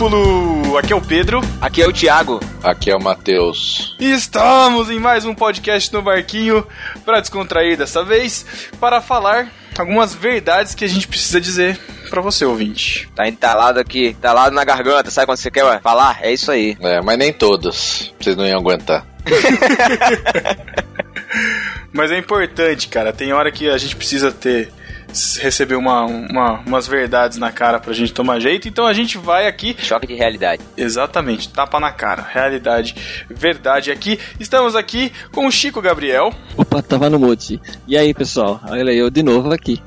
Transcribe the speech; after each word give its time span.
Discípulo! 0.00 0.78
Aqui 0.78 0.94
é 0.94 0.96
o 0.96 1.02
Pedro. 1.02 1.42
Aqui 1.60 1.82
é 1.82 1.86
o 1.86 1.92
Thiago. 1.92 2.40
Aqui 2.62 2.90
é 2.90 2.96
o 2.96 3.02
Matheus. 3.02 3.94
E 4.00 4.10
estamos 4.10 4.88
em 4.88 4.98
mais 4.98 5.26
um 5.26 5.34
podcast 5.34 5.92
no 5.92 6.00
Barquinho 6.00 6.66
para 7.04 7.20
descontrair 7.20 7.76
dessa 7.76 8.02
vez, 8.02 8.46
para 8.80 9.02
falar 9.02 9.52
algumas 9.78 10.14
verdades 10.14 10.74
que 10.74 10.86
a 10.86 10.88
gente 10.88 11.06
precisa 11.06 11.38
dizer 11.38 11.78
para 12.08 12.22
você, 12.22 12.46
ouvinte. 12.46 13.10
Tá 13.14 13.28
entalado 13.28 13.78
aqui, 13.78 14.06
entalado 14.06 14.54
na 14.54 14.64
garganta, 14.64 15.10
sabe 15.10 15.26
quando 15.26 15.36
você 15.36 15.50
quer 15.50 15.82
falar? 15.82 16.20
É 16.22 16.32
isso 16.32 16.50
aí. 16.50 16.78
É, 16.80 17.02
mas 17.02 17.18
nem 17.18 17.30
todas. 17.30 18.10
Vocês 18.18 18.34
não 18.34 18.46
iam 18.46 18.58
aguentar. 18.58 19.04
Mas 21.92 22.10
é 22.10 22.16
importante, 22.16 22.88
cara. 22.88 23.12
Tem 23.12 23.32
hora 23.32 23.50
que 23.50 23.68
a 23.68 23.76
gente 23.76 23.96
precisa 23.96 24.30
ter 24.32 24.72
receber 25.40 25.74
uma, 25.74 26.04
uma, 26.04 26.60
umas 26.66 26.86
verdades 26.86 27.38
na 27.38 27.50
cara 27.50 27.78
pra 27.78 27.92
gente 27.92 28.12
tomar 28.12 28.40
jeito, 28.40 28.68
então 28.68 28.86
a 28.86 28.92
gente 28.92 29.18
vai 29.18 29.46
aqui. 29.46 29.76
Choque 29.78 30.06
de 30.06 30.14
realidade. 30.14 30.62
Exatamente, 30.76 31.48
tapa 31.48 31.78
na 31.80 31.92
cara. 31.92 32.26
Realidade, 32.28 32.94
verdade 33.28 33.90
aqui. 33.90 34.18
Estamos 34.38 34.74
aqui 34.74 35.12
com 35.32 35.46
o 35.46 35.50
Chico 35.50 35.80
Gabriel. 35.80 36.32
Opa, 36.56 36.82
tava 36.82 37.10
no 37.10 37.18
mute. 37.18 37.60
E 37.86 37.96
aí, 37.96 38.14
pessoal? 38.14 38.60
Olha 38.68 38.92
eu 38.92 39.10
de 39.10 39.22
novo 39.22 39.52
aqui. 39.52 39.80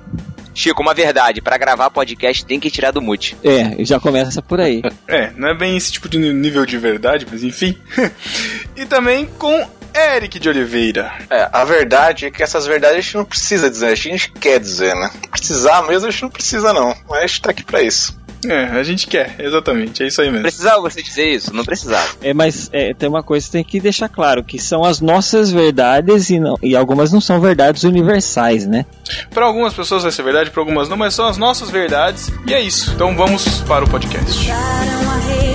Chico, 0.53 0.83
uma 0.83 0.94
verdade, 0.94 1.41
para 1.41 1.57
gravar 1.57 1.89
podcast 1.89 2.45
tem 2.45 2.59
que 2.59 2.69
tirar 2.69 2.91
do 2.91 3.01
mute. 3.01 3.35
É, 3.44 3.83
já 3.83 3.99
começa 3.99 4.41
por 4.41 4.59
aí. 4.59 4.83
é, 5.07 5.31
não 5.35 5.47
é 5.49 5.57
bem 5.57 5.75
esse 5.75 5.91
tipo 5.91 6.07
de 6.07 6.19
nível 6.19 6.66
de 6.66 6.77
verdade, 6.77 7.25
mas 7.29 7.44
enfim. 7.44 7.75
e 8.77 8.85
também 8.85 9.25
com 9.38 9.67
Eric 9.94 10.39
de 10.39 10.49
Oliveira. 10.49 11.11
É, 11.30 11.49
a 11.52 11.63
verdade 11.63 12.25
é 12.25 12.31
que 12.31 12.44
essas 12.44 12.66
verdades 12.66 12.97
a 12.97 13.02
gente 13.02 13.17
não 13.17 13.25
precisa 13.25 13.69
dizer, 13.69 13.88
a 13.88 13.95
gente 13.95 14.31
quer 14.31 14.59
dizer, 14.59 14.95
né? 14.95 15.09
Precisar 15.30 15.83
mesmo 15.83 16.08
a 16.08 16.11
gente 16.11 16.23
não 16.23 16.30
precisa, 16.30 16.73
não. 16.73 16.95
Mas 17.09 17.23
a 17.23 17.27
gente 17.27 17.41
tá 17.41 17.52
aqui 17.52 17.63
pra 17.63 17.81
isso. 17.81 18.23
É, 18.45 18.66
a 18.66 18.83
gente 18.83 19.08
quer, 19.08 19.35
exatamente, 19.39 20.03
é 20.03 20.08
isso 20.08 20.22
aí 20.22 20.27
mesmo. 20.27 20.41
Precisava 20.41 20.81
você 20.81 21.02
dizer 21.02 21.30
isso? 21.33 21.53
Não 21.53 21.63
precisava. 21.63 22.08
É, 22.22 22.33
mas 22.33 22.69
é, 22.73 22.94
tem 22.94 23.08
uma 23.08 23.23
coisa 23.23 23.45
que 23.45 23.52
tem 23.52 23.63
que 23.63 23.80
deixar 23.80 24.09
claro, 24.09 24.44
que 24.44 24.59
são 24.59 24.83
as 24.83 25.00
nossas 25.00 25.52
verdades 25.52 26.30
e, 26.30 26.39
não, 26.39 26.57
e 26.61 26.75
algumas 26.75 27.11
não 27.11 27.22
são 27.22 27.39
verdades 27.39 27.83
universais, 27.83 28.67
né? 28.67 28.85
Para 29.33 29.45
algumas 29.45 29.73
pessoas 29.73 30.03
vai 30.03 30.11
ser 30.11 30.23
verdade, 30.23 30.52
para 30.52 30.61
algumas 30.61 30.89
não, 30.89 30.97
mas 30.97 31.13
são 31.13 31.25
as 31.25 31.38
nossas 31.38 31.69
verdades 31.69 32.31
e 32.45 32.53
é 32.53 32.59
isso. 32.59 32.91
Então 32.94 33.16
vamos 33.16 33.61
para 33.61 33.85
o 33.85 33.89
podcast. 33.89 34.52
A 34.52 35.19
rede 35.19 35.53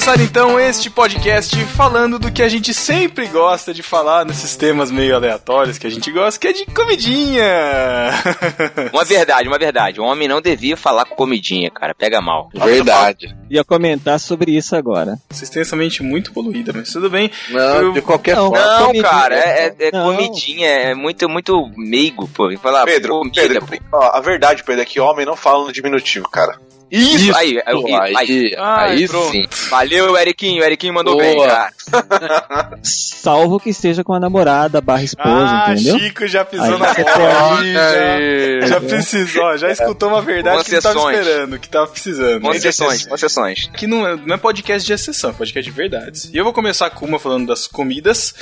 começar 0.00 0.22
então 0.22 0.58
este 0.58 0.88
podcast 0.88 1.62
falando 1.66 2.18
do 2.18 2.32
que 2.32 2.42
a 2.42 2.48
gente 2.48 2.72
sempre 2.72 3.26
gosta 3.26 3.74
de 3.74 3.82
falar 3.82 4.24
nesses 4.24 4.56
temas 4.56 4.90
meio 4.90 5.14
aleatórios 5.14 5.76
que 5.76 5.86
a 5.86 5.90
gente 5.90 6.10
gosta, 6.10 6.40
que 6.40 6.48
é 6.48 6.54
de 6.54 6.64
comidinha. 6.64 7.44
Uma 8.94 9.04
verdade, 9.04 9.46
uma 9.46 9.58
verdade. 9.58 10.00
O 10.00 10.04
homem 10.04 10.26
não 10.26 10.40
devia 10.40 10.74
falar 10.74 11.04
com 11.04 11.14
comidinha, 11.14 11.70
cara. 11.70 11.94
Pega 11.94 12.18
mal. 12.22 12.48
Verdade. 12.54 13.36
Ia 13.50 13.62
comentar 13.62 14.18
sobre 14.18 14.56
isso 14.56 14.74
agora. 14.74 15.18
Vocês 15.28 15.50
têm 15.50 15.60
essa 15.60 15.76
mente 15.76 16.02
muito 16.02 16.32
poluída, 16.32 16.72
mas 16.74 16.90
tudo 16.90 17.10
bem. 17.10 17.30
Não, 17.50 17.82
eu... 17.82 17.92
de 17.92 18.00
qualquer 18.00 18.36
não, 18.36 18.48
forma. 18.48 18.64
Não, 18.64 18.86
comidinha. 18.86 19.10
cara, 19.10 19.34
é, 19.34 19.74
é 19.78 19.90
não. 19.92 20.04
comidinha, 20.04 20.68
é 20.68 20.94
muito, 20.94 21.28
muito 21.28 21.70
meigo, 21.76 22.26
pô. 22.28 22.50
Falar 22.56 22.86
Pedro, 22.86 23.18
comida, 23.18 23.42
Pedro, 23.42 23.66
ó, 23.92 24.16
a 24.16 24.20
verdade, 24.20 24.64
Pedro, 24.64 24.80
é 24.80 24.84
que 24.86 24.98
homem 24.98 25.26
não 25.26 25.36
fala 25.36 25.66
no 25.66 25.72
diminutivo, 25.72 26.26
cara. 26.28 26.58
Isso, 26.90 27.16
Isso 27.16 27.36
aí, 27.36 27.62
aí, 27.64 27.94
aí, 27.94 28.16
aí, 28.16 28.56
aí 28.58 29.08
sim. 29.08 29.46
Valeu, 29.70 30.16
Eriquinho, 30.16 30.60
o 30.60 30.64
Eriquinho 30.64 30.92
mandou 30.92 31.16
Boa. 31.16 31.24
bem, 31.24 31.38
cara. 31.38 31.72
Salvo 32.82 33.60
que 33.60 33.70
esteja 33.70 34.02
com 34.02 34.12
a 34.12 34.18
namorada 34.18 34.80
barra 34.80 35.04
esposa, 35.04 35.64
ah, 35.66 35.72
entendeu? 35.72 35.98
Chico 36.00 36.26
já 36.26 36.44
pisou 36.44 36.64
aí, 36.64 36.78
na 36.78 36.78
bola 36.78 37.64
já, 37.64 38.66
já 38.66 38.80
precisou, 38.80 39.56
já 39.56 39.70
escutou 39.70 40.08
uma 40.08 40.20
verdade 40.20 40.64
que 40.64 40.80
tava 40.80 40.98
esperando, 40.98 41.58
que 41.60 41.68
tava 41.68 41.86
precisando. 41.86 42.42
Concessões, 42.42 43.06
concessões. 43.06 43.70
Que 43.76 43.86
não 43.86 44.06
é, 44.06 44.16
não 44.16 44.34
é 44.34 44.38
podcast 44.38 44.84
de 44.84 44.92
exceção, 44.92 45.30
é 45.30 45.32
podcast 45.32 45.70
de 45.70 45.76
verdades. 45.76 46.30
E 46.32 46.36
eu 46.36 46.42
vou 46.42 46.52
começar 46.52 46.90
com 46.90 47.06
uma 47.06 47.20
falando 47.20 47.46
das 47.46 47.68
comidas, 47.68 48.34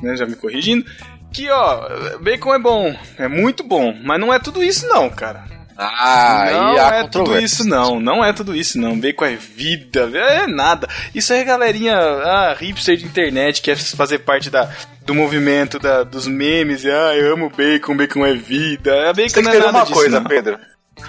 né, 0.00 0.16
já 0.16 0.26
me 0.26 0.36
corrigindo, 0.36 0.84
que 1.32 1.50
ó, 1.50 2.18
bacon 2.20 2.54
é 2.54 2.58
bom, 2.58 2.96
é 3.18 3.26
muito 3.26 3.64
bom, 3.64 3.92
mas 4.04 4.20
não 4.20 4.32
é 4.32 4.38
tudo 4.38 4.62
isso 4.62 4.86
não, 4.86 5.10
cara. 5.10 5.63
Ah, 5.76 6.48
não 6.52 6.78
é 6.78 7.08
tudo 7.08 7.38
isso 7.38 7.64
não, 7.64 7.98
não 7.98 8.24
é 8.24 8.32
tudo 8.32 8.54
isso 8.54 8.78
não. 8.78 8.98
Bacon 8.98 9.24
é 9.24 9.36
vida, 9.36 10.10
é 10.14 10.46
nada. 10.46 10.88
Isso 11.14 11.32
é 11.32 11.42
galerinha 11.42 11.96
ah, 11.96 12.56
hipster 12.58 12.96
de 12.96 13.04
internet 13.04 13.60
que 13.60 13.70
quer 13.70 13.76
fazer 13.76 14.20
parte 14.20 14.50
da, 14.50 14.70
do 15.04 15.14
movimento 15.14 15.78
da, 15.78 16.04
dos 16.04 16.26
memes. 16.26 16.84
Ah, 16.84 17.16
eu 17.16 17.32
amo 17.32 17.50
bacon, 17.50 17.96
bacon 17.96 18.24
é 18.24 18.34
vida. 18.34 19.12
Bacon 19.12 19.28
Você 19.28 19.34
tem 19.34 19.42
que 19.42 19.48
é 19.48 19.60
ter 19.60 19.68
uma 19.68 19.82
disso, 19.82 19.92
coisa, 19.92 20.20
não. 20.20 20.28
Pedro. 20.28 20.58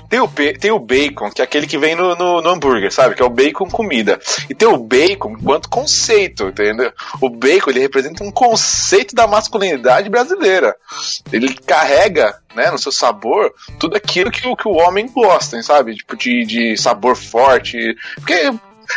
Tem 0.09 0.19
o, 0.19 0.27
tem 0.27 0.71
o 0.71 0.79
bacon, 0.79 1.29
que 1.29 1.41
é 1.41 1.45
aquele 1.45 1.67
que 1.67 1.77
vem 1.77 1.95
no, 1.95 2.15
no, 2.15 2.41
no, 2.41 2.49
hambúrguer, 2.49 2.91
sabe? 2.91 3.15
Que 3.15 3.21
é 3.21 3.25
o 3.25 3.29
bacon 3.29 3.69
comida. 3.69 4.19
E 4.49 4.55
tem 4.55 4.67
o 4.67 4.77
bacon 4.77 5.31
enquanto 5.39 5.69
conceito, 5.69 6.47
entendeu? 6.47 6.91
O 7.21 7.29
bacon, 7.29 7.69
ele 7.69 7.79
representa 7.79 8.23
um 8.23 8.31
conceito 8.31 9.15
da 9.15 9.27
masculinidade 9.27 10.09
brasileira. 10.09 10.75
Ele 11.31 11.53
carrega, 11.53 12.37
né, 12.55 12.71
no 12.71 12.77
seu 12.77 12.91
sabor, 12.91 13.53
tudo 13.79 13.95
aquilo 13.95 14.31
que, 14.31 14.41
que 14.55 14.67
o 14.67 14.77
homem 14.77 15.07
gosta, 15.07 15.61
sabe? 15.61 15.95
Tipo, 15.95 16.15
de, 16.15 16.45
de 16.45 16.77
sabor 16.77 17.15
forte. 17.15 17.95
Porque 18.15 18.51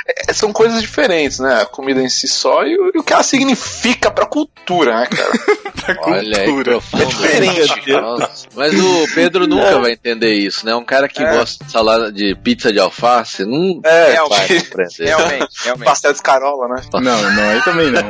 é, 0.06 0.32
são 0.32 0.52
coisas 0.52 0.80
diferentes, 0.80 1.38
né? 1.38 1.62
A 1.62 1.66
comida 1.66 2.00
em 2.00 2.08
si 2.08 2.28
só 2.28 2.64
e 2.64 2.76
o, 2.76 2.92
e 2.94 2.98
o 2.98 3.02
que 3.02 3.12
ela 3.12 3.22
significa 3.22 4.10
pra 4.10 4.26
cultura, 4.26 5.00
né, 5.00 5.06
cara? 5.06 5.30
pra 5.96 6.12
Olha 6.12 6.44
cultura. 6.44 6.78
Aí, 6.92 7.02
é 7.02 7.04
diferente. 7.04 8.48
Mas 8.54 8.72
o 8.74 9.14
Pedro 9.14 9.46
nunca 9.48 9.68
é. 9.68 9.78
vai 9.78 9.92
entender 9.92 10.34
isso, 10.34 10.64
né? 10.64 10.74
Um 10.74 10.84
cara 10.84 11.08
que 11.08 11.22
é. 11.22 11.36
gosta 11.36 11.64
de 11.64 11.70
salada 11.70 12.12
de 12.12 12.36
pizza 12.42 12.72
de 12.72 12.78
alface, 12.78 13.44
não 13.44 13.80
é, 13.84 14.16
vai 14.28 14.48
compreender. 14.48 15.06
Realmente, 15.06 15.48
realmente. 15.64 15.86
Pastel 15.86 16.12
de 16.12 16.18
escarola, 16.18 16.68
né? 16.68 16.82
Não, 16.94 17.00
não, 17.32 17.50
aí 17.50 17.62
também 17.62 17.90
não. 17.90 18.02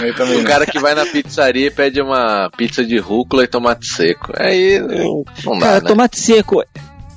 Aí 0.00 0.12
também 0.14 0.36
o 0.36 0.42
não. 0.42 0.50
cara 0.50 0.66
que 0.66 0.78
vai 0.78 0.94
na 0.94 1.06
pizzaria 1.06 1.66
e 1.66 1.70
pede 1.70 2.00
uma 2.00 2.50
pizza 2.56 2.84
de 2.84 2.98
rúcula 2.98 3.44
e 3.44 3.46
tomate 3.46 3.86
seco. 3.86 4.32
Aí 4.36 4.78
não 5.44 5.58
dá, 5.58 5.66
Cara, 5.66 5.80
né? 5.80 5.88
tomate 5.88 6.20
seco 6.20 6.62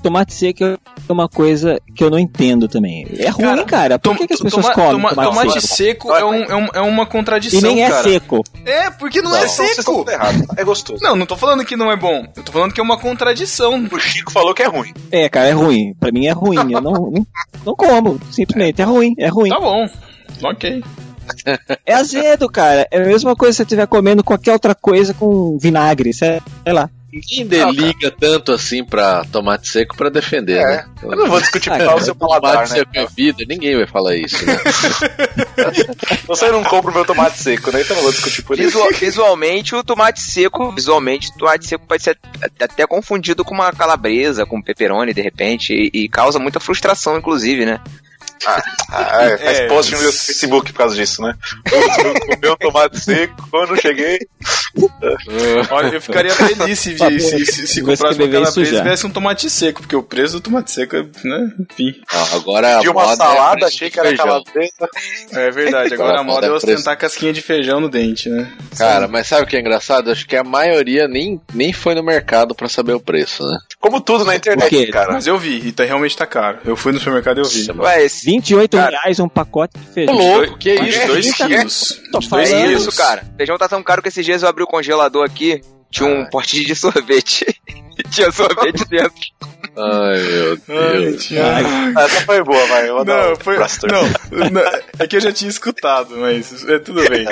tomate 0.01 0.33
seco 0.33 0.79
é 1.11 1.13
uma 1.13 1.29
coisa 1.29 1.79
que 1.95 2.03
eu 2.03 2.09
não 2.09 2.19
entendo 2.19 2.67
também. 2.67 3.07
É 3.17 3.29
ruim, 3.29 3.43
cara. 3.43 3.65
cara. 3.65 3.99
Por 3.99 4.17
que, 4.17 4.27
que 4.27 4.33
as 4.33 4.39
pessoas 4.39 4.65
toma, 4.67 4.75
comem 4.75 4.91
toma, 4.91 5.09
tomate, 5.09 5.29
tomate 5.29 5.67
seco? 5.67 6.11
é, 6.13 6.25
um, 6.25 6.43
é, 6.43 6.55
um, 6.55 6.65
é, 6.73 6.81
uma 6.81 7.05
contradição, 7.05 7.59
E 7.59 7.63
nem 7.63 7.83
é 7.83 7.89
cara. 7.89 8.03
seco. 8.03 8.43
É, 8.65 8.89
porque 8.91 9.21
não, 9.21 9.31
não 9.31 9.37
é 9.37 9.47
seco. 9.47 10.05
É 10.55 10.63
gostoso. 10.63 11.03
Não, 11.03 11.15
não 11.15 11.25
tô 11.25 11.35
falando 11.35 11.65
que 11.65 11.75
não 11.75 11.91
é 11.91 11.95
bom. 11.95 12.25
Eu 12.35 12.43
tô 12.43 12.51
falando 12.51 12.73
que 12.73 12.79
é 12.79 12.83
uma 12.83 12.99
contradição. 12.99 13.87
O 13.91 13.99
Chico 13.99 14.31
falou 14.31 14.53
que 14.53 14.63
é 14.63 14.67
ruim. 14.67 14.93
É, 15.11 15.27
cara, 15.29 15.47
é 15.47 15.51
ruim. 15.51 15.93
Pra 15.99 16.11
mim 16.11 16.27
é 16.27 16.31
ruim. 16.31 16.73
Eu 16.73 16.81
não, 16.81 16.91
não, 16.91 17.27
não 17.65 17.75
como. 17.75 18.19
Simplesmente. 18.31 18.81
É 18.81 18.85
ruim. 18.85 19.15
É 19.17 19.27
ruim. 19.27 19.49
Tá 19.49 19.59
bom. 19.59 19.87
Ok. 20.43 20.83
É 21.85 21.93
azedo, 21.93 22.49
cara. 22.49 22.87
É 22.91 23.01
a 23.01 23.05
mesma 23.05 23.35
coisa 23.35 23.53
se 23.53 23.57
você 23.57 23.63
estiver 23.63 23.87
comendo 23.87 24.23
qualquer 24.23 24.53
outra 24.53 24.73
coisa 24.73 25.13
com 25.13 25.57
vinagre, 25.57 26.13
sei 26.13 26.41
lá. 26.67 26.89
Ninguém 27.11 27.47
deliga 27.47 28.11
tanto 28.11 28.51
assim 28.51 28.83
pra 28.83 29.23
tomate 29.25 29.69
seco 29.69 29.95
pra 29.95 30.09
defender, 30.09 30.57
é. 30.57 30.65
né? 30.65 30.85
Eu 31.01 31.15
não 31.15 31.27
vou 31.27 31.39
discutir 31.39 31.71
ah, 31.71 31.77
qual 31.77 31.97
o 31.97 32.01
seu 32.01 32.13
paladar, 32.13 32.51
tomate 32.51 32.71
né? 32.71 32.77
seco 32.79 32.91
é 32.95 33.07
vida, 33.15 33.45
ninguém 33.47 33.77
vai 33.77 33.87
falar 33.87 34.15
isso, 34.17 34.45
né? 34.45 34.57
Você 36.27 36.51
não 36.51 36.63
compra 36.65 36.91
o 36.91 36.93
meu 36.93 37.05
tomate 37.05 37.37
seco, 37.37 37.71
né? 37.71 37.81
Então 37.81 37.95
não 37.95 38.03
vou 38.03 38.11
discutir 38.11 38.41
por 38.43 38.59
isso. 38.59 38.65
Visual, 38.65 38.89
visualmente, 38.91 39.73
o 39.73 39.83
tomate 39.83 40.21
seco, 40.21 40.71
visualmente, 40.73 41.29
o 41.29 41.37
tomate 41.37 41.65
seco 41.65 41.85
pode 41.87 42.03
ser 42.03 42.17
até 42.59 42.85
confundido 42.85 43.45
com 43.45 43.53
uma 43.53 43.71
calabresa, 43.71 44.45
com 44.45 44.61
pepperoni, 44.61 45.13
de 45.13 45.21
repente, 45.21 45.73
e, 45.73 46.03
e 46.03 46.09
causa 46.09 46.39
muita 46.39 46.59
frustração, 46.59 47.17
inclusive, 47.17 47.65
né? 47.65 47.79
Ah, 48.45 48.63
ah, 48.91 49.23
é, 49.23 49.37
faz 49.37 49.59
é, 49.59 49.67
post 49.67 49.91
no 49.93 50.01
meu 50.01 50.11
Facebook 50.13 50.71
por 50.71 50.77
causa 50.77 50.95
disso, 50.95 51.21
né? 51.21 51.33
O 52.35 52.39
meu 52.41 52.55
tomate 52.57 52.99
seco, 52.99 53.47
quando 53.49 53.79
cheguei. 53.81 54.19
Olha, 55.71 55.95
eu 55.95 56.01
ficaria 56.01 56.33
feliz 56.33 56.79
se, 56.79 56.95
favor, 56.97 57.19
se, 57.19 57.45
se, 57.45 57.67
se 57.67 57.81
vou 57.81 57.95
comprasse 57.95 58.19
uma 58.19 58.25
isso 58.25 58.31
calabresa 58.31 58.61
e 58.75 58.77
tivesse 58.77 59.05
um 59.07 59.09
tomate 59.09 59.49
seco, 59.49 59.81
porque 59.81 59.95
o 59.95 60.03
preço 60.03 60.33
do 60.35 60.41
tomate 60.41 60.71
seco 60.71 60.95
é, 60.95 61.03
né, 61.23 61.51
enfim. 61.71 61.99
Ó, 62.13 62.35
agora 62.35 62.77
a 62.77 62.81
De 62.81 62.89
uma 62.89 63.01
moda 63.01 63.13
é 63.13 63.15
salada, 63.17 63.51
preço 63.59 63.75
achei 63.75 63.87
de 63.87 63.93
que 63.93 63.99
era 63.99 64.07
feijão. 64.09 64.25
calabresa. 64.25 64.89
É 65.33 65.51
verdade, 65.51 65.93
agora 65.93 66.09
a 66.09 66.21
Agora 66.21 66.23
moda 66.23 66.47
é 66.47 66.49
é 66.49 66.51
preço. 66.59 66.67
ostentar 66.67 66.97
casquinha 66.97 67.33
de 67.33 67.41
feijão 67.41 67.79
no 67.79 67.89
dente, 67.89 68.29
né? 68.29 68.51
Cara, 68.77 69.07
mas 69.07 69.27
sabe 69.27 69.43
o 69.43 69.47
que 69.47 69.55
é 69.57 69.59
engraçado? 69.59 70.11
Acho 70.11 70.27
que 70.27 70.35
a 70.35 70.43
maioria 70.43 71.07
nem, 71.07 71.41
nem 71.53 71.73
foi 71.73 71.95
no 71.95 72.03
mercado 72.03 72.53
pra 72.55 72.69
saber 72.69 72.93
o 72.93 72.99
preço, 72.99 73.43
né? 73.43 73.57
Como 73.79 73.99
tudo 74.01 74.25
na 74.25 74.35
internet, 74.35 74.87
cara. 74.91 75.13
Mas 75.13 75.27
eu 75.27 75.37
vi, 75.37 75.67
e 75.67 75.71
tá, 75.71 75.83
realmente 75.83 76.15
tá 76.15 76.25
caro. 76.25 76.59
Eu 76.65 76.75
fui 76.75 76.91
no 76.91 76.99
supermercado 76.99 77.37
e 77.37 77.41
eu 77.41 77.45
vi. 77.47 77.71
Ué, 77.79 78.03
esse 78.03 78.26
28 78.31 78.75
Cara. 78.77 78.99
reais 79.01 79.19
um 79.21 79.29
pacote 79.29 79.73
de 79.79 79.85
Ô, 79.89 79.93
feijão. 79.93 80.15
louco, 80.17 80.57
que 80.57 80.73
isso? 80.73 81.07
2 81.07 81.37
Tá- 81.37 81.47
quilos. 81.47 82.01
Tô 82.11 82.21
falando. 82.21 82.45
é 82.47 82.61
quilos. 82.65 82.81
isso, 82.81 82.97
cara. 82.97 83.23
Feijão 83.37 83.57
tá 83.57 83.69
tão 83.69 83.81
caro 83.81 84.01
que 84.01 84.09
esses 84.09 84.25
dias 84.25 84.43
eu 84.43 84.49
abri 84.49 84.63
o 84.63 84.67
congelador 84.67 85.23
aqui, 85.25 85.61
tinha 85.89 86.09
um 86.09 86.25
potinho 86.29 86.65
de 86.65 86.75
sorvete. 86.75 87.45
tinha 88.11 88.29
sorvete 88.31 88.83
dentro. 88.89 89.13
Ai, 89.77 90.19
meu 90.23 90.57
Ai, 90.69 90.99
Deus. 91.03 91.25
Thiago. 91.25 91.99
Essa 91.99 92.21
foi 92.25 92.43
boa, 92.43 92.65
vai. 92.67 92.89
Eu 92.89 93.05
Não, 93.05 93.35
foi. 93.37 93.57
Não, 93.57 94.49
não, 94.51 94.61
é 94.99 95.07
que 95.07 95.15
eu 95.15 95.21
já 95.21 95.31
tinha 95.31 95.49
escutado, 95.49 96.17
mas 96.17 96.67
é 96.67 96.79
tudo 96.79 97.07
bem. 97.09 97.25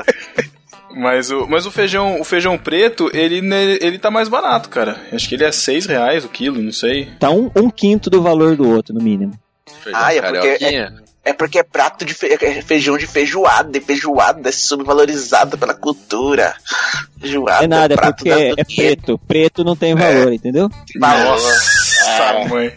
Mas 0.98 1.30
o, 1.30 1.46
mas 1.46 1.66
o 1.66 1.72
feijão, 1.72 2.22
o 2.22 2.24
feijão 2.24 2.58
preto, 2.58 3.10
ele, 3.14 3.40
ele 3.82 4.00
tá 4.00 4.10
mais 4.10 4.30
barato, 4.30 4.70
cara. 4.70 4.96
Acho 5.12 5.28
que 5.28 5.36
ele 5.36 5.44
é 5.44 5.52
6 5.52 5.88
reais 5.88 6.24
o 6.24 6.30
quilo, 6.30 6.62
não 6.62 6.72
sei. 6.72 7.10
Tá 7.20 7.30
um, 7.32 7.52
um 7.54 7.70
quinto 7.70 8.10
do 8.10 8.22
valor 8.22 8.56
do 8.56 8.70
outro, 8.70 8.94
no 8.96 9.02
mínimo. 9.04 9.34
Feijão 9.68 10.00
Ah, 10.02 10.14
é 10.14 10.22
porque 10.22 10.38
carioquinha? 10.58 10.94
É 11.28 11.34
porque 11.34 11.58
é 11.58 11.64
prato 11.64 12.06
de 12.06 12.14
fe- 12.14 12.38
é 12.40 12.62
feijão 12.62 12.96
de 13.00 13.08
feijoada, 13.08 13.76
e 13.76 13.82
feijoada 13.82 14.48
é 14.48 14.52
subvalorizada 14.52 15.58
pela 15.58 15.74
cultura. 15.74 16.54
Feijoada 17.20 17.64
é 17.64 17.68
nada, 17.68 17.94
é 17.96 17.98
prato 17.98 18.18
porque 18.18 18.30
da- 18.30 18.40
é, 18.40 18.54
é 18.58 18.64
preto. 18.64 19.18
Preto 19.28 19.64
não 19.64 19.76
tem 19.76 19.96
valor, 19.96 20.32
entendeu? 20.32 20.70
Nossa, 20.96 22.46
mãe. 22.48 22.72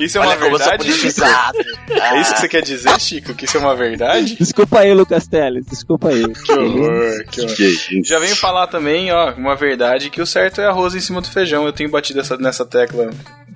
Isso 0.00 0.18
é 0.18 0.20
uma 0.22 0.30
Olha 0.30 0.38
verdade? 0.40 0.78
politizado. 0.78 1.58
É 1.90 2.20
isso 2.20 2.34
que 2.34 2.40
você 2.40 2.48
quer 2.48 2.62
dizer, 2.62 3.00
Chico? 3.00 3.32
Que 3.34 3.44
isso 3.44 3.56
é 3.56 3.60
uma 3.60 3.76
verdade? 3.76 4.34
Desculpa 4.36 4.80
aí, 4.80 4.92
Lucas 4.92 5.28
Teles, 5.28 5.64
desculpa 5.66 6.08
aí. 6.08 6.24
Que 6.32 6.52
horror, 6.52 7.24
que 7.30 7.40
horror. 7.42 7.54
Que 7.56 7.64
isso? 7.64 7.90
Já 8.04 8.18
venho 8.18 8.34
falar 8.34 8.66
também, 8.66 9.12
ó, 9.12 9.32
uma 9.34 9.54
verdade, 9.54 10.10
que 10.10 10.20
o 10.20 10.26
certo 10.26 10.60
é 10.60 10.66
arroz 10.66 10.96
em 10.96 11.00
cima 11.00 11.20
do 11.20 11.30
feijão. 11.30 11.64
Eu 11.64 11.72
tenho 11.72 11.90
batido 11.90 12.18
essa, 12.18 12.36
nessa 12.36 12.64
tecla 12.66 13.10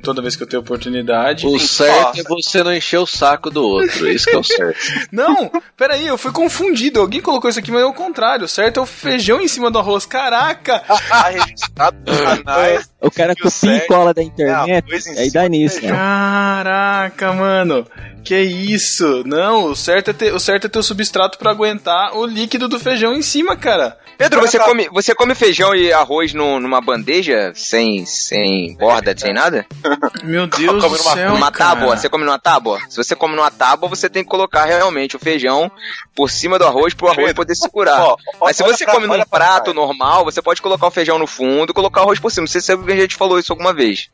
toda 0.08 0.22
vez 0.22 0.34
que 0.34 0.42
eu 0.42 0.46
tenho 0.46 0.62
oportunidade. 0.62 1.46
O 1.46 1.58
certo 1.58 2.18
é 2.18 2.22
você 2.22 2.62
não 2.62 2.72
encher 2.74 2.96
o 2.96 3.06
saco 3.06 3.50
do 3.50 3.62
outro. 3.62 4.10
Isso 4.10 4.24
que 4.24 4.34
é 4.34 4.38
o 4.38 4.42
certo. 4.44 4.78
Não, 5.12 5.50
peraí, 5.76 6.06
eu 6.06 6.16
fui 6.16 6.32
confundido. 6.32 7.00
Alguém 7.00 7.20
colocou 7.20 7.50
isso 7.50 7.58
aqui, 7.58 7.70
mas 7.70 7.82
é 7.82 7.84
o 7.84 7.92
contrário. 7.92 8.46
O 8.46 8.48
certo 8.48 8.80
é 8.80 8.82
o 8.82 8.86
feijão 8.86 9.38
em 9.38 9.48
cima 9.48 9.70
do 9.70 9.78
arroz. 9.78 10.06
Caraca! 10.06 10.80
Tá 10.80 11.28
registrado 11.28 11.98
nos 12.06 12.20
canais. 12.20 12.90
O 13.00 13.10
cara 13.10 13.32
E 13.32 13.40
o 13.40 13.44
copia 13.44 13.76
e 13.76 13.80
cola 13.86 14.12
da 14.12 14.20
é 14.20 14.24
internet, 14.24 14.84
em 15.08 15.18
aí 15.18 15.30
dá 15.30 15.48
nisso. 15.48 15.80
né? 15.84 15.92
Caraca, 15.92 17.32
mano. 17.32 17.86
Que 18.24 18.36
isso? 18.40 19.22
Não, 19.24 19.66
o 19.66 19.76
certo 19.76 20.10
é 20.10 20.12
ter, 20.12 20.34
o 20.34 20.40
certo 20.40 20.66
é 20.66 20.68
ter 20.68 20.78
o 20.78 20.82
substrato 20.82 21.38
pra 21.38 21.50
aguentar 21.52 22.14
o 22.16 22.26
líquido 22.26 22.68
do 22.68 22.78
feijão 22.78 23.14
em 23.14 23.22
cima, 23.22 23.56
cara. 23.56 23.96
Pedro, 24.18 24.40
você 24.40 24.58
come, 24.58 24.88
você 24.90 25.14
come 25.14 25.32
feijão 25.32 25.72
e 25.76 25.92
arroz 25.92 26.34
no- 26.34 26.58
numa 26.58 26.80
bandeja 26.80 27.52
sem, 27.54 28.04
sem 28.04 28.74
borda, 28.76 29.14
sem 29.16 29.32
nada? 29.32 29.64
Meu 30.24 30.48
Deus 30.48 30.82
Come 30.82 30.98
do 30.98 31.02
numa- 31.04 31.14
céu, 31.14 31.30
numa 31.30 31.52
cara. 31.52 31.76
tábua? 31.76 31.96
Você 31.96 32.08
come 32.08 32.24
numa 32.24 32.38
tábua? 32.38 32.80
Se 32.88 32.96
você 32.96 33.14
come 33.14 33.36
numa 33.36 33.50
tábua, 33.50 33.88
você 33.88 34.10
tem 34.10 34.24
que 34.24 34.28
colocar 34.28 34.64
realmente 34.64 35.14
o 35.14 35.20
feijão 35.20 35.70
por 36.16 36.28
cima 36.28 36.58
do 36.58 36.66
arroz 36.66 36.92
pro 36.94 37.06
arroz 37.06 37.18
Pedro, 37.28 37.36
poder 37.36 37.54
segurar. 37.54 38.02
Ó, 38.02 38.16
ó, 38.40 38.46
Mas 38.46 38.56
se 38.56 38.64
você 38.64 38.84
pra- 38.84 38.94
come 38.94 39.06
num 39.06 39.24
prato 39.24 39.72
normal, 39.72 40.24
você 40.24 40.42
pode 40.42 40.60
colocar 40.60 40.88
o 40.88 40.90
feijão 40.90 41.16
no 41.18 41.26
fundo 41.28 41.70
e 41.70 41.74
colocar 41.74 42.00
o 42.00 42.04
arroz 42.04 42.18
por 42.18 42.30
cima. 42.32 42.42
Não 42.42 42.48
sei 42.48 42.60
se 42.88 42.92
alguém 42.92 43.00
já 43.00 43.08
te 43.08 43.16
falou 43.16 43.38
isso 43.38 43.52
alguma 43.52 43.74
vez. 43.74 44.08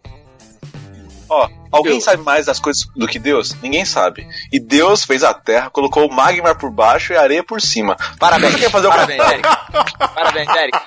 Ó, 1.28 1.48
alguém 1.72 1.94
Eu- 1.94 2.00
sabe 2.00 2.22
mais 2.22 2.46
das 2.46 2.58
coisas 2.60 2.86
do 2.94 3.06
que 3.06 3.18
Deus? 3.18 3.54
Ninguém 3.62 3.84
sabe. 3.84 4.26
E 4.52 4.60
Deus 4.60 5.04
fez 5.04 5.22
a 5.22 5.32
terra, 5.32 5.70
colocou 5.70 6.06
o 6.06 6.12
magma 6.14 6.54
por 6.54 6.70
baixo 6.70 7.12
e 7.12 7.16
a 7.16 7.22
areia 7.22 7.42
por 7.42 7.60
cima. 7.60 7.96
Parabéns. 8.18 8.56
Quer 8.56 8.70
fazer 8.70 8.86
o 8.88 8.90
Parabéns, 8.90 9.22
Eric. 9.22 9.48
Parabéns, 10.14 10.48
Eric. 10.50 10.78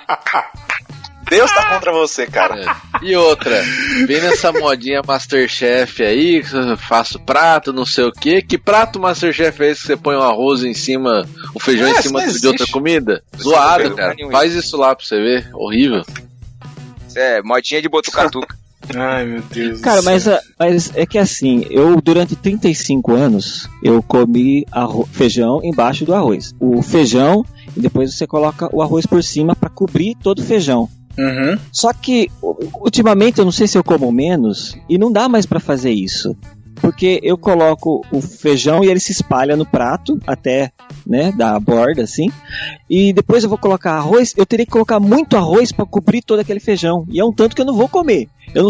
Deus 1.30 1.52
tá 1.52 1.66
contra 1.74 1.92
você, 1.92 2.26
cara. 2.26 2.56
É. 2.62 2.66
E 3.06 3.16
outra, 3.18 3.62
vem 4.08 4.22
nessa 4.22 4.52
modinha 4.54 5.02
Masterchef 5.06 6.02
aí, 6.02 6.42
faço 6.78 7.20
prato, 7.20 7.74
não 7.74 7.86
sei 7.86 8.06
o 8.06 8.12
que. 8.14 8.42
Que 8.42 8.58
prato 8.58 8.98
Masterchef 9.00 9.62
é 9.64 9.72
esse 9.72 9.82
que 9.82 9.88
você 9.88 9.98
põe 9.98 10.16
o 10.16 10.22
arroz 10.22 10.64
em 10.64 10.74
cima, 10.74 11.28
o 11.54 11.60
feijão 11.60 11.88
É, 11.88 11.92
em 11.92 12.02
cima 12.02 12.26
de 12.26 12.48
outra 12.48 12.66
comida? 12.72 13.22
Zoado, 13.42 13.94
cara. 13.96 14.16
Faz 14.32 14.54
isso 14.54 14.78
lá 14.78 14.96
pra 14.96 15.04
você 15.06 15.18
ver. 15.18 15.50
Horrível. 15.54 16.06
É 17.18 17.42
modinha 17.42 17.82
de 17.82 17.90
botucatuca. 17.90 18.56
Ai, 18.96 19.26
meu 19.26 19.42
Deus. 19.42 19.82
Cara, 19.82 20.02
mas, 20.04 20.24
céu. 20.24 20.36
a- 20.36 20.42
mas 20.60 20.92
é 20.96 21.06
que 21.06 21.18
assim, 21.18 21.66
eu 21.70 22.00
durante 22.00 22.36
35 22.36 23.12
anos, 23.14 23.68
eu 23.84 24.02
comi 24.04 24.66
arro- 24.72 25.08
feijão 25.12 25.60
embaixo 25.64 26.06
do 26.06 26.14
arroz. 26.14 26.54
O 26.60 26.82
feijão, 26.82 27.44
e 27.76 27.80
depois 27.82 28.14
você 28.16 28.26
coloca 28.28 28.70
o 28.74 28.82
arroz 28.82 29.06
por 29.06 29.22
cima 29.24 29.56
pra 29.56 29.70
cobrir 29.70 30.16
todo 30.22 30.40
o 30.40 30.44
feijão. 30.44 30.88
Uhum. 31.18 31.58
Só 31.72 31.92
que 31.92 32.30
ultimamente 32.80 33.40
eu 33.40 33.46
não 33.46 33.52
sei 33.52 33.68
se 33.68 33.76
eu 33.78 33.84
como 33.84 34.12
menos 34.12 34.78
e 34.88 34.98
não 35.00 35.12
dá 35.12 35.28
mais 35.28 35.46
pra 35.48 35.60
fazer 35.60 35.92
isso. 35.92 36.38
Porque 36.82 37.20
eu 37.24 37.38
coloco 37.38 38.06
o 38.12 38.22
feijão 38.22 38.84
e 38.84 38.88
ele 38.90 39.00
se 39.00 39.12
espalha 39.12 39.56
no 39.56 39.66
prato 39.66 40.20
até, 40.26 40.72
né, 41.06 41.32
da 41.32 41.60
borda 41.60 42.04
assim. 42.04 42.32
E 42.90 43.12
depois 43.14 43.44
eu 43.44 43.50
vou 43.50 43.58
colocar 43.58 43.94
arroz, 43.94 44.34
eu 44.38 44.46
teria 44.46 44.66
que 44.66 44.72
colocar 44.72 45.00
muito 45.00 45.36
arroz 45.36 45.72
pra 45.72 45.86
cobrir 45.86 46.22
todo 46.22 46.40
aquele 46.40 46.60
feijão. 46.60 47.06
E 47.10 47.20
é 47.20 47.26
um 47.26 47.34
tanto 47.34 47.56
que 47.56 47.62
eu 47.62 47.66
não 47.66 47.76
vou 47.76 47.88
comer. 47.90 48.28
Eu 48.54 48.64
não 48.64 48.70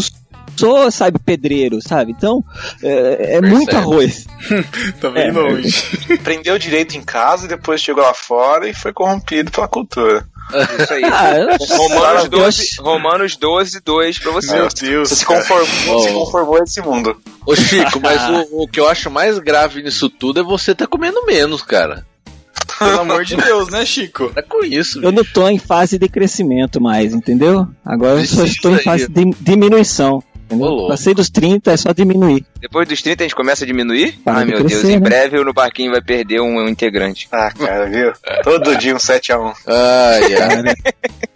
sou, 0.56 0.90
sabe, 0.90 1.20
pedreiro, 1.20 1.80
sabe? 1.82 2.12
Então, 2.12 2.44
é, 2.82 3.36
é 3.36 3.42
muito 3.42 3.76
arroz. 3.76 4.26
Tá 5.00 5.10
bem 5.10 5.28
É. 5.28 5.32
longe. 5.32 5.84
Aprendeu 6.20 6.58
direito 6.58 6.98
em 6.98 7.02
casa 7.04 7.46
e 7.46 7.50
depois 7.50 7.82
chegou 7.82 8.02
lá 8.04 8.14
fora 8.14 8.68
e 8.68 8.74
foi 8.74 8.92
corrompido 8.94 9.52
pela 9.52 9.68
cultura. 9.68 10.26
Isso 10.80 10.94
aí. 10.94 11.04
Ah, 11.12 11.38
eu- 11.38 11.78
Romanos 11.78 12.24
eu 12.26 12.30
12, 12.30 12.62
acho- 12.62 12.82
Romanos 12.84 13.36
12, 13.36 13.82
2 13.82 14.20
pra 14.20 14.32
você. 14.32 14.54
Meu 14.56 14.68
Deus. 14.70 15.10
Você 15.10 15.16
se 15.16 15.26
conformou, 15.26 16.00
se 16.04 16.14
conformou 16.14 16.56
a 16.60 16.64
esse 16.64 16.82
mundo. 16.82 17.18
Ô 17.46 17.56
Chico, 17.56 18.00
mas 18.02 18.22
o, 18.52 18.64
o 18.64 18.68
que 18.68 18.80
eu 18.80 18.88
acho 18.88 19.10
mais 19.10 19.40
grave 19.40 19.82
nisso 19.82 20.10
tudo 20.10 20.40
é 20.40 20.44
você 20.44 20.74
tá 20.76 20.86
comendo 20.88 21.26
menos, 21.26 21.62
cara. 21.62 22.06
Pelo 22.80 23.00
amor 23.00 23.24
de 23.24 23.36
Deus, 23.36 23.70
né, 23.70 23.86
Chico? 23.86 24.30
Tá 24.34 24.42
com 24.44 24.64
isso. 24.64 25.02
Eu 25.04 25.12
não 25.12 25.24
tô 25.24 25.48
em 25.48 25.58
fase 25.58 25.98
de 25.98 26.08
crescimento 26.10 26.82
mais, 26.82 27.14
entendeu? 27.14 27.68
Agora 27.86 28.20
eu 28.20 28.26
só 28.26 28.44
estou 28.44 28.72
em 28.72 28.76
aí. 28.76 28.84
fase 28.84 29.08
de 29.08 29.26
diminuição. 29.40 30.22
Entendeu? 30.48 30.88
Passei 30.88 31.14
dos 31.14 31.30
30, 31.30 31.72
é 31.74 31.78
só 31.78 31.92
diminuir. 31.92 32.46
Depois 32.62 32.88
dos 32.88 33.02
30 33.02 33.24
a 33.24 33.28
gente 33.28 33.36
começa 33.36 33.66
a 33.66 33.68
diminuir? 33.68 34.18
Para 34.24 34.40
Ai 34.40 34.46
meu 34.46 34.60
Deus, 34.60 34.72
crescer, 34.72 34.94
em 34.94 35.00
né? 35.00 35.02
breve 35.02 35.38
o 35.38 35.44
no 35.44 35.54
barquinho 35.54 35.92
vai 35.92 36.02
perder 36.02 36.40
um, 36.40 36.58
um 36.58 36.70
integrante. 36.70 37.28
Ah, 37.32 37.52
cara, 37.52 37.86
viu? 37.90 38.14
Todo 38.44 38.78
dia 38.78 38.96
um 38.96 38.98
7x1. 38.98 39.54
Ai, 39.68 40.36
ai. 40.36 40.76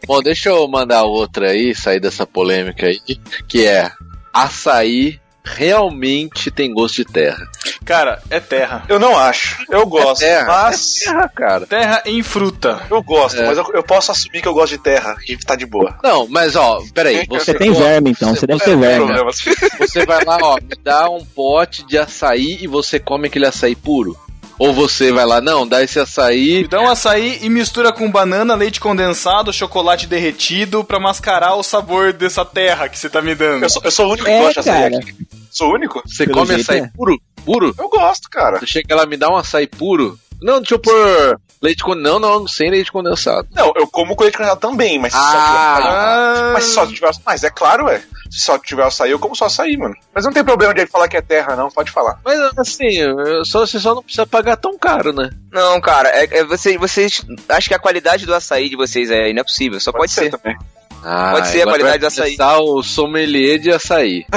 Bom, 0.07 0.21
deixa 0.21 0.49
eu 0.49 0.65
mandar 0.67 1.03
outra 1.03 1.49
aí, 1.49 1.75
sair 1.75 1.99
dessa 1.99 2.25
polêmica 2.25 2.87
aí, 2.87 2.99
que 3.47 3.65
é 3.65 3.91
açaí 4.33 5.19
realmente 5.43 6.51
tem 6.51 6.73
gosto 6.73 6.95
de 6.97 7.05
terra. 7.05 7.47
Cara, 7.85 8.21
é 8.29 8.39
terra. 8.39 8.83
Eu 8.87 8.99
não 8.99 9.17
acho. 9.17 9.63
Eu 9.69 9.85
gosto. 9.85 10.23
É 10.23 10.27
terra. 10.27 10.47
Mas. 10.47 10.95
Terra, 10.99 11.29
cara. 11.29 11.65
Terra 11.67 12.03
em 12.05 12.21
fruta. 12.23 12.79
Eu 12.89 13.01
gosto, 13.01 13.39
É. 13.39 13.47
mas 13.47 13.57
eu, 13.57 13.65
eu 13.73 13.83
posso 13.83 14.11
assumir 14.11 14.41
que 14.41 14.47
eu 14.47 14.53
gosto 14.53 14.71
de 14.71 14.77
terra 14.77 15.15
e 15.27 15.35
tá 15.37 15.55
de 15.55 15.65
boa. 15.65 15.97
Não, 16.03 16.27
mas 16.27 16.55
ó, 16.55 16.81
peraí, 16.93 17.25
você, 17.27 17.51
Você 17.51 17.53
tem 17.55 17.73
verme 17.73 18.11
então, 18.11 18.35
você 18.35 18.45
deve 18.45 18.63
ter 18.63 18.75
Não 18.75 18.81
tem 18.81 18.89
verme. 18.89 19.33
Você 19.79 20.05
vai 20.05 20.23
lá, 20.23 20.37
ó, 20.41 20.55
me 20.55 20.75
dá 20.83 21.09
um 21.09 21.25
pote 21.25 21.85
de 21.85 21.97
açaí 21.97 22.57
e 22.61 22.67
você 22.67 22.99
come 22.99 23.27
aquele 23.27 23.47
açaí 23.47 23.75
puro. 23.75 24.17
Ou 24.59 24.73
você 24.73 25.11
vai 25.11 25.25
lá, 25.25 25.41
não, 25.41 25.67
dá 25.67 25.83
esse 25.83 25.99
açaí. 25.99 26.61
Me 26.61 26.67
dá 26.67 26.81
um 26.81 26.89
açaí 26.89 27.39
e 27.41 27.49
mistura 27.49 27.91
com 27.91 28.11
banana, 28.11 28.53
leite 28.55 28.79
condensado, 28.79 29.51
chocolate 29.51 30.05
derretido 30.07 30.83
pra 30.83 30.99
mascarar 30.99 31.55
o 31.55 31.63
sabor 31.63 32.13
dessa 32.13 32.45
terra 32.45 32.87
que 32.87 32.97
você 32.97 33.09
tá 33.09 33.21
me 33.21 33.33
dando. 33.33 33.63
Eu 33.63 33.69
sou, 33.69 33.81
eu 33.83 33.91
sou 33.91 34.07
o 34.07 34.11
único 34.11 34.25
que 34.25 34.31
É, 34.31 34.39
gosta 34.41 34.61
de 34.61 34.69
açaí 34.69 34.95
aqui. 34.95 35.15
Sou 35.49 35.69
o 35.69 35.73
único? 35.73 36.01
Você 36.05 36.25
Pelo 36.25 36.37
come 36.37 36.53
jeito, 36.55 36.61
açaí 36.61 36.79
é. 36.81 36.91
puro? 36.95 37.19
Puro? 37.43 37.75
Eu 37.77 37.89
gosto, 37.89 38.29
cara. 38.29 38.59
Você 38.59 38.67
chega 38.67 38.95
lá, 38.95 39.05
me 39.05 39.17
dá 39.17 39.29
um 39.29 39.35
açaí 39.35 39.65
puro. 39.67 40.17
Não, 40.41 40.59
deixa 40.59 40.75
eu 40.75 40.79
pôr 40.79 41.39
leite 41.61 41.83
condensado. 41.83 42.19
Não, 42.19 42.39
não, 42.39 42.47
sem 42.47 42.71
leite 42.71 42.91
condensado. 42.91 43.47
Não, 43.53 43.71
eu 43.75 43.87
como 43.87 44.15
com 44.15 44.23
leite 44.23 44.37
condensado 44.37 44.59
também, 44.59 44.97
mas 44.97 45.13
se 45.13 45.19
só 45.19 45.25
tiver 45.25 45.41
açaí. 45.41 45.83
Ah, 45.87 46.51
Mas 46.53 46.63
se 46.63 46.73
só 46.73 46.87
tiver 46.87 47.11
Mas 47.25 47.43
é 47.43 47.49
claro, 47.49 47.87
é. 47.89 47.99
Se 48.29 48.39
só 48.39 48.57
tiver 48.57 48.83
açaí, 48.83 49.11
eu 49.11 49.19
como 49.19 49.35
só 49.35 49.45
açaí, 49.45 49.77
mano. 49.77 49.93
Mas 50.15 50.25
não 50.25 50.31
tem 50.31 50.43
problema 50.43 50.73
de 50.73 50.81
ele 50.81 50.89
falar 50.89 51.07
que 51.07 51.17
é 51.17 51.21
terra, 51.21 51.55
não. 51.55 51.69
Pode 51.69 51.91
falar. 51.91 52.19
Mas 52.23 52.39
assim, 52.57 52.99
só, 53.45 53.65
você 53.65 53.79
só 53.79 53.93
não 53.93 54.01
precisa 54.01 54.25
pagar 54.25 54.55
tão 54.55 54.77
caro, 54.77 55.11
né? 55.13 55.29
Não, 55.51 55.79
cara, 55.81 56.09
é, 56.09 56.39
é 56.39 56.43
você, 56.45 56.77
vocês. 56.77 57.21
Acho 57.49 57.67
que 57.67 57.75
a 57.75 57.79
qualidade 57.79 58.25
do 58.25 58.33
açaí 58.33 58.69
de 58.69 58.75
vocês 58.77 59.11
aí 59.11 59.33
não 59.33 59.41
é 59.41 59.43
possível, 59.43 59.79
só 59.79 59.91
pode, 59.91 60.11
ser. 60.11 60.31
também. 60.31 60.57
Ah, 61.03 61.31
Pode 61.33 61.47
ser 61.47 61.61
a 61.61 61.65
qualidade 61.65 61.99
vai 61.99 62.07
açaí. 62.07 62.35
o 62.59 62.83
sommelier 62.83 63.57
de 63.59 63.71
açaí. 63.71 64.25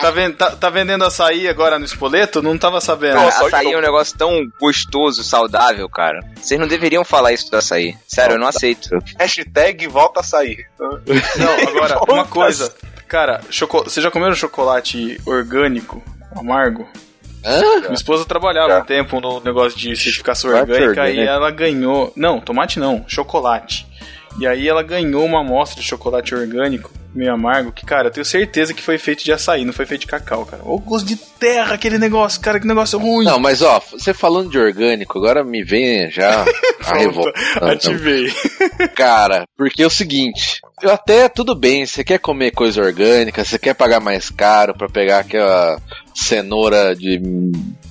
Tá, 0.00 0.10
ven- 0.10 0.32
tá- 0.32 0.50
tá 0.52 0.70
vendendo 0.70 1.04
açaí 1.04 1.48
agora 1.48 1.78
no 1.78 1.84
espoleto? 1.84 2.40
Não 2.42 2.56
tava 2.56 2.80
sabendo. 2.80 3.16
Nossa, 3.16 3.46
açaí 3.46 3.72
é 3.72 3.78
um 3.78 3.80
negócio 3.80 4.16
tão 4.16 4.46
gostoso, 4.60 5.24
saudável, 5.24 5.88
cara. 5.88 6.20
Vocês 6.36 6.58
não 6.60 6.68
deveriam 6.68 7.04
falar 7.04 7.32
isso 7.32 7.50
do 7.50 7.56
açaí. 7.56 7.96
Sério, 8.06 8.34
eu 8.34 8.38
não 8.38 8.46
aceito. 8.46 8.90
Hashtag 9.18 9.86
volta 9.88 10.20
a 10.20 10.22
sair. 10.22 10.66
Não, 10.78 11.68
agora, 11.68 12.00
uma 12.08 12.24
coisa. 12.24 12.72
Cara, 13.06 13.40
choco... 13.50 13.84
vocês 13.84 14.02
já 14.04 14.10
comeram 14.10 14.34
chocolate 14.34 15.18
orgânico, 15.26 16.02
amargo? 16.36 16.86
Hã? 17.44 17.60
Minha 17.80 17.94
esposa 17.94 18.24
trabalhava 18.24 18.68
Já. 18.68 18.78
um 18.80 18.84
tempo 18.84 19.20
no 19.20 19.40
negócio 19.40 19.78
de 19.78 19.96
certificação 19.96 20.50
Chocolate 20.50 20.72
orgânica 20.72 21.10
e 21.10 21.20
ela 21.20 21.50
ganhou. 21.50 22.12
Não, 22.14 22.40
tomate 22.40 22.78
não, 22.78 23.04
chocolate. 23.08 23.86
E 24.40 24.46
aí 24.46 24.68
ela 24.68 24.82
ganhou 24.82 25.24
uma 25.24 25.40
amostra 25.40 25.80
de 25.80 25.86
chocolate 25.86 26.34
orgânico, 26.34 26.90
meio 27.14 27.32
amargo, 27.32 27.72
que, 27.72 27.84
cara, 27.84 28.08
eu 28.08 28.12
tenho 28.12 28.24
certeza 28.24 28.72
que 28.72 28.82
foi 28.82 28.96
feito 28.98 29.24
de 29.24 29.32
açaí, 29.32 29.64
não 29.64 29.72
foi 29.72 29.84
feito 29.86 30.02
de 30.02 30.06
cacau, 30.06 30.46
cara. 30.46 30.62
Ô 30.64 30.78
gosto 30.78 31.06
de 31.06 31.16
terra 31.16 31.74
aquele 31.74 31.98
negócio, 31.98 32.40
cara, 32.40 32.60
que 32.60 32.66
negócio 32.66 32.98
ruim. 32.98 33.24
Não, 33.24 33.38
mas 33.40 33.62
ó, 33.62 33.80
você 33.90 34.14
falando 34.14 34.50
de 34.50 34.58
orgânico, 34.58 35.18
agora 35.18 35.42
me 35.42 35.64
vem 35.64 36.10
já 36.10 36.44
a 36.86 36.96
revolta. 36.96 37.32
Ativei. 37.60 38.32
Cara, 38.94 39.44
porque 39.56 39.82
é 39.82 39.86
o 39.86 39.90
seguinte, 39.90 40.60
eu 40.82 40.92
até 40.92 41.28
tudo 41.28 41.54
bem, 41.56 41.84
você 41.84 42.04
quer 42.04 42.18
comer 42.18 42.52
coisa 42.52 42.80
orgânica, 42.82 43.44
você 43.44 43.58
quer 43.58 43.74
pagar 43.74 44.00
mais 44.00 44.30
caro 44.30 44.74
pra 44.76 44.88
pegar 44.88 45.20
aquela 45.20 45.80
cenoura 46.14 46.94
de 46.94 47.20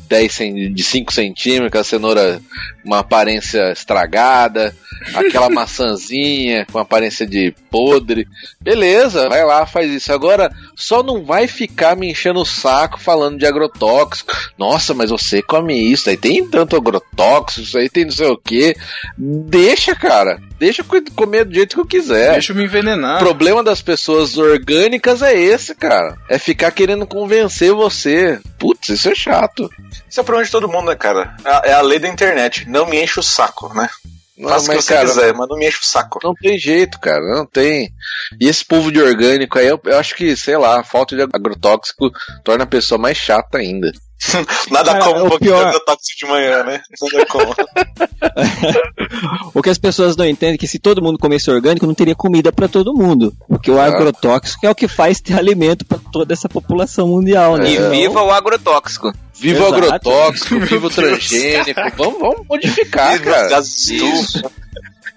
10 0.08 0.32
cen- 0.34 0.74
de 0.74 0.84
5 0.84 1.12
centímetros, 1.12 1.68
aquela 1.68 1.84
cenoura 1.84 2.40
uma 2.88 3.00
aparência 3.00 3.72
estragada, 3.72 4.74
aquela 5.14 5.50
maçãzinha 5.50 6.66
com 6.72 6.80
aparência 6.80 7.28
de 7.28 7.54
podre. 7.70 8.26
Beleza, 8.62 9.28
vai 9.28 9.46
lá, 9.46 9.66
faz 9.66 9.92
isso. 9.92 10.12
Agora, 10.12 10.50
só 10.76 11.04
não 11.04 11.24
vai 11.24 11.48
ficar 11.48 11.96
me 11.96 12.10
enchendo 12.10 12.40
o 12.40 12.46
saco 12.46 13.00
falando 13.00 13.38
de 13.38 13.46
agrotóxico. 13.46 14.34
Nossa, 14.58 14.94
mas 14.94 15.10
você 15.10 15.42
come 15.42 15.74
isso, 15.76 16.10
aí 16.10 16.18
tem 16.18 16.48
tanto 16.48 16.76
agrotóxico, 16.76 17.62
isso 17.62 17.78
aí 17.78 17.90
tem 17.90 18.06
não 18.06 18.12
sei 18.12 18.28
o 18.28 18.38
que. 18.38 18.76
Deixa, 19.18 19.94
cara. 19.94 20.40
Deixa 20.60 20.82
eu 20.82 21.04
comer 21.16 21.46
do 21.46 21.54
jeito 21.54 21.76
que 21.76 21.82
eu 21.82 21.86
quiser. 21.86 22.32
Deixa 22.34 22.52
eu 22.52 22.56
me 22.56 22.64
envenenar. 22.64 23.18
O 23.18 23.20
problema 23.20 23.64
das 23.64 23.82
pessoas 23.82 24.38
orgânicas 24.38 25.22
é 25.22 25.38
esse, 25.38 25.76
cara. 25.76 26.18
É 26.28 26.40
ficar 26.40 26.72
querendo 26.72 27.06
convencer 27.06 27.72
você. 27.74 28.40
Putz, 28.58 28.90
isso 28.90 29.10
é 29.10 29.14
chato. 29.14 29.70
Isso 30.10 30.20
é 30.20 30.22
o 30.22 30.26
problema 30.26 30.46
de 30.46 30.52
todo 30.52 30.68
mundo, 30.68 30.88
né, 30.88 30.96
cara? 30.96 31.36
É 31.46 31.50
a, 31.50 31.62
é 31.66 31.74
a 31.74 31.82
lei 31.82 32.00
da 32.00 32.08
internet. 32.08 32.68
Não 32.78 32.86
me 32.88 33.04
enche 33.04 33.20
o 33.20 33.24
saco, 33.24 33.74
né? 33.74 33.90
Não, 34.38 34.50
Faça 34.50 34.66
o 34.66 34.70
que 34.70 34.76
mas, 34.76 34.86
você 34.86 34.94
cara, 34.94 35.08
quiser, 35.08 35.34
mas 35.34 35.50
não 35.50 35.58
me 35.58 35.68
enche 35.68 35.80
o 35.82 35.86
saco. 35.86 36.20
Não 36.24 36.34
tem 36.36 36.60
jeito, 36.60 37.00
cara, 37.00 37.22
não 37.36 37.46
tem. 37.46 37.92
E 38.40 38.48
esse 38.48 38.64
povo 38.64 38.92
de 38.92 39.02
orgânico 39.02 39.58
aí, 39.58 39.68
eu, 39.68 39.82
eu 39.84 39.98
acho 39.98 40.16
que, 40.16 40.36
sei 40.38 40.56
lá, 40.58 40.80
a 40.80 40.84
falta 40.84 41.16
de 41.16 41.24
agrotóxico 41.24 42.12
torna 42.44 42.64
a 42.64 42.68
pessoa 42.68 43.00
mais 43.00 43.18
chata 43.18 43.58
ainda. 43.58 43.92
Nada 44.72 44.94
Cara, 44.94 45.06
como 45.06 45.22
o 45.22 45.26
um 45.26 45.30
pouquinho 45.30 45.52
pior- 45.52 45.62
de 45.64 45.68
agrotóxico 45.70 46.20
de 46.20 46.26
manhã, 46.32 46.64
né? 46.64 46.82
Nada 47.02 47.26
como. 47.28 47.56
O 49.54 49.62
que 49.62 49.70
as 49.70 49.78
pessoas 49.78 50.16
não 50.16 50.26
entendem 50.26 50.56
é 50.56 50.58
que 50.58 50.68
se 50.68 50.80
todo 50.80 51.02
mundo 51.02 51.18
comesse 51.18 51.50
orgânico, 51.50 51.88
não 51.88 51.94
teria 51.94 52.16
comida 52.16 52.52
para 52.52 52.68
todo 52.68 52.94
mundo. 52.94 53.34
Porque 53.48 53.72
o 53.72 53.80
Ah. 53.80 53.86
agrotóxico 53.86 54.66
é 54.66 54.70
o 54.70 54.76
que 54.76 54.88
faz 54.88 55.20
ter 55.22 55.34
alimento 55.38 55.86
para 55.86 55.98
toda 56.12 56.34
essa 56.34 56.48
população 56.50 57.08
mundial, 57.08 57.58
né? 57.58 57.70
E 57.70 57.76
Então, 57.76 57.90
viva 57.92 58.24
o 58.24 58.32
agrotóxico. 58.32 59.12
Viva 59.34 59.64
o 59.64 59.68
Exato. 59.68 59.76
agrotóxico, 59.86 60.60
viva 60.66 60.88
o 60.88 60.90
transgênico. 60.90 61.80
Vamos, 61.98 62.20
vamos 62.20 62.48
modificar, 62.48 63.20
cara. 63.22 63.50
Gás 63.50 63.88
Isso. 63.88 64.42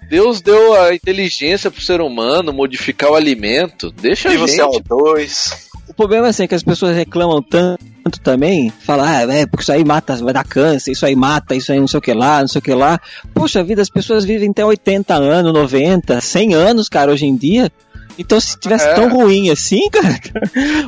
Deus 0.09 0.41
deu 0.41 0.73
a 0.81 0.93
inteligência 0.93 1.71
pro 1.71 1.81
ser 1.81 2.01
humano 2.01 2.51
modificar 2.53 3.11
o 3.11 3.15
alimento. 3.15 3.91
Deixa 3.91 4.29
a 4.29 4.31
Viva 4.31 4.45
o 4.45 4.47
gente. 4.47 4.59
CO2. 4.59 5.53
O 5.87 5.93
problema 5.93 6.27
é 6.27 6.29
assim, 6.29 6.47
que 6.47 6.55
as 6.55 6.63
pessoas 6.63 6.95
reclamam 6.95 7.41
tanto 7.41 7.83
também, 8.23 8.71
falam, 8.85 9.05
ah, 9.05 9.21
é, 9.33 9.45
porque 9.45 9.63
isso 9.63 9.71
aí 9.71 9.83
mata, 9.85 10.15
vai 10.17 10.33
dar 10.33 10.43
câncer, 10.43 10.91
isso 10.91 11.05
aí 11.05 11.15
mata, 11.15 11.55
isso 11.55 11.71
aí 11.71 11.79
não 11.79 11.87
sei 11.87 11.97
o 11.97 12.01
que 12.01 12.13
lá, 12.13 12.41
não 12.41 12.47
sei 12.47 12.59
o 12.59 12.61
que 12.61 12.73
lá. 12.73 12.99
Poxa 13.33 13.63
vida, 13.63 13.81
as 13.81 13.89
pessoas 13.89 14.25
vivem 14.25 14.49
até 14.49 14.65
80 14.65 15.13
anos, 15.13 15.53
90, 15.53 16.19
100 16.19 16.53
anos, 16.53 16.89
cara, 16.89 17.11
hoje 17.11 17.25
em 17.25 17.35
dia. 17.35 17.71
Então, 18.19 18.39
se 18.39 18.59
tivesse 18.59 18.85
É. 18.87 18.93
tão 18.93 19.09
ruim 19.09 19.49
assim, 19.49 19.87
cara, 19.89 20.19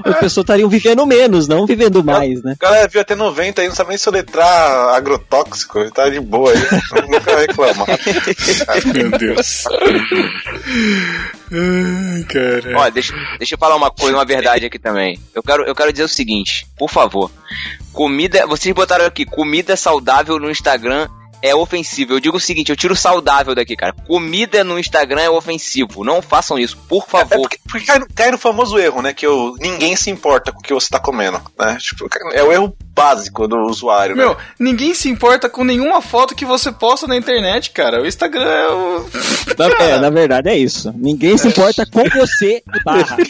as 0.04 0.20
pessoas 0.20 0.44
estariam 0.44 0.70
vivendo 0.70 1.06
menos, 1.06 1.48
não 1.48 1.66
vivendo 1.66 2.04
mais, 2.04 2.44
né? 2.44 2.54
O 2.54 2.58
cara 2.58 2.88
viu 2.88 3.02
até 3.02 3.16
90 3.16 3.62
aí, 3.62 3.68
não 3.68 3.76
sabe 3.76 3.90
nem 3.90 3.98
soletrar 3.98 4.94
agrotóxico. 4.94 5.80
Ele 5.80 5.90
tá 5.90 6.10
de 6.10 6.20
boa 6.20 6.52
aí. 6.52 6.58
Nunca 7.10 7.40
reclamar. 7.40 7.88
Meu 8.94 9.12
Deus. 9.18 9.64
Ai, 11.54 12.24
cara. 12.24 12.78
Ó, 12.80 12.90
deixa, 12.90 13.14
deixa 13.38 13.54
eu 13.56 13.60
falar 13.60 13.76
uma 13.76 13.92
coisa, 13.92 14.18
uma 14.18 14.26
verdade 14.26 14.66
aqui 14.66 14.80
também. 14.80 15.20
Eu 15.34 15.44
quero, 15.44 15.64
eu 15.66 15.76
quero 15.76 15.92
dizer 15.92 16.04
o 16.06 16.10
seguinte, 16.10 16.66
por 16.78 16.90
favor. 16.90 17.32
Comida, 17.92 18.46
vocês 18.48 18.74
botaram 18.74 19.06
aqui, 19.06 19.26
comida 19.26 19.76
saudável 19.76 20.40
no 20.40 20.50
Instagram 20.50 21.08
é 21.42 21.54
ofensivo. 21.54 22.14
Eu 22.14 22.20
digo 22.20 22.38
o 22.38 22.40
seguinte, 22.40 22.70
eu 22.70 22.76
tiro 22.76 22.96
saudável 22.96 23.54
daqui, 23.54 23.76
cara. 23.76 23.94
Comida 24.08 24.64
no 24.64 24.80
Instagram 24.80 25.22
é 25.22 25.30
ofensivo. 25.30 26.04
Não 26.04 26.22
façam 26.22 26.58
isso, 26.58 26.78
por 26.88 27.04
É 27.04 27.10
favor. 27.12 27.42
porque, 27.42 27.60
porque 27.70 27.86
cai, 27.86 28.00
no- 28.00 28.08
cai 28.16 28.32
no 28.32 28.38
famoso 28.38 28.80
erro, 28.80 29.02
né? 29.02 29.14
Que 29.14 29.28
eu, 29.28 29.54
ninguém 29.60 29.96
se 29.96 30.10
importa 30.10 30.52
com 30.54 30.60
o 30.60 30.64
que 30.64 30.74
você 30.74 30.88
tá 30.90 31.00
comendo. 31.00 31.42
Né? 31.60 31.78
Tipo, 31.82 32.08
é 32.32 32.42
o 32.44 32.52
erro 32.52 32.76
básico 32.94 33.48
do 33.48 33.58
usuário, 33.58 34.16
né? 34.16 34.24
Meu, 34.24 34.38
ninguém 34.60 34.94
se 34.94 35.10
importa 35.10 35.50
com 35.50 35.64
nenhuma 35.64 36.02
foto 36.02 36.36
que 36.36 36.46
você 36.46 36.72
posta 36.72 37.08
na 37.08 37.16
internet, 37.16 37.72
cara. 37.72 38.02
O 38.02 38.06
Instagram 38.06 38.46
é 38.46 38.68
o. 38.70 39.06
Na, 39.58 39.66
é, 39.86 40.00
na 40.00 40.10
verdade 40.10 40.50
é 40.50 40.58
isso. 40.58 40.94
Ninguém 40.96 41.38
se 41.38 41.48
importa 41.48 41.86
com 41.86 42.04
você 42.10 42.64
e 42.76 42.84
barra. 42.84 43.18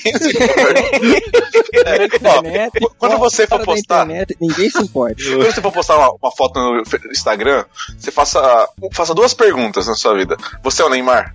É, 1.86 2.08
ó, 2.24 2.90
quando 2.98 3.18
você 3.18 3.48
for 3.48 3.60
postar, 3.64 4.04
internet, 4.04 4.38
ninguém 4.40 4.70
se 4.70 4.82
importa. 4.82 5.16
quando 5.16 5.46
você 5.46 5.62
for 5.62 5.72
postar 5.72 5.98
uma, 5.98 6.12
uma 6.22 6.32
foto 6.32 6.60
no 6.60 6.84
Instagram, 7.12 7.66
você 7.98 8.12
faça, 8.12 8.70
faça 8.92 9.14
duas 9.14 9.34
perguntas 9.34 9.88
na 9.88 9.96
sua 9.96 10.16
vida. 10.16 10.38
Você 10.64 10.82
é 10.82 10.86
o 10.86 10.90
Neymar? 10.90 11.34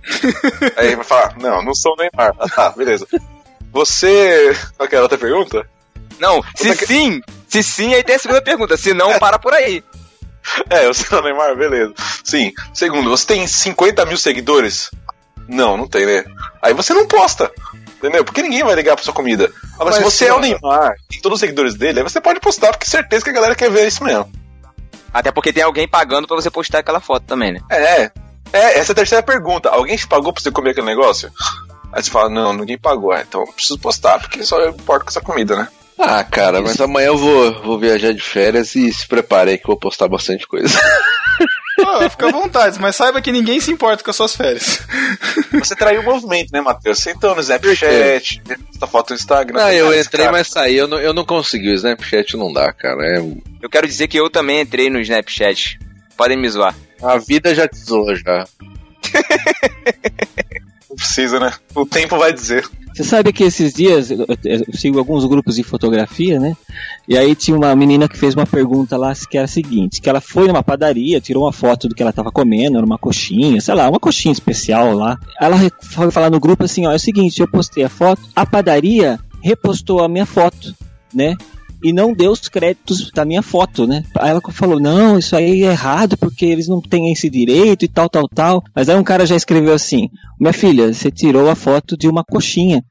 Aí 0.77 0.95
vai 0.95 1.05
falar, 1.05 1.37
não, 1.37 1.63
não 1.63 1.75
sou 1.75 1.93
o 1.93 1.97
Neymar. 1.97 2.35
Ah, 2.39 2.49
tá, 2.49 2.69
beleza. 2.69 3.05
Você. 3.71 4.55
Qual 4.77 4.87
que 4.87 4.95
era 4.95 5.03
a 5.03 5.05
outra 5.05 5.17
pergunta? 5.17 5.65
Não, 6.19 6.43
se 6.55 6.75
sim, 6.85 7.21
se 7.47 7.63
sim, 7.63 7.93
aí 7.93 8.03
tem 8.03 8.15
a 8.15 8.19
segunda 8.19 8.41
pergunta. 8.41 8.77
Se 8.77 8.93
não, 8.93 9.17
para 9.19 9.39
por 9.39 9.53
aí. 9.53 9.83
É, 10.69 10.87
você 10.87 11.13
é 11.13 11.17
o 11.17 11.21
Neymar, 11.21 11.55
beleza. 11.55 11.93
Sim. 12.23 12.51
Segundo, 12.73 13.09
você 13.09 13.25
tem 13.27 13.45
50 13.45 14.03
mil 14.05 14.17
seguidores? 14.17 14.89
Não, 15.47 15.77
não 15.77 15.87
tem, 15.87 16.05
né? 16.05 16.23
Aí 16.61 16.73
você 16.73 16.93
não 16.93 17.05
posta. 17.07 17.51
Entendeu? 17.97 18.23
Porque 18.23 18.41
ninguém 18.41 18.63
vai 18.63 18.73
ligar 18.75 18.95
pra 18.95 19.03
sua 19.03 19.13
comida. 19.13 19.51
Agora, 19.75 19.95
se 19.95 20.01
Mas, 20.01 20.13
você 20.13 20.27
é 20.27 20.33
o 20.33 20.39
Neymar, 20.39 20.95
tem 21.09 21.19
todos 21.21 21.35
os 21.35 21.39
seguidores 21.41 21.75
dele, 21.75 21.99
aí 21.99 22.03
você 22.03 22.21
pode 22.21 22.39
postar, 22.39 22.71
porque 22.71 22.87
certeza 22.87 23.23
que 23.23 23.29
a 23.29 23.33
galera 23.33 23.55
quer 23.55 23.69
ver 23.69 23.87
isso 23.87 24.03
mesmo. 24.03 24.31
Até 25.13 25.31
porque 25.31 25.51
tem 25.51 25.63
alguém 25.63 25.87
pagando 25.87 26.27
pra 26.27 26.37
você 26.37 26.49
postar 26.49 26.79
aquela 26.79 27.01
foto 27.01 27.25
também, 27.25 27.51
né? 27.53 27.59
É. 27.69 28.11
É, 28.51 28.79
essa 28.79 28.91
é 28.91 28.93
a 28.93 28.95
terceira 28.95 29.23
pergunta. 29.23 29.69
Alguém 29.69 29.97
te 29.97 30.07
pagou 30.07 30.31
pra 30.31 30.41
você 30.41 30.51
comer 30.51 30.71
aquele 30.71 30.87
negócio? 30.87 31.31
Aí 31.91 32.01
você 32.01 32.09
fala, 32.09 32.29
não, 32.29 32.53
ninguém 32.53 32.77
pagou. 32.77 33.11
Ah, 33.11 33.21
então 33.21 33.41
eu 33.41 33.53
preciso 33.53 33.79
postar, 33.79 34.19
porque 34.19 34.43
só 34.43 34.59
eu 34.59 34.69
importo 34.69 35.05
com 35.05 35.09
essa 35.09 35.21
comida, 35.21 35.55
né? 35.55 35.67
Ah, 35.99 36.23
cara, 36.23 36.61
mas 36.61 36.79
amanhã 36.79 37.07
eu 37.07 37.17
vou, 37.17 37.61
vou 37.61 37.79
viajar 37.79 38.13
de 38.13 38.21
férias 38.21 38.73
e 38.75 38.91
se 38.93 39.07
preparei 39.07 39.57
que 39.57 39.63
eu 39.65 39.69
vou 39.69 39.77
postar 39.77 40.07
bastante 40.07 40.47
coisa. 40.47 40.77
Ah, 41.81 42.09
fica 42.09 42.27
à 42.27 42.31
vontade, 42.31 42.77
mas 42.77 42.93
saiba 42.97 43.21
que 43.21 43.31
ninguém 43.31 43.57
se 43.61 43.71
importa 43.71 44.03
com 44.03 44.09
as 44.09 44.15
suas 44.17 44.35
férias. 44.35 44.81
Você 45.53 45.73
traiu 45.77 46.01
o 46.01 46.03
movimento, 46.03 46.49
né, 46.51 46.59
Matheus? 46.59 46.99
Você 46.99 47.11
entrou 47.11 47.33
no 47.33 47.39
Snapchat, 47.39 48.41
postou 48.67 48.87
foto 48.89 49.09
no 49.11 49.15
Instagram. 49.15 49.63
Ah, 49.63 49.73
eu 49.73 49.85
Cara, 49.87 50.01
entrei, 50.01 50.25
cara, 50.25 50.37
mas 50.37 50.47
saí. 50.49 50.75
Eu 50.75 50.89
não, 50.89 50.99
eu 50.99 51.13
não 51.13 51.23
consegui. 51.23 51.69
O 51.71 51.75
Snapchat 51.75 52.35
não 52.35 52.51
dá, 52.51 52.73
cara. 52.73 53.01
É, 53.07 53.19
Eu 53.61 53.69
quero 53.69 53.87
dizer 53.87 54.09
que 54.09 54.19
eu 54.19 54.29
também 54.29 54.59
entrei 54.59 54.89
no 54.89 54.99
Snapchat. 54.99 55.79
Podem 56.17 56.37
me 56.37 56.49
zoar. 56.49 56.75
a 57.01 57.17
vida 57.17 57.55
já 57.55 57.65
te 57.65 57.77
zoou 57.77 58.13
já. 58.13 58.45
Não 60.89 60.95
precisa, 60.97 61.39
né? 61.39 61.53
O 61.73 61.85
tempo 61.85 62.17
vai 62.17 62.33
dizer. 62.33 62.67
Você 62.99 63.05
sabe 63.05 63.31
que 63.31 63.45
esses 63.45 63.71
dias 63.71 64.11
eu, 64.11 64.27
sigo 64.73 64.99
alguns 64.99 65.23
grupos 65.23 65.55
de 65.55 65.63
fotografia, 65.63 66.37
né? 66.37 66.57
E 67.07 67.17
aí 67.17 67.33
tinha 67.33 67.55
uma 67.55 67.73
menina 67.73 68.09
que 68.09 68.17
fez 68.17 68.35
uma 68.35 68.45
pergunta 68.45 68.97
lá 68.97 69.13
que 69.15 69.37
era 69.37 69.45
a 69.45 69.47
seguinte, 69.47 70.01
que 70.01 70.09
ela 70.09 70.19
foi 70.19 70.49
numa 70.49 70.61
padaria, 70.61 71.21
tirou 71.21 71.45
uma 71.45 71.53
foto 71.53 71.87
do 71.87 71.95
que 71.95 72.03
ela 72.03 72.09
estava 72.09 72.29
comendo, 72.29 72.75
era 72.75 72.85
uma 72.85 72.97
coxinha, 72.97 73.61
sei 73.61 73.73
lá, 73.73 73.89
uma 73.89 74.01
coxinha 74.01 74.33
especial 74.33 74.93
lá. 74.93 75.17
Ela 75.39 75.55
foi 75.81 76.11
falar 76.11 76.29
no 76.29 76.41
grupo 76.41 76.65
assim, 76.65 76.85
ó, 76.85 76.91
é 76.91 76.97
o 76.97 76.99
seguinte, 76.99 77.39
eu 77.39 77.47
postei 77.47 77.85
a 77.85 77.89
foto, 77.89 78.21
a 78.35 78.45
padaria 78.45 79.17
repostou 79.41 80.03
a 80.03 80.09
minha 80.09 80.25
foto, 80.25 80.75
né? 81.13 81.37
E 81.83 81.93
não 81.93 82.13
deu 82.13 82.31
os 82.31 82.47
créditos 82.47 83.09
da 83.11 83.23
minha 83.23 83.41
foto, 83.41 83.87
né? 83.87 84.03
Aí 84.17 84.29
ela 84.31 84.41
falou, 84.51 84.79
não, 84.79 85.17
isso 85.17 85.35
aí 85.35 85.63
é 85.63 85.71
errado 85.71 86.17
porque 86.17 86.45
eles 86.45 86.67
não 86.67 86.81
têm 86.81 87.11
esse 87.11 87.29
direito 87.29 87.85
e 87.85 87.87
tal, 87.87 88.09
tal, 88.09 88.27
tal. 88.27 88.63
Mas 88.75 88.89
aí 88.89 88.97
um 88.97 89.03
cara 89.03 89.25
já 89.25 89.35
escreveu 89.35 89.73
assim, 89.73 90.09
minha 90.39 90.53
filha, 90.53 90.93
você 90.93 91.09
tirou 91.09 91.49
a 91.49 91.55
foto 91.55 91.97
de 91.97 92.07
uma 92.07 92.23
coxinha. 92.23 92.83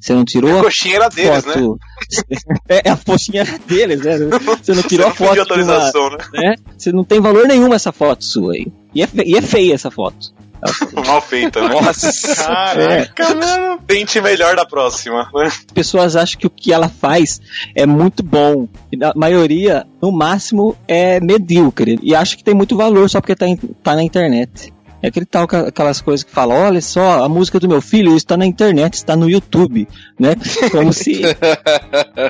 Você 0.00 0.14
não 0.14 0.24
tirou 0.24 0.56
A 0.56 0.60
a 0.60 0.64
coxinha 0.64 0.96
era 0.96 1.08
deles, 1.10 1.44
né? 1.44 1.52
foto. 1.52 1.78
é, 2.68 2.90
a 2.90 2.96
coxinha 2.96 3.42
era 3.42 3.58
deles, 3.58 4.00
né? 4.00 4.16
Você 4.62 4.72
não 4.72 4.82
tirou 4.82 5.06
Você 5.06 5.12
a 5.12 5.14
foto 5.14 5.54
de 5.54 5.62
uma, 5.62 5.78
né? 6.10 6.18
né? 6.32 6.54
Você 6.76 6.90
não 6.90 7.04
tem 7.04 7.20
valor 7.20 7.46
nenhum 7.46 7.74
essa 7.74 7.92
foto 7.92 8.24
sua 8.24 8.54
aí. 8.54 8.66
E 8.94 9.02
é, 9.02 9.08
e 9.26 9.36
é 9.36 9.42
feia 9.42 9.74
essa 9.74 9.90
foto. 9.90 10.32
Mal 11.06 11.20
feita, 11.22 11.60
né? 11.62 11.68
Nossa. 11.80 12.34
Caraca, 12.44 13.34
mano. 13.34 13.78
Tente 13.86 14.20
melhor 14.20 14.54
da 14.56 14.64
próxima. 14.66 15.28
né? 15.34 15.46
As 15.46 15.58
pessoas 15.72 16.16
acham 16.16 16.38
que 16.38 16.46
o 16.46 16.50
que 16.50 16.72
ela 16.72 16.88
faz 16.88 17.40
é 17.74 17.86
muito 17.86 18.22
bom. 18.22 18.68
E 18.92 18.96
na 18.96 19.12
maioria, 19.16 19.86
no 20.02 20.12
máximo, 20.12 20.76
é 20.86 21.18
medíocre. 21.20 21.98
E 22.02 22.14
acha 22.14 22.36
que 22.36 22.44
tem 22.44 22.54
muito 22.54 22.76
valor 22.76 23.08
só 23.08 23.20
porque 23.20 23.34
tá, 23.34 23.46
em- 23.48 23.56
tá 23.56 23.94
na 23.94 24.02
internet. 24.02 24.72
É 25.02 25.08
aquele 25.08 25.24
tal, 25.24 25.44
aquelas 25.66 26.02
coisas 26.02 26.22
que 26.22 26.30
falam, 26.30 26.58
olha 26.58 26.82
só, 26.82 27.24
a 27.24 27.28
música 27.28 27.58
do 27.58 27.66
meu 27.66 27.80
filho 27.80 28.14
está 28.14 28.36
na 28.36 28.44
internet, 28.44 28.92
está 28.92 29.16
no 29.16 29.30
YouTube, 29.30 29.88
né? 30.18 30.36
Como 30.70 30.92
se, 30.92 31.22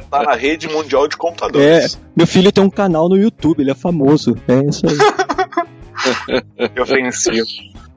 Tá 0.08 0.22
na 0.22 0.34
rede 0.37 0.68
mundial 0.68 1.08
de 1.08 1.16
é, 1.16 1.18
computadores. 1.18 1.99
meu 2.16 2.28
filho 2.28 2.52
tem 2.52 2.62
um 2.62 2.70
canal 2.70 3.08
no 3.08 3.16
YouTube, 3.16 3.60
ele 3.60 3.72
é 3.72 3.75
famoso. 3.75 4.37
É 4.46 4.68
isso 4.68 4.87
aí. 4.87 4.96
Que 6.75 6.80
ofensivo. 6.80 7.46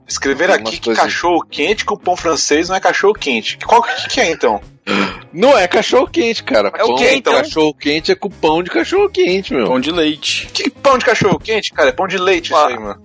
Escrever 0.08 0.52
aqui 0.52 0.78
que 0.80 0.94
cachorro 0.94 1.46
quente 1.50 1.86
com 1.86 1.98
pão 1.98 2.16
francês 2.16 2.70
não 2.70 2.76
é 2.76 2.80
cachorro 2.80 3.14
quente. 3.14 3.58
Qual 3.66 3.82
que, 3.82 4.10
que 4.10 4.20
é 4.20 4.32
então? 4.32 4.62
Não 5.32 5.58
é 5.58 5.66
cachorro 5.68 6.08
quente, 6.08 6.44
cara. 6.44 6.72
É 6.76 6.84
o 6.84 6.96
quê, 6.96 7.14
então? 7.16 7.34
Cachorro 7.34 7.74
quente 7.74 8.12
é 8.12 8.16
com 8.16 8.30
pão 8.30 8.62
de 8.62 8.70
cachorro 8.70 9.10
quente, 9.10 9.54
meu. 9.54 9.66
Pão 9.66 9.80
de 9.80 9.92
leite. 9.92 10.50
Que 10.54 10.70
pão 10.70 10.98
de 10.98 11.06
cachorro 11.06 11.40
quente, 11.40 11.72
cara? 11.72 11.90
É 11.90 11.92
pão 11.94 12.06
de 12.08 12.18
leite 12.18 12.48
isso 12.48 12.56
Ah. 12.58 12.68
aí, 12.68 12.78
mano. 12.78 13.02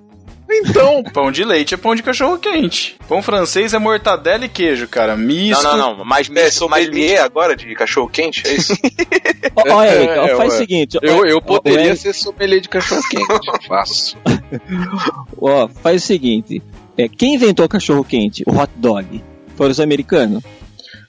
Então, 0.51 1.03
Pão 1.13 1.31
de 1.31 1.45
leite 1.45 1.75
é 1.75 1.77
pão 1.77 1.95
de 1.95 2.03
cachorro 2.03 2.39
quente. 2.39 2.97
Pão 3.07 3.21
francês 3.21 3.75
é 3.75 3.79
mortadela 3.79 4.47
e 4.47 4.49
queijo, 4.49 4.89
cara. 4.89 5.15
Misto. 5.15 5.63
Não, 5.63 5.77
não, 5.77 5.97
não. 5.99 6.05
Mais 6.07 6.27
É 6.29 6.33
misto, 6.33 6.67
mais 6.71 6.85
sommelier 6.87 7.23
agora 7.23 7.55
de 7.55 7.75
cachorro 7.75 8.09
quente? 8.09 8.47
É 8.49 8.55
isso? 8.55 8.73
Ó, 9.55 9.75
Olha 9.75 9.91
aí, 9.93 10.07
É, 10.07 10.19
ó, 10.21 10.37
faz 10.39 10.49
ué. 10.51 10.55
o 10.55 10.59
seguinte. 10.59 10.99
eu, 11.03 11.25
eu 11.27 11.43
poderia 11.43 11.95
ser 11.95 12.15
sommelier 12.15 12.61
de 12.63 12.69
cachorro 12.71 13.03
quente. 13.11 13.27
Faço. 13.69 14.17
Ó, 15.41 15.69
faz 15.69 16.03
o 16.03 16.07
seguinte. 16.07 16.63
É, 16.99 17.09
quem 17.09 17.35
inventou 17.35 17.65
o 17.65 17.69
cachorro 17.69 18.05
quente? 18.05 18.43
O 18.47 18.57
hot 18.57 18.71
dog? 18.77 19.23
Foram 19.57 19.71
os 19.71 19.81
americanos. 19.81 20.43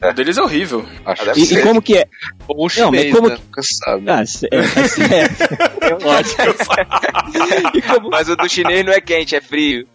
O 0.02 0.14
deles 0.14 0.38
é 0.38 0.42
horrível. 0.42 0.86
Acho 1.06 1.24
E, 1.38 1.48
que 1.48 1.56
e 1.56 1.62
como 1.62 1.82
que 1.82 1.98
é? 1.98 2.06
Ou 2.48 2.68
o 2.68 2.70
Não, 2.78 2.92
mas 2.92 3.02
chinês, 3.02 3.14
como 3.16 3.28
né? 3.30 3.38
Sabe. 3.62 4.10
Ah, 4.10 4.24
é, 4.52 4.56
é, 4.56 5.90
é 5.90 5.94
ótimo. 6.06 6.56
E 7.76 7.82
como- 7.82 8.10
Mas 8.10 8.30
o 8.30 8.36
do 8.36 8.48
chinês 8.48 8.86
não 8.86 8.94
é 8.94 9.02
quente, 9.02 9.36
é 9.36 9.42
frio. 9.42 9.86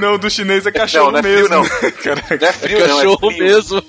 Não, 0.00 0.18
do 0.18 0.28
chinês 0.28 0.66
é 0.66 0.72
cachorro 0.72 1.12
Não, 1.12 1.12
não 1.12 1.18
é 1.30 1.32
mesmo. 1.32 1.48
frio, 1.64 1.82
não. 1.82 1.90
Caraca, 2.02 2.36
Não 2.40 2.48
é 2.48 2.52
frio, 2.52 2.78
não. 2.80 2.86
cachorro 2.96 3.30
é 3.30 3.34
frio. 3.34 3.44
mesmo. 3.44 3.82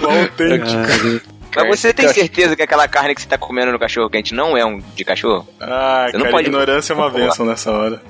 o 0.00 0.06
autêntico. 0.06 1.33
Mas 1.56 1.80
você 1.80 1.92
tem 1.92 2.08
certeza 2.08 2.56
que 2.56 2.62
aquela 2.62 2.86
carne 2.88 3.14
que 3.14 3.22
você 3.22 3.28
tá 3.28 3.38
comendo 3.38 3.72
no 3.72 3.78
cachorro 3.78 4.08
quente 4.10 4.34
não 4.34 4.56
é 4.56 4.64
um 4.64 4.80
de 4.94 5.04
cachorro? 5.04 5.46
Ah, 5.60 6.06
Você 6.10 6.16
não 6.16 6.24
cara, 6.24 6.32
pode- 6.32 6.48
ignorância 6.48 6.92
é 6.92 6.96
uma 6.96 7.10
benção 7.10 7.46
nessa 7.46 7.70
hora. 7.70 8.02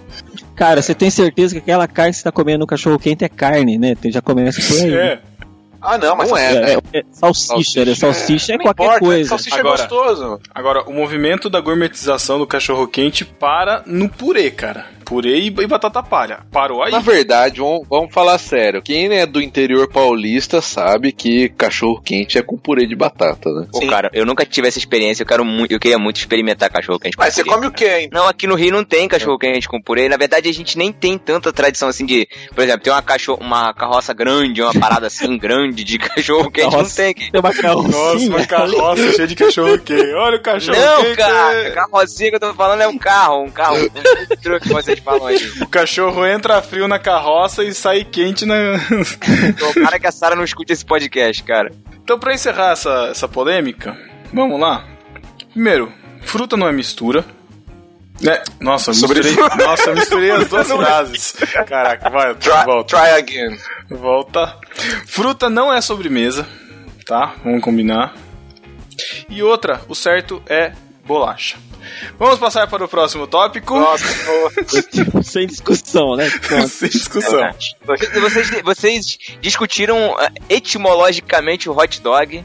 Cara, 0.56 0.80
você 0.82 0.94
tem 0.94 1.10
certeza 1.10 1.54
que 1.54 1.60
aquela 1.60 1.86
carne 1.88 2.12
que 2.12 2.18
você 2.18 2.24
tá 2.24 2.32
comendo 2.32 2.60
no 2.60 2.66
cachorro 2.66 2.98
quente 2.98 3.24
é 3.24 3.28
carne, 3.28 3.76
né? 3.78 3.94
Tem- 3.94 4.12
Já 4.12 4.22
começa 4.22 4.60
por 4.62 4.80
aí. 4.84 4.90
né? 4.90 5.18
É. 5.84 5.94
Ah, 5.94 5.98
não, 5.98 6.16
mas 6.16 6.30
Não 6.30 6.36
é, 6.36 6.54
É, 6.54 6.72
é, 6.74 6.98
é 7.00 7.02
salsicha, 7.12 7.84
né? 7.84 7.94
Salsicha 7.94 8.54
é 8.54 8.56
não 8.56 8.64
qualquer 8.64 8.84
importa. 8.84 9.00
coisa. 9.00 9.28
Salsicha 9.28 9.56
Agora- 9.60 9.74
é 9.82 9.86
gostoso. 9.86 10.40
Agora, 10.54 10.82
o 10.88 10.92
movimento 10.92 11.50
da 11.50 11.60
gourmetização 11.60 12.38
do 12.38 12.46
cachorro 12.46 12.86
quente 12.88 13.24
para 13.24 13.82
no 13.86 14.08
purê, 14.08 14.50
cara. 14.50 14.86
Purê 15.04 15.38
e, 15.38 15.46
e 15.48 15.66
batata 15.66 16.02
palha. 16.02 16.40
Parou 16.50 16.82
aí. 16.82 16.90
Na 16.90 16.98
verdade, 16.98 17.60
vamos, 17.60 17.86
vamos 17.86 18.14
falar 18.14 18.38
sério. 18.38 18.80
Quem 18.80 19.12
é 19.18 19.26
do 19.26 19.42
interior 19.42 19.86
paulista 19.86 20.62
sabe 20.62 21.12
que 21.12 21.50
cachorro 21.50 22.00
quente 22.02 22.38
é 22.38 22.42
com 22.42 22.56
purê 22.56 22.86
de 22.86 22.96
batata, 22.96 23.50
né? 23.50 23.66
Pô, 23.70 23.80
Sim. 23.80 23.86
cara, 23.86 24.08
eu 24.14 24.24
nunca 24.24 24.46
tive 24.46 24.66
essa 24.66 24.78
experiência, 24.78 25.22
eu 25.22 25.26
quero 25.26 25.44
muito, 25.44 25.72
eu 25.72 25.78
queria 25.78 25.98
muito 25.98 26.16
experimentar 26.16 26.70
cachorro 26.70 26.98
quente 26.98 27.18
com 27.18 27.22
Mas 27.22 27.34
você 27.34 27.44
purê. 27.44 27.54
come 27.54 27.66
o 27.66 27.70
que, 27.70 27.84
hein? 27.86 28.08
Não, 28.10 28.26
aqui 28.26 28.46
no 28.46 28.54
Rio 28.54 28.72
não 28.72 28.82
tem 28.82 29.06
cachorro 29.06 29.38
quente 29.38 29.68
com 29.68 29.78
purê. 29.78 30.08
Na 30.08 30.16
verdade, 30.16 30.48
a 30.48 30.52
gente 30.54 30.78
nem 30.78 30.90
tem 30.90 31.18
tanta 31.18 31.52
tradição 31.52 31.86
assim 31.90 32.06
de, 32.06 32.26
por 32.54 32.64
exemplo, 32.64 32.80
tem 32.80 32.90
uma 32.92 33.02
cachorro, 33.02 33.40
uma 33.42 33.74
carroça 33.74 34.14
grande, 34.14 34.62
uma 34.62 34.72
parada 34.72 35.06
assim 35.08 35.36
grande 35.36 35.73
de 35.82 35.98
cachorro 35.98 36.50
quente, 36.50 36.64
não 36.66 36.70
Carroça. 36.72 36.96
tem 36.96 37.10
aqui. 37.10 37.32
Tem 37.32 37.40
uma 37.40 37.52
carrocinha. 37.52 37.90
Nossa, 38.14 38.26
uma 38.26 38.46
carroça 38.46 39.12
cheia 39.12 39.26
de 39.26 39.34
cachorro 39.34 39.78
quente. 39.78 40.12
Olha 40.14 40.36
o 40.36 40.42
cachorro 40.42 40.78
Não, 40.78 41.02
quente. 41.02 41.16
cara, 41.16 41.70
carrocinha 41.72 42.30
que 42.30 42.36
eu 42.36 42.40
tô 42.40 42.54
falando 42.54 42.82
é 42.82 42.86
um 42.86 42.98
carro, 42.98 43.42
um 43.44 43.50
carro, 43.50 43.76
um 43.78 44.36
truque 44.42 44.68
que 44.68 44.72
vocês 44.74 44.98
falam 45.00 45.26
aí. 45.26 45.38
O 45.62 45.66
cachorro 45.66 46.24
entra 46.26 46.60
frio 46.62 46.86
na 46.86 46.98
carroça 46.98 47.64
e 47.64 47.72
sai 47.74 48.04
quente 48.04 48.44
na. 48.44 48.54
Tomara 49.58 49.98
que 49.98 50.06
a 50.06 50.12
Sara 50.12 50.36
não 50.36 50.44
escute 50.44 50.72
esse 50.72 50.84
podcast, 50.84 51.42
cara. 51.42 51.70
então, 52.02 52.18
pra 52.18 52.34
encerrar 52.34 52.72
essa, 52.72 53.08
essa 53.10 53.26
polêmica, 53.26 53.96
vamos 54.32 54.60
lá. 54.60 54.84
Primeiro, 55.52 55.92
fruta 56.22 56.56
não 56.56 56.68
é 56.68 56.72
mistura. 56.72 57.24
Né? 58.24 58.42
Nossa, 58.58 58.90
eu 58.90 58.94
Sobre 58.94 59.22
misturei, 59.22 59.66
nossa, 59.66 59.90
eu 59.90 59.94
misturei 59.94 60.30
as 60.30 60.48
duas 60.48 60.66
frases. 60.72 61.32
Caraca, 61.66 62.08
vai, 62.08 62.34
Try, 62.40 62.64
volta. 62.64 62.96
try 62.96 63.10
again. 63.18 63.58
Volta. 63.90 64.56
Fruta 65.06 65.50
não 65.50 65.72
é 65.72 65.80
sobremesa, 65.82 66.46
tá? 67.04 67.34
Vamos 67.44 67.62
combinar. 67.62 68.14
E 69.28 69.42
outra, 69.42 69.82
o 69.88 69.94
certo 69.94 70.42
é 70.48 70.72
bolacha. 71.04 71.58
Vamos 72.18 72.38
passar 72.38 72.66
para 72.66 72.82
o 72.82 72.88
próximo 72.88 73.26
tópico. 73.26 73.78
Nossa, 73.78 74.06
Sem 75.22 75.46
discussão, 75.46 76.16
né? 76.16 76.30
Pronto. 76.48 76.66
Sem 76.68 76.88
discussão. 76.88 77.40
Vocês, 78.22 78.62
vocês 78.62 79.18
discutiram 79.42 80.16
eh, 80.18 80.30
etimologicamente 80.48 81.68
o 81.68 81.76
hot 81.76 82.00
dog 82.00 82.42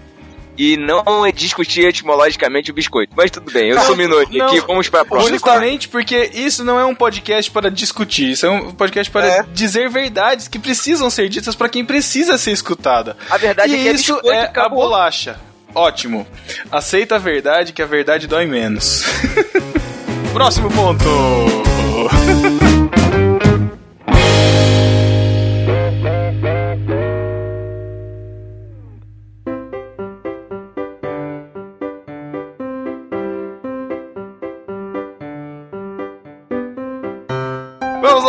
e 0.60 0.76
não 0.76 1.04
discutir 1.34 1.86
etimologicamente 1.86 2.70
o 2.70 2.74
biscoito. 2.74 3.14
Mas 3.16 3.32
tudo 3.32 3.50
bem, 3.50 3.70
eu 3.70 3.80
sou 3.80 3.96
minoria 3.96 4.46
aqui, 4.46 4.60
vamos 4.60 4.90
pra 4.90 5.06
próxima. 5.06 5.32
Justamente 5.32 5.88
porque 5.88 6.30
isso 6.34 6.66
não 6.66 6.78
é 6.78 6.84
um 6.84 6.94
podcast 6.94 7.50
para 7.50 7.72
discutir, 7.72 8.32
isso 8.32 8.46
é 8.46 8.50
um 8.50 8.72
podcast 8.72 9.10
para 9.10 9.26
É. 9.26 9.44
dizer 9.54 9.90
verdades 9.90 10.50
que 10.50 10.60
precisam 10.60 11.10
ser 11.10 11.30
ditas 11.30 11.56
para 11.56 11.70
quem 11.70 11.86
precisa 11.86 12.38
ser 12.38 12.52
escutada. 12.52 13.16
A 13.30 13.38
verdade 13.38 13.72
e 13.72 13.76
é 13.80 13.82
que 13.84 13.88
é 13.88 13.92
isso 13.94 14.14
biscoito, 14.16 14.30
é 14.38 14.52
a 14.60 14.68
bolacha. 14.68 15.40
Ótimo. 15.74 16.28
Aceita 16.70 17.16
a 17.16 17.20
verdade 17.20 17.72
que 17.72 17.82
a 17.82 17.86
verdade 17.86 18.28
dói 18.28 18.46
menos. 18.46 19.04
Próximo 20.34 20.70
ponto. 20.72 21.06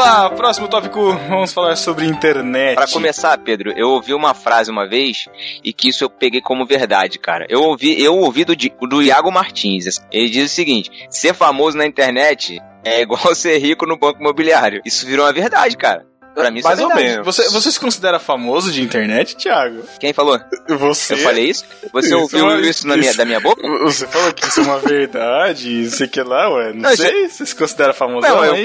lá, 0.01 0.31
próximo 0.31 0.69
tópico, 0.69 1.13
vamos 1.29 1.53
falar 1.53 1.77
sobre 1.77 2.07
internet. 2.07 2.75
Pra 2.75 2.87
começar, 2.89 3.37
Pedro, 3.39 3.73
eu 3.77 3.89
ouvi 3.91 4.15
uma 4.15 4.35
frase 4.35 4.71
uma 4.71 4.89
vez 4.89 5.27
e 5.63 5.73
que 5.73 5.89
isso 5.89 6.03
eu 6.05 6.11
peguei 6.11 6.41
como 6.41 6.67
verdade, 6.67 7.19
cara. 7.19 7.47
Eu 7.49 7.63
ouvi, 7.63 8.03
eu 8.03 8.17
ouvi 8.17 8.45
do, 8.45 8.55
do 8.89 9.03
Iago 9.03 9.31
Martins. 9.31 10.01
Ele 10.11 10.29
diz 10.29 10.51
o 10.51 10.55
seguinte: 10.55 10.91
ser 11.11 11.35
famoso 11.35 11.77
na 11.77 11.87
internet 11.87 12.61
é 12.85 13.01
igual 13.03 13.33
ser 13.35 13.59
rico 13.59 13.87
no 13.87 13.99
banco 13.99 14.21
imobiliário. 14.21 14.81
Isso 14.85 15.07
virou 15.07 15.27
uma 15.27 15.33
verdade, 15.33 15.77
cara. 15.77 16.07
Pra 16.33 16.49
mim, 16.49 16.61
isso 16.61 16.69
Mais 16.69 16.79
é 16.79 16.87
ou 16.87 16.95
menos. 16.95 17.27
Você, 17.27 17.49
você 17.51 17.73
se 17.73 17.81
considera 17.81 18.21
famoso 18.21 18.71
de 18.71 18.81
internet, 18.81 19.37
Thiago? 19.37 19.83
Quem 19.99 20.13
falou? 20.13 20.39
Você? 20.69 21.15
Eu 21.15 21.19
falei 21.19 21.47
isso? 21.51 21.65
Você 21.93 22.07
Isso, 22.07 22.17
ouviu 22.17 22.47
mas- 22.47 22.67
isso, 22.67 22.87
na 22.87 22.97
minha, 22.97 23.09
isso. 23.09 23.19
da 23.19 23.25
minha 23.25 23.41
boca? 23.41 23.61
Você 23.83 24.07
falou 24.07 24.33
que 24.33 24.47
isso 24.47 24.61
é 24.61 24.63
uma 24.63 24.79
verdade, 24.81 25.69
não 25.83 25.91
sei 25.91 26.07
o 26.07 26.09
que 26.11 26.23
lá, 26.23 26.49
ué. 26.55 26.73
Não, 26.73 26.83
Não, 26.89 26.97
sei, 26.97 27.29
você 27.29 27.45
se 27.45 27.55
considera 27.57 27.93
famosão 27.93 28.31
Não, 28.37 28.45
eu 28.45 28.55
aí? 28.55 28.65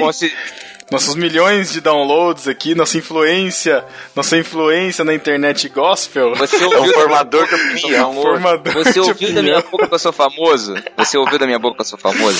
Nossos 0.91 1.15
milhões 1.15 1.71
de 1.71 1.81
downloads 1.81 2.47
aqui, 2.47 2.75
nossa 2.75 2.97
influência, 2.97 3.83
nossa 4.15 4.37
influência 4.37 5.03
na 5.03 5.15
internet 5.15 5.67
gospel. 5.69 6.35
Você 6.35 6.57
É 6.63 6.67
um 6.67 6.77
ouviu, 6.77 6.93
formador 6.93 7.47
de 7.47 7.55
opinião. 7.55 8.13
Formador 8.13 8.73
você 8.73 8.99
ouviu 8.99 9.33
da 9.33 9.41
minha 9.41 9.61
boca 9.61 9.87
que 9.87 9.93
eu 9.95 9.99
sou 9.99 10.13
famoso? 10.13 10.75
Você 10.97 11.17
ouviu 11.17 11.39
da 11.39 11.47
minha 11.47 11.57
boca 11.57 11.77
que 11.77 11.81
eu 11.81 11.85
sou 11.85 11.97
famoso? 11.97 12.39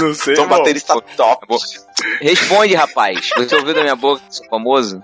Não 0.00 0.14
sei, 0.14 0.36
Sou 0.36 0.44
um 0.44 0.48
baterista 0.48 0.94
top. 1.16 1.46
Responde, 2.20 2.74
rapaz. 2.74 3.30
Você 3.36 3.56
ouviu 3.56 3.74
da 3.74 3.82
minha 3.82 3.96
boca 3.96 4.20
que 4.20 4.28
eu 4.28 4.32
sou 4.32 4.46
famoso? 4.46 5.02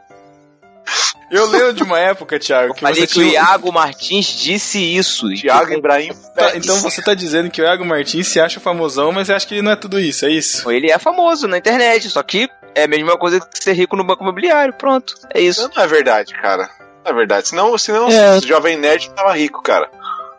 Eu 1.31 1.47
lembro 1.47 1.73
de 1.75 1.83
uma 1.83 1.99
época, 1.99 2.39
Thiago, 2.39 2.73
que 2.75 2.81
Falei 2.81 3.07
você 3.07 3.15
que 3.15 3.19
o. 3.21 3.23
Iago 3.23 3.71
Martins 3.73 4.27
disse 4.27 4.79
isso. 4.97 5.29
Thiago 5.35 5.73
Ibrahim 5.75 6.11
Tá, 6.35 6.57
então 6.57 6.77
você 6.77 7.03
tá 7.03 7.13
dizendo 7.15 7.51
que 7.51 7.61
o 7.61 7.65
Iago 7.65 7.85
Martins 7.85 8.29
se 8.29 8.41
acha 8.41 8.59
famosão, 8.61 9.13
mas 9.13 9.29
acha 9.29 9.47
que 9.47 9.55
ele 9.55 9.63
não 9.63 9.73
é 9.73 9.77
tudo 9.77 9.99
isso, 10.01 10.25
é 10.25 10.31
isso? 10.31 10.71
Ele 10.71 10.91
é 10.91 10.99
famoso 10.99 11.47
na 11.47 11.59
internet, 11.59 12.09
só 12.09 12.23
que 12.23 12.49
é 12.75 12.85
a 12.85 12.89
mesma 12.89 13.17
coisa 13.19 13.41
que 13.41 13.63
ser 13.63 13.73
rico 13.75 13.97
no 13.97 14.05
banco 14.05 14.23
imobiliário. 14.23 14.73
Pronto, 14.73 15.15
é 15.35 15.41
isso. 15.41 15.61
Isso 15.61 15.71
não 15.77 15.83
é 15.83 15.87
verdade, 15.87 16.33
cara. 16.35 16.71
Não 17.05 17.13
é 17.13 17.15
verdade. 17.15 17.49
Senão, 17.49 17.77
senão 17.77 18.09
É. 18.09 18.39
o 18.39 18.47
jovem 18.47 18.77
nerd 18.79 19.11
tava 19.11 19.33
rico, 19.35 19.63
cara. 19.63 19.91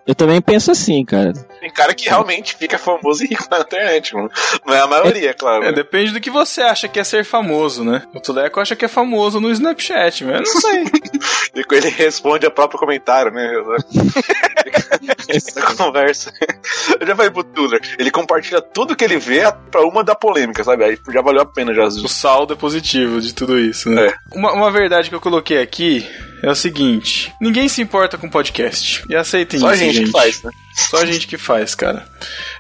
Eu 0.10 0.16
também 0.16 0.42
penso 0.42 0.72
assim, 0.72 1.06
cara. 1.06 1.34
Tem 1.60 1.70
cara 1.70 1.94
que 1.94 2.10
realmente 2.10 2.56
fica 2.56 2.80
famoso 2.80 3.24
e 3.24 3.28
rico 3.28 3.46
na 3.52 3.60
internet, 3.60 4.16
mano. 4.16 4.32
Não 4.66 4.74
é 4.74 4.80
a 4.80 4.88
maioria, 4.88 5.36
claro. 5.36 5.64
É, 5.64 5.72
depende 5.72 6.12
do 6.12 6.20
que 6.20 6.32
você 6.32 6.64
acha 6.64 6.88
que 6.88 7.00
é 7.00 7.04
ser 7.04 7.24
famoso, 7.24 7.84
né? 7.84 8.02
O 8.12 8.20
Tuleco 8.20 8.60
acha 8.60 8.76
que 8.76 8.84
é 8.84 8.88
famoso 8.88 9.40
no 9.40 9.52
Snapchat, 9.52 10.26
mas 10.26 10.34
eu 10.34 10.42
não 10.42 10.62
sei. 10.62 10.86
E 11.56 11.76
ele 11.76 11.90
responde 11.90 12.46
ao 12.46 12.52
próprio 12.52 12.80
comentário, 12.80 13.32
né? 13.32 13.52
essa 15.30 15.62
conversa. 15.76 16.34
Eu 17.00 17.06
já 17.06 17.16
falei 17.16 17.32
pro 17.32 17.44
Tuller, 17.44 17.80
ele 18.00 18.10
compartilha 18.10 18.62
tudo 18.62 18.96
que 18.96 19.04
ele 19.04 19.18
vê 19.18 19.42
pra 19.70 19.82
uma 19.82 20.04
da 20.04 20.16
polêmica, 20.16 20.64
sabe? 20.64 20.84
Aí 20.84 20.98
já 21.12 21.22
valeu 21.22 21.42
a 21.42 21.46
pena 21.46 21.74
já. 21.74 21.84
O 21.84 22.08
saldo 22.08 22.54
é 22.54 22.58
positivo 22.58 23.22
de 23.22 23.34
tudo 23.34 23.60
isso, 23.60 23.90
né? 23.90 24.08
É. 24.08 24.14
Uma, 24.36 24.54
uma 24.54 24.72
verdade 24.72 25.10
que 25.10 25.16
eu 25.16 25.22
coloquei 25.22 25.62
aqui 25.62 26.08
é 26.44 26.50
o 26.50 26.56
seguinte: 26.56 27.34
ninguém 27.40 27.68
se 27.68 27.82
importa 27.82 28.18
com 28.18 28.30
podcast. 28.30 29.04
E 29.10 29.16
aceitem 29.16 29.60
Só 29.60 29.70
a 29.70 29.76
isso. 29.76 29.84
gente 29.84 30.04
que 30.06 30.12
faz, 30.12 30.44
né? 30.44 30.52
Só 30.76 30.98
a 30.98 31.06
gente 31.06 31.28
que 31.28 31.38
faz, 31.38 31.76
cara. 31.76 32.08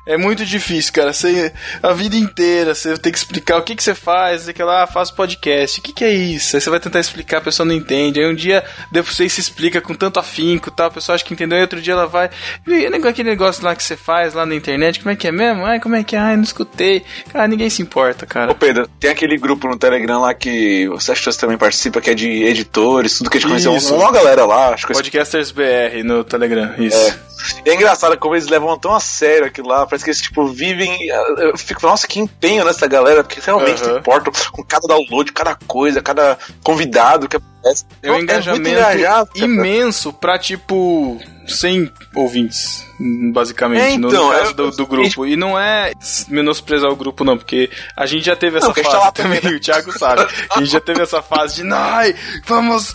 É 0.09 0.17
muito 0.17 0.43
difícil, 0.43 0.91
cara. 0.91 1.13
Você, 1.13 1.53
a 1.83 1.93
vida 1.93 2.15
inteira 2.15 2.73
você 2.73 2.97
tem 2.97 3.11
que 3.11 3.17
explicar 3.19 3.59
o 3.59 3.61
que, 3.61 3.75
que 3.75 3.83
você 3.83 3.93
faz. 3.93 4.41
Você 4.41 4.53
que 4.53 4.63
lá, 4.63 4.83
ah, 4.83 4.87
faço 4.87 5.13
podcast. 5.13 5.79
O 5.79 5.83
que, 5.83 5.93
que 5.93 6.03
é 6.03 6.11
isso? 6.11 6.55
Aí 6.55 6.61
você 6.61 6.67
vai 6.67 6.79
tentar 6.79 6.99
explicar, 6.99 7.37
a 7.37 7.41
pessoa 7.41 7.63
não 7.63 7.75
entende. 7.75 8.19
Aí 8.19 8.25
um 8.25 8.33
dia 8.33 8.63
depois 8.91 9.15
você 9.15 9.29
se 9.29 9.39
explica 9.39 9.79
com 9.79 9.93
tanto 9.93 10.19
afinco 10.19 10.71
tal. 10.71 10.87
A 10.87 10.91
pessoa 10.91 11.13
acha 11.13 11.23
que 11.23 11.31
entendeu. 11.31 11.59
E 11.59 11.61
outro 11.61 11.79
dia 11.79 11.93
ela 11.93 12.07
vai. 12.07 12.27
E 12.67 12.87
aquele 12.87 13.29
negócio 13.29 13.63
lá 13.63 13.75
que 13.75 13.83
você 13.83 13.95
faz 13.95 14.33
lá 14.33 14.47
na 14.47 14.55
internet, 14.55 14.99
como 14.99 15.11
é 15.11 15.15
que 15.15 15.27
é 15.27 15.31
mesmo? 15.31 15.63
Ai, 15.63 15.79
como 15.79 15.95
é 15.95 16.03
que 16.03 16.15
é? 16.15 16.19
Ai, 16.19 16.35
não 16.35 16.43
escutei. 16.43 17.03
Cara, 17.31 17.47
ninguém 17.47 17.69
se 17.69 17.83
importa, 17.83 18.25
cara. 18.25 18.51
Ô 18.51 18.55
Pedro, 18.55 18.87
tem 18.99 19.11
aquele 19.11 19.37
grupo 19.37 19.67
no 19.67 19.77
Telegram 19.77 20.21
lá 20.21 20.33
que 20.33 20.87
você 20.87 21.11
acha 21.11 21.21
que 21.21 21.31
você 21.31 21.39
também 21.39 21.57
participa, 21.57 22.01
que 22.01 22.09
é 22.09 22.15
de 22.15 22.45
editores, 22.45 23.19
tudo 23.19 23.29
que 23.29 23.37
a 23.37 23.41
gente 23.41 23.49
conheceu. 23.49 23.75
Isso. 23.75 23.93
Uma 23.93 24.11
galera 24.11 24.43
lá, 24.43 24.73
acho 24.73 24.87
que 24.87 24.93
Podcasters 24.93 25.51
BR 25.51 26.03
no 26.03 26.23
Telegram, 26.23 26.73
isso. 26.79 26.97
É. 26.97 27.29
E 27.65 27.69
é 27.69 27.75
engraçado 27.75 28.17
como 28.17 28.35
eles 28.35 28.47
levam 28.47 28.77
tão 28.77 28.93
a 28.93 28.99
sério 28.99 29.45
aquilo 29.45 29.67
lá. 29.67 29.87
Parece 29.99 30.03
que 30.03 30.09
eles, 30.09 30.21
tipo, 30.21 30.47
vivem. 30.47 31.07
Eu 31.37 31.57
fico, 31.57 31.85
nossa, 31.85 32.07
que 32.07 32.19
empenho 32.19 32.63
nessa 32.63 32.87
galera, 32.87 33.23
porque 33.23 33.39
realmente 33.43 33.81
Aham. 33.83 33.93
se 33.93 33.99
importam 33.99 34.33
com 34.51 34.63
cada 34.63 34.87
download, 34.87 35.31
cada 35.31 35.55
coisa, 35.67 36.01
cada 36.01 36.37
convidado 36.63 37.27
que 37.27 37.37
aparece. 37.37 37.85
É 38.01 38.09
um 38.09 38.13
muito 38.13 38.23
engajamento 38.31 38.69
engajado, 38.69 39.29
cara. 39.33 39.45
imenso 39.45 40.13
pra, 40.13 40.37
tipo, 40.37 41.19
100 41.49 41.91
ouvintes, 42.15 42.85
basicamente, 43.33 43.95
É, 43.95 43.97
no- 43.97 44.09
então, 44.09 44.27
no 44.27 44.31
caso 44.37 44.51
é- 44.51 44.53
do, 44.53 44.71
do 44.71 44.87
grupo. 44.87 45.25
E 45.25 45.35
não 45.35 45.57
é 45.59 45.91
menosprezar 46.27 46.89
o 46.91 46.95
grupo, 46.95 47.23
não, 47.23 47.37
porque 47.37 47.69
a 47.95 48.05
gente 48.05 48.25
já 48.25 48.35
teve 48.35 48.57
essa 48.57 48.67
Não, 48.67 48.73
gente 48.73 48.83
fase 48.85 48.97
tá 48.97 49.03
lá 49.03 49.11
também, 49.11 49.39
o 49.55 49.59
Thiago 49.59 49.91
sabe. 49.97 50.27
A 50.51 50.59
gente 50.59 50.71
já 50.71 50.79
teve 50.79 51.01
essa 51.01 51.21
fase 51.21 51.61
de, 51.63 51.73
ai, 51.73 52.15
vamos 52.45 52.93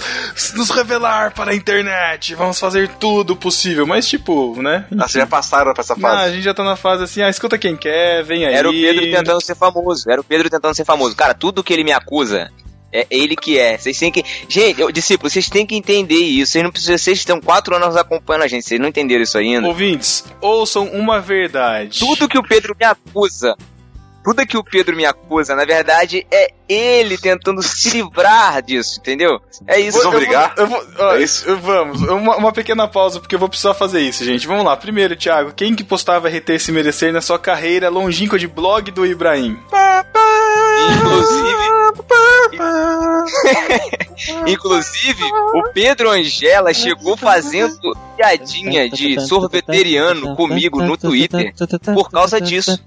nos 0.54 0.70
revelar 0.70 1.32
para 1.32 1.52
a 1.52 1.54
internet, 1.54 2.34
vamos 2.34 2.58
fazer 2.58 2.88
tudo 3.00 3.34
possível. 3.36 3.86
Mas, 3.86 4.06
tipo, 4.08 4.60
né? 4.62 4.86
Ah, 4.92 5.08
vocês 5.08 5.12
já 5.22 5.26
passaram 5.26 5.72
pra 5.72 5.80
essa 5.82 5.94
Não, 5.94 6.00
fase. 6.02 6.22
a 6.24 6.30
gente 6.32 6.42
já 6.44 6.54
tá 6.54 6.64
na 6.64 6.76
fase 6.76 7.04
assim, 7.04 7.22
ah, 7.22 7.28
escuta 7.28 7.58
quem 7.58 7.76
quer, 7.76 8.22
vem 8.22 8.44
aí. 8.46 8.54
Era 8.54 8.68
o 8.68 8.72
Pedro 8.72 9.04
tentando 9.10 9.40
ser 9.42 9.54
famoso. 9.54 10.10
Era 10.10 10.20
o 10.20 10.24
Pedro 10.24 10.48
tentando 10.50 10.74
ser 10.74 10.84
famoso. 10.84 11.14
Cara, 11.16 11.34
tudo 11.34 11.62
que 11.62 11.72
ele 11.72 11.84
me 11.84 11.92
acusa 11.92 12.50
é 12.94 13.06
ele 13.10 13.34
que 13.36 13.58
é. 13.58 13.76
Vocês 13.76 13.98
têm 13.98 14.10
que. 14.12 14.24
Gente, 14.48 14.80
eu, 14.80 14.90
discípulo, 14.92 15.28
vocês 15.28 15.48
têm 15.50 15.66
que 15.66 15.74
entender 15.76 16.14
isso. 16.14 16.52
Vocês 16.52 16.62
não 16.64 16.70
precisam. 16.70 16.96
Vocês 16.96 17.18
estão 17.18 17.40
quatro 17.40 17.74
anos 17.76 17.96
acompanhando 17.96 18.42
a 18.44 18.48
gente. 18.48 18.64
Vocês 18.64 18.80
não 18.80 18.88
entenderam 18.88 19.22
isso 19.22 19.36
ainda. 19.36 19.66
Ouvintes, 19.66 20.24
ouçam 20.40 20.86
uma 20.88 21.20
verdade. 21.20 21.98
Tudo 21.98 22.28
que 22.28 22.38
o 22.38 22.42
Pedro 22.42 22.74
me 22.78 22.86
acusa. 22.86 23.56
Tudo 24.24 24.46
que 24.46 24.56
o 24.56 24.64
Pedro 24.64 24.96
me 24.96 25.04
acusa, 25.04 25.54
na 25.54 25.66
verdade, 25.66 26.26
é 26.30 26.48
ele 26.66 27.18
tentando 27.18 27.62
se 27.62 27.90
livrar 27.90 28.62
disso, 28.62 28.98
entendeu? 28.98 29.38
É 29.66 29.78
isso. 29.78 29.98
Vocês 29.98 30.04
vão 30.04 30.14
brigar? 30.18 30.54
Eu 30.56 30.66
vou, 30.66 30.82
ó, 30.98 31.16
É 31.16 31.22
isso? 31.22 31.46
eu- 31.46 31.58
Vamos, 31.58 32.00
uma, 32.00 32.34
uma 32.38 32.50
pequena 32.50 32.88
pausa, 32.88 33.20
porque 33.20 33.34
eu 33.34 33.38
vou 33.38 33.50
precisar 33.50 33.74
fazer 33.74 34.00
isso, 34.00 34.24
gente. 34.24 34.46
Vamos 34.46 34.64
lá. 34.64 34.74
Primeiro, 34.78 35.14
Thiago, 35.14 35.52
quem 35.54 35.74
que 35.74 35.84
postava 35.84 36.26
RT 36.30 36.58
se 36.58 36.72
merecer 36.72 37.12
na 37.12 37.20
sua 37.20 37.38
carreira 37.38 37.90
longínqua 37.90 38.38
de 38.38 38.46
blog 38.48 38.90
do 38.92 39.04
Ibrahim? 39.04 39.58
Inclusive, 40.96 41.64
inclusive, 44.46 45.22
o 45.54 45.62
Pedro 45.72 46.10
Angela 46.10 46.72
chegou 46.72 47.16
fazendo 47.16 47.96
piadinha 48.16 48.88
de 48.88 49.20
sorveteriano 49.20 50.36
comigo 50.36 50.82
no 50.82 50.96
Twitter 50.96 51.52
por 51.94 52.10
causa 52.10 52.40
disso. 52.40 52.78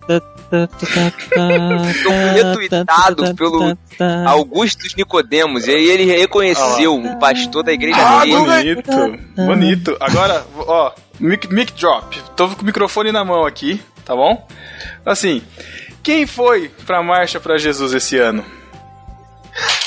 Eu 0.52 1.94
fui 2.04 2.14
retweetado 2.34 3.36
pelo 3.36 3.78
Augustus 4.26 4.96
Nicodemos, 4.96 5.68
e 5.68 5.72
aí 5.72 5.90
ele 5.90 6.06
reconheceu 6.06 6.96
um 6.96 7.18
pastor 7.20 7.64
da 7.64 7.74
igreja 7.74 7.98
Ah, 8.00 8.22
dele. 8.22 8.38
Bonito, 8.38 8.92
bonito. 9.36 9.98
Agora, 10.00 10.46
ó, 10.58 10.92
mic, 11.20 11.48
mic 11.52 11.74
drop. 11.74 12.22
Tô 12.36 12.48
com 12.50 12.62
o 12.62 12.66
microfone 12.66 13.12
na 13.12 13.26
mão 13.26 13.46
aqui, 13.46 13.82
tá 14.08 14.16
bom? 14.16 14.48
Assim, 15.06 15.42
quem 16.02 16.26
foi 16.26 16.70
pra 16.86 17.04
Marcha 17.04 17.42
pra 17.42 17.58
Jesus 17.58 17.92
esse 17.94 18.18
ano? 18.18 18.46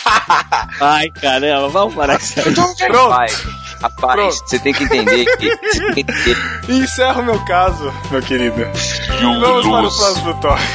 Ai, 0.81 1.09
caramba, 1.11 1.69
vamos 1.69 1.95
parar 1.95 2.19
com 2.19 2.25
isso 2.25 2.41
aí. 2.41 2.53
Pronto, 2.55 2.83
Rapaz, 2.93 3.43
rapaz, 3.81 4.15
Pronto. 4.15 4.35
você 4.49 4.59
tem 4.59 4.75
que 4.75 4.83
entender 4.85 5.25
que. 5.37 5.57
Que 5.95 6.01
entender. 6.01 6.37
encerra 6.69 7.21
o 7.21 7.25
meu 7.25 7.39
caso, 7.47 7.93
meu 8.11 8.21
querido. 8.21 8.57
Vamos 9.21 9.67
para 9.67 9.87
o 9.87 9.97
próximo 9.97 10.35
top. 10.41 10.61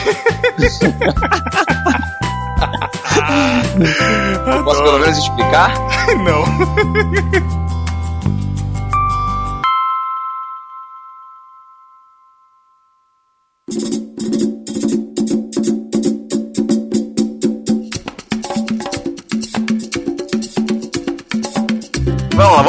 Posso 4.63 4.83
pelo 4.83 4.99
menos 4.99 5.17
explicar? 5.17 5.73
Não. 6.23 7.64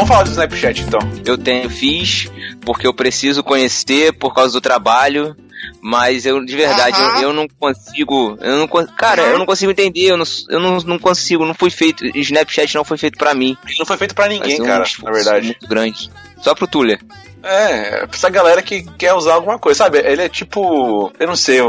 Vamos 0.06 0.18
falar 0.18 0.22
do 0.22 0.30
Snapchat 0.30 0.82
então. 0.82 1.00
Eu 1.24 1.36
tenho, 1.36 1.68
fiz, 1.68 2.30
porque 2.60 2.86
eu 2.86 2.94
preciso 2.94 3.42
conhecer 3.42 4.12
por 4.12 4.32
causa 4.32 4.52
do 4.52 4.60
trabalho. 4.60 5.36
Mas 5.82 6.24
eu, 6.24 6.44
de 6.44 6.54
verdade, 6.54 6.96
eu, 7.00 7.22
eu 7.22 7.32
não 7.32 7.48
consigo. 7.48 8.38
Eu 8.40 8.56
não, 8.56 8.68
cara, 8.68 9.22
eu 9.22 9.38
não 9.38 9.44
consigo 9.44 9.72
entender. 9.72 10.04
Eu 10.04 10.16
não, 10.16 10.24
eu 10.48 10.60
não, 10.60 10.78
não 10.78 10.98
consigo. 10.98 11.44
Não 11.44 11.54
foi 11.54 11.70
feito. 11.70 12.04
Snapchat 12.16 12.72
não 12.76 12.84
foi 12.84 12.96
feito 12.96 13.18
pra 13.18 13.34
mim. 13.34 13.56
Não 13.80 13.84
foi 13.84 13.96
feito 13.96 14.14
pra 14.14 14.26
Vai 14.26 14.34
ninguém, 14.34 14.62
um 14.62 14.64
cara, 14.64 14.84
na 15.02 15.10
verdade. 15.10 15.46
Muito 15.46 15.66
grande. 15.66 16.08
Só 16.40 16.54
pro 16.54 16.68
Tuller. 16.68 17.00
É, 17.48 18.06
pra 18.06 18.16
essa 18.16 18.28
galera 18.28 18.60
que 18.60 18.82
quer 18.98 19.14
usar 19.14 19.34
alguma 19.34 19.58
coisa, 19.58 19.78
sabe? 19.84 19.98
Ele 19.98 20.22
é 20.22 20.28
tipo. 20.28 21.12
Eu 21.18 21.26
não 21.28 21.36
sei, 21.36 21.60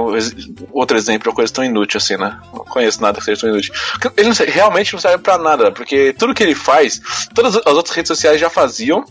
outro 0.72 0.98
exemplo, 0.98 1.30
uma 1.30 1.36
coisa 1.36 1.54
tão 1.54 1.64
inútil 1.64 1.98
assim, 2.00 2.18
né? 2.18 2.40
Não 2.52 2.66
conheço 2.66 3.02
nada 3.02 3.20
que 3.20 3.26
seja 3.26 3.42
tão 3.42 3.50
inútil. 3.50 3.74
Ele 4.18 4.28
não 4.30 4.36
sei- 4.36 4.48
realmente 4.50 4.94
não 4.94 5.00
serve 5.00 5.20
pra 5.20 5.38
nada, 5.38 5.72
porque 5.72 6.14
tudo 6.18 6.34
que 6.34 6.42
ele 6.42 6.56
faz, 6.56 7.00
todas 7.34 7.56
as 7.56 7.66
outras 7.74 7.96
redes 7.96 8.08
sociais 8.08 8.40
já 8.40 8.50
faziam 8.50 9.06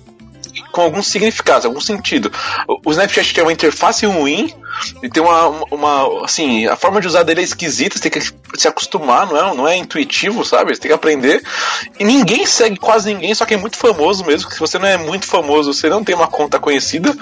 com 0.73 0.81
algum 0.81 1.03
significado, 1.03 1.67
algum 1.69 1.81
sentido. 1.81 2.33
O 2.85 2.91
Snapchat 2.91 3.33
tem 3.33 3.45
uma 3.45 3.53
interface 3.53 4.05
ruim 4.07 4.53
e 5.03 5.09
tem 5.09 5.23
uma, 5.23 5.49
uma, 5.71 6.25
assim, 6.25 6.67
a 6.67 6.77
forma 6.77 7.01
de 7.01 7.07
usar 7.07 7.23
dele 7.23 7.41
é 7.41 7.45
esquisita, 7.45 7.97
você 7.97 8.09
tem 8.09 8.21
que 8.21 8.33
se 8.59 8.69
acostumar, 8.69 9.27
não 9.27 9.37
é, 9.37 9.55
não 9.55 9.69
é 9.69 9.77
intuitivo, 9.77 10.45
sabe? 10.45 10.75
Você 10.75 10.81
tem 10.81 10.89
que 10.89 10.95
aprender. 10.95 11.43
E 11.99 12.05
ninguém 12.05 12.47
segue 12.47 12.77
quase 12.77 13.13
ninguém, 13.13 13.35
só 13.35 13.45
que 13.45 13.55
é 13.55 13.57
muito 13.57 13.77
famoso 13.77 14.25
mesmo, 14.25 14.51
se 14.51 14.59
você 14.59 14.79
não 14.79 14.89
é 14.89 14.97
muito 14.97 15.27
famoso, 15.27 15.73
você 15.73 15.89
não 15.89 16.03
tem 16.05 16.15
uma 16.15 16.27
conta 16.29 16.59
conhecida, 16.59 17.15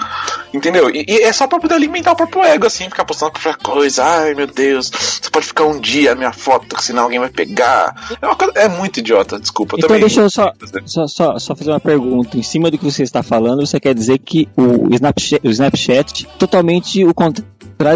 entendeu? 0.53 0.89
E, 0.89 1.05
e 1.07 1.21
é 1.23 1.31
só 1.33 1.47
pra 1.47 1.59
poder 1.59 1.75
alimentar 1.75 2.11
o 2.11 2.15
próprio 2.15 2.43
ego, 2.43 2.67
assim, 2.67 2.85
ficar 2.85 3.05
postando 3.05 3.31
qualquer 3.31 3.57
coisa, 3.57 4.03
ai 4.03 4.33
meu 4.33 4.47
Deus, 4.47 4.89
você 4.89 5.29
pode 5.29 5.45
ficar 5.45 5.65
um 5.65 5.79
dia 5.79 6.13
a 6.13 6.15
minha 6.15 6.31
foto, 6.31 6.81
senão 6.81 7.03
alguém 7.03 7.19
vai 7.19 7.29
pegar. 7.29 7.95
É, 8.21 8.25
uma 8.25 8.35
coisa, 8.35 8.53
é 8.55 8.67
muito 8.67 8.99
idiota, 8.99 9.39
desculpa. 9.39 9.75
Então 9.77 9.87
também- 9.87 10.01
deixa 10.01 10.21
eu 10.21 10.29
só, 10.29 10.51
só, 10.85 11.07
só, 11.07 11.39
só 11.39 11.55
fazer 11.55 11.71
uma 11.71 11.79
pergunta. 11.79 12.37
Em 12.37 12.43
cima 12.43 12.69
do 12.71 12.77
que 12.77 12.85
você 12.85 13.03
está 13.03 13.21
falando, 13.23 13.65
você 13.65 13.79
quer 13.79 13.93
dizer 13.93 14.19
que 14.19 14.47
o 14.55 14.93
Snapchat, 14.93 15.41
o 15.45 15.49
Snapchat 15.49 16.27
totalmente 16.37 17.03
o 17.03 17.13
contrário 17.13 17.44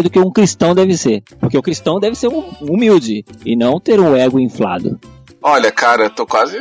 do 0.02 0.10
que 0.10 0.18
um 0.18 0.30
cristão 0.30 0.74
deve 0.74 0.96
ser. 0.96 1.22
Porque 1.40 1.56
o 1.58 1.62
cristão 1.62 1.98
deve 1.98 2.14
ser 2.16 2.28
um 2.28 2.40
humilde 2.60 3.24
e 3.44 3.56
não 3.56 3.80
ter 3.80 3.98
um 4.00 4.14
ego 4.16 4.38
inflado. 4.38 4.98
Olha, 5.42 5.72
cara, 5.72 6.04
eu 6.04 6.10
tô 6.10 6.26
quase. 6.26 6.58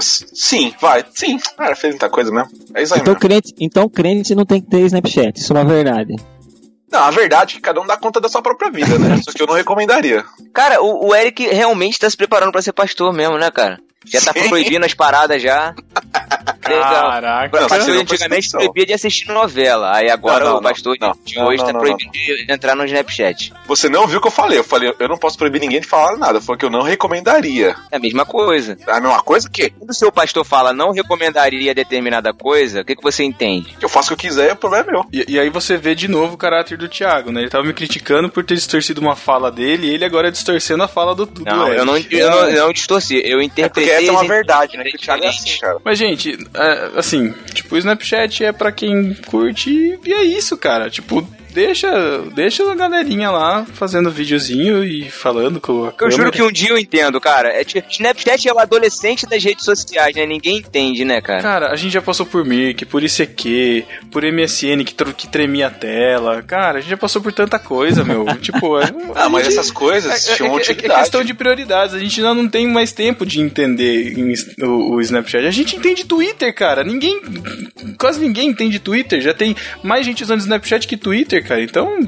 Sim, 0.00 0.72
vai, 0.80 1.04
sim. 1.14 1.38
Cara, 1.56 1.76
fez 1.76 1.92
muita 1.92 2.08
coisa 2.08 2.30
mesmo. 2.32 2.48
É 2.74 2.82
isso 2.82 2.94
aí 2.94 3.00
Então 3.00 3.12
mesmo. 3.12 3.20
crente, 3.28 3.54
então 3.60 3.88
crente 3.88 4.34
não 4.34 4.46
tem 4.46 4.60
que 4.60 4.70
ter 4.70 4.80
Snapchat, 4.86 5.38
isso 5.38 5.52
é 5.52 5.56
uma 5.56 5.64
verdade. 5.64 6.16
Não, 6.90 7.00
a 7.00 7.10
verdade 7.10 7.54
é 7.54 7.56
que 7.56 7.60
cada 7.62 7.80
um 7.80 7.86
dá 7.86 7.96
conta 7.96 8.20
da 8.20 8.28
sua 8.28 8.42
própria 8.42 8.70
vida, 8.70 8.98
né? 8.98 9.18
Só 9.24 9.32
que 9.32 9.42
eu 9.42 9.46
não 9.46 9.54
recomendaria. 9.54 10.24
Cara, 10.52 10.82
o, 10.82 11.08
o 11.08 11.14
Eric 11.14 11.46
realmente 11.46 11.98
tá 11.98 12.08
se 12.08 12.16
preparando 12.16 12.52
pra 12.52 12.60
ser 12.62 12.72
pastor 12.72 13.12
mesmo, 13.14 13.38
né, 13.38 13.50
cara? 13.50 13.78
Já 14.06 14.20
tá 14.20 14.32
Sim. 14.32 14.48
proibindo 14.48 14.84
as 14.84 14.92
paradas 14.94 15.40
já. 15.40 15.74
Caraca. 16.62 17.58
Não, 17.58 17.66
O 17.66 17.68
pastor 17.68 17.96
antigamente 17.96 18.50
proibia 18.50 18.86
de 18.86 18.92
assistir 18.92 19.28
novela. 19.28 19.96
Aí 19.96 20.10
agora 20.10 20.44
Não, 20.44 20.52
não, 20.52 20.58
o 20.58 20.62
pastor 20.62 20.96
não, 21.00 21.12
de 21.24 21.36
não, 21.36 21.46
hoje 21.46 21.58
não, 21.58 21.66
tá 21.66 21.72
não, 21.72 21.80
proibindo 21.80 22.12
de 22.12 22.46
entrar 22.48 22.74
no 22.74 22.84
Snapchat. 22.84 23.52
Você 23.66 23.88
não 23.88 24.06
viu 24.06 24.18
o 24.18 24.20
que 24.20 24.28
eu 24.28 24.32
falei. 24.32 24.58
Eu 24.58 24.64
falei, 24.64 24.94
eu 24.98 25.08
não 25.08 25.16
posso 25.18 25.36
proibir 25.36 25.60
ninguém 25.60 25.80
de 25.80 25.86
falar 25.86 26.16
nada. 26.16 26.40
Foi 26.40 26.56
que 26.56 26.64
eu 26.64 26.70
não 26.70 26.82
recomendaria. 26.82 27.74
É 27.90 27.96
a 27.96 28.00
mesma 28.00 28.24
coisa. 28.24 28.76
É 28.86 28.92
a 28.92 29.00
mesma 29.00 29.22
coisa 29.22 29.48
que 29.50 29.70
Quando 29.70 29.90
o 29.90 29.94
seu 29.94 30.12
pastor 30.12 30.44
fala 30.44 30.72
não 30.72 30.92
recomendaria 30.92 31.74
determinada 31.74 32.32
coisa, 32.32 32.80
o 32.80 32.84
que, 32.84 32.96
que 32.96 33.02
você 33.02 33.24
entende? 33.24 33.76
eu 33.80 33.88
faço 33.88 34.12
o 34.12 34.16
que 34.16 34.26
eu 34.26 34.30
quiser, 34.30 34.52
o 34.52 34.56
problema 34.56 34.88
é 34.88 34.92
meu. 34.92 35.04
E, 35.12 35.32
e 35.32 35.38
aí 35.38 35.50
você 35.50 35.76
vê 35.76 35.94
de 35.94 36.08
novo 36.08 36.34
o 36.34 36.38
caráter 36.38 36.78
do 36.78 36.88
Thiago, 36.88 37.30
né? 37.32 37.42
Ele 37.42 37.50
tava 37.50 37.64
me 37.64 37.72
criticando 37.72 38.28
por 38.28 38.44
ter 38.44 38.54
distorcido 38.54 39.00
uma 39.00 39.16
fala 39.16 39.50
dele 39.50 39.88
e 39.88 39.94
ele 39.94 40.04
agora 40.04 40.30
distorcendo 40.30 40.82
a 40.82 40.88
fala 40.88 41.14
do, 41.14 41.26
do 41.26 41.44
Não, 41.44 41.68
eu 41.68 41.84
não, 41.84 41.96
eu 41.96 42.30
não, 42.30 42.48
eu 42.48 42.66
não 42.66 42.72
distorci, 42.72 43.14
eu 43.24 43.40
É 43.40 43.42
porque 43.42 43.44
interpretei. 43.44 43.94
essa 43.94 44.06
é 44.06 44.10
uma 44.10 44.24
verdade, 44.24 44.76
né? 44.76 44.84
Que 44.84 44.96
o. 44.96 44.98
Thiago 44.98 45.24
é 45.24 45.28
assim, 45.28 45.58
cara. 45.58 45.78
Mas, 45.84 45.98
gente, 45.98 46.38
é, 46.51 46.51
assim, 46.96 47.32
tipo, 47.54 47.74
o 47.74 47.78
Snapchat 47.78 48.44
é 48.44 48.52
pra 48.52 48.72
quem 48.72 49.14
curte 49.26 49.98
e 50.04 50.12
é 50.12 50.22
isso, 50.22 50.56
cara. 50.56 50.90
Tipo, 50.90 51.26
deixa, 51.52 52.18
deixa 52.34 52.70
a 52.70 52.74
galerinha 52.74 53.30
lá 53.30 53.64
fazendo 53.74 54.10
videozinho 54.10 54.82
e 54.84 55.10
falando 55.10 55.60
com 55.60 55.84
a 55.84 55.88
Eu 55.88 55.92
câmera. 55.92 56.16
juro 56.16 56.32
que 56.32 56.42
um 56.42 56.50
dia 56.52 56.70
eu 56.70 56.78
entendo, 56.78 57.20
cara. 57.20 57.48
É, 57.48 57.64
tipo, 57.64 57.86
Snapchat 57.90 58.48
é 58.48 58.52
o 58.52 58.58
adolescente 58.58 59.26
das 59.26 59.42
redes 59.42 59.64
sociais, 59.64 60.14
né? 60.16 60.24
Ninguém 60.26 60.58
entende, 60.58 61.04
né, 61.04 61.20
cara? 61.20 61.40
Cara, 61.42 61.72
a 61.72 61.76
gente 61.76 61.92
já 61.92 62.02
passou 62.02 62.24
por 62.26 62.44
Mirk, 62.44 62.84
por 62.86 63.02
ICQ, 63.02 63.84
por 64.10 64.24
MSN 64.24 64.84
que, 64.84 64.94
que 65.14 65.28
tremia 65.28 65.66
a 65.66 65.70
tela. 65.70 66.42
Cara, 66.42 66.78
a 66.78 66.80
gente 66.80 66.90
já 66.90 66.96
passou 66.96 67.20
por 67.22 67.32
tanta 67.32 67.58
coisa, 67.58 68.04
meu. 68.04 68.24
tipo, 68.40 68.78
é, 68.80 68.84
Ah, 69.14 69.28
mas 69.28 69.44
gente- 69.46 69.58
essas 69.58 69.70
coisas 69.70 70.28
é, 70.28 70.32
é- 70.32 70.36
tinham 70.36 70.52
é- 70.52 70.54
é 70.54 70.60
utilidade. 70.60 71.00
questão 71.00 71.24
de 71.24 71.34
prioridades. 71.34 71.94
A 71.94 71.98
gente 71.98 72.20
ainda 72.20 72.34
não 72.34 72.48
tem 72.48 72.66
mais 72.66 72.92
tempo 72.92 73.24
de 73.26 73.40
entender 73.40 74.14
o, 74.62 74.94
o 74.96 75.00
Snapchat. 75.00 75.46
A 75.46 75.50
gente 75.50 75.76
entende 75.76 76.04
Twitter, 76.04 76.54
cara. 76.54 76.82
Ninguém. 76.84 77.20
Quase 77.98 78.20
ninguém 78.20 78.48
entende 78.48 78.78
Twitter. 78.78 79.20
Já 79.20 79.34
tem 79.34 79.54
mais 79.82 80.04
gente 80.06 80.22
usando 80.22 80.40
Snapchat 80.40 80.86
que 80.86 80.96
Twitter, 80.96 81.41
cara. 81.42 81.62
Então. 81.62 81.98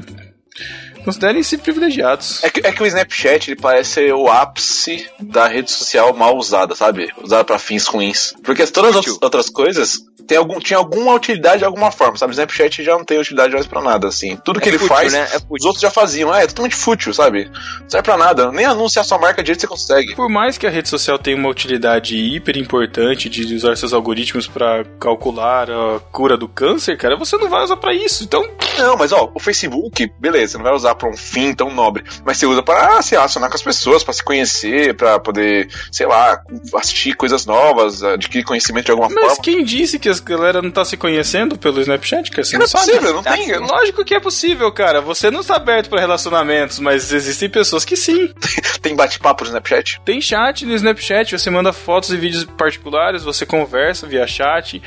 Considerem-se 1.05 1.57
privilegiados. 1.57 2.43
É 2.43 2.49
que, 2.49 2.61
é 2.65 2.71
que 2.71 2.83
o 2.83 2.85
Snapchat 2.85 3.51
ele 3.51 3.59
parece 3.59 3.91
ser 3.91 4.13
o 4.13 4.27
ápice 4.27 5.07
da 5.19 5.47
rede 5.47 5.71
social 5.71 6.13
mal 6.13 6.35
usada, 6.37 6.75
sabe? 6.75 7.13
Usada 7.21 7.43
pra 7.43 7.59
fins 7.59 7.85
ruins. 7.87 8.33
Porque 8.43 8.65
todas 8.67 8.95
as 8.95 9.07
outras 9.21 9.49
coisas 9.49 10.03
tem 10.27 10.37
algum, 10.37 10.59
tinha 10.59 10.77
alguma 10.77 11.13
utilidade 11.13 11.59
de 11.59 11.65
alguma 11.65 11.91
forma, 11.91 12.17
sabe? 12.17 12.31
O 12.31 12.33
Snapchat 12.33 12.83
já 12.83 12.93
não 12.93 13.05
tem 13.05 13.19
utilidade 13.19 13.53
mais 13.53 13.67
pra 13.67 13.81
nada, 13.81 14.07
assim. 14.07 14.37
Tudo 14.43 14.59
que 14.59 14.67
É 14.67 14.71
ele 14.71 14.79
fútil, 14.79 14.95
faz, 14.95 15.13
né? 15.13 15.27
É 15.33 15.37
os 15.49 15.63
outros 15.63 15.81
já 15.81 15.91
faziam. 15.91 16.33
É, 16.33 16.43
é 16.43 16.47
totalmente 16.47 16.75
fútil, 16.75 17.13
sabe? 17.13 17.45
Não 17.45 17.89
serve 17.89 18.03
pra 18.03 18.17
nada. 18.17 18.51
Nem 18.51 18.65
anunciar 18.65 19.05
sua 19.05 19.19
marca 19.19 19.43
direito 19.43 19.61
você 19.61 19.67
consegue. 19.67 20.15
Por 20.15 20.29
mais 20.29 20.57
que 20.57 20.65
a 20.65 20.69
rede 20.69 20.89
social 20.89 21.19
tenha 21.19 21.37
uma 21.37 21.49
utilidade 21.49 22.17
hiper 22.17 22.57
importante 22.57 23.29
de 23.29 23.53
usar 23.53 23.77
seus 23.77 23.93
algoritmos 23.93 24.47
pra 24.47 24.83
calcular 24.99 25.69
a 25.69 25.99
cura 26.11 26.35
do 26.35 26.47
câncer, 26.47 26.97
cara, 26.97 27.15
você 27.15 27.37
não 27.37 27.49
vai 27.49 27.63
usar 27.63 27.77
pra 27.77 27.93
isso. 27.93 28.23
Então, 28.23 28.43
Não, 28.77 28.97
mas 28.97 29.11
ó, 29.11 29.31
o 29.33 29.39
Facebook, 29.39 30.11
beleza, 30.19 30.53
você 30.53 30.57
não 30.57 30.65
vai 30.65 30.73
usar 30.73 30.94
pra 30.95 31.09
um 31.09 31.15
fim 31.17 31.53
tão 31.53 31.69
nobre, 31.73 32.03
mas 32.25 32.37
você 32.37 32.45
usa 32.45 32.63
pra 32.63 33.01
se 33.01 33.11
relacionar 33.11 33.49
com 33.49 33.55
as 33.55 33.61
pessoas, 33.61 34.03
pra 34.03 34.13
se 34.13 34.23
conhecer, 34.23 34.95
pra 34.95 35.19
poder, 35.19 35.69
sei 35.91 36.07
lá, 36.07 36.41
assistir 36.75 37.15
coisas 37.15 37.45
novas, 37.45 38.03
adquirir 38.03 38.43
conhecimento 38.43 38.85
de 38.85 38.91
alguma 38.91 39.09
mas 39.09 39.23
forma. 39.27 39.43
quem 39.43 39.63
disse 39.63 39.99
que 39.99 40.09
a 40.09 40.13
galera 40.23 40.61
não 40.61 40.71
tá 40.71 40.83
se 40.85 40.97
conhecendo 40.97 41.57
pelo 41.57 41.81
Snapchat, 41.81 42.31
cara? 42.31 42.43
Você 42.43 42.53
Não 42.53 42.59
não 42.59 42.65
é 42.65 42.67
sabe? 42.69 42.85
possível, 42.87 43.13
não 43.13 43.23
Tá 43.23 43.33
tem. 43.33 43.45
sim. 43.45 43.53
Lógico 43.55 44.03
que 44.05 44.13
é 44.15 44.19
possível, 44.19 44.71
cara. 44.71 45.01
Você 45.01 45.29
não 45.29 45.41
está 45.41 45.55
aberto 45.55 45.89
para 45.89 45.99
relacionamentos, 45.99 46.79
mas 46.79 47.11
existem 47.11 47.49
pessoas 47.49 47.83
que 47.85 47.95
sim. 47.95 48.33
Tem 48.81 48.95
bate-papo 48.95 49.43
no 49.43 49.47
Snapchat? 49.49 49.99
Tem 50.05 50.21
chat 50.21 50.65
no 50.65 50.75
Snapchat, 50.75 51.37
você 51.39 51.49
manda 51.49 51.73
fotos 51.73 52.11
e 52.11 52.17
vídeos 52.17 52.43
particulares, 52.45 53.23
você 53.23 53.45
conversa 53.45 54.05
via 54.07 54.27
chat, 54.27 54.81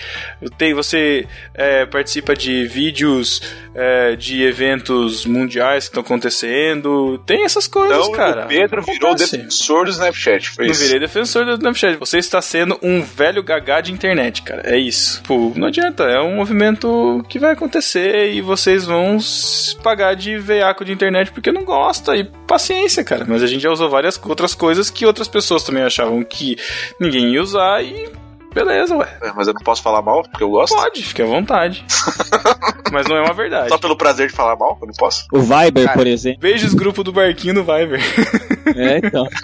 tem, 0.57 0.73
você 0.73 1.27
é, 1.55 1.85
participa 1.87 2.35
de 2.37 2.67
vídeos 2.67 3.43
é, 3.75 4.15
de 4.15 4.43
eventos 4.43 5.27
mundiais 5.27 5.89
que 5.89 5.98
estão 5.99 6.01
acontecendo. 6.01 7.19
Tem 7.27 7.45
essas 7.45 7.67
coisas, 7.67 7.97
Então, 7.99 8.13
cara. 8.13 8.45
o 8.45 8.49
Pedro 8.49 8.83
virou 8.83 9.15
defensor 9.15 9.85
do 9.85 9.91
Snapchat, 9.91 10.51
foi 10.51 10.67
isso. 10.67 10.83
virei 10.85 11.01
defensor 11.01 11.45
do 11.45 11.53
Snapchat. 11.53 11.97
Você 11.99 12.19
está 12.19 12.41
sendo 12.41 12.79
um 12.83 13.03
velho 13.03 13.43
gagá 13.43 13.81
de 13.81 13.93
internet, 13.93 14.43
cara. 14.43 14.63
É 14.65 14.77
isso. 14.77 15.23
Pô, 15.27 15.53
não 15.57 15.69
adianta. 15.69 16.05
É 16.05 16.21
um 16.21 16.37
movimento 16.37 17.25
que 17.29 17.39
vai 17.39 17.53
acontecer 17.53 18.33
e 18.33 18.41
vocês 18.41 18.85
vão 18.85 19.19
pagar 19.83 20.15
de 20.15 20.39
veiaco 20.39 20.85
de 20.85 20.93
internet 20.93 21.31
porque 21.33 21.53
não 21.53 21.65
gosta. 21.65 22.17
E 22.17 22.25
paciência, 22.47 23.05
cara. 23.05 23.25
Mas 23.29 23.43
a 23.43 23.47
gente 23.47 23.63
já 23.63 23.71
usou 23.71 23.89
várias 23.89 24.21
outras 24.25 24.55
coisas 24.55 24.91
que 24.91 25.07
outras 25.07 25.29
pessoas 25.29 25.63
também 25.65 25.83
achavam 25.83 26.23
que 26.23 26.57
ninguém 27.01 27.33
ia 27.33 27.43
usar 27.43 27.83
e. 27.85 28.09
Beleza, 28.55 28.97
ué. 28.97 29.19
É, 29.23 29.33
Mas 29.35 29.47
eu 29.47 29.55
não 29.55 29.63
posso 29.63 29.83
falar 29.83 30.03
mal, 30.03 30.23
porque 30.23 30.43
eu 30.43 30.51
gosto. 30.51 30.75
Pode, 30.75 31.03
fique 31.03 31.23
à 31.23 31.27
vontade. 31.27 31.85
Mas 32.93 33.07
não 33.07 33.17
é 33.17 33.23
uma 33.23 33.35
verdade. 33.35 33.69
Só 33.69 33.79
pelo 33.79 33.97
prazer 33.97 34.29
de 34.29 34.35
falar 34.35 34.57
mal, 34.57 34.79
eu 34.81 34.87
não 34.87 34.95
posso. 34.95 35.27
O 35.33 35.41
Viber, 35.41 35.85
Cara. 35.85 35.97
por 35.99 36.07
exemplo. 36.07 36.41
Beijos, 36.41 36.75
grupo 36.75 37.05
do 37.05 37.13
Barquinho 37.13 37.55
no 37.55 37.63
Viber. 37.65 38.01
É, 38.77 38.99
então. 38.99 39.27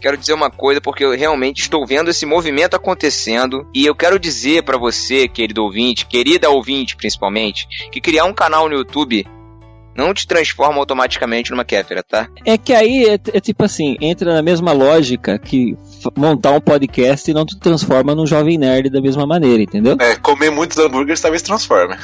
Quero 0.00 0.16
dizer 0.16 0.34
uma 0.34 0.50
coisa 0.50 0.80
porque 0.80 1.04
eu 1.04 1.16
realmente 1.16 1.62
estou 1.62 1.84
vendo 1.84 2.10
esse 2.10 2.24
movimento 2.24 2.76
acontecendo 2.76 3.66
e 3.74 3.84
eu 3.86 3.94
quero 3.94 4.20
dizer 4.20 4.62
pra 4.62 4.76
você, 4.76 5.26
querido 5.26 5.64
ouvinte, 5.64 6.06
querida 6.06 6.48
ouvinte 6.48 6.94
principalmente, 6.94 7.66
que 7.90 8.00
criar 8.00 8.24
um 8.24 8.32
canal 8.32 8.68
no 8.68 8.76
YouTube 8.76 9.26
não 9.96 10.12
te 10.12 10.26
transforma 10.26 10.78
automaticamente 10.78 11.50
numa 11.50 11.64
kéfera, 11.64 12.02
tá? 12.02 12.28
É 12.44 12.58
que 12.58 12.72
aí 12.72 13.06
é, 13.06 13.14
é 13.14 13.40
tipo 13.40 13.64
assim, 13.64 13.96
entra 14.00 14.34
na 14.34 14.42
mesma 14.42 14.72
lógica 14.72 15.38
que 15.38 15.76
montar 16.16 16.52
um 16.52 16.60
podcast 16.60 17.30
e 17.30 17.34
não 17.34 17.46
te 17.46 17.58
transforma 17.58 18.14
num 18.14 18.26
jovem 18.26 18.58
nerd 18.58 18.90
da 18.90 19.00
mesma 19.00 19.26
maneira, 19.26 19.62
entendeu? 19.62 19.96
É, 20.00 20.16
comer 20.16 20.50
muitos 20.50 20.78
hambúrgueres 20.78 21.20
talvez 21.20 21.42
transforme. 21.42 21.96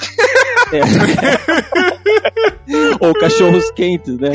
Ou 3.00 3.12
cachorros 3.14 3.70
quentes, 3.72 4.16
né? 4.18 4.32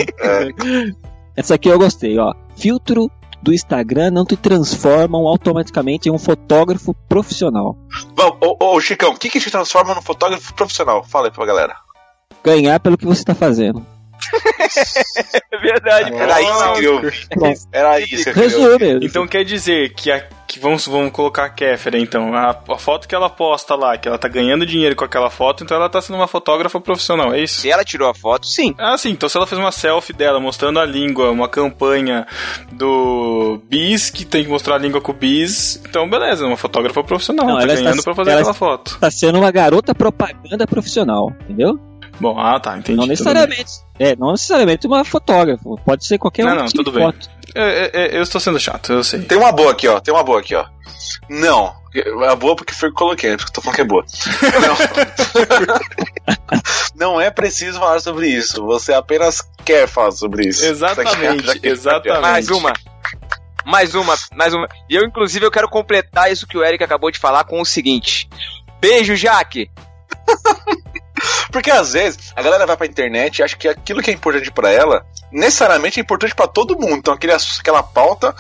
Essa 1.35 1.55
aqui 1.55 1.69
eu 1.69 1.79
gostei, 1.79 2.17
ó. 2.19 2.33
Filtro 2.55 3.09
do 3.41 3.53
Instagram 3.53 4.11
não 4.11 4.25
te 4.25 4.35
transformam 4.35 5.27
automaticamente 5.27 6.09
em 6.09 6.11
um 6.11 6.17
fotógrafo 6.17 6.93
profissional. 7.07 7.77
Vamos, 8.15 8.37
ô, 8.41 8.57
ô, 8.59 8.75
ô, 8.75 8.81
Chicão, 8.81 9.11
o 9.11 9.17
que, 9.17 9.29
que 9.29 9.39
te 9.39 9.51
transforma 9.51 9.93
num 9.93 10.01
fotógrafo 10.01 10.53
profissional? 10.53 11.03
Fala 11.03 11.27
aí 11.27 11.31
pra 11.31 11.45
galera. 11.45 11.75
Ganhar 12.43 12.79
pelo 12.79 12.97
que 12.97 13.05
você 13.05 13.21
está 13.21 13.35
fazendo. 13.35 13.85
É 15.51 15.57
verdade, 15.59 16.13
Era 16.13 16.41
isso 16.41 16.73
que 16.73 16.85
eu. 16.85 17.01
Era 17.71 17.99
isso 17.99 18.23
que 18.23 18.29
eu 18.29 18.33
queria. 18.33 18.43
Resume. 18.43 19.05
Então 19.05 19.27
quer 19.27 19.43
dizer 19.43 19.93
que, 19.93 20.11
a, 20.11 20.19
que 20.47 20.59
vamos, 20.59 20.85
vamos 20.85 21.11
colocar 21.11 21.45
a 21.45 21.49
Kéfera, 21.49 21.97
então. 21.97 22.33
A, 22.35 22.49
a 22.51 22.77
foto 22.77 23.07
que 23.07 23.15
ela 23.15 23.29
posta 23.29 23.73
lá, 23.75 23.97
que 23.97 24.07
ela 24.07 24.17
tá 24.17 24.27
ganhando 24.27 24.65
dinheiro 24.65 24.95
com 24.95 25.03
aquela 25.05 25.29
foto, 25.29 25.63
então 25.63 25.77
ela 25.77 25.89
tá 25.89 26.01
sendo 26.01 26.17
uma 26.17 26.27
fotógrafa 26.27 26.79
profissional, 26.79 27.33
é 27.33 27.41
isso? 27.41 27.61
Se 27.61 27.69
ela 27.71 27.83
tirou 27.83 28.09
a 28.09 28.13
foto, 28.13 28.45
sim. 28.45 28.75
Ah, 28.77 28.97
sim, 28.97 29.11
então 29.11 29.27
se 29.29 29.37
ela 29.37 29.47
fez 29.47 29.57
uma 29.59 29.71
selfie 29.71 30.13
dela 30.13 30.39
mostrando 30.39 30.79
a 30.79 30.85
língua, 30.85 31.31
uma 31.31 31.47
campanha 31.47 32.27
do 32.71 33.59
Bis, 33.69 34.09
que 34.09 34.25
tem 34.25 34.43
que 34.43 34.49
mostrar 34.49 34.75
a 34.75 34.79
língua 34.79 35.01
com 35.01 35.11
o 35.11 35.15
Bis, 35.15 35.81
então 35.87 36.07
beleza, 36.09 36.43
é 36.43 36.47
uma 36.47 36.57
fotógrafa 36.57 37.03
profissional, 37.03 37.45
Não, 37.47 37.59
tá 37.59 37.65
ganhando 37.65 37.89
está- 37.91 38.03
pra 38.03 38.15
fazer 38.15 38.31
ela 38.31 38.39
aquela 38.41 38.53
foto. 38.53 38.91
Está 38.95 39.09
sendo 39.09 39.39
uma 39.39 39.51
garota 39.51 39.95
propaganda 39.95 40.67
profissional, 40.67 41.33
entendeu? 41.41 41.79
Bom, 42.19 42.39
ah 42.39 42.59
tá, 42.59 42.75
entendi. 42.77 42.97
não 42.97 43.05
necessariamente. 43.05 43.71
É, 43.99 44.15
não 44.15 44.31
necessariamente 44.31 44.87
uma 44.87 45.05
fotógrafa. 45.05 45.63
Pode 45.85 46.03
ser 46.05 46.17
qualquer 46.17 46.45
Não, 46.45 46.53
um 46.53 46.55
não, 46.55 46.65
tipo 46.65 46.77
tudo 46.83 46.91
de 46.91 46.97
bem. 46.97 47.05
foto. 47.05 47.29
bem. 47.53 47.63
É, 47.63 47.85
é, 47.85 47.91
é, 47.93 48.17
eu 48.17 48.23
estou 48.23 48.41
sendo 48.41 48.59
chato, 48.59 48.91
eu 48.93 49.03
sei. 49.03 49.21
Tem 49.21 49.37
uma 49.37 49.51
boa 49.51 49.71
aqui, 49.71 49.87
ó. 49.87 49.99
Tem 49.99 50.11
uma 50.13 50.23
boa 50.23 50.39
aqui, 50.39 50.55
ó. 50.55 50.65
Não. 51.29 51.75
É 51.95 52.35
boa 52.35 52.55
porque 52.55 52.73
foi 52.73 52.89
o 52.89 52.91
que 52.91 52.95
eu 52.95 53.05
coloquei, 53.07 53.29
né? 53.31 53.37
porque 53.37 53.49
eu 53.49 53.53
tô 53.53 53.61
falando 53.61 53.75
que 53.75 53.81
é 53.81 53.85
boa. 53.85 54.05
Não. 56.95 56.95
Não 57.15 57.21
é 57.21 57.29
preciso 57.31 57.79
falar 57.79 57.99
sobre 57.99 58.27
isso. 58.27 58.63
Você 58.65 58.93
apenas 58.93 59.41
quer 59.65 59.87
falar 59.87 60.11
sobre 60.11 60.47
isso. 60.47 60.65
Exatamente, 60.65 61.45
Já 61.45 61.53
que- 61.59 61.67
exatamente. 61.67 62.21
Mais 62.21 62.49
uma. 62.49 62.73
Mais 63.65 63.95
uma, 63.95 64.15
mais 64.35 64.53
uma. 64.53 64.67
E 64.89 64.95
eu, 64.95 65.03
inclusive, 65.03 65.45
eu 65.45 65.51
quero 65.51 65.69
completar 65.69 66.31
isso 66.31 66.47
que 66.47 66.57
o 66.57 66.63
Eric 66.63 66.83
acabou 66.83 67.11
de 67.11 67.19
falar 67.19 67.43
com 67.43 67.59
o 67.61 67.65
seguinte. 67.65 68.29
Beijo, 68.79 69.15
Jaque! 69.15 69.69
Porque 71.51 71.71
às 71.71 71.93
vezes 71.93 72.31
a 72.35 72.41
galera 72.41 72.65
vai 72.65 72.77
pra 72.77 72.85
internet 72.85 73.39
e 73.39 73.43
acha 73.43 73.55
que 73.55 73.67
aquilo 73.67 74.01
que 74.01 74.11
é 74.11 74.13
importante 74.13 74.51
pra 74.51 74.71
ela 74.71 75.05
necessariamente 75.31 75.99
é 75.99 76.03
importante 76.03 76.35
pra 76.35 76.47
todo 76.47 76.77
mundo. 76.77 76.97
Então 76.97 77.13
aquele, 77.13 77.33
aquela 77.33 77.83
pauta 77.83 78.35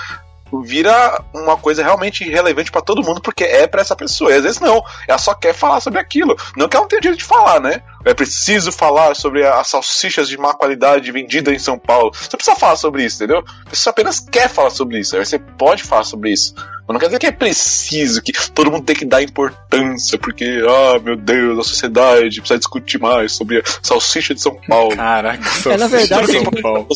vira 0.63 1.21
uma 1.33 1.57
coisa 1.57 1.83
realmente 1.83 2.23
relevante 2.23 2.71
pra 2.71 2.81
todo 2.81 3.03
mundo 3.03 3.21
porque 3.21 3.43
é 3.43 3.67
pra 3.67 3.81
essa 3.81 3.95
pessoa. 3.95 4.31
E 4.31 4.35
às 4.35 4.43
vezes 4.43 4.59
não, 4.59 4.83
ela 5.07 5.17
só 5.17 5.33
quer 5.33 5.53
falar 5.53 5.79
sobre 5.79 5.99
aquilo. 5.99 6.35
Não 6.55 6.67
que 6.67 6.75
ela 6.75 6.83
não 6.83 6.89
tenha 6.89 7.01
direito 7.01 7.19
de 7.19 7.25
falar, 7.25 7.59
né? 7.59 7.81
É 8.09 8.13
preciso 8.13 8.71
falar 8.71 9.15
sobre 9.15 9.45
as 9.45 9.67
salsichas 9.67 10.27
de 10.29 10.37
má 10.37 10.53
qualidade 10.53 11.11
vendidas 11.11 11.53
em 11.53 11.59
São 11.59 11.77
Paulo. 11.77 12.11
Você 12.13 12.35
precisa 12.37 12.55
falar 12.57 12.75
sobre 12.75 13.03
isso, 13.05 13.23
entendeu? 13.23 13.43
Você 13.71 13.89
apenas 13.89 14.19
quer 14.19 14.49
falar 14.49 14.69
sobre 14.69 14.99
isso. 14.99 15.15
Aí 15.15 15.25
você 15.25 15.37
pode 15.37 15.83
falar 15.83 16.03
sobre 16.03 16.31
isso. 16.31 16.53
Mas 16.55 16.93
não 16.93 16.99
quer 16.99 17.07
dizer 17.07 17.19
que 17.19 17.27
é 17.27 17.31
preciso, 17.31 18.21
que 18.21 18.31
todo 18.51 18.71
mundo 18.71 18.85
tem 18.85 18.95
que 18.95 19.03
dar 19.03 19.21
importância, 19.21 20.17
porque, 20.17 20.61
ah, 20.65 20.99
meu 20.99 21.17
Deus, 21.17 21.59
a 21.59 21.63
sociedade 21.63 22.39
precisa 22.39 22.57
discutir 22.57 22.97
mais 22.97 23.33
sobre 23.33 23.57
a 23.59 23.63
salsicha 23.81 24.33
de 24.33 24.41
São 24.41 24.55
Paulo. 24.67 24.95
Caraca, 24.95 25.43
É, 25.69 25.75
na 25.77 25.87
verdade, 25.87 26.31
São 26.31 26.45
tem- 26.45 26.61
Paulo. 26.61 26.87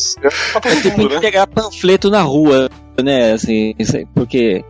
É 0.64 0.68
É 0.68 0.80
tipo 0.80 0.98
mundo, 0.98 1.14
né? 1.16 1.20
pegar 1.20 1.46
panfleto 1.46 2.08
na 2.10 2.22
rua, 2.22 2.70
né? 3.02 3.32
Assim, 3.32 3.74
isso 3.78 3.94
aí, 3.98 4.06
porque 4.14 4.64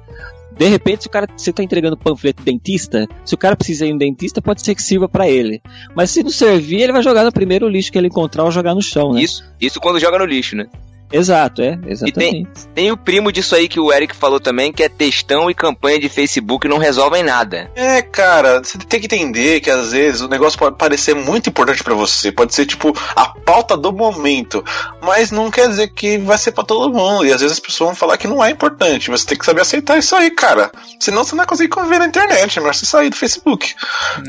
de 0.62 0.68
repente 0.68 1.03
se 1.03 1.09
o 1.09 1.11
cara 1.11 1.27
você 1.37 1.53
tá 1.53 1.62
entregando 1.62 1.96
panfleto 1.96 2.42
dentista, 2.42 3.09
se 3.25 3.35
o 3.35 3.38
cara 3.38 3.57
precisa 3.57 3.85
ir 3.87 3.92
um 3.92 3.98
dentista, 3.98 4.40
pode 4.40 4.62
ser 4.62 4.75
que 4.75 4.83
sirva 4.83 5.09
pra 5.09 5.29
ele. 5.29 5.61
Mas 5.94 6.11
se 6.11 6.22
não 6.22 6.31
servir, 6.31 6.81
ele 6.83 6.92
vai 6.92 7.03
jogar 7.03 7.25
no 7.25 7.33
primeiro 7.33 7.68
lixo 7.68 7.90
que 7.90 7.98
ele 7.98 8.07
encontrar 8.07 8.44
ou 8.44 8.51
jogar 8.51 8.75
no 8.75 8.83
chão, 8.83 9.12
né? 9.12 9.22
Isso, 9.22 9.44
isso 9.61 9.81
quando 9.81 9.98
joga 9.98 10.18
no 10.18 10.25
lixo, 10.25 10.57
né? 10.57 10.68
Exato, 11.12 11.62
é, 11.62 11.79
exatamente. 11.87 12.48
Tem 12.75 12.90
o 12.90 12.96
primo 12.96 13.31
disso 13.31 13.55
aí 13.55 13.68
que 13.68 13.79
o 13.79 13.92
Eric 13.92 14.16
falou 14.16 14.40
também, 14.40 14.72
que 14.72 14.83
é 14.83 14.88
textão 14.88 15.51
e 15.51 15.55
campanha 15.55 15.98
de 15.98 16.09
Facebook 16.09 16.66
não 16.66 16.79
resolvem 16.79 17.22
nada. 17.22 17.70
É, 17.77 18.01
cara, 18.01 18.62
você 18.62 18.79
tem 18.79 19.01
que 19.01 19.07
entender 19.07 19.61
que 19.61 19.70
às 19.70 19.92
vezes 19.92 20.22
o 20.22 20.29
negócio 20.29 20.59
pode 20.59 20.77
parecer 20.77 21.14
muito 21.14 21.51
importante 21.51 21.85
pra 21.85 21.94
você, 21.94 22.33
pode 22.33 22.55
ser 22.55 22.66
tipo 22.66 22.92
a 23.14 23.27
pauta 23.27 23.77
do 23.77 23.92
momento, 23.92 24.64
mas 25.03 25.31
não 25.31 25.51
quer 25.51 25.68
dizer 25.68 25.88
que 25.88 26.18
vai 26.18 26.38
ser 26.38 26.53
pra 26.53 26.64
todo 26.64 26.92
mundo. 26.92 27.27
E 27.27 27.33
às 27.33 27.40
vezes 27.40 27.59
as 27.59 27.61
pessoas 27.61 27.88
vão 27.88 27.96
falar 27.96 28.16
que 28.16 28.27
não 28.27 28.42
é 28.42 28.51
importante. 28.51 29.11
Você 29.11 29.27
tem 29.27 29.38
que 29.38 29.44
saber 29.44 29.61
aceitar 29.61 29.98
isso 29.98 30.16
aí, 30.16 30.31
cara. 30.31 30.70
Senão 30.98 31.25
você 31.25 31.33
não 31.33 31.38
vai 31.38 31.46
conseguir 31.46 31.68
conviver 31.68 31.98
na 31.98 32.07
internet, 32.07 32.57
é 32.57 32.61
melhor 32.61 32.75
você 32.75 32.87
sair 32.87 33.11
do 33.11 33.16
Facebook. 33.16 33.75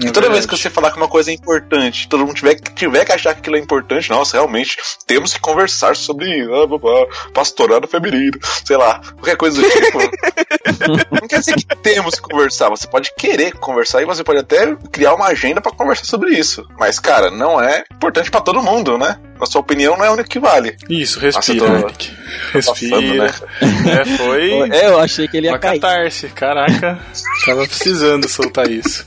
É 0.03 0.07
e 0.07 0.11
toda 0.11 0.27
vez 0.27 0.39
verdade. 0.39 0.47
que 0.47 0.57
você 0.57 0.69
falar 0.69 0.91
que 0.91 0.97
uma 0.97 1.07
coisa 1.07 1.31
é 1.31 1.33
importante, 1.33 2.07
todo 2.07 2.25
mundo 2.25 2.35
tiver, 2.35 2.55
tiver 2.55 3.05
que 3.05 3.11
achar 3.11 3.33
que 3.33 3.39
aquilo 3.39 3.55
é 3.55 3.59
importante, 3.59 4.09
nossa, 4.09 4.37
realmente, 4.37 4.77
temos 5.05 5.33
que 5.33 5.39
conversar 5.39 5.95
sobre 5.95 6.41
ah, 6.41 6.72
blá, 6.79 7.05
blá, 7.05 7.07
pastorado 7.33 7.87
feminino, 7.87 8.37
sei 8.65 8.77
lá, 8.77 8.99
qualquer 9.15 9.37
coisa 9.37 9.61
do 9.61 9.69
tipo. 9.69 9.99
não 11.11 11.27
quer 11.27 11.39
dizer 11.39 11.55
que 11.55 11.65
temos 11.77 12.15
que 12.15 12.21
conversar, 12.21 12.69
você 12.69 12.87
pode 12.87 13.11
querer 13.17 13.53
conversar 13.53 14.01
e 14.01 14.05
você 14.05 14.23
pode 14.23 14.39
até 14.39 14.75
criar 14.91 15.13
uma 15.15 15.27
agenda 15.27 15.61
pra 15.61 15.71
conversar 15.71 16.05
sobre 16.05 16.31
isso. 16.37 16.65
Mas, 16.77 16.99
cara, 16.99 17.29
não 17.31 17.61
é 17.61 17.83
importante 17.93 18.29
pra 18.31 18.41
todo 18.41 18.61
mundo, 18.61 18.97
né? 18.97 19.17
A 19.39 19.45
sua 19.45 19.61
opinião 19.61 19.97
não 19.97 20.05
é 20.05 20.07
a 20.07 20.11
única 20.11 20.29
que 20.29 20.39
vale. 20.39 20.75
Isso, 20.89 21.19
respira, 21.19 21.67
Nossa, 21.67 21.75
eu 21.75 21.81
tô- 21.81 21.87
Eric. 21.87 22.23
Passando, 22.53 22.99
Respira. 22.99 23.25
né? 23.25 24.01
É, 24.01 24.05
foi 24.17 24.69
É, 24.71 24.87
eu 24.87 24.99
achei 24.99 25.27
que 25.27 25.37
ele 25.37 25.47
ia 25.47 25.53
uma 25.53 25.59
cair. 25.59 25.79
catarse. 25.79 26.27
Caraca, 26.29 26.99
tava 27.45 27.65
precisando 27.67 28.27
soltar 28.29 28.69
isso. 28.69 29.05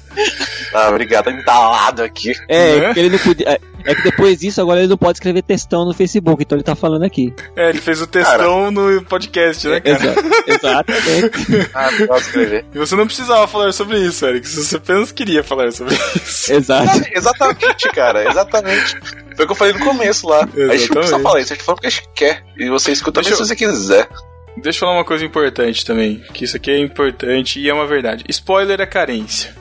Ah, 0.72 0.88
obrigado, 0.90 1.24
tá 1.26 1.30
entalado 1.32 2.02
aqui. 2.02 2.32
É, 2.48 2.92
que 2.92 3.00
ele 3.00 3.10
não 3.10 3.18
podia. 3.18 3.60
É, 3.86 3.94
que 3.94 4.02
depois 4.02 4.38
disso, 4.38 4.60
agora 4.60 4.80
ele 4.80 4.88
não 4.88 4.98
pode 4.98 5.16
escrever 5.18 5.42
textão 5.42 5.84
no 5.84 5.94
Facebook, 5.94 6.42
então 6.42 6.56
ele 6.56 6.64
tá 6.64 6.74
falando 6.74 7.04
aqui. 7.04 7.32
É, 7.54 7.70
ele 7.70 7.80
fez 7.80 8.00
o 8.02 8.06
textão 8.06 8.70
no 8.70 9.02
podcast, 9.04 9.66
né, 9.68 9.80
cara? 9.80 9.96
Exa 9.96 10.14
exatamente. 10.46 11.70
Ah, 11.74 11.90
não 11.92 12.06
posso 12.06 12.26
escrever. 12.26 12.64
E 12.74 12.78
você 12.78 12.96
não 12.96 13.06
precisava 13.06 13.46
falar 13.46 13.72
sobre 13.72 13.98
isso, 13.98 14.26
Eric. 14.26 14.48
Você 14.48 14.76
apenas 14.76 15.12
queria 15.12 15.42
falar 15.44 15.70
sobre 15.72 15.94
isso. 15.94 16.52
Exato. 16.52 17.02
Exatamente, 17.12 17.88
cara, 17.94 18.28
exatamente. 18.28 18.96
Foi 19.36 19.44
o 19.44 19.48
que 19.48 19.52
eu 19.52 19.56
falei 19.56 19.72
no 19.74 19.80
começo 19.80 20.26
lá. 20.28 20.40
A 20.40 20.46
gente 20.46 20.54
não 20.54 20.66
precisa 20.66 20.84
Exatamente. 20.98 21.22
falar 21.22 21.40
isso, 21.40 21.52
a 21.52 21.56
gente 21.56 21.64
fala 21.64 21.76
porque 21.76 21.86
a 21.86 21.90
gente 21.90 22.08
quer. 22.14 22.42
E 22.56 22.68
você 22.70 22.92
escuta 22.92 23.20
Deixa 23.20 23.30
mesmo 23.30 23.42
eu- 23.42 23.46
se 23.46 23.50
você 23.50 23.56
quiser. 23.56 24.08
Deixa 24.56 24.78
eu 24.78 24.80
falar 24.80 24.92
uma 24.94 25.04
coisa 25.04 25.22
importante 25.24 25.84
também, 25.84 26.22
que 26.32 26.44
isso 26.44 26.56
aqui 26.56 26.70
é 26.70 26.78
importante 26.78 27.60
e 27.60 27.68
é 27.68 27.74
uma 27.74 27.86
verdade. 27.86 28.24
Spoiler 28.28 28.80
é 28.80 28.86
carência. 28.86 29.54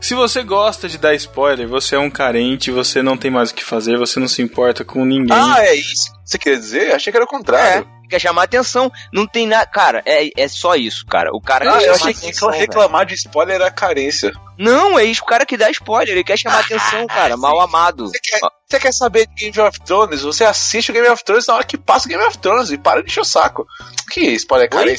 Se 0.00 0.14
você 0.14 0.42
gosta 0.42 0.88
de 0.88 0.98
dar 0.98 1.14
spoiler, 1.14 1.66
você 1.68 1.96
é 1.96 1.98
um 1.98 2.10
carente, 2.10 2.70
você 2.70 3.02
não 3.02 3.16
tem 3.16 3.30
mais 3.30 3.50
o 3.50 3.54
que 3.54 3.64
fazer, 3.64 3.96
você 3.98 4.20
não 4.20 4.28
se 4.28 4.42
importa 4.42 4.84
com 4.84 5.04
ninguém. 5.04 5.36
Ah, 5.36 5.64
é 5.64 5.74
isso 5.74 6.12
que 6.12 6.18
você 6.30 6.38
queria 6.38 6.58
dizer? 6.58 6.94
Achei 6.94 7.10
que 7.12 7.16
era 7.16 7.24
o 7.24 7.28
contrário. 7.28 7.86
É, 8.04 8.08
quer 8.08 8.18
chamar 8.18 8.44
atenção. 8.44 8.90
Não 9.12 9.26
tem 9.26 9.46
nada. 9.46 9.66
Cara, 9.66 10.02
é, 10.06 10.28
é 10.36 10.48
só 10.48 10.74
isso, 10.74 11.04
cara. 11.06 11.30
O 11.34 11.40
cara 11.40 11.64
Ah, 11.70 11.78
quer 11.78 11.88
eu 11.88 11.94
chamar 11.94 11.96
achei 11.96 12.14
que 12.14 12.18
atenção, 12.26 12.48
velho. 12.50 12.60
reclamar 12.60 13.06
de 13.06 13.14
spoiler 13.14 13.56
era 13.56 13.70
carência. 13.70 14.32
Não, 14.58 14.98
é 14.98 15.04
isso, 15.04 15.22
o 15.22 15.26
cara 15.26 15.44
que 15.44 15.56
dá 15.56 15.70
spoiler, 15.70 16.14
ele 16.14 16.24
quer 16.24 16.38
chamar 16.38 16.60
atenção, 16.60 17.06
cara. 17.06 17.36
Mal 17.36 17.60
amado. 17.60 18.08
Você 18.08 18.18
quer, 18.22 18.40
você 18.66 18.80
quer 18.80 18.92
saber 18.92 19.26
de 19.34 19.50
Game 19.50 19.68
of 19.68 19.80
Thrones? 19.80 20.22
Você 20.22 20.44
assiste 20.44 20.90
o 20.90 20.94
Game 20.94 21.08
of 21.08 21.22
Thrones 21.24 21.46
na 21.46 21.54
hora 21.54 21.64
que 21.64 21.76
passa 21.76 22.06
o 22.06 22.08
Game 22.10 22.24
of 22.24 22.38
Thrones 22.38 22.70
e 22.70 22.78
para 22.78 23.02
de 23.02 23.10
encher 23.10 23.20
o 23.20 23.24
saco. 23.24 23.66
Que 24.10 24.20
spoiler 24.32 24.68
é 24.72 24.76
Oi? 24.76 24.96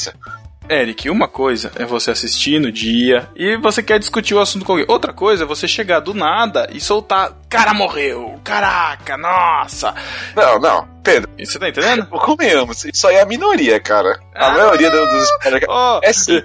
Eric, 0.69 1.09
uma 1.09 1.27
coisa 1.27 1.71
é 1.75 1.85
você 1.85 2.11
assistir 2.11 2.59
no 2.59 2.71
dia 2.71 3.29
e 3.35 3.55
você 3.57 3.83
quer 3.83 3.99
discutir 3.99 4.33
o 4.33 4.39
assunto 4.39 4.65
com 4.65 4.73
alguém. 4.73 4.85
Outra 4.87 5.13
coisa 5.13 5.43
é 5.43 5.47
você 5.47 5.67
chegar 5.67 5.99
do 5.99 6.13
nada 6.13 6.69
e 6.71 6.79
soltar. 6.79 7.33
Cara 7.49 7.73
morreu! 7.73 8.39
Caraca, 8.43 9.17
nossa! 9.17 9.93
Não, 10.35 10.59
não. 10.59 10.94
Pedro, 11.05 11.29
Você 11.39 11.57
tá 11.59 11.69
entendendo? 11.69 12.07
convenhamos. 12.19 12.83
Isso 12.85 13.07
aí 13.07 13.15
é 13.15 13.21
a 13.21 13.25
minoria, 13.25 13.79
cara. 13.79 14.19
A 14.33 14.47
Ah. 14.47 14.51
maioria 14.51 14.89
do- 14.91 15.05
dos 15.05 15.23
spoilers. 15.29 15.65
Ó, 15.69 15.99
É 16.03 16.11
sim. 16.11 16.41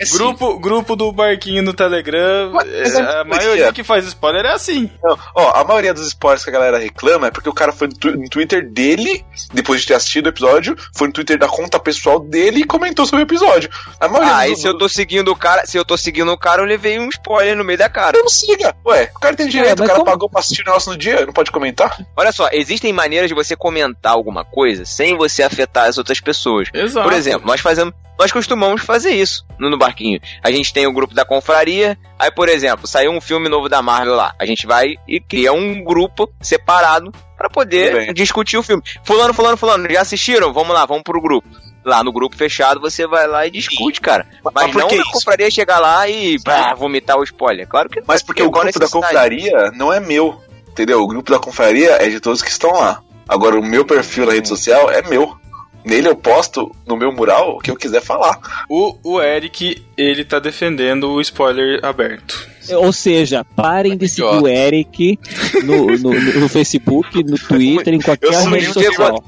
É 0.00 0.04
sim. 0.04 0.16
grupo, 0.18 0.58
grupo 0.58 0.96
do 0.96 1.10
barquinho 1.12 1.62
no 1.62 1.72
Telegram, 1.72 2.50
Mas 2.52 2.94
é, 2.94 3.00
é 3.00 3.20
a 3.20 3.24
maioria 3.24 3.72
que 3.72 3.82
faz 3.84 4.04
spoiler 4.06 4.44
é 4.44 4.52
assim. 4.52 4.90
Não, 5.02 5.18
ó, 5.34 5.52
a 5.60 5.64
maioria 5.64 5.94
dos 5.94 6.06
spoilers 6.08 6.42
que 6.44 6.50
a 6.50 6.52
galera 6.52 6.78
reclama 6.78 7.28
é 7.28 7.30
porque 7.30 7.48
o 7.48 7.54
cara 7.54 7.72
foi 7.72 7.88
no, 7.88 7.94
tu- 7.94 8.10
no 8.16 8.28
Twitter 8.28 8.68
dele, 8.70 9.24
depois 9.52 9.80
de 9.82 9.86
ter 9.86 9.94
assistido 9.94 10.26
o 10.26 10.28
episódio, 10.30 10.76
foi 10.94 11.06
no 11.06 11.12
Twitter 11.12 11.38
da 11.38 11.48
conta 11.48 11.78
pessoal 11.78 12.18
dele 12.20 12.60
e 12.60 12.64
comentou 12.64 13.06
sobre 13.06 13.22
o 13.22 13.26
episódio. 13.26 13.70
A 14.00 14.08
maioria 14.08 14.34
Ah, 14.34 14.46
dos, 14.46 14.58
e 14.58 14.62
se 14.62 14.68
eu 14.68 14.76
tô 14.76 14.88
seguindo 14.88 15.28
o 15.30 15.36
cara, 15.36 15.64
se 15.66 15.76
eu 15.78 15.84
tô 15.84 15.96
seguindo 15.96 16.30
o 16.32 16.38
cara, 16.38 16.60
eu 16.62 16.66
levei 16.66 16.98
um 16.98 17.08
spoiler 17.08 17.56
no 17.56 17.64
meio 17.64 17.78
da 17.78 17.88
cara. 17.88 18.18
Não 18.18 18.28
siga. 18.28 18.74
Ué, 18.86 19.10
o 19.14 19.20
cara 19.20 19.36
tem 19.36 19.48
direito, 19.48 19.78
mas 19.78 19.84
o 19.86 19.86
cara 19.86 19.98
como- 20.00 20.10
pagou 20.10 20.28
pra 20.28 20.40
assistir 20.40 20.62
o 20.62 20.66
negócio 20.66 20.90
no 20.92 20.98
dia, 20.98 21.24
não 21.24 21.32
pode 21.32 21.50
comentar? 21.50 21.96
Olha 22.16 22.32
só, 22.32 22.48
existem 22.52 22.92
maneiras 22.92 23.28
de 23.28 23.34
você 23.34 23.54
comentar 23.56 23.99
alguma 24.08 24.44
coisa 24.44 24.84
sem 24.86 25.16
você 25.16 25.42
afetar 25.42 25.86
as 25.86 25.98
outras 25.98 26.20
pessoas. 26.20 26.68
Exato. 26.72 27.06
Por 27.06 27.16
exemplo, 27.16 27.46
nós 27.46 27.60
fazemos, 27.60 27.92
nós 28.18 28.32
costumamos 28.32 28.82
fazer 28.82 29.10
isso 29.10 29.46
no, 29.58 29.76
barquinho. 29.78 30.20
A 30.42 30.50
gente 30.50 30.72
tem 30.72 30.86
o 30.86 30.92
grupo 30.92 31.14
da 31.14 31.24
confraria, 31.24 31.98
aí, 32.18 32.30
por 32.30 32.48
exemplo, 32.48 32.86
saiu 32.86 33.10
um 33.12 33.20
filme 33.20 33.48
novo 33.48 33.68
da 33.68 33.82
Marvel 33.82 34.14
lá. 34.14 34.34
A 34.38 34.46
gente 34.46 34.66
vai 34.66 34.96
e 35.06 35.20
cria 35.20 35.52
um 35.52 35.82
grupo 35.82 36.30
separado 36.40 37.12
pra 37.36 37.48
Tudo 37.48 37.54
poder 37.54 37.92
bem. 37.92 38.14
discutir 38.14 38.56
o 38.58 38.62
filme. 38.62 38.82
Fulano, 39.04 39.32
fulano, 39.32 39.56
fulano, 39.56 39.90
já 39.90 40.02
assistiram? 40.02 40.52
Vamos 40.52 40.74
lá, 40.74 40.84
vamos 40.84 41.02
pro 41.02 41.20
grupo. 41.20 41.48
Lá 41.82 42.04
no 42.04 42.12
grupo 42.12 42.36
fechado 42.36 42.78
você 42.78 43.06
vai 43.06 43.26
lá 43.26 43.46
e 43.46 43.50
discute, 43.50 44.02
cara. 44.02 44.26
Mas, 44.44 44.52
Mas 44.54 44.74
não 44.74 44.88
que 44.88 44.96
na 44.96 45.02
isso? 45.02 45.12
confraria 45.12 45.50
chegar 45.50 45.78
lá 45.78 46.06
e 46.06 46.38
pá, 46.42 46.74
vomitar 46.74 47.18
o 47.18 47.24
spoiler. 47.24 47.66
Claro 47.66 47.88
que 47.88 48.02
Mas 48.06 48.22
porque 48.22 48.42
o 48.42 48.50
grupo 48.50 48.78
da 48.78 48.88
confraria 48.88 49.70
não 49.74 49.90
é 49.90 49.98
meu, 49.98 50.38
entendeu? 50.68 51.00
O 51.00 51.06
grupo 51.06 51.30
da 51.30 51.38
confraria 51.38 51.92
é 51.92 52.08
de 52.10 52.20
todos 52.20 52.42
que 52.42 52.50
estão 52.50 52.72
lá. 52.72 53.02
Agora, 53.30 53.58
o 53.58 53.64
meu 53.64 53.84
perfil 53.84 54.26
na 54.26 54.32
rede 54.32 54.48
social 54.48 54.90
é 54.90 55.00
meu. 55.08 55.38
Nele 55.82 56.08
eu 56.08 56.14
posto 56.14 56.70
no 56.86 56.94
meu 56.94 57.10
mural 57.10 57.56
o 57.56 57.58
que 57.58 57.70
eu 57.70 57.76
quiser 57.76 58.02
falar. 58.02 58.38
O, 58.68 58.98
o 59.02 59.18
Eric, 59.22 59.82
ele 59.96 60.26
tá 60.26 60.38
defendendo 60.38 61.08
o 61.10 61.20
spoiler 61.22 61.82
aberto. 61.82 62.46
Ou 62.76 62.92
seja, 62.92 63.44
parem 63.56 63.96
de 63.96 64.06
seguir 64.06 64.42
o 64.42 64.46
Eric 64.46 65.18
no, 65.64 65.86
no, 65.86 66.12
no 66.40 66.48
Facebook, 66.50 67.24
no 67.24 67.38
Twitter, 67.48 67.94
em 67.94 67.98
qualquer 68.00 68.30
rede 68.30 68.66
social. 68.66 69.24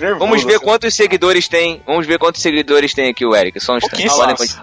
nervoso. 0.00 0.18
Vamos 0.20 0.44
ver 0.44 0.60
quantos 0.60 0.94
seguidores 0.94 1.48
tem. 1.48 1.82
Vamos 1.84 2.06
ver 2.06 2.18
quantos 2.20 2.40
seguidores 2.40 2.94
tem 2.94 3.10
aqui 3.10 3.26
o 3.26 3.34
Eric. 3.34 3.58
Só 3.58 3.72
um 3.74 3.78
instante. 3.78 4.08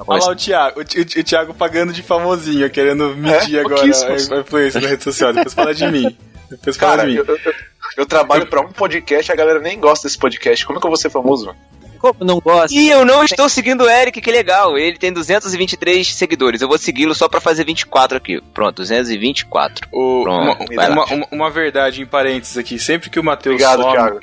Olha 0.08 0.24
lá 0.24 0.32
o 0.32 0.36
Thiago, 0.36 0.80
o, 0.80 0.86
Thi- 0.86 1.20
o 1.20 1.24
Thiago 1.26 1.54
pagando 1.54 1.92
de 1.92 2.02
famosinho, 2.02 2.70
querendo 2.70 3.10
medir 3.18 3.58
É, 3.58 3.60
agora 3.60 3.82
a 3.84 4.40
influência 4.40 4.80
na 4.80 4.88
rede 4.88 5.04
social. 5.04 5.34
Depois 5.34 5.54
fala 5.54 5.74
de 5.76 5.86
mim. 5.92 6.16
Depois 6.58 6.78
fala 6.78 6.98
Cara, 6.98 7.10
de 7.10 7.16
mim. 7.16 7.24
eu, 7.28 7.38
eu- 7.46 7.54
eu 7.98 8.06
trabalho 8.06 8.48
pra 8.48 8.62
um 8.62 8.72
podcast 8.72 9.30
e 9.30 9.34
a 9.34 9.36
galera 9.36 9.60
nem 9.60 9.80
gosta 9.80 10.08
desse 10.08 10.18
podcast. 10.18 10.66
Como 10.66 10.78
é 10.78 10.82
que 10.82 10.86
eu 10.88 10.92
vou 10.92 10.98
ser 10.98 11.10
famoso, 11.10 11.48
mano? 11.48 11.58
Como 12.00 12.26
não 12.26 12.40
gosta? 12.42 12.76
E 12.78 12.90
eu 12.90 13.06
não 13.06 13.24
estou 13.24 13.48
seguindo 13.48 13.86
o 13.86 13.90
Eric, 13.90 14.20
que 14.20 14.32
legal. 14.32 14.78
Ele 14.78 14.98
tem 14.98 15.12
223 15.14 16.14
seguidores. 16.14 16.62
Eu 16.62 16.68
vou 16.68 16.78
segui-lo 16.78 17.16
só 17.16 17.30
pra 17.30 17.40
fazer 17.40 17.64
24 17.66 18.18
aqui. 18.18 18.42
Pronto, 18.54 18.78
224. 18.78 19.88
O- 19.92 20.24
uma, 20.24 20.56
Pronto, 20.56 20.74
lá. 20.76 20.90
uma, 20.90 21.06
uma- 21.06 21.28
uma 21.32 21.50
verdade 21.50 22.02
em 22.02 22.06
parênteses 22.06 22.58
aqui, 22.58 22.78
sempre 22.78 23.10
que 23.10 23.20
o 23.20 23.24
Matheus 23.24 23.54
Obrigado, 23.56 23.82
some, 23.84 23.94
Thiago. 23.94 24.20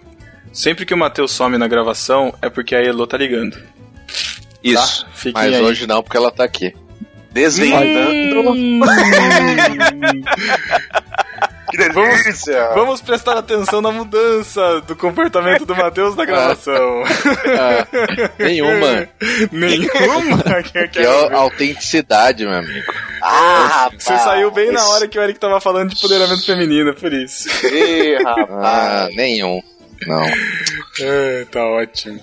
sempre 0.52 0.84
que 0.84 0.92
o 0.92 0.96
Matheus 0.98 1.30
some 1.32 1.56
na 1.56 1.66
gravação, 1.68 2.34
é 2.42 2.50
porque 2.50 2.74
a 2.74 2.82
Elo 2.84 3.06
tá 3.06 3.16
ligando. 3.16 3.56
Tá? 3.56 3.62
Isso. 4.62 5.06
Fiquem 5.14 5.32
Mas 5.42 5.54
aí. 5.54 5.62
hoje 5.62 5.86
não, 5.86 6.02
porque 6.02 6.18
ela 6.18 6.30
tá 6.30 6.44
aqui. 6.44 6.74
Desvendando. 7.32 8.84
Que 11.70 11.76
delícia! 11.76 12.70
Vamos 12.74 13.00
prestar 13.00 13.38
atenção 13.38 13.80
na 13.80 13.90
mudança 13.92 14.80
do 14.82 14.96
comportamento 14.96 15.64
do 15.64 15.74
Matheus 15.76 16.16
na 16.16 16.24
gravação. 16.24 17.02
Ah, 17.58 17.86
nenhuma. 18.38 19.08
Nenhuma? 19.52 20.42
Que- 20.92 20.98
é 21.00 21.32
autenticidade, 21.34 22.44
meu 22.44 22.54
amigo. 22.54 22.92
Ah, 23.22 23.90
Você 23.96 24.16
saiu 24.18 24.50
bem 24.50 24.72
na 24.72 24.84
hora 24.88 25.06
que 25.08 25.18
o 25.18 25.22
Eric 25.22 25.38
tava 25.38 25.60
falando 25.60 25.90
de 25.90 25.96
empoderamento 25.96 26.44
feminino, 26.44 26.94
por 26.94 27.12
isso. 27.12 27.48
Ih, 27.66 28.16
Ah, 28.26 28.34
rapaz. 28.34 29.16
nenhum. 29.16 29.62
Não. 30.06 30.24
É, 31.00 31.44
tá 31.50 31.64
ótimo. 31.64 32.20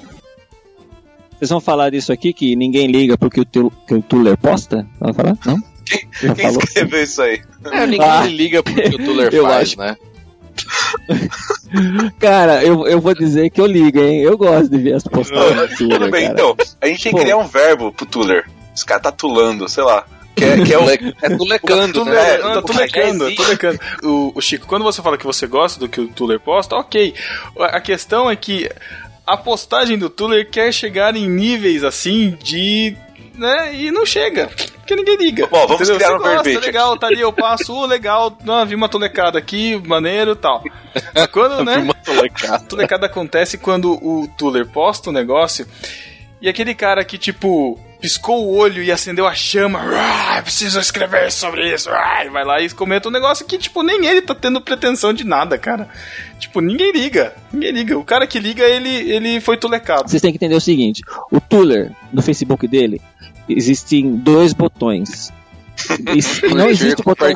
Vocês 1.38 1.50
vão 1.52 1.62
falar 1.62 1.92
disso 1.92 2.12
aqui, 2.12 2.34
que 2.34 2.56
ninguém 2.56 2.88
liga 2.88 3.16
porque 3.18 3.40
o, 3.42 3.46
tu, 3.46 3.72
que 3.88 3.94
o 3.94 4.02
Tuller 4.02 4.36
posta? 4.38 4.86
Vai 5.00 5.14
falar? 5.14 5.38
Não? 5.46 5.58
Já 6.22 6.34
Quem 6.36 6.46
falou? 6.46 6.60
escreveu 6.64 7.04
isso 7.04 7.22
aí? 7.22 7.42
É, 7.72 7.86
ninguém 7.88 8.08
Ah. 8.10 8.26
liga 8.26 8.64
pro 8.64 8.74
que 8.74 8.96
o 8.96 8.98
Tuller 8.98 9.30
Eu 9.34 9.44
faz, 9.44 9.70
acho. 9.70 9.78
né? 9.80 9.98
Cara, 12.20 12.64
eu, 12.64 12.88
eu 12.88 13.00
vou 13.02 13.14
dizer 13.14 13.50
que 13.50 13.60
eu 13.62 13.66
ligo, 13.66 14.00
hein? 14.00 14.22
Eu 14.22 14.38
gosto 14.38 14.70
de 14.70 14.78
ver 14.78 14.94
as 14.94 15.04
postagens 15.04 15.56
do 15.72 15.78
Tudo 15.78 15.90
Tuller, 15.96 16.12
bem, 16.12 16.22
cara. 16.24 16.34
então. 16.34 16.56
A 16.82 16.88
gente 16.88 17.04
tem 17.04 17.14
que 17.14 17.20
criar 17.22 17.38
um 17.38 17.48
verbo 17.48 17.92
pro 17.92 18.06
Tuller. 18.06 18.46
Esse 18.76 18.86
cara 18.86 19.00
tá 19.00 19.12
tulando, 19.12 19.68
sei 19.68 19.84
lá. 19.84 20.06
Que 20.36 20.44
é, 20.46 20.64
que 20.64 20.74
é 20.74 20.78
o. 20.78 20.84
Tule- 20.86 21.16
É 21.22 21.30
tulecando, 21.36 22.06
né? 22.06 22.34
É, 22.36 22.38
tá 22.38 22.62
pô, 22.62 22.68
tulecando, 22.74 23.36
tulecando. 23.36 23.80
O, 24.04 24.32
o 24.36 24.42
Chico, 24.42 24.68
quando 24.68 24.84
você 24.84 25.02
fala 25.02 25.18
que 25.18 25.26
você 25.26 25.48
gosta 25.48 25.80
do 25.80 25.90
que 25.90 26.00
o 26.00 26.08
Tuller 26.08 26.40
posta, 26.40 26.76
ok. 26.76 27.14
A 27.60 27.78
a 27.78 27.82
questão 27.82 28.30
é 28.30 28.36
que 28.36 28.70
a 29.26 29.36
postagem 29.36 29.98
do 29.98 30.10
Tuller 30.10 30.50
quer 30.50 30.72
chegar 30.72 31.16
em 31.16 31.28
níveis 31.28 31.84
assim 31.84 32.38
de 32.42 32.96
né? 33.38 33.74
E 33.74 33.92
não 33.92 34.06
chega. 34.06 34.48
Porque 34.48 34.96
ninguém 34.96 35.18
liga. 35.18 35.48
Bom, 35.48 35.68
vamos 35.68 35.82
entendeu? 35.82 35.98
criar 35.98 36.16
um 36.16 36.20
gosta, 36.20 36.44
verbete 36.44 36.66
legal, 36.66 36.98
tá 36.98 37.08
ali, 37.08 37.22
eu 37.22 37.34
passo, 37.34 37.74
uh, 37.74 37.86
legal, 37.86 38.38
não, 38.44 38.66
vi 38.66 38.76
uma 38.76 38.90
tolecada 38.90 39.38
aqui, 39.38 39.82
maneiro 39.86 40.32
e 40.32 40.36
tal. 40.36 40.64
Quando, 41.32 41.64
né? 41.64 41.78
Uma 41.78 42.60
tolecada 42.60 43.06
acontece 43.06 43.58
quando 43.58 43.94
o 43.94 44.28
Tuller 44.38 44.66
posta 44.66 45.10
um 45.10 45.14
negócio 45.14 45.68
e 46.42 46.48
aquele 46.48 46.74
cara 46.74 47.04
que, 47.04 47.18
tipo, 47.18 47.80
piscou 48.00 48.46
o 48.46 48.56
olho 48.56 48.84
e 48.84 48.92
acendeu 48.92 49.28
a 49.28 49.34
chama, 49.34 49.80
"Ah, 49.82 50.42
preciso 50.42 50.80
escrever 50.80 51.32
sobre 51.32 51.74
isso, 51.74 51.90
ah", 51.90 52.24
vai 52.32 52.46
lá 52.46 52.62
e 52.62 52.70
comenta 52.70 53.10
um 53.10 53.12
negócio 53.12 53.46
que, 53.46 53.58
tipo, 53.58 53.84
nem 53.84 54.06
ele 54.06 54.22
tá 54.22 54.36
tendo 54.36 54.62
pretensão 54.62 55.14
de 55.14 55.24
nada, 55.24 55.58
cara. 55.58 55.90
Tipo, 56.40 56.62
ninguém 56.62 56.92
liga, 56.92 57.34
ninguém 57.52 57.72
liga. 57.72 57.98
O 57.98 58.04
cara 58.04 58.28
que 58.28 58.40
liga, 58.40 58.64
ele, 58.64 58.90
ele 58.90 59.42
foi 59.42 59.58
tulecado. 59.58 60.10
Vocês 60.10 60.22
têm 60.22 60.32
que 60.32 60.38
entender 60.38 60.56
o 60.56 60.62
seguinte: 60.62 61.02
o 61.32 61.42
Tuller, 61.42 61.92
no 62.14 62.22
Facebook 62.22 62.68
dele, 62.68 63.02
existem 63.50 64.16
dois 64.16 64.54
botões. 64.54 65.32
Não 66.56 66.70
existe 66.70 67.02
o 67.02 67.04
botão. 67.04 67.28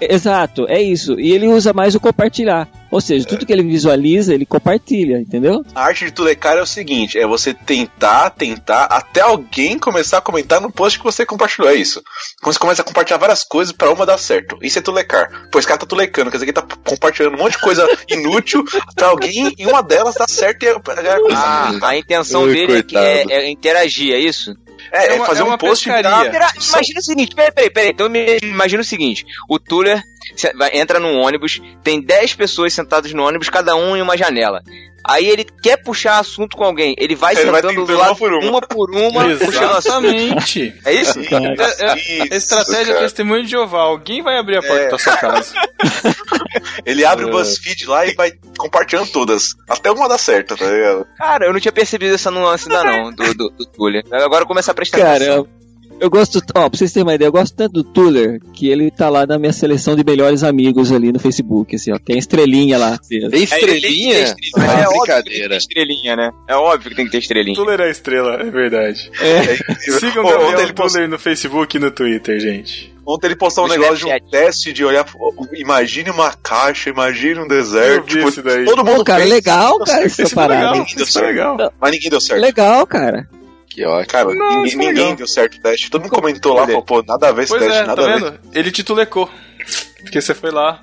Exato, 0.00 0.66
é 0.68 0.80
isso. 0.82 1.18
E 1.18 1.32
ele 1.32 1.46
usa 1.48 1.72
mais 1.72 1.94
o 1.94 2.00
compartilhar. 2.00 2.68
Ou 2.90 3.00
seja, 3.00 3.26
tudo 3.26 3.44
que 3.44 3.52
ele 3.52 3.64
visualiza, 3.64 4.32
ele 4.32 4.46
compartilha, 4.46 5.18
entendeu? 5.18 5.64
A 5.74 5.86
arte 5.86 6.04
de 6.04 6.12
tulecar 6.12 6.56
é 6.56 6.62
o 6.62 6.66
seguinte: 6.66 7.18
é 7.18 7.26
você 7.26 7.52
tentar, 7.52 8.30
tentar, 8.30 8.84
até 8.84 9.20
alguém 9.20 9.78
começar 9.78 10.18
a 10.18 10.20
comentar 10.20 10.60
no 10.60 10.70
post 10.70 10.98
que 10.98 11.04
você 11.04 11.26
compartilhou. 11.26 11.68
É 11.68 11.74
isso. 11.74 12.00
Quando 12.40 12.52
você 12.54 12.60
começa 12.60 12.82
a 12.82 12.84
compartilhar 12.84 13.18
várias 13.18 13.42
coisas 13.42 13.72
pra 13.74 13.90
uma 13.90 14.06
dar 14.06 14.16
certo. 14.18 14.56
Isso 14.62 14.78
é 14.78 14.82
tulecar. 14.82 15.28
Pois 15.50 15.62
esse 15.64 15.66
cara 15.68 15.80
tá 15.80 15.86
tulecando, 15.86 16.30
quer 16.30 16.36
dizer 16.36 16.52
que 16.52 16.56
ele 16.58 16.66
tá 16.66 16.76
compartilhando 16.84 17.34
um 17.34 17.38
monte 17.38 17.54
de 17.54 17.62
coisa 17.62 17.84
inútil 18.08 18.62
pra 18.94 19.08
alguém 19.08 19.52
e 19.58 19.66
uma 19.66 19.82
delas 19.82 20.14
dá 20.14 20.26
certo 20.28 20.62
e 20.62 20.68
a 20.68 20.78
galera 20.78 21.20
começa 21.20 21.40
a 21.40 21.70
Ah, 21.70 21.88
a 21.88 21.96
intenção 21.98 22.42
Ui, 22.44 22.52
dele 22.54 22.78
é, 22.78 22.82
que- 22.84 22.96
é- 22.96 23.24
é 23.28 23.50
interagir, 23.50 24.14
é 24.14 24.18
isso? 24.20 24.54
É, 24.92 25.06
é 25.06 25.12
é 25.12 25.14
uma- 25.16 25.26
fazer 25.26 25.40
é 25.40 25.44
um 25.44 25.58
post 25.58 25.84
pescaria. 25.84 26.28
Intera- 26.28 26.52
Imagina 26.68 27.00
o 27.00 27.02
seguinte, 27.02 27.34
peraí, 27.34 27.52
peraí, 27.52 27.70
peraí. 27.70 27.90
Então 27.90 28.08
imagina 28.42 28.82
o 28.82 28.84
seguinte: 28.84 29.24
o 29.48 29.58
Tuller 29.58 30.02
entra 30.72 30.98
num 31.00 31.16
ônibus, 31.20 31.60
tem 31.82 32.00
10 32.00 32.34
pessoas 32.34 32.72
sentadas 32.72 33.12
no 33.12 33.22
ônibus, 33.26 33.48
cada 33.48 33.76
um 33.76 33.96
em 33.96 34.02
uma 34.02 34.16
janela. 34.16 34.62
Aí 35.06 35.26
ele 35.28 35.44
quer 35.62 35.76
puxar 35.76 36.18
assunto 36.18 36.56
com 36.56 36.64
alguém, 36.64 36.94
ele 36.98 37.14
vai 37.14 37.34
Ele 37.34 37.50
vai 37.50 37.60
sentando 37.60 37.92
lado 37.94 38.08
uma 38.10 38.16
por 38.16 38.32
uma. 38.32 38.48
uma 38.50 38.60
por 38.62 38.90
uma, 38.90 39.22
puxando 39.38 39.72
assunto. 39.72 40.06
Exatamente. 40.06 40.74
É 40.84 40.92
isso? 40.94 41.20
É- 41.20 41.92
é- 41.92 41.94
Isso, 42.24 42.32
A 42.32 42.36
estratégia 42.36 42.90
é 42.92 42.94
cara. 42.94 43.00
testemunho 43.00 43.42
de 43.44 43.50
Jeová. 43.50 43.82
Alguém 43.82 44.22
vai 44.22 44.38
abrir 44.38 44.56
a 44.56 44.62
porta 44.62 44.84
É. 44.84 44.88
da 44.88 44.98
sua 44.98 45.16
casa. 45.16 45.52
Ele 46.86 47.04
abre 47.04 47.26
o 47.26 47.30
BuzzFeed 47.30 47.86
lá 47.86 48.06
e 48.06 48.14
vai 48.14 48.32
compartilhando 48.58 49.10
todas. 49.10 49.54
Até 49.68 49.90
uma 49.90 50.08
dá 50.08 50.16
certo, 50.18 50.56
tá 50.56 50.66
ligado? 50.70 51.06
Cara, 51.18 51.46
eu 51.46 51.52
não 51.52 51.60
tinha 51.60 51.72
percebido 51.72 52.14
essa 52.14 52.30
nuance 52.30 52.68
ainda 52.70 52.84
não, 52.84 53.10
do, 53.12 53.34
do, 53.34 53.50
do. 53.50 54.14
Agora 54.16 54.42
eu 54.44 54.46
começo 54.46 54.70
a 54.70 54.74
prestar 54.74 54.98
Cara, 54.98 55.16
atenção. 55.16 55.48
Eu, 56.00 56.10
gosto. 56.10 56.40
Ó, 56.54 56.68
pra 56.68 56.78
vocês 56.78 56.92
terem 56.92 57.06
uma 57.06 57.14
ideia, 57.14 57.28
eu 57.28 57.32
gosto 57.32 57.54
tanto 57.54 57.72
do 57.72 57.84
Tuller 57.84 58.40
que 58.52 58.68
ele 58.68 58.90
tá 58.90 59.08
lá 59.08 59.26
na 59.26 59.38
minha 59.38 59.52
seleção 59.52 59.94
de 59.96 60.04
melhores 60.04 60.42
amigos 60.42 60.92
ali 60.92 61.12
no 61.12 61.18
Facebook, 61.18 61.74
assim, 61.76 61.92
ó. 61.92 61.98
Tem 61.98 62.16
a 62.16 62.18
estrelinha 62.18 62.78
lá. 62.78 62.98
Tem 63.08 63.42
estrelinha? 63.42 64.14
É, 64.18 64.34
Ah, 64.58 64.80
é 64.82 64.86
óbvio 64.88 65.00
que 65.02 65.06
tem 65.14 65.22
que 65.22 65.22
brincadeira. 65.22 65.48
ter 65.50 65.56
estrelinha, 65.56 66.16
né? 66.16 66.30
É 66.48 66.56
óbvio 66.56 66.90
que 66.90 66.96
tem 66.96 67.04
que 67.06 67.10
ter 67.12 67.18
estrelinha. 67.18 67.54
Tuller 67.56 67.80
é 67.80 67.84
a 67.84 67.90
estrela, 67.90 68.34
é 68.40 68.50
verdade. 68.50 69.10
É. 69.20 69.56
Sigam 69.98 70.24
o 70.24 70.28
Gabriel 70.28 70.74
Tuller 70.74 71.08
no 71.08 71.18
Facebook 71.18 71.76
e 71.76 71.80
no 71.80 71.90
Twitter, 71.90 72.38
gente. 72.40 72.92
ontem 73.06 73.26
ele 73.28 73.36
postou 73.36 73.64
um 73.64 73.68
negócio 73.68 73.96
de 73.96 74.06
um 74.06 74.30
teste 74.30 74.72
de 74.72 74.84
olhar. 74.84 75.06
Imagine 75.54 76.10
uma 76.10 76.32
caixa, 76.32 76.90
imagine 76.90 77.40
um 77.40 77.48
deserto. 77.48 78.06
Tipo, 78.06 78.28
isso 78.28 78.42
daí. 78.42 78.64
todo 78.64 78.84
mundo 78.84 78.96
Pô, 78.98 79.04
cara, 79.04 79.20
fez, 79.20 79.32
legal, 79.32 79.78
cara, 79.80 80.04
essa 80.04 80.22
Isso 80.22 80.34
parada. 80.34 80.60
legal. 80.60 80.74
Ninguém 80.78 80.96
deu 80.96 81.06
certo. 81.06 81.26
legal. 81.26 81.72
Mas 81.80 81.90
ninguém 81.92 82.10
deu 82.10 82.20
certo. 82.20 82.40
Legal, 82.40 82.86
cara. 82.86 83.28
Que 83.74 83.84
ótimo. 83.84 84.06
Cara, 84.08 84.32
Não, 84.34 84.62
ninguém, 84.62 84.88
ninguém 84.92 85.14
deu 85.16 85.26
certo 85.26 85.56
o 85.56 85.60
teste. 85.60 85.90
Todo 85.90 86.02
mundo 86.02 86.12
comentou 86.12 86.54
lá, 86.54 86.64
falou, 86.64 86.82
pô, 86.82 87.02
nada 87.02 87.28
a 87.28 87.32
ver 87.32 87.42
esse 87.42 87.50
Pois 87.50 87.62
teste, 87.64 87.76
é, 87.78 87.80
tá 87.82 87.86
nada 87.88 88.02
a 88.02 88.06
ver. 88.06 88.20
vendo? 88.20 88.40
Ele 88.54 88.70
te 88.70 88.84
tulecou. 88.84 89.28
Porque 90.02 90.20
você 90.20 90.32
foi 90.32 90.50
lá. 90.52 90.80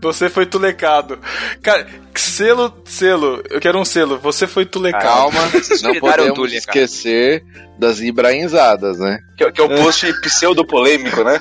Você 0.00 0.30
foi 0.30 0.46
tulecado. 0.46 1.18
Cara, 1.62 1.86
selo, 2.14 2.72
selo. 2.86 3.42
Eu 3.50 3.60
quero 3.60 3.78
um 3.78 3.84
selo. 3.84 4.18
Você 4.20 4.46
foi 4.46 4.64
tulecado. 4.64 5.04
Calma, 5.04 5.40
não 5.82 5.94
podemos 6.00 6.52
esquecer 6.52 7.44
das 7.78 8.00
ibrainzadas, 8.00 8.98
né? 8.98 9.18
Que, 9.36 9.44
é- 9.44 9.52
que 9.52 9.60
é 9.60 9.64
o 9.64 9.68
post 9.68 10.10
pseudo-polêmico, 10.22 11.22
né? 11.24 11.40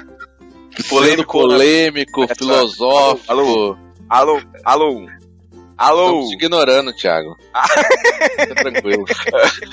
Polêmico, 0.89 1.31
polêmico, 1.39 2.23
Essa- 2.23 2.35
filosófico. 2.35 3.31
Alô, 3.31 3.77
Alô, 4.09 4.41
alô, 4.65 5.05
alô. 5.77 6.05
Estamos 6.05 6.29
te 6.29 6.35
ignorando, 6.35 6.93
Thiago. 6.93 7.35
Fica 8.39 8.55
tranquilo. 8.55 9.05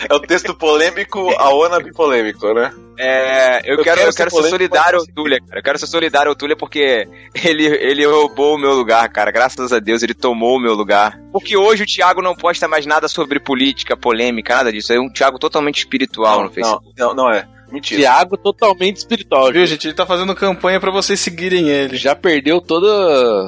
É 0.08 0.14
o 0.14 0.20
texto 0.20 0.54
polêmico 0.54 1.30
a 1.38 1.50
wannabe 1.50 1.92
polêmico, 1.92 2.52
né? 2.52 2.72
É, 2.98 3.60
eu, 3.64 3.76
Eu 3.78 3.82
quero, 3.82 3.96
quero 3.96 4.08
eu 4.08 4.12
ser 4.12 4.16
quero 4.18 4.30
ser 4.30 4.36
polêmico, 4.36 4.50
solidário 4.50 4.98
ao 4.98 5.06
cara. 5.06 5.42
Eu 5.58 5.62
quero 5.62 5.78
ser 5.78 5.86
solidário 5.86 6.28
ao 6.28 6.34
Tuller 6.36 6.56
porque 6.56 7.08
ele, 7.44 7.66
ele 7.66 8.06
roubou 8.06 8.56
o 8.56 8.58
meu 8.58 8.74
lugar, 8.74 9.08
cara. 9.08 9.30
Graças 9.30 9.72
a 9.72 9.78
Deus 9.78 10.02
ele 10.02 10.14
tomou 10.14 10.56
o 10.56 10.60
meu 10.60 10.74
lugar. 10.74 11.18
Porque 11.32 11.56
hoje 11.56 11.84
o 11.84 11.86
Thiago 11.86 12.20
não 12.20 12.34
posta 12.34 12.68
mais 12.68 12.84
nada 12.84 13.08
sobre 13.08 13.40
política, 13.40 13.96
polêmica, 13.96 14.56
nada 14.56 14.72
disso. 14.72 14.92
É 14.92 15.00
um 15.00 15.10
Thiago 15.10 15.38
totalmente 15.38 15.78
espiritual 15.78 16.44
no 16.44 16.50
Facebook. 16.50 16.92
não, 16.98 17.08
não, 17.08 17.14
não 17.24 17.32
é. 17.32 17.48
Mentira. 17.70 18.00
Thiago 18.00 18.36
totalmente 18.36 18.96
espiritual. 18.96 19.52
Viu, 19.52 19.64
gente? 19.64 19.86
Ele 19.86 19.94
tá 19.94 20.04
fazendo 20.04 20.34
campanha 20.34 20.80
pra 20.80 20.90
vocês 20.90 21.20
seguirem 21.20 21.68
ele. 21.68 21.96
Já 21.96 22.16
perdeu 22.16 22.60
toda 22.60 22.88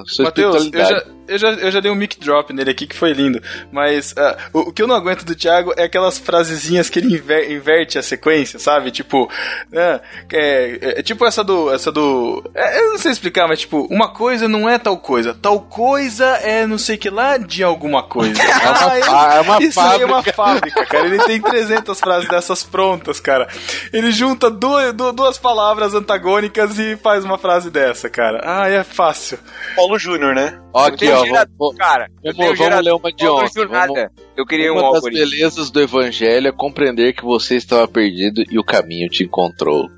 a 0.00 0.05
sua 0.07 0.26
Matheus, 0.26 0.55
eu 0.55 0.61
espiritualidade. 0.62 1.07
já, 1.09 1.12
eu, 1.28 1.38
já, 1.38 1.50
eu 1.52 1.70
já 1.70 1.80
dei 1.80 1.90
um 1.90 1.94
mic 1.94 2.18
drop 2.20 2.52
nele 2.52 2.70
aqui 2.70 2.86
que 2.86 2.96
foi 2.96 3.12
lindo. 3.12 3.40
Mas 3.70 4.14
ah, 4.16 4.36
o, 4.52 4.60
o 4.68 4.72
que 4.72 4.82
eu 4.82 4.86
não 4.86 4.94
aguento 4.94 5.24
do 5.24 5.34
Thiago 5.34 5.72
é 5.76 5.84
aquelas 5.84 6.18
frasezinhas 6.18 6.88
que 6.90 6.98
ele 6.98 7.14
inver- 7.14 7.50
inverte 7.50 7.98
a 7.98 8.02
sequência, 8.02 8.58
sabe? 8.58 8.90
Tipo, 8.90 9.30
ah, 9.74 10.00
é, 10.32 10.78
é- 10.80 10.98
é 11.00 11.02
tipo 11.02 11.24
essa 11.26 11.42
do. 11.44 11.72
Essa 11.72 11.90
do. 11.92 12.42
é, 12.54 12.80
eu 12.80 12.92
não 12.92 12.98
sei 12.98 13.12
explicar, 13.12 13.46
mas 13.48 13.60
tipo, 13.60 13.86
uma 13.90 14.08
coisa 14.12 14.48
não 14.48 14.68
é 14.68 14.78
tal 14.78 14.96
coisa. 14.98 15.34
Tal 15.34 15.60
coisa 15.60 16.26
é 16.42 16.66
não 16.66 16.78
sei 16.78 16.96
que 16.96 17.10
lá 17.10 17.36
de 17.36 17.62
alguma 17.62 18.02
coisa. 18.02 18.40
Ah, 18.64 18.96
ele- 18.96 19.04
fa- 19.04 19.34
é 19.34 19.40
uma 19.40 19.62
isso 19.62 19.80
aí 19.80 20.02
é 20.02 20.04
uma 20.06 20.22
fábrica. 20.22 20.32
fábrica, 20.34 20.86
cara. 20.86 21.06
Ele 21.06 21.18
tem 21.24 21.40
300 21.40 21.98
frases 22.00 22.28
dessas 22.28 22.62
prontas, 22.62 23.20
cara. 23.20 23.48
Ele 23.92 24.10
junta 24.12 24.50
duas, 24.50 24.92
du- 24.92 25.12
duas 25.12 25.36
palavras 25.38 25.94
antagônicas 25.94 26.78
e 26.78 26.96
faz 26.96 27.24
uma 27.24 27.38
frase 27.38 27.70
dessa, 27.70 28.08
cara. 28.08 28.40
Ah, 28.44 28.68
é 28.68 28.82
fácil. 28.84 29.38
Paulo 29.76 29.98
Júnior, 29.98 30.34
né? 30.34 30.58
Ó, 30.72 30.86
aqui, 30.86 31.08
ó. 31.10 31.21
Gerador, 31.26 31.54
Vamos, 31.58 31.76
cara. 31.76 32.04
Eu 32.04 32.32
vamos, 32.32 32.36
tenho 32.36 32.46
vamos 32.48 32.58
gerador, 32.58 32.84
ler 32.84 32.92
uma 32.92 33.12
de 33.12 33.28
ontem. 33.28 33.66
Vamos. 33.68 34.10
Eu 34.36 34.46
queria 34.46 34.72
um 34.72 34.76
uma 34.76 34.82
das 34.82 34.94
algoritmo. 34.96 35.30
belezas 35.30 35.70
do 35.70 35.80
evangelho 35.80 36.48
é 36.48 36.52
compreender 36.52 37.12
que 37.12 37.24
você 37.24 37.56
estava 37.56 37.86
perdido 37.88 38.42
e 38.50 38.58
o 38.58 38.64
caminho 38.64 39.08
te 39.08 39.24
encontrou. 39.24 39.88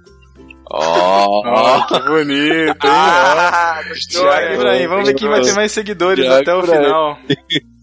Ó, 0.70 1.42
Ó, 1.46 1.86
que 1.86 2.00
bonito, 2.00 2.68
hein? 2.68 2.74
Ah, 2.80 3.80
gostou? 3.86 4.26
Ibrahim, 4.54 4.86
vamos 4.86 5.08
ver 5.08 5.14
quem 5.14 5.28
vai 5.28 5.42
ter 5.42 5.52
mais 5.52 5.70
seguidores 5.72 6.24
Thiago 6.24 6.40
até 6.40 6.54
o 6.54 6.62
final. 6.62 7.18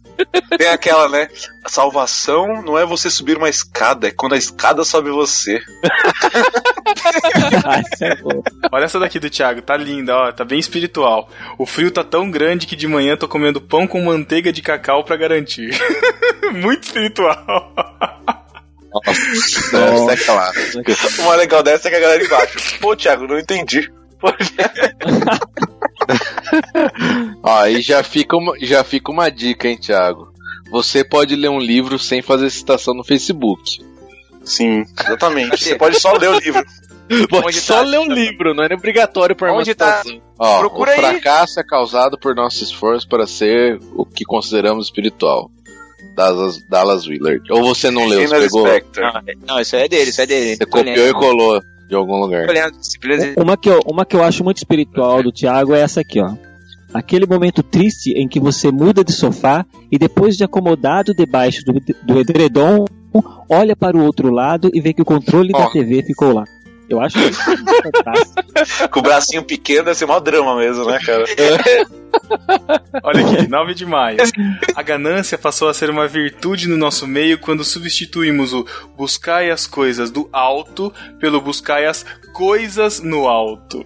Tem 0.57 0.67
aquela, 0.67 1.09
né? 1.09 1.29
A 1.63 1.69
salvação 1.69 2.61
não 2.61 2.77
é 2.77 2.85
você 2.85 3.09
subir 3.09 3.37
uma 3.37 3.49
escada, 3.49 4.07
é 4.07 4.11
quando 4.11 4.33
a 4.33 4.37
escada 4.37 4.83
sobe 4.83 5.09
você. 5.09 5.59
Ah, 7.63 7.81
é. 8.01 8.17
Olha 8.71 8.85
essa 8.85 8.99
daqui 8.99 9.19
do 9.19 9.29
Thiago, 9.29 9.61
tá 9.61 9.75
linda, 9.77 10.15
ó, 10.15 10.31
tá 10.31 10.43
bem 10.43 10.59
espiritual. 10.59 11.29
O 11.57 11.65
frio 11.65 11.91
tá 11.91 12.03
tão 12.03 12.29
grande 12.29 12.67
que 12.67 12.75
de 12.75 12.87
manhã 12.87 13.15
tô 13.15 13.27
comendo 13.27 13.61
pão 13.61 13.87
com 13.87 14.01
manteiga 14.03 14.51
de 14.51 14.61
cacau 14.61 15.03
pra 15.03 15.15
garantir. 15.15 15.71
Muito 16.51 16.83
espiritual. 16.83 17.73
nossa, 18.93 20.13
é 20.13 20.17
claro. 20.17 20.53
O 21.19 21.23
mais 21.23 21.39
legal 21.39 21.63
dessa 21.63 21.87
é 21.87 21.91
que 21.91 21.97
a 21.97 22.01
galera 22.01 22.23
embaixo. 22.23 22.79
Pô, 22.79 22.95
Thiago, 22.95 23.27
não 23.27 23.39
entendi. 23.39 23.89
Ó, 27.43 27.57
aí 27.59 27.81
já 27.81 28.03
fica, 28.03 28.37
uma, 28.37 28.53
já 28.59 28.83
fica 28.83 29.11
uma 29.11 29.29
dica, 29.29 29.67
hein, 29.67 29.77
Thiago. 29.77 30.31
Você 30.71 31.03
pode 31.03 31.35
ler 31.35 31.49
um 31.49 31.59
livro 31.59 31.99
sem 31.99 32.21
fazer 32.21 32.49
citação 32.49 32.93
no 32.93 33.03
Facebook. 33.03 33.81
Sim, 34.43 34.85
exatamente. 34.99 35.63
Você 35.63 35.75
pode 35.75 35.99
só 35.99 36.13
ler 36.13 36.29
o 36.29 36.39
livro. 36.39 36.63
Pode 37.29 37.47
Onde 37.47 37.59
só 37.59 37.75
tá? 37.75 37.81
ler 37.81 37.99
um 37.99 38.07
livro, 38.07 38.53
não 38.53 38.63
é 38.63 38.73
obrigatório 38.73 39.35
por 39.35 39.49
uma 39.49 39.59
Onde 39.59 39.75
tá? 39.75 39.97
citação. 39.97 40.21
Ó, 40.39 40.59
Procura 40.59 40.91
o 40.91 40.93
aí. 40.93 40.99
fracasso 40.99 41.59
é 41.59 41.63
causado 41.63 42.17
por 42.17 42.33
nosso 42.33 42.63
esforço 42.63 43.07
para 43.07 43.27
ser 43.27 43.77
o 43.95 44.05
que 44.05 44.23
consideramos 44.23 44.85
espiritual. 44.85 45.51
Dallas, 46.15 46.57
Dallas 46.69 47.05
Willard. 47.07 47.41
Ou 47.51 47.63
você 47.63 47.91
não 47.91 48.05
leu, 48.05 48.27
você 48.27 48.39
pegou. 48.39 48.65
Não, 48.65 49.21
não, 49.55 49.59
isso 49.59 49.75
aí 49.75 49.83
é 49.83 49.87
dele, 49.89 50.09
isso 50.09 50.21
é 50.21 50.25
dele. 50.25 50.55
você 50.55 50.65
copiou 50.65 50.95
lendo. 50.95 51.09
e 51.09 51.13
colou 51.13 51.61
de 51.91 51.95
algum 51.97 52.15
lugar. 52.15 52.47
Disciplinas- 52.79 53.35
Uma 53.37 53.57
que, 53.57 53.69
eu, 53.69 53.81
uma 53.85 54.05
que 54.05 54.15
eu 54.15 54.23
acho 54.23 54.45
muito 54.45 54.57
espiritual 54.57 55.21
do 55.21 55.29
Thiago 55.31 55.75
é 55.75 55.81
essa 55.81 55.99
aqui, 55.99 56.21
ó. 56.21 56.31
Aquele 56.93 57.25
momento 57.25 57.61
triste 57.61 58.11
em 58.13 58.27
que 58.29 58.39
você 58.39 58.71
muda 58.71 59.03
de 59.03 59.11
sofá 59.11 59.65
e 59.91 59.97
depois 59.97 60.37
de 60.37 60.43
acomodado 60.45 61.13
debaixo 61.13 61.63
do, 61.65 61.73
do 62.03 62.19
edredom, 62.19 62.85
olha 63.49 63.75
para 63.75 63.97
o 63.97 64.03
outro 64.05 64.31
lado 64.31 64.69
e 64.73 64.79
vê 64.79 64.93
que 64.93 65.01
o 65.01 65.05
controle 65.05 65.51
Ó. 65.53 65.59
da 65.59 65.69
TV 65.69 66.01
ficou 66.01 66.33
lá. 66.33 66.45
Eu 66.91 66.99
acho 66.99 67.17
isso 67.19 67.41
fantástico. 67.43 68.89
Com 68.91 68.99
o 68.99 69.03
bracinho 69.03 69.43
pequeno 69.43 69.85
deve 69.85 69.97
ser 69.97 70.05
mó 70.05 70.19
drama 70.19 70.57
mesmo, 70.57 70.85
né, 70.85 70.99
cara? 70.99 71.23
Olha 73.03 73.25
aqui, 73.25 73.47
9 73.47 73.73
de 73.73 73.85
maio. 73.85 74.17
A 74.75 74.83
ganância 74.83 75.37
passou 75.37 75.69
a 75.69 75.73
ser 75.73 75.89
uma 75.89 76.05
virtude 76.05 76.67
no 76.67 76.75
nosso 76.75 77.07
meio 77.07 77.39
quando 77.39 77.63
substituímos 77.63 78.53
o 78.53 78.65
buscai 78.97 79.49
as 79.49 79.65
coisas 79.65 80.11
do 80.11 80.27
alto 80.33 80.93
pelo 81.19 81.39
buscai 81.39 81.85
as 81.85 82.05
coisas 82.33 82.99
no 82.99 83.27
alto. 83.27 83.85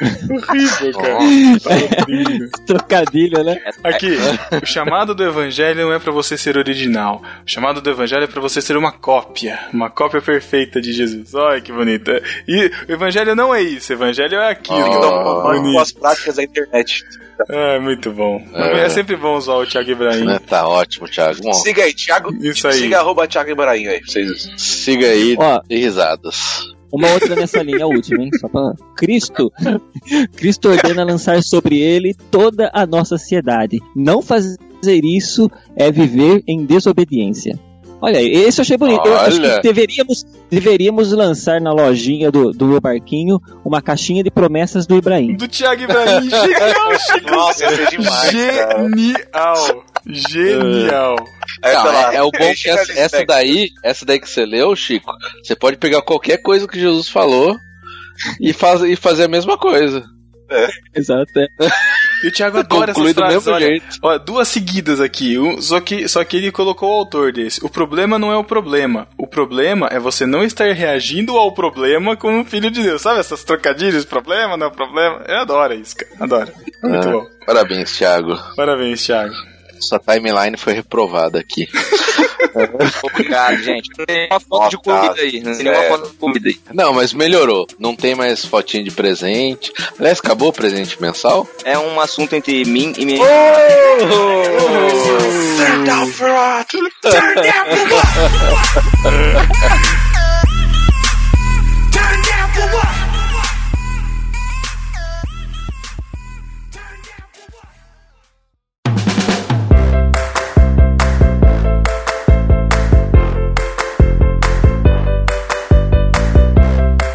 Horrível, 0.00 0.92
cara. 0.92 1.18
Tá 1.62 1.70
horrível. 2.04 2.48
Trocadilho, 2.66 3.44
né? 3.44 3.60
Aqui, 3.84 4.16
o 4.62 4.66
chamado 4.66 5.14
do 5.14 5.24
evangelho 5.24 5.86
não 5.86 5.92
é 5.92 5.98
pra 5.98 6.12
você 6.12 6.36
ser 6.36 6.56
original. 6.56 7.22
O 7.46 7.50
chamado 7.50 7.80
do 7.80 7.90
evangelho 7.90 8.24
é 8.24 8.26
pra 8.26 8.40
você 8.40 8.60
ser 8.60 8.76
uma 8.76 8.92
cópia. 8.92 9.58
Uma 9.72 9.90
cópia 9.90 10.20
perfeita 10.22 10.80
de 10.80 10.92
Jesus. 10.92 11.34
Olha 11.34 11.60
que 11.60 11.72
bonita. 11.72 12.22
E 12.48 12.70
o 12.88 12.92
evangelho 12.92 13.34
não 13.34 13.54
é 13.54 13.62
isso. 13.62 13.92
O 13.92 13.96
evangelho 13.96 14.36
é 14.36 14.50
aquilo. 14.50 14.82
Tem 14.82 14.92
que 14.92 15.00
dar 15.00 15.10
um 15.10 15.24
nome 15.24 15.58
bonito. 15.58 15.74
com 15.74 15.80
as 15.80 15.92
práticas 15.92 16.36
da 16.36 16.42
internet. 16.42 17.04
É, 17.48 17.78
muito 17.78 18.10
bom. 18.12 18.42
É. 18.52 18.80
É. 18.84 18.88
sempre 18.90 19.16
bom 19.16 19.36
usar 19.36 19.54
o 19.54 19.66
Thiago 19.66 19.90
Ibrahim. 19.90 20.24
Né, 20.24 20.38
Tá 20.46 20.68
ótimo, 20.68 21.08
Thiago. 21.08 21.40
Bom, 21.42 21.52
Siga 21.54 21.84
aí, 21.84 21.94
Thiago. 21.94 22.34
Isso 22.40 22.68
aí. 22.68 22.74
Siga 22.74 22.98
arroba 22.98 23.26
Thiago 23.26 23.50
Ibrahim 23.50 23.86
aí, 23.86 24.00
vocês. 24.04 24.50
siga 24.58 25.06
aí 25.06 25.36
Ó. 25.38 25.60
e 25.70 25.78
risadas. 25.78 26.36
Uma 26.92 27.10
outra 27.12 27.34
nessa 27.34 27.62
linha, 27.62 27.84
a 27.84 27.88
última, 27.88 28.22
hein? 28.22 28.30
Só 28.40 28.48
pra... 28.48 28.74
Cristo. 28.96 29.52
Cristo 30.36 30.68
ordena 30.68 31.04
lançar 31.04 31.42
sobre 31.42 31.78
ele 31.78 32.14
toda 32.30 32.70
a 32.72 32.86
nossa 32.86 33.14
ansiedade. 33.14 33.78
Não 33.94 34.20
fazer 34.20 34.58
isso 35.04 35.50
é 35.76 35.90
viver 35.90 36.42
em 36.46 36.64
desobediência. 36.64 37.58
Olha, 38.02 38.20
esse 38.22 38.60
eu 38.60 38.62
achei 38.62 38.78
bonito. 38.78 39.06
Eu 39.06 39.18
acho 39.18 39.38
Olha. 39.38 39.56
que 39.56 39.62
deveríamos, 39.62 40.24
deveríamos 40.50 41.12
lançar 41.12 41.60
na 41.60 41.70
lojinha 41.70 42.30
do, 42.30 42.50
do 42.50 42.66
meu 42.66 42.80
barquinho 42.80 43.38
uma 43.62 43.82
caixinha 43.82 44.24
de 44.24 44.30
promessas 44.30 44.86
do 44.86 44.96
Ibrahim. 44.96 45.36
Do 45.36 45.46
Thiago 45.46 45.82
Ibrahim. 45.82 46.22
Genial, 46.30 46.98
Chico. 46.98 47.30
Nossa, 47.30 47.76
ser 47.76 47.90
demais, 47.90 48.30
cara. 48.30 48.88
Genial. 48.88 49.84
Genial. 50.06 51.16
Aí, 51.62 51.74
Não, 51.74 51.82
sei 51.82 51.92
lá, 51.92 52.12
é, 52.12 52.16
é 52.16 52.22
o 52.22 52.30
bom 52.30 52.52
que 52.54 52.70
essa, 52.70 52.92
essa 52.92 53.24
daí, 53.26 53.68
essa 53.84 54.04
daí 54.06 54.18
que 54.18 54.28
você 54.28 54.46
leu, 54.46 54.74
Chico, 54.74 55.12
você 55.42 55.54
pode 55.54 55.76
pegar 55.76 56.02
qualquer 56.02 56.38
coisa 56.38 56.66
que 56.66 56.78
Jesus 56.80 57.08
falou 57.08 57.56
e, 58.40 58.52
faz, 58.52 58.82
e 58.82 58.96
fazer 58.96 59.24
a 59.24 59.28
mesma 59.28 59.58
coisa. 59.58 60.02
Exato. 60.94 61.30
é. 61.38 61.46
E 62.24 62.28
o 62.28 62.32
Thiago 62.32 62.58
adora 62.58 62.90
essas 62.90 63.12
frases. 63.12 63.46
mesmo 63.46 63.52
Olha, 63.52 63.82
ó, 64.02 64.18
duas 64.18 64.48
seguidas 64.48 65.00
aqui. 65.00 65.38
Um, 65.38 65.62
só, 65.62 65.80
que, 65.80 66.08
só 66.08 66.24
que 66.24 66.36
ele 66.36 66.50
colocou 66.50 66.90
o 66.90 66.98
autor 66.98 67.32
desse. 67.32 67.64
O 67.64 67.68
problema 67.68 68.18
não 68.18 68.32
é 68.32 68.36
o 68.36 68.42
problema. 68.44 69.06
O 69.16 69.28
problema 69.28 69.88
é 69.92 69.98
você 70.00 70.26
não 70.26 70.42
estar 70.42 70.72
reagindo 70.72 71.36
ao 71.38 71.52
problema 71.54 72.16
como 72.16 72.38
um 72.38 72.44
filho 72.44 72.70
de 72.70 72.82
Deus. 72.82 73.00
Sabe 73.00 73.20
essas 73.20 73.44
trocadilhas? 73.44 74.04
Problema 74.04 74.56
não 74.56 74.66
é 74.66 74.70
problema? 74.70 75.22
Eu 75.28 75.36
adoro 75.38 75.72
isso, 75.74 75.94
cara. 75.96 76.10
Adoro. 76.18 76.52
Muito 76.82 77.08
Ah, 77.08 77.12
bom. 77.12 77.26
Parabéns, 77.46 77.96
Thiago. 77.96 78.36
Parabéns, 78.56 79.06
Thiago. 79.06 79.34
Sua 79.80 79.98
timeline 79.98 80.56
foi 80.56 80.72
reprovada 80.74 81.38
aqui. 81.38 81.68
Obrigado, 83.02 83.56
gente. 83.62 83.90
Não 83.96 84.06
tem 84.06 84.16
nenhuma 84.16 84.40
foto 84.40 84.70
de 84.70 84.78
comida 84.78 85.20
aí. 85.20 85.40
Não 85.40 85.54
tem 85.54 85.64
nenhuma 85.64 85.82
foto 85.84 86.10
de 86.10 86.16
comida 86.16 86.48
aí. 86.48 86.60
Não, 86.72 86.92
mas 86.92 87.12
melhorou. 87.12 87.66
Não 87.78 87.94
tem 87.94 88.14
mais 88.14 88.44
fotinho 88.44 88.84
de 88.84 88.90
presente. 88.90 89.72
Aliás, 89.98 90.18
acabou 90.18 90.48
o 90.48 90.52
presente 90.52 91.00
mensal? 91.00 91.48
É 91.64 91.78
um 91.78 92.00
assunto 92.00 92.34
entre 92.34 92.64
mim 92.64 92.92
e 92.96 93.04
minha. 93.04 93.24
Turn 95.56 95.84
down 95.84 96.06
for 96.08 96.28
what? 96.30 96.68
Turn 97.02 97.34
down 97.34 97.66
for 99.02 100.00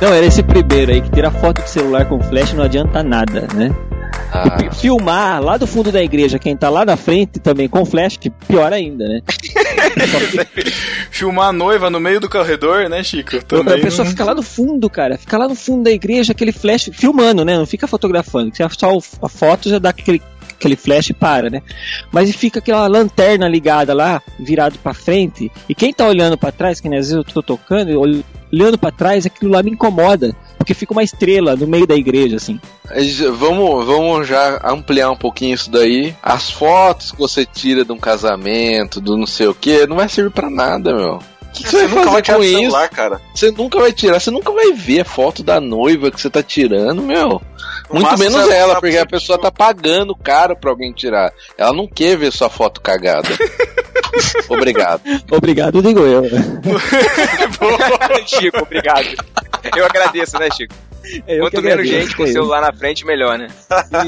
Não, 0.06 0.14
era 0.14 0.26
esse 0.26 0.44
primeiro 0.44 0.92
aí 0.92 1.02
que 1.02 1.10
tira 1.10 1.32
foto 1.32 1.64
de 1.64 1.70
celular 1.70 2.06
com 2.06 2.22
flash 2.22 2.54
não 2.54 2.64
adianta 2.64 3.02
nada, 3.02 3.48
né? 3.56 3.76
Ah, 4.32 4.58
E 4.64 4.76
filmar 4.76 5.42
lá 5.42 5.58
do 5.58 5.66
fundo 5.66 5.92
da 5.92 6.04
igreja, 6.04 6.38
quem 6.38 6.56
tá 6.56 6.70
lá 6.70 6.86
na 6.86 6.96
frente 6.96 7.40
também 7.40 7.68
com 7.68 7.84
flash, 7.86 8.16
que 8.18 8.30
pior 8.30 8.72
ainda, 8.72 9.08
né? 9.08 9.22
Filmar 11.10 11.50
a 11.50 11.54
noiva 11.54 11.90
no 11.90 12.00
meio 12.00 12.20
do 12.20 12.30
corredor, 12.30 12.88
né, 12.90 13.02
Chico? 13.04 13.36
a 13.38 13.42
Também. 13.42 13.82
pessoa 13.82 14.04
não- 14.04 14.12
fica 14.12 14.24
lá 14.24 14.36
no 14.36 14.44
fundo, 14.44 14.90
cara. 14.90 15.18
Fica 15.18 15.38
lá 15.38 15.48
no 15.48 15.56
fundo 15.56 15.84
da 15.86 15.92
igreja, 15.92 16.34
aquele 16.34 16.52
flash, 16.52 16.90
filmando, 16.94 17.44
né? 17.46 17.58
Não 17.58 17.66
fica 17.66 17.88
fotografando. 17.88 18.52
Só 18.78 18.98
a 19.22 19.30
foto 19.30 19.70
já 19.70 19.80
dá 19.80 19.90
aquele, 19.90 20.22
aquele 20.54 20.76
flash 20.76 21.10
e 21.10 21.14
para, 21.14 21.50
né? 21.50 21.62
Mas 22.12 22.34
fica 22.36 22.60
aquela 22.60 22.86
lanterna 22.88 23.48
ligada 23.48 23.94
lá, 23.94 24.22
virado 24.40 24.78
pra 24.80 24.94
frente. 24.94 25.52
E 25.70 25.74
quem 25.76 25.94
tá 25.94 26.06
olhando 26.08 26.38
pra 26.38 26.52
trás, 26.52 26.80
que 26.80 26.90
nem 26.90 27.00
às 27.00 27.06
vezes 27.08 27.18
eu 27.18 27.24
tô 27.24 27.42
tocando, 27.42 27.90
eu 27.90 28.02
ol- 28.02 28.24
olhando 28.52 28.78
pra 28.78 28.92
trás, 28.92 29.26
aquilo 29.26 29.52
lá 29.52 29.62
me 29.64 29.72
incomoda. 29.72 30.36
Porque 30.58 30.74
fica 30.74 30.94
uma 30.94 31.04
estrela 31.04 31.56
no 31.56 31.68
meio 31.68 31.86
da 31.86 31.96
igreja, 31.96 32.38
assim. 32.38 32.60
vamos, 33.38 33.86
vamos 33.86 34.28
já 34.28 34.60
ampliar 34.64 35.12
um 35.12 35.16
pouquinho 35.18 35.54
isso 35.54 35.70
daí. 35.70 36.16
As 36.24 36.50
fotos 36.50 37.12
que 37.12 37.18
você 37.20 37.46
tira 37.46 37.86
de 37.86 37.92
um 37.92 37.98
casamento, 38.00 39.00
do 39.00 39.18
não 39.18 39.28
sei 39.28 39.48
o 39.48 39.54
que, 39.54 39.86
não 39.86 39.98
vai 39.98 40.10
servir 40.10 40.32
pra 40.32 40.50
nada, 40.50 40.94
meu. 40.96 41.16
O 41.16 41.58
que, 41.58 41.64
que 41.64 41.70
você, 41.70 41.82
Você 41.82 41.88
vai 41.88 41.96
nunca 41.96 42.12
vai 42.12 42.12
fazer 42.12 42.22
tirar 42.24 42.38
com 42.38 42.44
isso? 42.44 42.60
celular, 42.62 42.90
cara. 42.90 43.22
Você 43.34 43.52
nunca 43.52 43.80
vai 43.80 43.94
tirar, 43.94 44.20
você 44.20 44.32
nunca 44.32 44.52
vai 44.52 44.72
ver 44.74 45.02
a 45.02 45.06
foto 45.06 45.44
da 45.44 45.62
noiva 45.62 46.12
que 46.12 46.20
você 46.20 46.30
tá 46.30 46.42
tirando, 46.44 47.02
meu. 47.02 47.42
No 47.90 48.02
Muito 48.02 48.18
menos 48.18 48.50
ela, 48.50 48.80
porque 48.80 48.98
a 48.98 49.06
pessoa 49.06 49.38
tá 49.40 49.52
pagando 49.52 50.16
caro 50.16 50.56
pra 50.56 50.72
alguém 50.72 50.92
tirar. 50.92 51.32
Ela 51.58 51.72
não 51.72 51.88
quer 51.88 52.18
ver 52.18 52.32
sua 52.32 52.50
foto 52.50 52.82
cagada. 52.82 53.30
Obrigado. 54.50 55.02
Obrigado, 55.32 55.82
digo 55.82 56.00
eu. 56.02 56.24
Chico, 58.26 58.60
obrigado. 58.62 59.08
Eu 59.76 59.86
agradeço, 59.86 60.38
né, 60.38 60.50
Chico? 60.52 60.74
É, 61.28 61.38
eu 61.38 61.42
Quanto 61.42 61.62
menos 61.62 61.88
gente 61.88 62.16
com 62.16 62.24
o 62.24 62.26
é 62.26 62.32
celular 62.32 62.62
na 62.62 62.74
frente, 62.74 63.06
melhor, 63.06 63.38
né? 63.38 63.48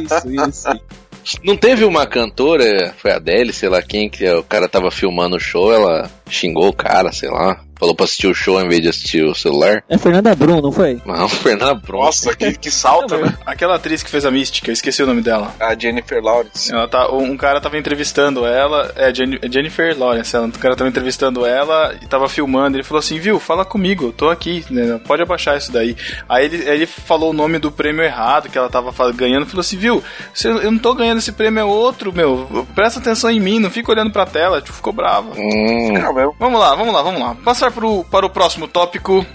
Isso, 0.03 0.47
isso. 0.47 1.39
Não 1.43 1.58
teve 1.58 1.84
uma 1.84 2.05
cantora, 2.08 2.93
foi 2.97 3.12
a 3.12 3.18
Adele, 3.18 3.51
sei 3.51 3.70
lá 3.70 3.82
quem, 3.82 4.10
que 4.10 4.28
o 4.30 4.43
cara 4.43 4.68
tava 4.68 4.89
filmando 4.89 5.36
o 5.36 5.39
show, 5.39 5.74
ela 5.74 6.10
xingou 6.30 6.67
o 6.67 6.73
cara, 6.73 7.11
sei 7.11 7.30
lá. 7.30 7.59
Falou 7.80 7.93
pra 7.93 8.05
assistir 8.05 8.25
o 8.25 8.34
show 8.34 8.59
em 8.59 8.67
vez 8.67 8.82
de 8.82 8.89
assistir 8.89 9.23
o 9.23 9.36
celular. 9.36 9.84
É 9.88 9.99
Fernanda 9.99 10.34
Brum, 10.36 10.59
não 10.61 10.71
foi? 10.71 10.99
Não, 11.05 11.30
Fernanda 11.30 11.75
Brum. 11.75 11.99
Nossa, 11.99 12.36
que, 12.36 12.53
que 12.57 12.71
salto, 12.71 13.15
né? 13.15 13.38
Aquela 13.45 13.75
atriz 13.75 14.01
que 14.01 14.09
fez 14.09 14.25
a 14.25 14.32
mística, 14.32 14.71
eu 14.71 14.73
esqueci 14.73 15.03
o 15.03 15.05
nome 15.05 15.21
dela. 15.21 15.53
A 15.59 15.78
Jennifer 15.78 16.19
Lawrence. 16.23 16.71
Ela 16.73 16.88
tá, 16.88 17.11
um 17.11 17.38
cara 17.38 17.61
tava 17.61 17.78
entrevistando 17.78 18.47
ela, 18.47 18.91
é 18.95 19.13
Jen- 19.13 19.38
é 19.43 19.47
Jennifer 19.51 19.95
Lawrence, 19.95 20.36
ela, 20.36 20.47
um 20.47 20.51
cara 20.51 20.75
tava 20.75 20.89
entrevistando 20.89 21.45
ela 21.45 21.93
e 22.01 22.07
tava 22.07 22.28
filmando. 22.28 22.78
Ele 22.78 22.84
falou 22.84 22.97
assim: 22.97 23.19
Viu, 23.19 23.39
fala 23.39 23.63
comigo, 23.63 24.05
eu 24.07 24.11
tô 24.11 24.32
aqui, 24.32 24.65
né, 24.71 24.99
pode 25.05 25.21
abaixar 25.21 25.55
isso 25.55 25.71
daí. 25.71 25.95
Aí 26.28 26.45
ele, 26.45 26.67
ele 26.67 26.86
falou 26.88 27.30
o 27.30 27.34
nome 27.34 27.59
do 27.59 27.71
prêmio 27.71 28.03
errado 28.03 28.49
que 28.49 28.57
ela 28.57 28.71
tava 28.71 28.91
ganhando. 29.11 29.45
Falou 29.45 29.61
assim: 29.61 29.78
Viu, 29.78 30.03
você- 30.34 30.47
eu 30.49 30.71
não 30.71 30.80
tô 30.80 30.95
ganhando 30.95 31.19
esse 31.19 31.32
prêmio, 31.32 31.59
é 31.59 31.63
outro, 31.63 32.11
meu. 32.11 32.65
Presta 32.73 32.99
atenção 32.99 33.30
em 33.30 33.39
mim, 33.39 33.59
não 33.59 33.69
fica 33.69 33.91
olhando 33.91 34.09
pra 34.11 34.25
tela. 34.25 34.61
Tipo, 34.61 34.73
ficou 34.78 34.91
brava. 34.91 35.30
Hum, 35.38 35.93
mesmo. 36.18 36.36
Vamos 36.39 36.59
lá, 36.59 36.76
vamos 36.76 36.93
lá, 36.93 37.01
vamos 37.01 37.22
lá. 37.22 37.36
Passar 37.45 37.72
pro, 37.72 38.03
para 38.05 38.26
o 38.26 38.30
próximo 38.30 38.68
tópico. 38.68 39.26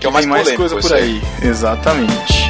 Que 0.00 0.06
é 0.06 0.08
o 0.08 0.12
mais 0.12 0.26
mais 0.26 0.52
coisa 0.52 0.74
por 0.76 0.84
isso 0.84 0.94
aí. 0.94 1.20
Exatamente. 1.42 2.45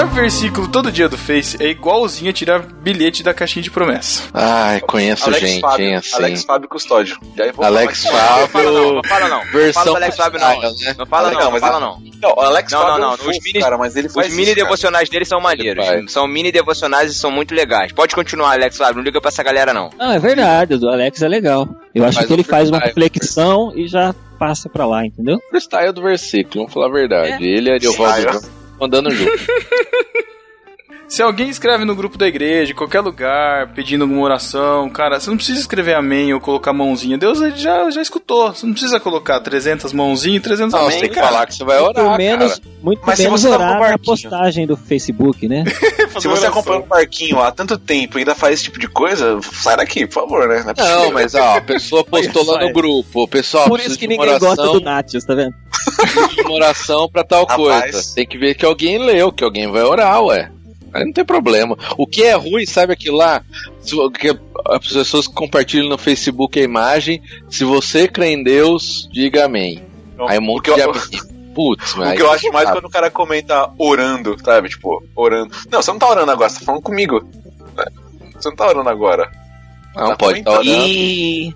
Postar 0.00 0.14
versículo 0.14 0.66
todo 0.66 0.90
dia 0.90 1.10
do 1.10 1.18
Face 1.18 1.62
é 1.62 1.66
igualzinho 1.66 2.30
a 2.30 2.32
tirar 2.32 2.60
bilhete 2.60 3.22
da 3.22 3.34
caixinha 3.34 3.62
de 3.62 3.70
promessa. 3.70 4.22
Ai, 4.32 4.80
conheço 4.80 5.26
Alex 5.26 5.40
gente, 5.46 5.60
Fábio, 5.60 5.86
hein, 5.86 5.94
assim. 5.96 6.16
Alex 6.16 6.44
Fábio 6.44 6.68
Custódio. 6.70 7.18
Já 7.36 7.52
vou 7.52 7.64
Alex 7.66 8.04
Fábio. 8.06 8.40
Não 8.40 8.48
fala 8.48 8.70
não, 8.70 8.94
não 8.94 9.02
fala 9.04 9.28
não. 9.28 9.44
Versão 9.52 9.84
Não 9.84 9.92
fala 9.92 9.96
Alex 9.98 10.16
Fábio 10.16 10.40
não. 10.40 10.60
né? 10.60 10.94
Não 10.96 11.06
fala 11.06 11.30
não, 11.30 11.40
Não, 11.50 11.58
fala 11.60 11.80
não. 11.80 12.02
Não, 12.22 12.30
o 12.34 12.40
Alex 12.40 12.72
Não, 12.72 12.80
Fábio 12.80 12.98
não, 12.98 13.10
é 13.10 13.14
um 13.14 13.16
não, 13.24 13.30
os 13.30 13.38
mini- 13.44 13.60
cara, 13.60 13.76
mas 13.76 13.94
ele 13.94 14.08
faz 14.08 14.28
Os 14.28 14.32
mini 14.32 14.46
isso, 14.46 14.54
devocionais 14.54 15.08
dele 15.10 15.24
são 15.26 15.38
maneiros. 15.38 15.84
São 16.10 16.26
mini 16.26 16.50
devocionais 16.50 17.10
e 17.10 17.14
são 17.14 17.30
muito 17.30 17.54
legais. 17.54 17.92
Pode 17.92 18.14
continuar, 18.14 18.52
Alex 18.52 18.78
Fábio. 18.78 18.96
Não 18.96 19.02
liga 19.02 19.20
pra 19.20 19.28
essa 19.28 19.42
galera, 19.42 19.74
não. 19.74 19.90
Não, 19.98 20.12
é 20.12 20.18
verdade, 20.18 20.74
o 20.74 20.78
do 20.78 20.88
Alex 20.88 21.20
é 21.20 21.28
legal. 21.28 21.68
Eu 21.94 22.04
acho 22.06 22.14
Faz 22.16 22.26
que 22.26 22.32
ele 22.32 22.44
faz 22.44 22.70
uma 22.70 22.78
reflexão 22.78 23.72
e 23.76 23.86
já 23.86 24.14
passa 24.38 24.66
pra 24.70 24.86
lá, 24.86 25.04
entendeu? 25.04 25.38
Freestyle 25.50 25.92
do 25.92 26.00
versículo, 26.00 26.60
vamos 26.64 26.72
falar 26.72 26.86
a 26.86 26.90
verdade. 26.90 27.44
Ele 27.44 27.68
e 27.68 27.72
Ariovaldo 27.74 28.59
Freestyle. 28.80 28.84
Júnior 28.84 28.84
andando 28.84 29.10
junto. 29.10 29.32
Se 31.10 31.22
alguém 31.22 31.48
escreve 31.50 31.84
no 31.84 31.96
grupo 31.96 32.16
da 32.16 32.28
igreja, 32.28 32.70
em 32.70 32.74
qualquer 32.74 33.00
lugar, 33.00 33.72
pedindo 33.74 34.02
alguma 34.04 34.22
oração, 34.22 34.88
cara, 34.88 35.18
você 35.18 35.28
não 35.28 35.36
precisa 35.36 35.58
escrever 35.58 35.94
amém 35.96 36.32
ou 36.32 36.40
colocar 36.40 36.72
mãozinha. 36.72 37.18
Deus 37.18 37.40
ele 37.42 37.56
já, 37.56 37.90
já 37.90 38.00
escutou. 38.00 38.54
Você 38.54 38.64
não 38.64 38.72
precisa 38.72 39.00
colocar 39.00 39.40
300 39.40 39.92
mãozinhas 39.92 40.36
e 40.36 40.40
300 40.40 40.72
Não, 40.72 40.82
amém. 40.82 40.92
você 40.92 41.00
tem 41.00 41.08
que 41.10 41.18
falar 41.18 41.46
que 41.46 41.54
você 41.56 41.64
vai 41.64 41.80
Muito 41.80 42.00
orar, 42.00 42.16
menos, 42.16 42.58
cara. 42.60 42.62
muito 42.80 43.02
Mas 43.04 43.16
se 43.18 43.24
menos 43.24 43.40
você 43.42 43.48
tá 43.48 43.54
orar 43.56 43.70
na 43.72 43.78
barquinho. 43.80 43.98
postagem 44.06 44.66
do 44.68 44.76
Facebook, 44.76 45.48
né? 45.48 45.64
Se 46.20 46.26
você 46.28 46.46
acompanha 46.46 46.80
um 46.80 46.86
barquinho 46.86 47.40
há 47.40 47.50
tanto 47.52 47.76
tempo 47.78 48.16
e 48.18 48.20
ainda 48.20 48.34
faz 48.34 48.54
esse 48.54 48.64
tipo 48.64 48.78
de 48.78 48.88
coisa, 48.88 49.38
sai 49.42 49.76
daqui, 49.76 50.06
por 50.06 50.14
favor, 50.14 50.48
né? 50.48 50.64
Não, 50.76 50.84
é. 50.84 50.94
Não, 51.06 51.12
mas 51.12 51.34
ó, 51.34 51.56
a 51.56 51.60
pessoa 51.60 52.02
postou 52.06 52.44
lá 52.44 52.60
no 52.60 52.72
grupo. 52.72 53.22
O 53.24 53.28
pessoal 53.28 53.64
Por 53.64 53.74
precisa 53.74 53.92
isso 53.94 53.98
que 54.00 54.06
ninguém 54.08 54.26
gosta 54.38 54.46
oração, 54.62 54.72
do 54.74 54.80
Natius, 54.80 55.24
tá 55.24 55.34
vendo? 55.34 55.54
de 56.34 56.40
uma 56.42 56.52
oração 56.52 57.08
pra 57.08 57.24
tal 57.24 57.46
Rapaz. 57.46 57.90
coisa. 57.92 58.14
Tem 58.14 58.26
que 58.26 58.38
ver 58.38 58.54
que 58.54 58.64
alguém 58.64 58.98
leu, 58.98 59.32
que 59.32 59.42
alguém 59.44 59.70
vai 59.70 59.82
orar, 59.82 60.22
ué. 60.24 60.50
Aí 60.92 61.04
não 61.04 61.12
tem 61.12 61.24
problema. 61.24 61.76
O 61.96 62.06
que 62.06 62.22
é 62.22 62.34
ruim, 62.34 62.66
sabe 62.66 62.92
aquilo 62.92 63.16
lá? 63.16 63.42
Que 64.18 64.36
as 64.66 64.86
pessoas 64.92 65.26
que 65.26 65.34
compartilham 65.34 65.88
no 65.88 65.98
Facebook 65.98 66.58
a 66.58 66.64
imagem. 66.64 67.22
Se 67.48 67.64
você 67.64 68.08
crê 68.08 68.32
em 68.32 68.42
Deus, 68.42 69.08
diga 69.12 69.44
amém. 69.44 69.84
Aí 70.28 70.38
um 70.38 70.42
o 70.42 70.44
monte 70.44 70.64
que 70.64 70.70
eu, 70.70 70.74
de 70.76 70.82
amém. 70.82 71.02
Putz, 71.54 71.94
mas 71.94 72.12
o 72.12 72.16
que 72.16 72.22
eu 72.22 72.30
acho 72.30 72.52
mais 72.52 72.68
dá. 72.68 72.72
quando 72.72 72.84
o 72.84 72.90
cara 72.90 73.10
comenta 73.10 73.70
orando, 73.76 74.36
sabe? 74.44 74.68
Tipo, 74.68 75.02
orando. 75.16 75.54
Não, 75.70 75.82
você 75.82 75.90
não 75.90 75.98
tá 75.98 76.08
orando 76.08 76.30
agora, 76.30 76.48
você 76.48 76.60
tá 76.60 76.64
falando 76.64 76.82
comigo. 76.82 77.24
Você 78.34 78.48
não 78.48 78.56
tá 78.56 78.68
orando 78.68 78.88
agora. 78.88 79.30
Não, 79.96 80.08
tá 80.08 80.16
pode 80.16 80.38
estar 80.38 80.50
comentando. 80.52 80.68
orando. 80.74 80.88
E 80.88 81.54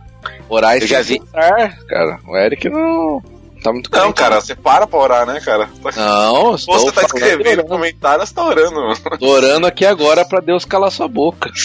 Orar 0.48 0.76
e 0.76 0.80
Eu 0.82 0.86
já 0.86 1.02
vi. 1.02 1.20
cara. 1.20 2.18
O 2.26 2.36
Eric 2.36 2.68
não 2.68 3.22
tá 3.64 3.72
muito 3.72 3.90
Não, 3.90 4.12
cara, 4.12 4.40
você 4.40 4.54
para 4.54 4.86
pra 4.86 4.98
orar, 5.00 5.26
né, 5.26 5.40
cara? 5.40 5.68
Não, 5.96 6.34
Ou 6.44 6.54
estou 6.54 6.78
você 6.78 6.92
tá 6.92 7.02
escrevendo 7.02 7.48
orando. 7.48 7.64
comentário, 7.68 8.24
você 8.26 8.32
tá 8.34 8.44
orando. 8.44 8.78
Tô 9.18 9.26
orando 9.26 9.66
aqui 9.66 9.84
agora 9.86 10.24
pra 10.24 10.38
Deus 10.40 10.64
calar 10.64 10.92
sua 10.92 11.08
boca. 11.08 11.50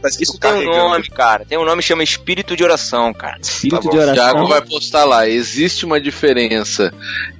Tá 0.00 0.08
isso 0.20 0.38
tem 0.38 0.52
um 0.52 0.64
nome, 0.64 1.08
cara. 1.08 1.44
Tem 1.44 1.58
um 1.58 1.64
nome 1.64 1.82
que 1.82 1.88
chama 1.88 2.02
espírito 2.02 2.56
de 2.56 2.62
oração, 2.64 3.12
cara. 3.12 3.38
Espírito 3.40 3.76
Tá 3.76 3.82
bom. 3.82 3.90
de 3.90 3.98
oração. 3.98 4.14
Thiago 4.14 4.46
vai 4.48 4.60
postar 4.62 5.04
lá. 5.04 5.28
Existe 5.28 5.84
uma 5.84 6.00
diferença 6.00 6.92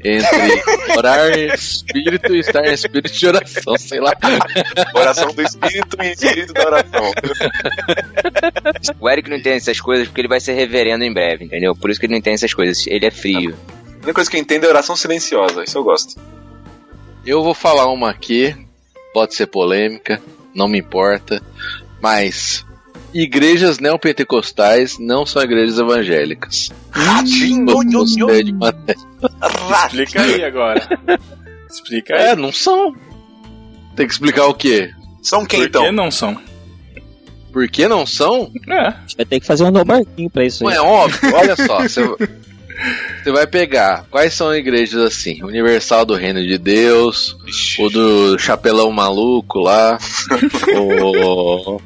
entre 0.04 0.62
orar 0.96 1.30
em 1.38 1.46
espírito 1.54 2.34
e 2.34 2.40
estar 2.40 2.64
em 2.66 2.72
espírito 2.72 3.12
de 3.12 3.26
oração, 3.26 3.76
sei 3.78 4.00
lá. 4.00 4.12
Oração 4.94 5.32
do 5.32 5.42
espírito 5.42 5.96
e 6.02 6.12
espírito 6.12 6.52
da 6.52 6.66
oração. 6.66 7.12
O 9.00 9.08
Eric 9.08 9.28
não 9.30 9.36
entende 9.36 9.56
essas 9.58 9.80
coisas 9.80 10.08
porque 10.08 10.20
ele 10.20 10.28
vai 10.28 10.40
ser 10.40 10.52
reverendo 10.54 11.04
em 11.04 11.12
breve, 11.12 11.44
entendeu? 11.44 11.74
Por 11.74 11.90
isso 11.90 12.00
que 12.00 12.06
ele 12.06 12.12
não 12.12 12.18
entende 12.18 12.36
essas 12.36 12.52
coisas. 12.56 12.86
Ele 12.86 13.06
é 13.06 13.10
frio. 13.10 13.54
A 13.88 13.96
única 13.96 14.14
coisa 14.14 14.30
que 14.30 14.36
eu 14.36 14.40
entendo 14.40 14.64
é 14.64 14.68
oração 14.68 14.96
silenciosa, 14.96 15.62
isso 15.62 15.76
eu 15.78 15.84
gosto. 15.84 16.20
Eu 17.24 17.42
vou 17.42 17.54
falar 17.54 17.86
uma 17.92 18.10
aqui, 18.10 18.56
pode 19.12 19.34
ser 19.34 19.46
polêmica, 19.46 20.22
não 20.54 20.68
me 20.68 20.78
importa, 20.78 21.42
mas 22.00 22.64
igrejas 23.12 23.78
neopentecostais 23.78 24.98
não 24.98 25.26
são 25.26 25.42
igrejas 25.42 25.78
evangélicas. 25.78 26.70
Ratinho. 26.90 27.66
Explica 29.86 30.22
aí 30.22 30.44
agora. 30.44 30.88
Explica 31.68 32.14
aí. 32.14 32.22
É, 32.28 32.36
não 32.36 32.52
são. 32.52 32.94
Tem 33.96 34.06
que 34.06 34.12
explicar 34.12 34.46
o 34.46 34.54
quê? 34.54 34.90
São 35.22 35.44
quem 35.44 35.60
Por 35.60 35.68
então? 35.68 35.84
que 35.84 35.90
não 35.90 36.10
são? 36.10 36.40
Por 37.56 37.66
que 37.68 37.88
não 37.88 38.04
são? 38.04 38.52
É. 38.68 38.90
Vai 39.16 39.24
ter 39.24 39.40
que 39.40 39.46
fazer 39.46 39.64
um 39.64 39.70
no 39.70 39.82
barquinho 39.82 40.28
pra 40.28 40.44
isso 40.44 40.62
Não 40.62 40.68
aí. 40.70 40.76
é 40.76 40.80
óbvio, 40.82 41.34
olha 41.34 41.56
só. 41.56 41.80
Você 41.80 42.02
você 43.24 43.32
vai 43.32 43.46
pegar 43.46 44.04
quais 44.10 44.34
são 44.34 44.54
igrejas 44.54 45.00
assim? 45.00 45.42
Universal 45.42 46.04
do 46.04 46.12
Reino 46.14 46.46
de 46.46 46.58
Deus, 46.58 47.34
o 47.78 47.88
do 47.88 48.38
Chapelão 48.38 48.92
Maluco 48.92 49.58
lá, 49.60 49.96
o. 50.76 51.80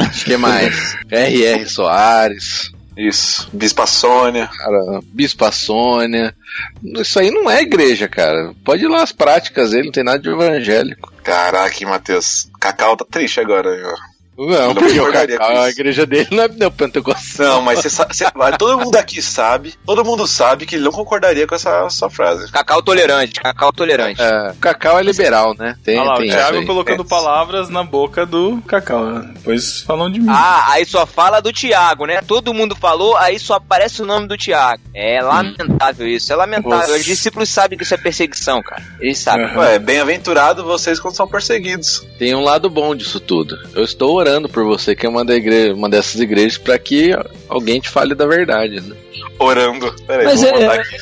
Acho 0.00 0.24
que 0.26 0.36
mais? 0.36 0.96
R.R. 1.08 1.64
Soares, 1.68 2.72
Isso. 2.96 3.48
Bispa 3.52 3.86
Sônia. 3.86 4.48
cara, 4.48 5.00
Bispa 5.12 5.52
Sônia. 5.52 6.34
Isso 6.82 7.20
aí 7.20 7.30
não 7.30 7.48
é 7.48 7.62
igreja, 7.62 8.08
cara. 8.08 8.52
Pode 8.64 8.84
ir 8.84 8.88
lá 8.88 9.04
as 9.04 9.12
práticas 9.12 9.70
dele, 9.70 9.84
não 9.84 9.92
tem 9.92 10.02
nada 10.02 10.18
de 10.18 10.28
evangélico. 10.28 11.12
Caraca, 11.22 11.86
Matheus. 11.86 12.48
Cacau 12.60 12.96
tá 12.96 13.04
triste 13.08 13.38
agora, 13.38 13.68
ó. 13.70 14.13
Não, 14.36 14.74
porque 14.74 14.98
o 15.00 15.12
Cacau, 15.12 15.48
a 15.62 15.68
isso. 15.70 15.80
igreja 15.80 16.04
dele 16.06 16.28
não 16.30 16.42
é 16.44 16.48
neopentecostal. 16.48 17.46
Não, 17.46 17.62
mas 17.62 17.80
você- 17.82 18.24
vai, 18.34 18.56
todo 18.56 18.78
mundo 18.78 18.96
aqui 18.96 19.22
sabe, 19.22 19.74
todo 19.86 20.04
mundo 20.04 20.26
sabe 20.26 20.66
que 20.66 20.74
ele 20.76 20.84
não 20.84 20.92
concordaria 20.92 21.46
com 21.46 21.54
essa 21.54 21.88
sua 21.90 22.10
frase. 22.10 22.50
Cacau 22.50 22.82
tolerante, 22.82 23.40
cacau 23.40 23.72
tolerante. 23.72 24.20
É, 24.20 24.50
o 24.50 24.56
Cacau 24.56 24.98
é 24.98 25.02
liberal, 25.02 25.54
né? 25.58 25.76
Tem, 25.84 25.98
Olha 25.98 26.08
lá, 26.08 26.14
o 26.14 26.18
tem 26.18 26.26
isso 26.28 26.36
Thiago 26.36 26.66
colocando 26.66 27.02
É. 27.02 27.06
palavras 27.06 27.68
na 27.68 27.82
boca 27.84 28.26
do 28.26 28.60
Cacau. 28.66 29.04
né? 29.06 29.30
Depois 29.34 29.82
falam 29.82 30.10
de 30.10 30.20
mim. 30.20 30.26
Ah, 30.30 30.72
aí 30.72 30.84
só 30.84 31.06
fala 31.06 31.40
do 31.40 31.52
Thiago, 31.52 32.06
né? 32.06 32.20
Todo 32.26 32.52
mundo 32.54 32.74
falou, 32.74 33.16
aí 33.16 33.38
só 33.38 33.54
aparece 33.54 34.02
o 34.02 34.06
nome 34.06 34.26
do 34.26 34.36
Thiago. 34.36 34.82
É 34.94 35.20
lamentável 35.22 36.08
isso, 36.08 36.32
é 36.32 36.36
lamentável. 36.36 36.78
Nossa. 36.78 36.92
Os 36.96 37.04
discípulos 37.04 37.48
sabem 37.48 37.76
que 37.78 37.84
isso 37.84 37.94
é 37.94 37.96
perseguição, 37.98 38.62
cara. 38.62 38.82
Eles 39.00 39.18
sabem. 39.18 39.46
Aham. 39.46 39.60
Ué, 39.60 39.78
bem-aventurado 39.78 40.64
vocês 40.64 40.98
quando 40.98 41.14
são 41.16 41.26
perseguidos. 41.28 42.04
Tem 42.18 42.34
um 42.34 42.42
lado 42.42 42.68
bom 42.70 42.94
disso 42.94 43.20
tudo. 43.20 43.56
Eu 43.74 43.84
estou 43.84 44.23
orando 44.24 44.48
por 44.48 44.64
você 44.64 44.94
que 44.96 45.04
é 45.06 45.08
uma, 45.08 45.24
da 45.24 45.34
igreja, 45.34 45.74
uma 45.74 45.88
dessas 45.88 46.20
igrejas 46.20 46.56
para 46.58 46.78
que 46.78 47.10
alguém 47.48 47.80
te 47.80 47.88
fale 47.88 48.14
da 48.14 48.26
verdade. 48.26 48.80
Né? 48.80 48.96
Orando. 49.38 49.94
Peraí, 50.06 50.24
Mas 50.26 50.40
vou 50.40 50.48
é- 50.50 50.52
botar 50.52 50.74
aqui. 50.80 50.96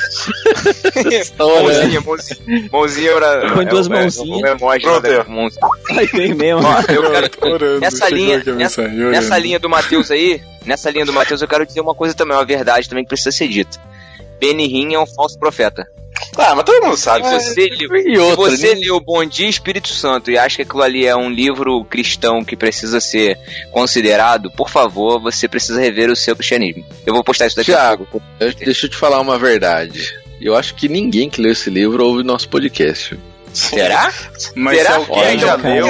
Estou 1.15 1.51
orando. 1.51 1.73
Mãozinha, 1.73 2.01
mãozinha, 2.01 2.69
mãozinha 2.73 3.13
pra... 3.17 3.51
Põe 3.55 3.67
duas 3.67 3.87
é 3.87 3.91
o- 3.91 3.95
é 3.95 3.99
mãozinhas. 4.01 4.57
Pronto, 4.83 5.31
mãozinha. 5.31 5.61
Aí 5.91 6.09
tem 6.09 6.35
mesmo. 6.35 6.63
Ó, 6.67 6.79
eu 6.93 7.11
quero, 7.11 7.55
Orando, 7.55 7.81
nessa 7.81 8.09
linha, 8.09 8.39
aqui 8.39 8.51
nessa, 8.53 8.83
orando. 8.83 9.11
nessa 9.11 9.39
linha 9.39 9.59
do 9.59 9.69
Matheus 9.69 10.11
aí, 10.11 10.41
nessa 10.67 10.91
linha 10.91 11.05
do 11.07 11.13
Matheus, 11.13 11.43
eu 11.43 11.49
quero 11.49 11.67
dizer 11.67 11.81
uma 11.81 11.95
coisa 11.95 12.15
também, 12.15 12.37
uma 12.37 12.45
verdade 12.45 12.89
também 12.89 13.05
que 13.05 13.09
precisa 13.09 13.31
ser 13.31 13.49
dita. 13.49 13.79
Benihim 14.41 14.95
é 14.95 14.99
um 14.99 15.07
falso 15.07 15.39
profeta. 15.39 15.87
Ah, 16.37 16.55
mas 16.55 16.65
todo 16.65 16.85
mundo 16.85 16.97
sabe. 16.97 17.27
Se 17.29 17.37
isso. 17.37 17.55
você, 17.55 17.69
leu- 17.69 17.97
E 17.97 18.15
se 18.15 18.19
outra, 18.19 18.57
você 18.57 18.75
né? 18.75 18.81
leu 18.81 19.01
Bom 19.01 19.25
Dia 19.25 19.49
Espírito 19.49 19.89
Santo 19.89 20.31
e 20.31 20.39
acha 20.39 20.57
que 20.57 20.63
aquilo 20.63 20.83
ali 20.83 21.07
é 21.07 21.15
um 21.15 21.29
livro 21.31 21.85
cristão 21.85 22.43
que 22.45 22.57
precisa 22.57 23.01
ser 23.01 23.39
considerado, 23.71 24.51
por 24.51 24.69
favor, 24.71 25.21
você 25.21 25.47
precisa 25.49 25.81
rever 25.81 26.11
o 26.11 26.17
seu 26.17 26.35
cristianismo. 26.35 26.85
Eu 27.07 27.15
vou 27.15 27.23
postar 27.25 27.47
isso 27.47 27.57
daqui 27.57 27.73
a 27.73 27.77
Thiago, 27.77 28.07
pouco. 28.11 28.27
eu- 28.41 28.53
deixa 28.55 28.87
eu 28.87 28.91
te 28.91 28.97
falar 28.97 29.21
uma 29.21 29.39
verdade. 29.39 30.15
Eu 30.41 30.57
acho 30.57 30.75
que 30.75 30.89
ninguém 30.89 31.29
que 31.31 31.41
leu 31.41 31.53
esse 31.53 31.71
livro 31.71 32.05
ouve 32.05 32.23
nosso 32.23 32.49
podcast. 32.49 33.19
Será? 33.53 34.13
Mas 34.55 34.79
Será? 34.79 34.91
se 34.91 34.97
alguém 34.97 35.23
Olha, 35.23 35.39
já 35.39 35.55
leu. 35.57 35.87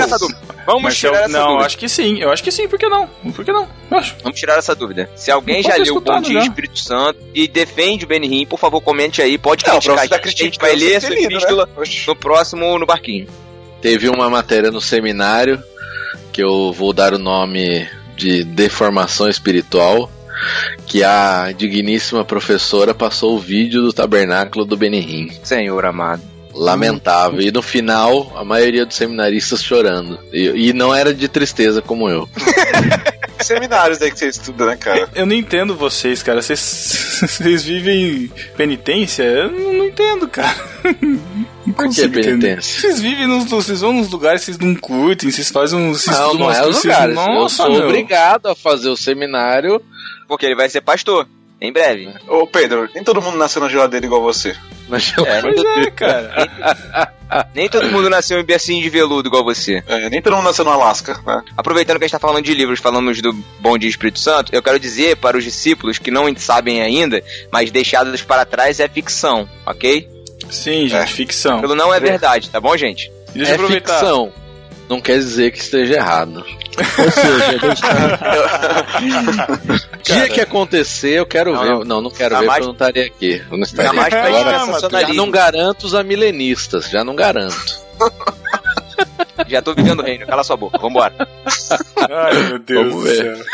Vamos 0.67 0.83
Mas 0.83 0.97
tirar 0.97 1.19
al- 1.19 1.25
essa 1.25 1.29
não, 1.39 1.47
dúvida. 1.49 1.67
acho 1.67 1.79
que 1.79 1.89
sim. 1.89 2.19
Eu 2.21 2.31
acho 2.31 2.43
que 2.43 2.51
sim. 2.53 2.69
Por 2.69 2.79
que 2.79 2.89
não? 2.89 3.07
Por 3.07 3.45
que 3.45 3.53
não? 3.53 3.69
Eu 3.91 3.99
acho. 3.99 4.15
Vamos 4.23 4.39
tirar 4.39 4.59
essa 4.59 4.75
dúvida. 4.75 5.11
Se 5.17 5.31
alguém 5.31 5.63
já 5.63 5.75
leu 5.77 5.97
o 5.97 6.01
Bom 6.01 6.21
Dia 6.21 6.41
já. 6.41 6.47
Espírito 6.47 6.79
Santo 6.79 7.19
e 7.35 7.49
defende 7.49 8.05
o 8.05 8.09
Benihim, 8.09 8.47
por 8.47 8.59
favor, 8.59 8.81
comente 8.81 9.21
aí. 9.21 9.37
Pode 9.39 9.65
Não, 9.67 9.73
criticar. 9.81 9.97
tá 9.97 10.03
a 10.03 10.05
gente. 10.05 10.15
a 10.15 10.17
gente 10.29 10.37
criticando 10.37 10.71
vai 10.73 10.77
ler 10.81 10.95
essa 10.95 11.09
lido, 11.09 11.25
epístola 11.33 11.67
né? 11.77 11.85
No 12.07 12.17
próximo 12.17 12.79
no 12.79 12.87
barquinho. 12.87 13.27
Teve 13.81 14.09
uma 14.09 14.31
matéria 14.31 14.71
no 14.71 14.81
seminário 14.81 15.63
que 16.33 16.43
eu 16.43 16.73
vou 16.73 16.93
dar 16.93 17.13
o 17.15 17.19
nome 17.19 17.89
de 18.17 18.45
deformação 18.45 19.29
espiritual. 19.29 20.11
Que 20.87 21.05
a 21.05 21.53
digníssima 21.53 22.25
professora 22.25 22.93
passou 22.93 23.37
o 23.37 23.39
vídeo 23.39 23.81
do 23.81 23.93
tabernáculo 23.93 24.65
do 24.65 24.77
Benihim. 24.77 25.31
Senhor 25.45 25.85
amado. 25.85 26.21
Lamentável. 26.55 27.41
E 27.41 27.51
no 27.51 27.63
final, 27.63 28.33
a 28.37 28.45
maioria 28.45 28.85
dos 28.87 28.97
seminaristas 28.97 29.63
chorando. 29.63 30.19
E, 30.33 30.69
e 30.69 30.73
não 30.73 30.95
era 30.95 31.13
de 31.15 31.29
tristeza 31.29 31.81
como 31.83 32.09
eu. 32.09 32.29
Seminários 33.43 34.01
aí 34.01 34.11
que 34.11 34.19
você 34.19 34.29
estuda, 34.29 34.67
né, 34.67 34.77
cara? 34.77 35.09
Eu 35.17 35.27
não 35.27 35.35
entendo 35.35 35.75
vocês, 35.75 36.23
cara. 36.23 36.41
Vocês, 36.41 37.19
vocês 37.29 37.65
vivem 37.65 38.31
penitência? 38.57 39.25
Eu 39.25 39.51
não, 39.51 39.85
entendo, 39.87 40.29
cara. 40.29 40.55
Não 41.65 41.75
Por 41.75 41.89
que 41.89 42.09
penitência? 42.09 42.81
Vocês 42.81 43.01
vivem 43.01 43.27
nos. 43.29 43.45
Vocês 43.49 43.81
vão 43.83 43.93
nos 43.93 44.11
lugares, 44.11 44.43
vocês 44.43 44.59
não 44.59 44.75
curtem, 44.75 45.31
vocês 45.31 45.49
fazem 45.49 45.79
uns. 45.79 46.03
vocês 46.03 46.17
Não, 46.19 46.27
estudam 46.27 46.47
não 46.49 46.53
é 46.53 46.59
os 46.59 46.63
coisas, 46.65 46.83
vocês- 46.83 46.95
lugares. 46.95 47.17
eu 47.17 47.35
Nossa, 47.35 47.55
sou 47.57 47.71
meu. 47.73 47.85
obrigado 47.85 48.47
a 48.47 48.55
fazer 48.57 48.89
o 48.89 48.97
seminário. 48.97 49.81
Porque 50.27 50.45
ele 50.47 50.57
vai 50.57 50.69
ser 50.69 50.81
pastor. 50.81 51.27
Em 51.63 51.73
breve. 51.73 52.13
Ô, 52.27 52.45
Pedro, 52.45 52.91
nem 52.93 53.05
todo 53.05 53.23
mundo 53.23 53.39
nasceu 53.39 53.63
na 53.63 53.69
geladeira 53.69 54.05
igual 54.05 54.21
você. 54.21 54.57
Na 54.89 54.99
Pois 55.41 55.65
é, 55.87 55.91
cara. 55.93 57.13
Nem 57.55 57.67
todo 57.67 57.91
mundo 57.91 58.11
nasceu 58.11 58.39
em 58.39 58.45
bercinho 58.45 58.83
de 58.83 58.91
veludo 58.91 59.29
igual 59.29 59.43
você. 59.43 59.83
É, 59.87 60.11
nem 60.11 60.21
todo 60.21 60.37
mundo 60.37 60.45
nasceu 60.45 60.67
no 60.67 60.71
Alasca, 60.71 61.19
né? 61.25 61.43
Aproveitando 61.57 61.97
que 61.99 62.05
a 62.05 62.07
gente 62.07 62.13
tá 62.13 62.19
falando 62.19 62.45
de 62.45 62.53
livros, 62.53 62.79
falamos 62.79 63.23
do 63.23 63.33
Bom 63.59 63.79
Dia 63.79 63.89
Espírito 63.89 64.21
Santo, 64.21 64.55
eu 64.55 64.63
quero 64.63 64.79
dizer 64.79 65.17
para 65.17 65.39
os 65.39 65.45
discípulos 65.45 65.99
que 65.99 66.11
não 66.11 66.27
sabem 66.37 66.83
ainda, 66.83 67.25
mas 67.51 67.71
deixados 67.71 68.21
para 68.21 68.45
trás 68.45 68.81
é 68.81 68.89
ficção, 68.89 69.49
ok? 69.65 70.07
Sim, 70.51 70.89
gente, 70.89 70.95
É. 70.95 71.07
ficção. 71.07 71.57
Aquilo 71.57 71.75
não 71.75 71.95
é 71.95 71.99
verdade, 71.99 72.51
tá 72.51 72.61
bom, 72.61 72.77
gente? 72.77 73.11
Deixa 73.35 73.53
é 73.53 73.55
aproveitar. 73.55 73.95
ficção. 73.95 74.31
Não 74.93 75.01
quer 75.01 75.17
dizer 75.17 75.51
que 75.53 75.59
esteja 75.59 75.95
errado. 75.95 76.45
Ou 76.99 77.11
seja, 77.11 77.59
deixa- 77.59 77.87
Dia 80.05 80.29
que 80.29 80.41
acontecer, 80.43 81.19
eu 81.19 81.25
quero 81.27 81.55
Não, 81.55 81.63
ver. 81.63 81.69
não. 81.71 81.85
Não, 81.85 82.01
não 82.03 82.11
quero 82.11 82.39
ver 82.39 82.47
porque 82.47 82.61
eu 82.61 82.67
não 82.67 82.73
estaria 82.73 83.07
aqui. 83.07 83.43
Eu 83.51 83.57
não 83.57 83.63
estaria 83.65 84.03
aqui. 84.03 84.15
Agora, 84.15 84.91
já 84.91 85.09
não 85.15 85.31
garanto 85.31 85.85
os 85.85 85.95
amilenistas, 85.95 86.91
já 86.91 87.03
não 87.03 87.15
garanto. 87.17 87.81
Já 89.49 89.61
tô 89.63 89.75
vivendo 89.75 90.01
o 90.01 90.03
reino, 90.03 90.27
cala 90.27 90.45
sua 90.45 90.57
boca, 90.57 90.79
vambora. 90.79 91.15
Ai, 92.11 92.35
meu 92.49 92.59
Deus 92.59 92.89
Vamos 92.89 92.95
do 93.05 93.09
ver. 93.11 93.17
céu. 93.37 93.45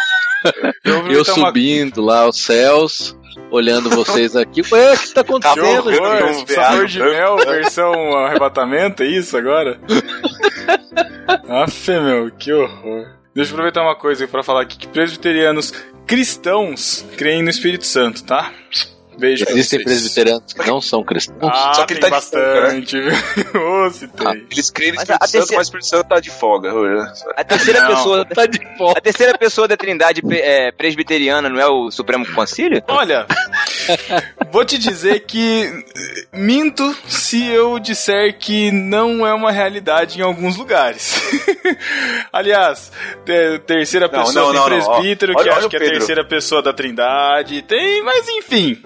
Eu, 0.84 1.06
Eu 1.08 1.22
uma- 1.22 1.34
subindo 1.34 2.02
lá 2.04 2.20
aos 2.22 2.36
céus, 2.40 3.16
olhando 3.50 3.90
vocês 3.90 4.36
aqui. 4.36 4.62
Ué, 4.72 4.94
o 4.94 4.98
que 4.98 5.14
tá 5.14 5.20
acontecendo? 5.20 5.90
Um 5.90 6.46
sabor 6.46 6.86
de 6.86 6.98
mel, 6.98 7.36
versão 7.38 8.16
arrebatamento, 8.16 9.02
é 9.02 9.06
isso 9.06 9.36
agora? 9.36 9.80
Aff, 11.48 11.90
meu, 11.90 12.30
que 12.30 12.52
horror. 12.52 13.06
Deixa 13.34 13.50
eu 13.50 13.54
aproveitar 13.54 13.82
uma 13.82 13.94
coisa 13.96 14.26
pra 14.26 14.42
falar 14.42 14.62
aqui, 14.62 14.76
que 14.78 14.88
presbiterianos 14.88 15.72
cristãos 16.06 17.04
creem 17.16 17.42
no 17.42 17.50
Espírito 17.50 17.86
Santo, 17.86 18.24
tá? 18.24 18.52
Beijo 19.18 19.44
Existem 19.48 19.80
vocês. 19.80 19.84
presbiterianos 19.84 20.52
que 20.52 20.66
não 20.66 20.80
são 20.80 21.02
cristãos. 21.02 21.38
Ah, 21.52 21.72
Só 21.74 21.84
que 21.86 21.94
ele 21.94 22.00
tem 22.00 22.10
tá 22.10 22.20
folga, 22.20 22.60
bastante? 22.62 22.96
Ô, 23.58 23.90
se 23.90 24.06
tem. 24.08 24.46
Eles 24.50 24.70
criam 24.70 24.90
no 24.92 24.96
Mas 24.96 25.02
Espírito 25.08 25.22
a 25.24 25.26
Santo, 25.26 25.32
terceira- 25.32 25.56
mas 25.58 25.58
o 25.58 25.62
Espírito 25.62 25.86
Santo 25.86 26.08
tá 26.08 26.20
de 26.20 26.30
folga. 26.30 26.72
A 27.36 27.44
terceira 27.44 27.80
Não. 27.82 27.88
pessoa. 27.96 28.24
Tá 28.24 28.46
de 28.46 28.60
volta. 28.78 28.98
A 28.98 29.02
terceira 29.02 29.36
pessoa 29.36 29.66
da 29.66 29.76
trindade 29.76 30.22
é, 30.30 30.70
presbiteriana 30.70 31.48
não 31.48 31.58
é 31.60 31.66
o 31.66 31.90
Supremo 31.90 32.24
Concílio? 32.32 32.82
Olha, 32.88 33.26
vou 34.52 34.64
te 34.64 34.78
dizer 34.78 35.20
que 35.26 35.68
minto 36.32 36.94
se 37.08 37.44
eu 37.48 37.78
disser 37.78 38.38
que 38.38 38.70
não 38.70 39.26
é 39.26 39.34
uma 39.34 39.50
realidade 39.50 40.18
em 40.20 40.22
alguns 40.22 40.56
lugares. 40.56 41.14
Aliás, 42.32 42.92
te- 43.24 43.58
terceira 43.66 44.08
Não, 44.10 44.24
pessoa 44.24 44.52
não, 44.52 44.68
tem 44.68 44.78
não, 44.78 44.86
presbítero, 44.94 45.32
que 45.34 45.40
Olha- 45.40 45.50
acho 45.52 45.60
olha 45.62 45.68
que 45.70 45.76
é 45.76 45.78
a 45.78 45.90
terceira 45.90 46.24
pessoa 46.24 46.62
da 46.62 46.72
trindade, 46.72 47.62
tem, 47.62 48.02
mas 48.02 48.28
enfim. 48.28 48.80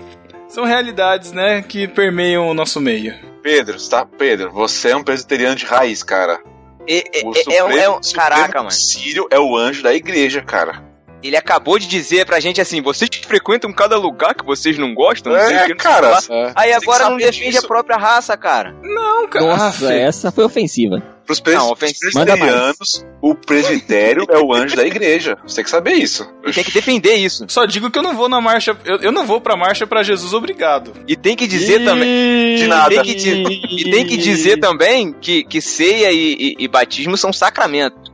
São 0.52 0.64
realidades, 0.64 1.32
né, 1.32 1.62
que 1.62 1.88
permeiam 1.88 2.46
o 2.46 2.52
nosso 2.52 2.78
meio. 2.78 3.14
Pedro, 3.42 3.76
tá? 3.88 4.04
Pedro, 4.04 4.50
você 4.52 4.90
é 4.90 4.96
um 4.96 5.02
presbiteriano 5.02 5.56
de 5.56 5.64
raiz, 5.64 6.02
cara. 6.02 6.40
É, 6.86 7.20
é- 7.20 7.24
O 7.24 7.32
é- 7.34 7.56
é 7.56 7.64
um- 7.64 7.70
é 7.70 7.88
um- 7.90 8.02
Supremo 8.02 8.28
caraca, 8.28 8.58
mano. 8.58 8.70
Sírio 8.70 9.26
é 9.30 9.38
o 9.38 9.56
anjo 9.56 9.82
da 9.82 9.94
igreja, 9.94 10.42
cara. 10.42 10.84
Ele 11.22 11.36
acabou 11.36 11.78
de 11.78 11.86
dizer 11.86 12.26
pra 12.26 12.40
gente 12.40 12.60
assim: 12.60 12.80
vocês 12.82 13.08
frequentam 13.26 13.72
cada 13.72 13.96
lugar 13.96 14.34
que 14.34 14.44
vocês 14.44 14.76
não 14.78 14.92
gostam? 14.94 15.32
Não 15.32 15.40
sei 15.46 15.56
o 15.56 15.58
É, 15.60 15.62
que, 15.64 15.68
não 15.70 15.76
cara. 15.76 16.18
É. 16.30 16.52
Aí 16.54 16.72
agora 16.72 17.08
não 17.10 17.16
defende 17.16 17.50
disso. 17.52 17.64
a 17.64 17.68
própria 17.68 17.96
raça, 17.96 18.36
cara. 18.36 18.74
Não, 18.82 19.28
cara. 19.28 19.46
Nossa, 19.46 19.92
essa 19.92 20.30
foi 20.32 20.44
ofensiva. 20.44 21.02
Pros 21.24 21.38
pres- 21.38 21.56
Não, 21.56 21.72
presbiterianos, 21.76 23.06
o 23.20 23.34
presbitério 23.34 24.26
é 24.28 24.38
o 24.38 24.52
anjo 24.52 24.74
da 24.76 24.84
igreja. 24.84 25.36
Você 25.46 25.56
tem 25.56 25.64
que 25.64 25.70
saber 25.70 25.92
isso. 25.92 26.28
E 26.44 26.52
tem 26.52 26.64
que 26.64 26.72
defender 26.72 27.14
isso. 27.14 27.44
Só 27.48 27.64
digo 27.64 27.90
que 27.90 27.98
eu 27.98 28.02
não 28.02 28.16
vou 28.16 28.28
na 28.28 28.40
marcha. 28.40 28.76
Eu, 28.84 28.96
eu 28.98 29.12
não 29.12 29.24
vou 29.26 29.40
pra 29.40 29.56
marcha 29.56 29.86
pra 29.86 30.02
Jesus, 30.02 30.34
obrigado. 30.34 30.92
E 31.06 31.14
tem 31.16 31.36
que 31.36 31.46
dizer 31.46 31.84
também. 31.84 32.56
De 32.56 32.66
nada. 32.66 32.92
E 32.92 32.96
tem 32.96 33.14
que, 33.14 33.78
e 33.86 33.90
tem 33.90 34.06
que 34.06 34.16
dizer 34.16 34.58
também 34.58 35.12
que, 35.12 35.44
que 35.44 35.60
ceia 35.60 36.10
e, 36.10 36.32
e- 36.34 36.56
e 36.58 36.68
batismo 36.68 37.16
são 37.16 37.32
sacramento. 37.32 38.11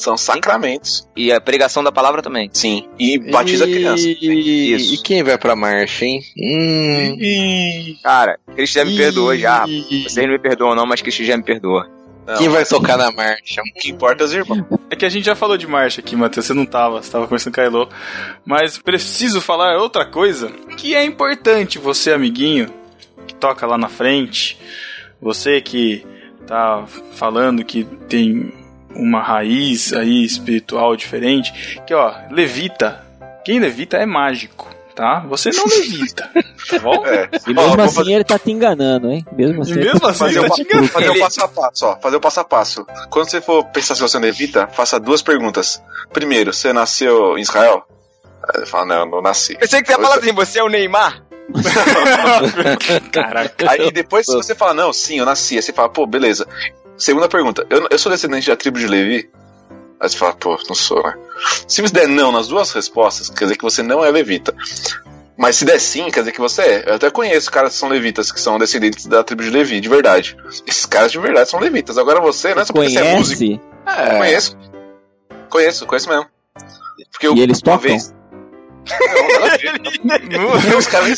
São 0.00 0.16
sacramentos. 0.16 1.06
E 1.14 1.30
a 1.30 1.38
pregação 1.38 1.84
da 1.84 1.92
palavra 1.92 2.22
também. 2.22 2.48
Sim. 2.54 2.88
E 2.98 3.18
batiza 3.18 3.64
a 3.64 3.68
criança. 3.68 4.02
E, 4.02 4.72
Isso. 4.74 4.94
e 4.94 4.96
quem 4.96 5.22
vai 5.22 5.36
pra 5.36 5.54
marcha, 5.54 6.06
hein? 6.06 6.22
Hum. 6.38 7.96
Cara, 8.02 8.38
Cristo 8.54 8.74
já 8.76 8.84
me 8.86 8.96
perdoou 8.96 9.36
já. 9.36 9.66
Vocês 9.66 10.16
não 10.16 10.32
me 10.32 10.38
perdoam, 10.38 10.74
não, 10.74 10.86
mas 10.86 11.02
Cristo 11.02 11.22
já 11.22 11.36
me 11.36 11.42
perdoa. 11.42 11.86
Não, 12.26 12.36
Quem 12.36 12.48
vai 12.48 12.64
tocar 12.64 12.96
na 12.96 13.10
marcha? 13.12 13.60
O 13.60 13.80
que 13.80 13.90
importa 13.90 14.24
é 14.24 14.26
os 14.26 14.32
irmãos. 14.32 14.64
É 14.88 14.96
que 14.96 15.04
a 15.04 15.08
gente 15.10 15.24
já 15.26 15.34
falou 15.34 15.58
de 15.58 15.66
marcha 15.66 16.00
aqui, 16.00 16.16
Matheus, 16.16 16.46
você 16.46 16.54
não 16.54 16.64
tava, 16.64 17.02
você 17.02 17.10
tava 17.10 17.26
conversando 17.26 17.54
com 17.54 17.60
a 17.60 17.64
Elo. 17.64 17.88
Mas 18.44 18.78
preciso 18.78 19.40
falar 19.40 19.76
outra 19.78 20.06
coisa 20.06 20.50
que 20.78 20.94
é 20.94 21.04
importante, 21.04 21.78
você, 21.78 22.12
amiguinho, 22.12 22.72
que 23.26 23.34
toca 23.34 23.66
lá 23.66 23.76
na 23.76 23.88
frente, 23.88 24.56
você 25.20 25.60
que 25.60 26.06
tá 26.46 26.84
falando 27.14 27.64
que 27.64 27.84
tem 28.08 28.59
uma 28.94 29.20
raiz 29.22 29.92
aí 29.92 30.24
espiritual 30.24 30.96
diferente, 30.96 31.80
que 31.86 31.94
ó, 31.94 32.12
levita. 32.30 33.04
Quem 33.44 33.58
levita 33.58 33.96
é 33.96 34.04
mágico, 34.04 34.68
tá? 34.94 35.20
Você 35.28 35.50
não 35.50 35.64
levita, 35.68 36.30
tá 36.68 36.78
bom? 36.78 37.06
É. 37.06 37.28
E 37.46 37.50
Ó, 37.50 37.54
mesmo 37.54 37.76
vou 37.76 37.84
assim 37.84 37.94
fazer- 37.96 38.12
ele 38.12 38.24
tá 38.24 38.38
te 38.38 38.50
enganando, 38.50 39.10
hein? 39.10 39.24
Mesmo 39.32 39.62
assim. 39.62 39.72
E 39.72 39.76
mesmo 39.76 40.06
assim, 40.06 40.18
fazer 40.18 40.38
ele 40.38 40.46
o, 40.46 40.48
tá 40.48 40.54
te 40.54 40.62
enganando. 40.62 40.88
fazer 40.88 41.10
o 41.10 41.18
passo 41.18 41.42
a 41.44 41.48
passo, 41.48 41.86
ó. 41.86 41.96
Fazer 41.96 42.16
o 42.16 42.20
passo 42.20 42.40
a 42.40 42.44
passo. 42.44 42.86
Quando 43.08 43.30
você 43.30 43.40
for 43.40 43.64
pensar 43.66 43.94
se 43.94 44.02
você 44.02 44.18
levita, 44.18 44.66
faça 44.68 45.00
duas 45.00 45.22
perguntas. 45.22 45.82
Primeiro, 46.12 46.52
você 46.52 46.72
nasceu 46.72 47.38
em 47.38 47.40
Israel? 47.40 47.84
Aí 48.42 48.60
ele 48.60 48.66
fala, 48.66 48.86
não, 48.86 48.96
eu 49.00 49.06
não 49.06 49.22
nasci. 49.22 49.56
Pensei 49.56 49.80
que 49.80 49.86
você 49.88 49.92
ia 49.94 49.98
falar 50.02 50.16
assim, 50.16 50.32
você 50.32 50.58
é 50.58 50.62
o 50.62 50.68
Neymar? 50.68 51.22
Caraca. 53.12 53.70
Aí 53.70 53.90
depois, 53.90 54.26
se 54.26 54.32
você 54.34 54.54
fala, 54.54 54.74
não, 54.74 54.92
sim, 54.92 55.18
eu 55.18 55.24
nasci, 55.26 55.56
aí 55.56 55.62
você 55.62 55.72
fala, 55.72 55.88
pô, 55.88 56.06
beleza. 56.06 56.46
Segunda 57.00 57.28
pergunta, 57.28 57.66
eu, 57.70 57.86
eu 57.90 57.98
sou 57.98 58.12
descendente 58.12 58.46
da 58.46 58.56
tribo 58.56 58.78
de 58.78 58.86
Levi? 58.86 59.30
Aí 59.98 60.08
você 60.08 60.18
fala, 60.18 60.34
pô, 60.34 60.58
não 60.68 60.74
sou, 60.74 61.02
né? 61.02 61.14
Se 61.66 61.80
você 61.80 61.92
der 61.94 62.06
não 62.06 62.30
nas 62.30 62.48
duas 62.48 62.70
respostas, 62.72 63.30
quer 63.30 63.46
dizer 63.46 63.56
que 63.56 63.62
você 63.62 63.82
não 63.82 64.04
é 64.04 64.10
levita. 64.10 64.54
Mas 65.36 65.56
se 65.56 65.64
der 65.64 65.80
sim, 65.80 66.10
quer 66.10 66.20
dizer 66.20 66.32
que 66.32 66.40
você 66.40 66.60
é. 66.60 66.90
Eu 66.90 66.94
até 66.96 67.10
conheço 67.10 67.50
caras 67.50 67.72
que 67.72 67.78
são 67.78 67.88
levitas, 67.88 68.30
que 68.30 68.38
são 68.38 68.58
descendentes 68.58 69.06
da 69.06 69.24
tribo 69.24 69.42
de 69.42 69.48
Levi, 69.48 69.80
de 69.80 69.88
verdade. 69.88 70.36
Esses 70.66 70.84
caras 70.84 71.10
de 71.10 71.18
verdade 71.18 71.48
são 71.48 71.58
levitas. 71.58 71.96
Agora 71.96 72.20
você, 72.20 72.54
né? 72.54 72.66
Só 72.66 72.74
porque 72.74 72.90
você 72.90 72.98
é 72.98 73.16
músico. 73.16 73.40
Conhece? 73.40 73.60
Eu 73.86 74.18
Conheço. 74.18 74.56
Conheço, 75.48 75.86
conheço 75.86 76.08
mesmo. 76.10 76.26
Porque 77.10 77.26
eu, 77.26 77.34
E 77.34 77.40
eles 77.40 77.62
tocam? 77.62 77.78
vez-. 77.78 78.14
Os 80.78 80.86
caras 80.86 81.08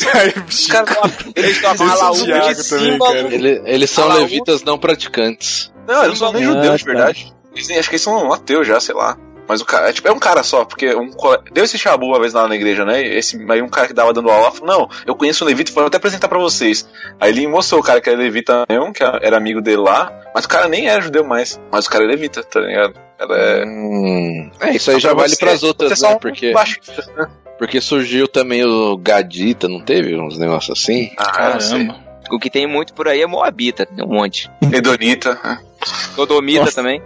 Eles 3.64 3.90
são 3.90 4.08
levitas 4.08 4.62
não 4.62 4.78
praticantes. 4.78 5.71
Não, 5.86 6.04
eles 6.04 6.20
não 6.20 6.26
são 6.28 6.32
nem 6.32 6.44
Ah, 6.44 6.46
judeus 6.52 6.78
de 6.80 6.86
tá. 6.86 6.92
verdade. 6.92 7.34
Eles, 7.54 7.70
acho 7.70 7.88
que 7.88 7.94
eles 7.96 8.02
são 8.02 8.32
ateus 8.32 8.66
já, 8.66 8.80
sei 8.80 8.94
lá. 8.94 9.16
Mas 9.48 9.60
o 9.60 9.66
cara, 9.66 9.88
é, 9.90 9.92
tipo, 9.92 10.06
é 10.08 10.12
um 10.12 10.18
cara 10.20 10.42
só, 10.44 10.64
porque 10.64 10.94
um 10.94 11.10
deu 11.52 11.64
esse 11.64 11.76
chabu 11.76 12.06
uma 12.06 12.20
vez 12.20 12.32
lá 12.32 12.46
na 12.46 12.54
igreja, 12.54 12.84
né? 12.84 13.02
Esse, 13.02 13.36
aí 13.50 13.60
um 13.60 13.68
cara 13.68 13.88
que 13.88 13.92
dava 13.92 14.12
dando 14.12 14.30
aula 14.30 14.52
falou: 14.52 14.66
Não, 14.66 14.88
eu 15.04 15.16
conheço 15.16 15.44
um 15.44 15.46
levita, 15.48 15.72
vou 15.72 15.84
até 15.84 15.96
apresentar 15.96 16.28
pra 16.28 16.38
vocês. 16.38 16.88
Aí 17.20 17.30
ele 17.30 17.46
mostrou 17.48 17.80
o 17.80 17.84
cara 17.84 18.00
que 18.00 18.08
era 18.08 18.18
levita 18.18 18.64
mesmo, 18.70 18.92
que 18.92 19.02
era 19.02 19.36
amigo 19.36 19.60
dele 19.60 19.78
lá, 19.78 20.12
mas 20.34 20.44
o 20.44 20.48
cara 20.48 20.68
nem 20.68 20.86
era 20.88 21.02
judeu 21.02 21.24
mais. 21.24 21.60
Mas 21.72 21.86
o 21.86 21.90
cara 21.90 22.04
é 22.04 22.06
levita, 22.06 22.42
tá 22.44 22.60
ligado? 22.60 22.94
Ela 23.18 23.36
é. 23.36 23.64
Hum, 23.66 24.50
é, 24.60 24.70
isso 24.76 24.90
aí 24.92 25.00
já 25.00 25.08
Pra 25.10 25.18
vale 25.22 25.34
você- 25.34 25.44
pras 25.44 25.62
outras, 25.64 26.02
é 26.02 26.08
né? 26.08 26.14
um 26.14 26.18
Porque, 26.18 26.52
baixista, 26.52 27.04
né? 27.16 27.28
porque 27.58 27.80
surgiu 27.80 28.28
também 28.28 28.64
o 28.64 28.96
Gadita, 28.96 29.68
não 29.68 29.80
teve 29.84 30.18
uns 30.18 30.38
negócios 30.38 30.78
assim? 30.80 31.10
Ah. 31.18 31.30
Caramba. 31.32 31.96
O 32.30 32.38
que 32.38 32.48
tem 32.48 32.66
muito 32.66 32.94
por 32.94 33.08
aí 33.08 33.20
é 33.20 33.26
Moabita, 33.26 33.84
tem 33.84 34.02
um 34.04 34.08
monte. 34.08 34.48
Edonita. 34.72 35.38
Sodomita 35.84 36.60
Nossa. 36.64 36.74
também. 36.74 37.02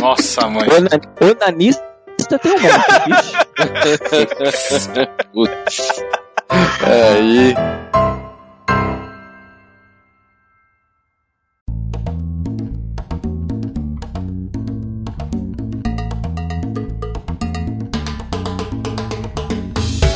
Nossa, 0.00 0.48
mãe. 0.48 0.68
Ona- 0.70 1.30
Onanista 1.30 2.38
tem 2.40 2.52
um 2.52 2.60
monte, 2.60 3.08
bicho. 3.08 3.36
É, 6.86 7.12
Aí. 7.18 7.54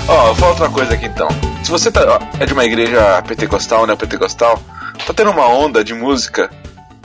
Ó, 0.09 0.26
vou 0.26 0.34
falar 0.37 0.51
outra 0.53 0.68
coisa 0.68 0.95
aqui 0.95 1.07
então. 1.07 1.28
Se 1.64 1.70
você 1.70 1.91
tá, 1.91 2.01
ó, 2.09 2.43
é 2.43 2.47
de 2.47 2.53
uma 2.53 2.64
igreja 2.64 3.22
pentecostal, 3.26 3.87
né? 3.87 3.97
Pentecostal, 3.97 4.61
tá 5.07 5.12
tendo 5.12 5.30
uma 5.30 5.49
onda 5.49 5.82
de 5.82 5.95
música 5.95 6.51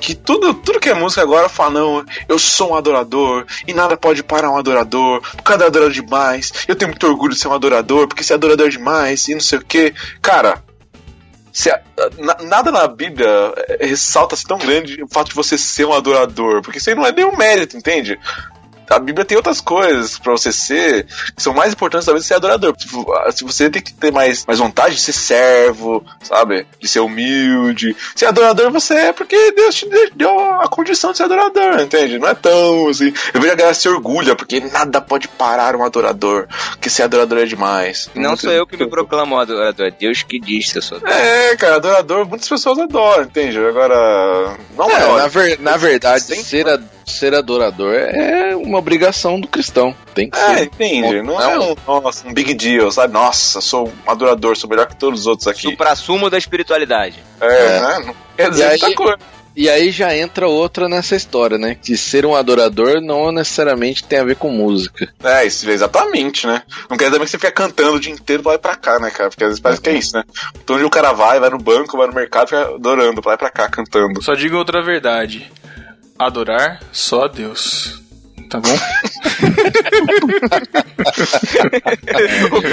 que 0.02 0.16
tudo, 0.16 0.54
tudo 0.54 0.80
que 0.80 0.90
é 0.90 0.94
música 0.94 1.22
agora 1.22 1.48
fala, 1.48 1.70
não, 1.80 2.06
eu 2.28 2.38
sou 2.40 2.72
um 2.72 2.76
adorador 2.76 3.46
e 3.68 3.74
nada 3.74 3.96
pode 3.96 4.24
parar 4.24 4.50
um 4.52 4.58
adorador, 4.58 5.22
porque 5.22 5.44
cada 5.44 5.68
adorador 5.68 5.92
é 5.92 6.02
demais, 6.02 6.52
eu 6.68 6.76
tenho 6.76 6.90
muito 6.90 7.08
orgulho 7.08 7.34
de 7.34 7.40
ser 7.40 7.48
um 7.48 7.54
adorador, 7.54 8.08
porque 8.08 8.24
ser 8.24 8.34
adorador 8.34 8.68
é 8.68 8.70
demais 8.70 9.28
e 9.28 9.34
não 9.34 9.42
sei 9.42 9.60
o 9.60 9.64
que. 9.66 9.94
Cara, 10.22 10.62
se 11.54 11.70
a- 11.70 11.82
na- 12.18 12.38
nada 12.48 12.72
na 12.72 12.88
Bíblia 12.88 13.28
eh, 13.70 13.86
ressalta-se 13.86 14.46
tão 14.46 14.58
grande 14.58 15.04
o 15.04 15.08
fato 15.08 15.30
de 15.30 15.36
você 15.36 15.58
ser 15.58 15.86
um 15.86 15.94
adorador, 15.94 16.62
porque 16.62 16.78
isso 16.80 16.90
aí 16.90 16.96
não 16.96 17.06
é 17.06 17.12
nenhum 17.12 17.36
mérito, 17.38 17.78
entende? 17.78 18.18
A 18.92 19.00
Bíblia 19.00 19.26
tem 19.26 19.38
outras 19.38 19.62
coisas 19.62 20.20
pra 20.20 20.32
você 20.34 20.52
ser 20.52 21.06
que 21.36 21.42
são 21.42 21.54
mais 21.54 21.74
importantes 21.74 22.06
talvez 22.06 22.26
ser 22.26 22.36
adorador. 22.36 22.76
Tipo, 22.76 23.12
ah, 23.14 23.32
Se 23.32 23.44
você 23.44 23.70
tem 23.70 23.82
que 23.82 23.94
ter 23.94 24.12
mais, 24.12 24.46
mais 24.46 24.60
vontade 24.60 24.96
de 24.96 25.02
ser 25.02 25.14
servo, 25.14 26.04
sabe? 26.22 26.66
De 26.80 26.88
ser 26.88 27.00
humilde. 27.00 27.96
Ser 28.16 28.26
adorador 28.26 28.72
você 28.72 28.94
é 28.96 29.14
porque 29.14 29.52
Deus 29.54 29.76
te 29.76 29.88
de- 29.90 30.12
deu 30.16 30.30
a 30.62 30.68
condição 30.68 31.12
de 31.12 31.18
ser 31.18 31.24
adorador, 31.24 31.80
entende? 31.82 32.20
Não 32.20 32.28
é 32.28 32.36
tão 32.36 32.88
assim. 32.90 33.14
Eu 33.34 33.40
vejo 33.42 33.54
a 33.54 33.56
galera 33.56 33.74
se 33.74 33.88
orgulha 33.88 34.36
porque 34.36 34.60
nada 34.60 35.00
pode 35.02 35.28
parar 35.28 35.76
um 35.76 35.84
adorador. 35.84 36.48
Que 36.80 36.90
ser 36.90 37.04
adorador 37.04 37.40
é 37.40 37.46
demais. 37.46 38.10
Não 38.16 38.36
sou 38.36 38.52
eu 38.52 38.66
que 38.68 38.78
me 38.78 38.88
proclamo 38.90 39.40
adorador, 39.40 39.88
é 39.88 39.92
Deus 39.92 40.24
que 40.24 40.40
diz 40.40 40.72
que 40.72 40.78
eu 40.80 40.82
sou 40.82 40.98
adorador. 40.98 41.22
É, 41.22 41.56
cara, 41.56 41.76
adorador, 41.76 42.28
muitas 42.28 42.48
pessoas 42.50 42.78
adoram, 42.80 43.24
entende? 43.24 43.58
Agora. 43.58 44.58
Não 44.78 44.90
É, 44.90 44.96
é, 44.96 45.18
na, 45.18 45.28
ver- 45.28 45.60
na 45.60 45.78
verdade, 45.78 46.26
Tem- 46.28 46.44
ser, 46.44 46.68
a- 46.68 46.80
ser 47.12 47.34
adorador 47.36 47.94
é 47.94 48.56
uma 48.56 48.78
obrigação 48.78 49.40
do 49.40 49.48
cristão. 49.48 49.96
Tem 50.14 50.30
que 50.30 50.38
É, 50.38 50.58
ser. 50.58 50.64
entende? 50.66 51.22
Não 51.22 51.40
é 51.42 51.60
um, 51.60 51.76
nossa, 52.02 52.28
um 52.28 52.34
big 52.34 52.54
deal, 52.54 52.92
sabe? 52.92 53.14
Nossa, 53.14 53.62
sou 53.62 53.88
um 54.08 54.12
adorador, 54.12 54.58
sou 54.58 54.70
melhor 54.70 54.88
que 54.88 54.96
todos 54.96 55.22
os 55.22 55.28
outros 55.28 55.48
aqui. 55.48 55.62
Supra-sumo 55.62 56.30
da 56.30 56.38
espiritualidade. 56.38 57.22
É, 57.40 57.46
É. 57.48 57.80
né? 57.80 58.00
Não 58.08 58.16
quer 58.36 58.48
E 58.48 58.50
dizer 58.52 58.64
aí- 58.64 58.80
muita 58.80 58.96
coisa. 58.96 59.18
E 59.54 59.70
aí 59.70 59.92
já 59.92 60.16
entra 60.16 60.48
outra 60.48 60.88
nessa 60.88 61.14
história, 61.14 61.58
né? 61.58 61.76
Que 61.76 61.98
ser 61.98 62.26
um 62.26 62.34
adorador 62.34 63.02
não 63.02 63.34
necessariamente 63.34 64.02
tem 64.02 64.18
a 64.20 64.24
ver 64.24 64.38
com 64.38 64.50
música. 64.50 65.14
É, 65.22 65.46
isso, 65.46 65.70
exatamente, 65.70 66.48
né? 66.48 66.64
Não 66.90 66.96
quer 66.96 67.08
dizer 67.10 67.20
que 67.20 67.28
você 67.28 67.38
fica 67.38 67.52
cantando 67.52 67.96
o 67.96 68.00
dia 68.00 68.14
inteiro 68.14 68.42
e 68.50 68.58
pra 68.58 68.78
cá, 68.78 68.98
né, 68.98 69.12
cara? 69.12 69.30
Porque 69.30 69.44
às 69.44 69.50
vezes 69.50 69.60
parece 69.62 69.82
que 69.82 69.90
é 69.90 69.94
isso, 69.94 70.16
né? 70.16 70.24
Então 70.64 70.78
onde 70.78 70.86
o 70.86 70.90
cara 70.90 71.12
vai, 71.12 71.38
vai 71.38 71.50
no 71.50 71.58
banco, 71.58 71.98
vai 71.98 72.08
no 72.08 72.14
mercado, 72.14 72.48
fica 72.48 72.62
adorando 72.76 73.20
e 73.20 73.22
pra 73.22 73.50
cá, 73.50 73.68
cantando. 73.68 74.24
Só 74.24 74.36
digo 74.36 74.56
outra 74.56 74.82
verdade. 74.82 75.52
Adorar 76.18 76.80
só 76.92 77.26
a 77.26 77.28
Deus. 77.28 78.00
Tá 78.50 78.60
bom? 78.60 78.70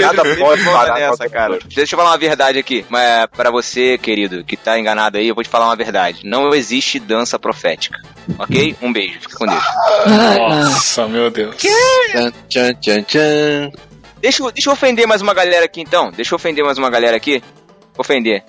Nada 0.01 0.23
pode 0.37 0.65
parar 0.65 0.99
nessa, 0.99 1.29
cara. 1.29 1.59
Deixa 1.75 1.95
eu 1.95 1.99
falar 1.99 2.11
uma 2.11 2.19
verdade 2.19 2.59
aqui. 2.59 2.85
Mas 2.89 3.27
para 3.27 3.51
você, 3.51 3.97
querido, 3.97 4.45
que 4.45 4.57
tá 4.57 4.79
enganado 4.79 5.19
aí, 5.19 5.29
eu 5.29 5.35
vou 5.35 5.45
te 5.45 5.51
falar 5.51 5.67
uma 5.67 5.77
verdade. 5.77 6.21
Não 6.25 6.53
existe 6.55 6.99
dança 6.99 7.39
profética. 7.39 7.99
Ok? 8.39 8.77
Um 8.83 8.93
beijo. 8.93 9.21
Fica 9.21 9.37
com 9.39 9.47
Deus. 9.47 9.65
Nossa, 10.39 11.07
meu 11.07 11.31
Deus. 11.31 11.57
Tchan, 11.57 12.33
tchan, 12.49 12.75
tchan, 12.75 13.03
tchan. 13.05 13.71
Deixa, 14.21 14.43
eu- 14.43 14.51
deixa 14.51 14.69
eu 14.69 14.73
ofender 14.73 15.07
mais 15.07 15.23
uma 15.23 15.33
galera 15.33 15.65
aqui 15.65 15.81
então. 15.81 16.11
Deixa 16.11 16.35
eu 16.35 16.37
ofender 16.37 16.65
mais 16.65 16.77
uma 16.77 16.91
galera 16.91 17.17
aqui. 17.17 17.41
Ofender. 17.97 18.43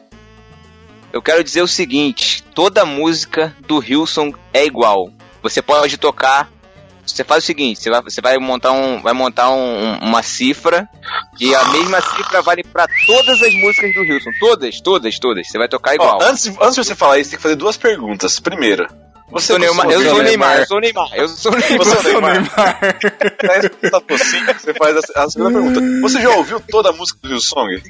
Eu 1.12 1.22
quero 1.22 1.44
dizer 1.44 1.62
o 1.62 1.68
seguinte: 1.68 2.44
toda 2.54 2.86
música 2.86 3.56
do 3.68 3.84
Hilson 3.84 4.34
é 4.54 4.66
igual. 4.66 5.12
Você 5.42 5.62
pode 5.62 5.98
tocar. 5.98 6.50
Você 7.06 7.24
faz 7.24 7.44
o 7.44 7.48
seguinte: 7.48 7.80
você 7.80 7.90
vai, 7.90 8.02
você 8.04 8.22
vai 8.22 8.38
montar, 8.38 8.72
um, 8.72 9.02
vai 9.02 9.14
montar 9.14 9.50
um- 9.50 9.56
um- 9.86 9.98
uma 10.00 10.22
cifra 10.22 10.88
e 11.40 11.54
a 11.56 11.64
mesma 11.70 12.00
cifra 12.02 12.42
vale 12.44 12.64
pra 12.64 12.88
todas 13.08 13.42
as 13.42 13.54
músicas 13.56 13.94
do 13.96 14.04
Hilson. 14.04 14.30
Todas, 14.40 14.80
todas, 14.82 15.18
todas. 15.20 15.48
Você 15.48 15.58
vai 15.58 15.68
tocar 15.68 15.96
igual. 15.96 16.20
Ó, 16.22 16.24
antes, 16.24 16.48
antes 16.62 16.76
de 16.76 16.84
você 16.86 16.96
falar 16.96 17.18
isso, 17.18 17.32
tem 17.32 17.38
que 17.38 17.44
fazer 17.44 17.56
duas 17.56 17.78
perguntas. 17.78 18.40
Primeira, 18.40 18.88
você 19.32 19.48
Sou 19.48 19.60
Neymar, 19.60 19.90
eu 19.92 20.02
sou 20.02 20.24
Neymar, 20.24 20.60
eu 20.60 20.66
sou 20.66 20.80
Neymar, 20.80 21.10
eu 21.14 21.28
sou 21.28 21.52
Neymar. 21.52 21.78
Você 21.78 22.04
Neymar. 22.04 22.34
Neymar. 22.34 23.92
Tá 23.92 24.02
focinho, 24.08 24.46
você 24.46 24.74
faz 24.74 24.98
a, 24.98 25.24
a 25.24 25.30
segunda 25.30 25.52
pergunta. 25.52 26.02
Você 26.02 26.22
já 26.22 26.30
ouviu 26.36 26.60
toda 26.60 26.90
a 26.90 26.94
música 26.94 27.20
do 27.22 27.30
Hillsong? 27.30 27.82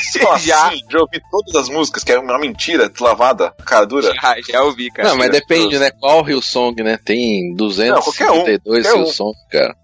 Você 0.00 0.18
fala 0.20 0.38
Já. 0.40 0.68
assim, 0.68 0.80
já 0.90 1.00
ouvi 1.00 1.20
todas 1.30 1.54
as 1.56 1.68
músicas, 1.68 2.04
que 2.04 2.12
é 2.12 2.18
uma 2.18 2.38
mentira 2.38 2.88
deslavada, 2.88 3.52
cara 3.66 3.84
dura. 3.84 4.14
Já, 4.14 4.36
já 4.48 4.62
ouvi, 4.62 4.90
cara. 4.90 5.08
Não, 5.08 5.16
mas 5.16 5.30
depende, 5.30 5.78
né? 5.78 5.90
Qual 5.90 6.28
Hillsong, 6.28 6.82
né? 6.82 6.98
Tem 7.04 7.54
Não, 7.54 8.00
qualquer 8.00 8.30
um, 8.30 8.44
252 8.44 8.86
um. 8.86 8.96
Hillsong, 8.98 9.34
cara. 9.50 9.76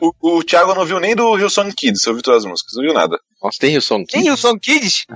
O, 0.00 0.12
o, 0.20 0.38
o 0.38 0.44
Thiago 0.44 0.74
não 0.74 0.84
viu 0.84 1.00
nem 1.00 1.14
do 1.14 1.36
Hillsong 1.36 1.72
Kids, 1.74 2.02
você 2.02 2.10
ouviu 2.10 2.22
todas 2.22 2.44
as 2.44 2.50
músicas, 2.50 2.74
não 2.74 2.82
viu 2.84 2.92
nada. 2.92 3.18
Nossa, 3.42 3.58
tem 3.58 3.72
Hillsong 3.72 4.04
Tem 4.06 4.22
Kids? 4.22 4.26
Hilson 4.28 4.58
Kids? 4.58 5.06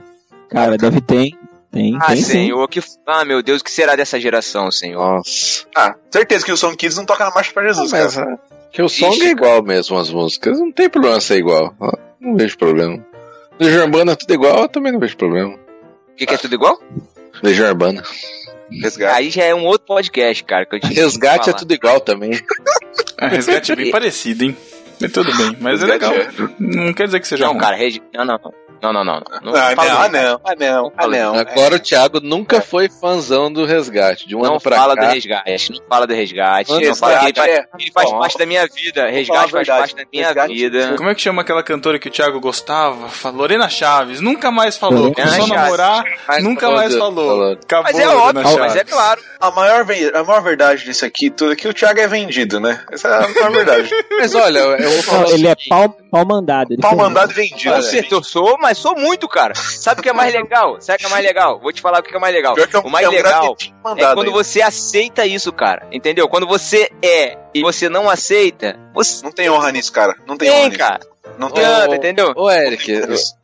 Cara, 0.50 0.78
deve 0.78 1.00
ter. 1.02 1.32
Tem, 1.70 1.96
Ah, 2.00 2.06
tem 2.08 2.16
sim. 2.16 2.22
senhor, 2.24 2.66
que. 2.68 2.80
Ah, 3.06 3.24
meu 3.24 3.42
Deus, 3.42 3.60
o 3.60 3.64
que 3.64 3.70
será 3.70 3.94
dessa 3.94 4.18
geração, 4.18 4.70
senhor? 4.70 4.98
Nossa. 5.16 5.66
Ah, 5.76 5.94
certeza 6.10 6.44
que 6.44 6.50
o 6.50 6.54
Hillsong 6.54 6.76
Kids 6.76 6.96
não 6.96 7.04
toca 7.04 7.24
na 7.24 7.30
marcha 7.30 7.52
pra 7.52 7.66
Jesus, 7.66 7.92
Mas, 7.92 8.14
cara. 8.14 8.34
ah, 8.34 8.54
Hillsong 8.76 9.16
Ixi, 9.16 9.26
é 9.26 9.30
igual 9.30 9.62
mesmo 9.62 9.98
as 9.98 10.10
músicas. 10.10 10.58
Não 10.58 10.72
tem 10.72 10.88
problema 10.88 11.20
ser 11.20 11.36
igual. 11.38 11.74
Ah, 11.80 11.98
Não 12.20 12.36
vejo 12.36 12.56
problema. 12.56 13.04
Legião 13.60 13.84
Urbana 13.84 14.12
é 14.12 14.16
tudo 14.16 14.32
igual, 14.34 14.62
eu 14.62 14.68
também 14.68 14.92
não 14.92 15.00
vejo 15.00 15.16
problema. 15.16 15.54
O 15.54 16.14
que, 16.16 16.26
que 16.26 16.34
é 16.34 16.38
tudo 16.38 16.54
igual? 16.54 16.80
Legião 17.42 17.68
Urbana. 17.68 18.02
Resgate. 18.82 19.14
Aí 19.16 19.30
já 19.30 19.44
é 19.44 19.54
um 19.54 19.64
outro 19.66 19.86
podcast, 19.86 20.44
cara. 20.44 20.64
Que 20.66 20.78
que 20.80 20.94
Resgate 20.94 21.50
é 21.50 21.52
tudo 21.52 21.72
igual 21.74 22.00
também. 22.00 22.30
A 23.18 23.26
resgate 23.28 23.72
é 23.72 23.76
bem 23.76 23.90
parecido, 23.92 24.44
hein? 24.44 24.56
Mas 25.00 25.12
tudo 25.12 25.34
bem, 25.36 25.56
mas 25.60 25.82
é 25.82 25.86
legal. 25.86 26.12
Resgate 26.12 26.54
Não 26.58 26.92
quer 26.92 27.06
dizer 27.06 27.20
que 27.20 27.28
seja 27.28 27.44
Não, 27.44 27.52
ruim. 27.52 27.60
cara, 27.60 27.76
regi... 27.76 28.02
não, 28.14 28.24
não, 28.24 28.38
não. 28.82 28.92
Não, 28.92 29.04
não, 29.04 29.04
não. 29.04 29.52
Não, 29.52 29.54
Ah, 29.60 29.72
fala 29.74 29.88
não, 29.88 30.00
ah, 30.00 30.08
não, 30.08 30.40
ah, 30.44 30.54
não, 30.58 30.92
ah, 30.96 31.06
não. 31.06 31.34
Agora 31.34 31.76
o 31.76 31.78
Thiago 31.78 32.20
nunca 32.20 32.60
foi 32.60 32.88
fãzão 32.88 33.52
do 33.52 33.64
resgate. 33.64 34.26
De 34.26 34.34
um 34.36 34.40
Não 34.40 34.52
ano 34.52 34.60
pra 34.60 34.76
fala 34.76 34.94
cá. 34.94 35.06
do 35.08 35.12
resgate. 35.14 35.72
Não 35.72 35.80
fala 35.88 36.06
do 36.06 36.14
resgate. 36.14 36.70
Resgate 36.72 36.88
Não 36.88 36.94
fala 36.96 37.24
ele 37.24 37.34
faz, 37.34 37.50
é- 37.52 37.66
ele 37.78 37.90
faz 37.92 38.10
parte 38.10 38.38
da 38.38 38.46
minha 38.46 38.66
vida. 38.66 39.06
Resgate 39.08 39.50
faz 39.52 39.68
parte 39.68 39.94
da 39.96 40.02
minha 40.12 40.26
Resgate- 40.26 40.54
vida. 40.54 40.94
Como 40.96 41.08
é 41.08 41.14
que 41.14 41.20
chama 41.20 41.42
aquela 41.42 41.62
cantora 41.62 41.98
que 41.98 42.08
o 42.08 42.10
Thiago 42.10 42.40
gostava? 42.40 43.08
Lorena 43.30 43.68
Chaves. 43.68 44.20
Nunca 44.20 44.50
mais 44.50 44.76
falou. 44.76 45.12
Começou 45.12 45.44
a 45.44 45.46
namorar, 45.48 46.04
Mas 46.26 46.42
nunca 46.44 46.60
falou 46.62 46.76
mais 46.76 46.96
falou. 46.96 47.28
falou. 47.28 47.52
Acabou 47.52 47.84
Mas 47.92 47.98
é 47.98 48.08
óbvio, 48.08 48.42
Chaves. 48.42 48.58
mas 48.58 48.76
é 48.76 48.84
claro. 48.84 49.20
A 49.40 49.50
maior, 49.50 49.86
a 50.14 50.24
maior 50.24 50.42
verdade 50.42 50.84
disso 50.84 51.04
aqui 51.04 51.30
tudo 51.30 51.52
é 51.52 51.56
que 51.56 51.68
o 51.68 51.72
Thiago 51.74 52.00
é 52.00 52.06
vendido, 52.08 52.58
né? 52.60 52.82
Essa 52.92 53.08
é 53.08 53.24
a 53.24 53.28
maior 53.28 53.50
verdade. 53.52 53.88
Mas 54.18 54.34
olha, 54.34 54.58
eu 54.58 54.90
vou 54.90 55.02
falar. 55.02 55.30
Ele 55.30 55.46
é 55.46 55.54
pau, 55.68 55.96
pau 56.10 56.26
mandado. 56.26 56.72
Ele 56.72 56.82
Pau 56.82 56.96
mandado 56.96 57.30
e 57.30 57.34
vendido. 57.34 57.74
Eu 58.10 58.22
sou, 58.22 58.56
mas 58.60 58.67
sou 58.74 58.96
muito, 58.96 59.28
cara. 59.28 59.54
Sabe 59.54 60.00
o 60.00 60.02
que 60.02 60.08
é 60.08 60.12
mais 60.12 60.32
legal? 60.32 60.76
Sabe 60.80 60.96
o 60.96 60.98
que 61.00 61.06
é 61.06 61.08
mais 61.08 61.24
legal? 61.24 61.60
Vou 61.60 61.72
te 61.72 61.80
falar 61.80 62.00
o 62.00 62.02
que 62.02 62.14
é 62.14 62.18
mais 62.18 62.34
legal. 62.34 62.54
É 62.58 62.78
um- 62.78 62.80
O 62.82 62.90
mais 62.90 63.06
é 63.06 63.08
um 63.08 63.12
legal 63.12 63.56
é 63.96 64.14
quando 64.14 64.28
aí. 64.28 64.32
você 64.32 64.60
aceita 64.62 65.26
isso, 65.26 65.52
cara. 65.52 65.86
Entendeu? 65.92 66.28
Quando 66.28 66.46
você 66.46 66.90
é 67.02 67.36
e 67.54 67.62
você 67.62 67.88
não 67.88 68.08
aceita, 68.10 68.78
você 68.94 69.24
Não 69.24 69.32
tem 69.32 69.48
honra 69.50 69.70
nisso, 69.72 69.92
cara. 69.92 70.14
Não 70.26 70.36
tem 70.36 70.50
honra 70.50 70.60
tem, 70.60 70.68
nisso. 70.68 70.78
cara. 70.78 71.00
Não 71.38 71.48
adianta, 71.48 71.94
entendeu? 71.96 72.32
Ô, 72.36 72.50
Eric, 72.50 72.92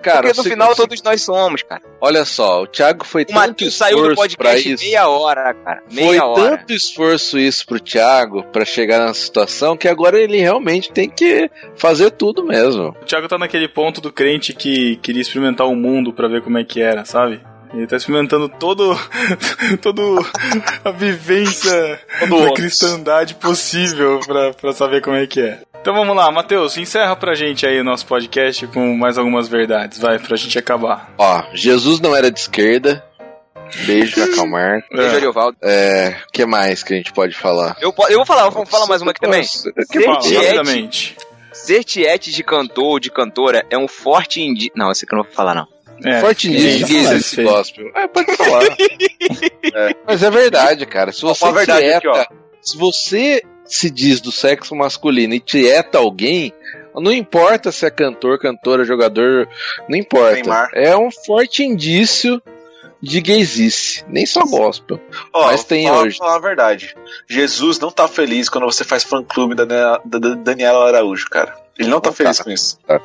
cara, 0.02 0.22
Porque 0.22 0.36
no 0.36 0.42
se- 0.42 0.50
final 0.50 0.70
se- 0.70 0.76
todos 0.76 1.02
nós 1.02 1.22
somos, 1.22 1.62
cara. 1.62 1.82
olha 2.00 2.24
só, 2.24 2.62
o 2.62 2.66
Thiago 2.66 3.04
foi 3.04 3.22
O 3.22 3.26
tanto 3.26 3.36
Matheus 3.36 3.74
saiu 3.74 3.98
do 3.98 4.10
esforço 4.12 4.36
pra 4.36 4.50
podcast 4.50 4.72
isso. 4.72 4.84
meia 4.84 5.08
hora, 5.08 5.54
cara. 5.54 5.82
Meia 5.90 6.06
Foi 6.06 6.18
hora. 6.18 6.56
tanto 6.58 6.72
esforço 6.72 7.38
isso 7.38 7.66
pro 7.66 7.78
Thiago 7.80 8.42
pra 8.52 8.64
chegar 8.64 8.98
nessa 9.00 9.20
situação 9.20 9.76
que 9.76 9.86
agora 9.88 10.18
ele 10.18 10.38
realmente 10.38 10.90
tem 10.92 11.08
que 11.08 11.48
fazer 11.76 12.10
tudo 12.10 12.44
mesmo. 12.44 12.88
O 13.00 13.04
Thiago 13.04 13.28
tá 13.28 13.38
naquele 13.38 13.68
ponto 13.68 14.00
do 14.00 14.12
crente 14.12 14.52
que 14.52 14.96
queria 14.96 15.22
experimentar 15.22 15.66
o 15.68 15.76
mundo 15.76 16.12
pra 16.12 16.26
ver 16.28 16.42
como 16.42 16.58
é 16.58 16.64
que 16.64 16.80
era, 16.80 17.04
sabe? 17.04 17.40
Ele 17.72 17.86
tá 17.88 17.96
experimentando 17.96 18.48
todo, 18.48 18.96
todo 19.82 20.24
a 20.84 20.90
vivência 20.90 22.00
da 22.20 22.52
cristandade 22.54 23.34
possível 23.34 24.20
pra, 24.26 24.52
pra 24.54 24.72
saber 24.72 25.00
como 25.02 25.16
é 25.16 25.26
que 25.26 25.40
é. 25.40 25.58
Então 25.84 25.92
vamos 25.92 26.16
lá, 26.16 26.30
Matheus, 26.32 26.78
encerra 26.78 27.14
pra 27.14 27.34
gente 27.34 27.66
aí 27.66 27.78
o 27.78 27.84
nosso 27.84 28.06
podcast 28.06 28.66
com 28.68 28.96
mais 28.96 29.18
algumas 29.18 29.48
verdades, 29.48 29.98
vai, 29.98 30.18
pra 30.18 30.34
gente 30.34 30.58
acabar. 30.58 31.12
Ó, 31.18 31.42
Jesus 31.52 32.00
não 32.00 32.16
era 32.16 32.30
de 32.30 32.40
esquerda. 32.40 33.04
Beijo, 33.84 34.16
acalmar. 34.24 34.82
Beijo, 34.90 35.14
Ariovaldo. 35.14 35.58
É, 35.62 36.16
o 36.26 36.32
que 36.32 36.46
mais 36.46 36.82
que 36.82 36.94
a 36.94 36.96
gente 36.96 37.12
pode 37.12 37.34
falar? 37.36 37.76
Eu, 37.82 37.94
eu 38.08 38.16
vou 38.16 38.24
falar, 38.24 38.48
vamos 38.48 38.70
falar 38.70 38.86
mais 38.86 39.02
uma 39.02 39.10
aqui 39.10 39.20
também. 39.20 39.44
Fala, 39.44 39.74
Ser 39.84 40.18
tiete, 40.30 40.34
rapidamente. 40.46 41.16
ser 41.52 41.84
tiete 41.84 42.32
de 42.32 42.42
cantor 42.42 42.84
ou 42.84 42.98
de 42.98 43.10
cantora 43.10 43.66
é 43.68 43.76
um 43.76 43.86
forte 43.86 44.40
indício. 44.40 44.72
Não, 44.74 44.90
esse 44.90 45.04
aqui 45.04 45.14
eu 45.14 45.18
não 45.18 45.24
vou 45.24 45.34
falar, 45.34 45.54
não. 45.54 45.68
É, 46.02 46.18
Forte 46.22 46.48
indício 46.48 47.14
isso 47.14 47.40
aí. 47.40 47.46
gospel. 47.46 47.90
É, 47.94 48.08
pode 48.08 48.34
falar. 48.36 48.62
É, 49.76 49.96
Mas 50.06 50.22
é 50.22 50.30
verdade, 50.30 50.86
cara. 50.86 51.10
Se 51.10 51.22
você 51.22 51.44
Uma 51.44 51.52
verdade 51.52 51.80
tieta, 51.80 51.96
aqui, 51.98 52.06
ó. 52.08 52.24
se 52.62 52.76
você 52.78 53.42
se 53.64 53.90
diz 53.90 54.20
do 54.20 54.30
sexo 54.32 54.74
masculino 54.74 55.34
e 55.34 55.40
tieta 55.40 55.98
alguém, 55.98 56.52
não 56.94 57.12
importa 57.12 57.72
se 57.72 57.84
é 57.86 57.90
cantor, 57.90 58.38
cantora, 58.38 58.84
jogador, 58.84 59.48
não 59.88 59.96
importa. 59.98 60.34
Neymar. 60.34 60.70
É 60.74 60.96
um 60.96 61.10
forte 61.10 61.62
indício 61.64 62.40
de 63.02 63.20
gaysice. 63.20 64.04
Nem 64.08 64.24
só 64.24 64.44
gospel. 64.44 65.00
Ó, 65.32 65.46
Mas 65.46 65.64
tem 65.64 65.86
fala, 65.86 66.02
hoje. 66.02 66.16
falar 66.16 66.36
a 66.36 66.40
verdade. 66.40 66.96
Jesus 67.28 67.78
não 67.78 67.90
tá 67.90 68.06
feliz 68.08 68.48
quando 68.48 68.64
você 68.64 68.84
faz 68.84 69.02
fã 69.04 69.22
clube 69.22 69.54
da, 69.54 69.64
Daniela- 69.64 70.00
da, 70.04 70.18
da 70.18 70.34
Daniela 70.34 70.86
Araújo, 70.86 71.28
cara. 71.28 71.54
Ele 71.78 71.88
não 71.88 72.00
tá 72.00 72.10
Não 72.10 72.14
feliz 72.16 72.38
tá. 72.38 72.44
com 72.44 72.50
isso. 72.50 72.78
Tá. 72.86 73.00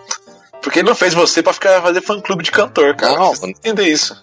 Porque 0.62 0.80
ele 0.80 0.88
não 0.88 0.96
fez 0.96 1.14
você 1.14 1.42
pra 1.42 1.54
ficar 1.54 1.82
fazer 1.82 2.02
fã 2.02 2.20
clube 2.22 2.44
de 2.44 2.52
cantor, 2.52 2.96
cara. 2.96 3.18
Não, 3.18 3.34
que 3.34 3.46
entender 3.48 3.88
isso. 3.88 4.16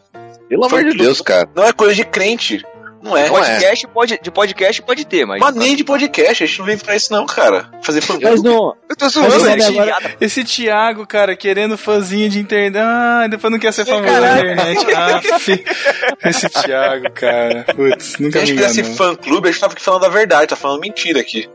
Pelo 0.48 0.64
amor 0.64 0.84
de 0.84 0.96
Deus, 0.96 1.20
cara. 1.20 1.48
Não 1.54 1.64
é 1.64 1.72
coisa 1.72 1.94
de 1.94 2.04
crente. 2.04 2.64
Não 3.06 3.16
é. 3.16 3.28
Não 3.28 3.38
é. 3.38 3.40
Podcast 3.40 3.86
pode, 3.88 4.18
de 4.22 4.30
podcast 4.30 4.82
pode 4.82 5.04
ter, 5.06 5.24
mas. 5.26 5.40
Mas 5.40 5.54
nem 5.54 5.76
de 5.76 5.84
podcast, 5.84 6.42
a 6.42 6.46
gente 6.46 6.58
não 6.58 6.66
vive 6.66 6.82
pra 6.84 6.96
isso 6.96 7.12
não, 7.12 7.24
cara. 7.26 7.70
Fazer 7.82 8.00
fã 8.00 8.14
Mas 8.20 8.40
clube. 8.40 8.48
não. 8.48 8.74
Eu 8.88 8.96
tô 8.96 9.08
zoando, 9.08 9.34
agora- 9.34 10.16
Esse 10.20 10.44
Thiago, 10.44 11.06
cara, 11.06 11.36
querendo 11.36 11.76
fãzinho 11.78 12.28
de 12.30 12.38
internet. 12.38 12.76
Ah, 12.82 13.26
depois 13.28 13.52
não 13.52 13.58
quer 13.58 13.72
ser 13.72 13.84
famoso 13.84 14.04
na 14.20 14.36
internet. 14.38 14.86
Ah, 14.94 15.38
fi- 15.38 15.64
esse 16.24 16.48
Thiago, 16.48 17.10
cara. 17.12 17.64
Putz, 17.74 18.04
Se 18.04 18.22
nunca 18.22 18.38
a 18.38 18.42
me 18.42 18.46
gente 18.48 18.58
fizesse 18.62 18.84
fã 18.96 19.14
clube, 19.14 19.48
a 19.48 19.52
gente 19.52 19.60
tava 19.60 19.72
aqui 19.72 19.82
falando 19.82 20.04
a 20.04 20.08
verdade, 20.08 20.46
tá 20.48 20.56
falando 20.56 20.80
mentira 20.80 21.20
aqui. 21.20 21.48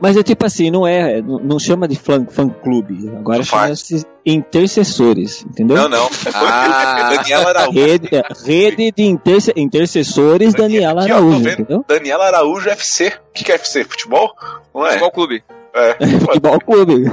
Mas 0.00 0.16
é 0.16 0.22
tipo 0.22 0.44
assim, 0.44 0.70
não 0.70 0.86
é. 0.86 1.20
Não, 1.22 1.38
não 1.38 1.58
chama 1.58 1.88
de 1.88 1.96
fã, 1.96 2.24
fã 2.30 2.48
clube. 2.48 3.08
Agora 3.16 3.38
Não 3.38 3.44
chama-se 3.44 4.04
intercessores, 4.26 5.44
entendeu? 5.48 5.76
Não, 5.76 5.88
não. 5.88 6.10
Ah. 6.34 7.10
Daniela 7.16 7.48
Araújo. 7.50 7.78
Rede, 7.78 8.08
rede 8.44 8.92
de 8.92 9.02
interce- 9.04 9.52
intercessores 9.56 10.52
Daniela 10.54 11.02
Aqui, 11.02 11.12
ó, 11.12 11.16
tô 11.16 11.20
Araújo, 11.22 11.38
vendo. 11.40 11.52
entendeu? 11.60 11.84
Daniela 11.86 12.24
Araújo 12.26 12.68
FC. 12.68 13.08
O 13.08 13.32
que, 13.32 13.44
que 13.44 13.52
é 13.52 13.54
FC? 13.56 13.84
Futebol? 13.84 14.32
Não 14.74 14.86
é? 14.86 14.98
Qual 14.98 15.10
clube? 15.10 15.42
É. 15.74 15.94
Futebol 16.20 16.58
clube. 16.60 17.04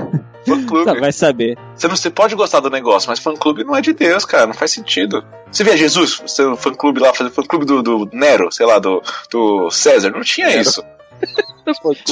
Fã 0.45 0.65
clube. 0.65 0.85
Tá, 0.85 0.93
vai 0.99 1.11
saber. 1.13 1.57
Você, 1.73 1.87
não, 1.87 1.95
você 1.95 2.09
pode 2.09 2.35
gostar 2.35 2.59
do 2.59 2.69
negócio, 2.69 3.09
mas 3.09 3.19
fã 3.19 3.33
clube 3.33 3.63
não 3.63 3.75
é 3.75 3.81
de 3.81 3.93
Deus, 3.93 4.25
cara. 4.25 4.47
Não 4.47 4.53
faz 4.53 4.71
sentido. 4.71 5.23
Você 5.49 5.63
via 5.63 5.77
Jesus, 5.77 6.21
seu 6.27 6.57
fã 6.57 6.73
clube 6.73 6.99
lá, 6.99 7.13
fazer 7.13 7.29
fã 7.29 7.43
clube 7.43 7.65
do, 7.65 7.81
do 7.81 8.09
Nero, 8.11 8.51
sei 8.51 8.65
lá, 8.65 8.77
do, 8.79 9.01
do 9.31 9.69
César. 9.71 10.09
Não 10.09 10.21
tinha 10.21 10.47
Nero. 10.47 10.61
isso. 10.61 10.83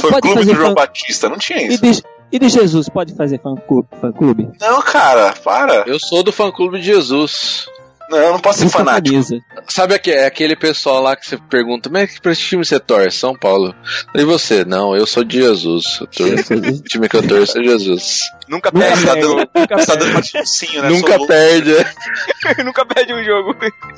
Fã 0.02 0.10
Pode 0.10 0.22
clube 0.22 0.46
do 0.46 0.54
João 0.56 0.68
fã- 0.70 0.74
Batista. 0.74 1.30
Não 1.30 1.38
tinha 1.38 1.62
E 1.62 1.68
isso. 1.68 1.82
de, 1.84 2.04
e 2.32 2.40
de 2.40 2.50
Jesus, 2.50 2.88
pode 2.90 3.14
fazer 3.16 3.40
fã 3.42 3.56
clube? 3.56 3.88
Fã 4.00 4.12
clube? 4.12 4.50
Não, 4.60 4.82
cara, 4.82 5.34
para. 5.44 5.84
Eu 5.88 6.00
sou 6.00 6.24
do 6.24 6.32
fã 6.32 6.52
clube 6.52 6.80
de 6.80 6.86
Jesus. 6.86 7.68
Não, 8.12 8.18
eu 8.18 8.32
não 8.34 8.40
posso 8.40 8.60
ser 8.60 8.70
fanático. 8.70 9.08
camisa. 9.10 9.40
Sabe 9.70 9.96
aque- 9.96 10.12
é 10.12 10.26
aquele 10.26 10.56
pessoal 10.56 11.02
lá 11.02 11.16
que 11.16 11.26
você 11.26 11.38
pergunta, 11.50 11.90
mas 11.90 12.12
que 12.14 12.22
pra 12.22 12.34
esse 12.34 12.42
time 12.42 12.64
você 12.66 12.80
torce? 12.80 13.18
São 13.18 13.34
Paulo. 13.34 13.74
E 14.14 14.24
você? 14.26 14.66
Não, 14.66 14.94
eu 14.96 15.08
sou 15.08 15.24
de 15.24 15.38
Jesus. 15.42 16.00
Eu 16.02 16.08
torço- 16.08 16.54
o 16.54 16.84
time 16.84 17.08
que 17.08 17.16
eu 17.16 17.26
torço 17.28 17.58
é 17.60 17.64
Jesus. 17.64 18.20
Nunca 18.50 18.70
Nunca 18.74 18.86
perde, 18.86 19.06
tá 19.06 19.16
dando- 19.16 19.46
tá 19.48 19.68
perde. 19.78 19.96
dando 19.98 20.82
né? 20.82 20.90
Nunca 20.90 21.26
perde. 21.26 21.76
nunca 22.66 22.86
perde 22.86 23.14
um 23.14 23.24
jogo. 23.24 23.56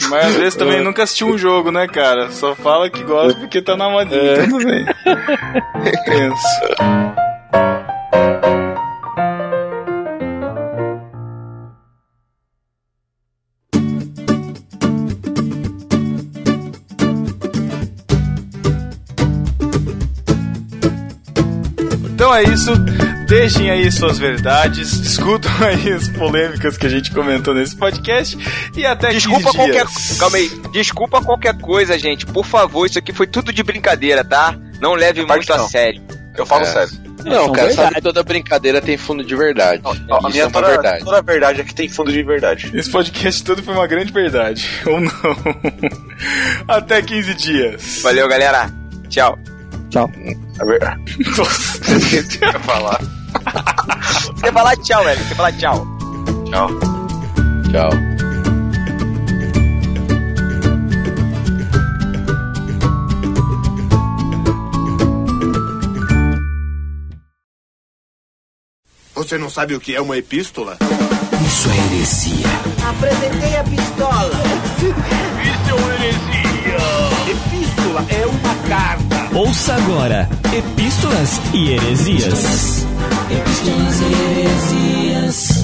Mas 0.10 0.26
às 0.28 0.36
vezes 0.36 0.56
também 0.56 0.84
nunca 0.84 1.02
assistiu 1.04 1.28
um 1.28 1.38
jogo, 1.38 1.72
né, 1.72 1.88
cara? 1.88 2.30
Só 2.32 2.54
fala 2.54 2.90
que 2.92 3.02
gosta 3.04 3.40
porque 3.40 3.62
tá 3.64 3.76
na 3.76 3.90
modinha. 3.90 4.48
Tudo 4.48 4.64
bem. 4.64 4.86
Penso. 6.06 7.23
Então 22.34 22.52
é 22.52 22.54
isso. 22.54 22.72
Deixem 23.28 23.70
aí 23.70 23.92
suas 23.92 24.18
verdades, 24.18 24.92
escutam 24.94 25.52
aí 25.62 25.92
as 25.94 26.08
polêmicas 26.10 26.78
que 26.78 26.86
a 26.88 26.90
gente 26.90 27.12
comentou 27.12 27.54
nesse 27.54 27.76
podcast 27.76 28.38
e 28.76 28.86
até 28.86 29.10
Desculpa 29.10 29.52
15 29.52 29.56
qualquer. 29.58 29.86
dias. 29.86 30.18
Calma 30.20 30.38
aí. 30.38 30.50
Desculpa 30.72 31.22
qualquer 31.22 31.58
coisa, 31.60 31.98
gente. 31.98 32.26
Por 32.26 32.46
favor, 32.46 32.86
isso 32.86 32.98
aqui 33.00 33.14
foi 33.14 33.28
tudo 33.28 33.54
de 33.54 33.62
brincadeira, 33.64 34.24
tá? 34.24 34.56
Não 34.82 34.94
leve 34.94 35.26
Parte 35.26 35.38
muito 35.48 35.54
a 35.54 35.58
não. 35.58 35.68
sério. 35.68 36.02
Eu 36.36 36.46
falo 36.46 36.64
É. 36.64 36.66
sério. 36.66 37.04
Não, 37.24 37.46
são 37.46 37.52
cara, 37.54 37.72
sabe 37.72 38.02
toda 38.02 38.24
brincadeira 38.24 38.82
tem 38.82 38.98
fundo 38.98 39.24
de 39.24 39.36
verdade. 39.36 39.82
Ó, 39.84 39.92
a 39.92 39.94
Isso 40.20 40.30
minha 40.30 40.44
é 40.44 40.50
toda, 40.50 40.68
verdade. 40.68 41.04
toda 41.06 41.22
verdade 41.22 41.62
é 41.62 41.64
que 41.64 41.74
tem 41.76 41.88
fundo 41.88 42.12
de 42.12 42.22
verdade. 42.24 42.72
Esse 42.74 42.90
podcast 42.90 43.44
todo 43.44 43.62
foi 43.64 43.74
uma 43.76 43.88
grande 43.88 44.12
verdade. 44.12 44.68
Ou 44.86 45.00
não. 45.00 45.12
Até 46.68 47.02
15 47.02 47.34
dias. 47.36 48.00
Valeu, 48.02 48.28
galera. 48.28 48.70
Tchau. 49.08 49.38
Tchau. 49.94 50.10
É 50.60 50.66
verdade. 50.66 51.04
Nossa. 51.38 52.40
Quer 52.40 52.60
falar? 52.62 53.00
Você 54.34 54.52
falar 54.52 54.76
tchau, 54.78 55.04
velho. 55.04 55.24
Você 55.24 55.36
falar 55.36 55.52
tchau. 55.52 55.88
Tchau. 56.50 56.70
Tchau. 57.72 57.92
Você 69.14 69.38
não 69.38 69.50
sabe 69.52 69.76
o 69.76 69.80
que 69.80 69.96
é 69.96 70.02
uma 70.02 70.18
epístola? 70.18 70.80
Apresentei 72.90 73.56
a 73.58 73.64
pistola. 73.64 74.32
Isso 75.44 75.70
é 75.70 75.74
uma 75.76 75.94
heresia. 75.94 76.80
Epístola 77.30 78.06
é 78.10 78.26
uma 78.26 78.56
carta. 78.68 79.13
Ouça 79.34 79.74
agora 79.76 80.30
Epístolas 80.56 81.42
e 81.54 81.72
Heresias. 81.72 82.86
Epístolas 83.32 84.02
e 84.02 84.40
Heresias. 84.40 85.64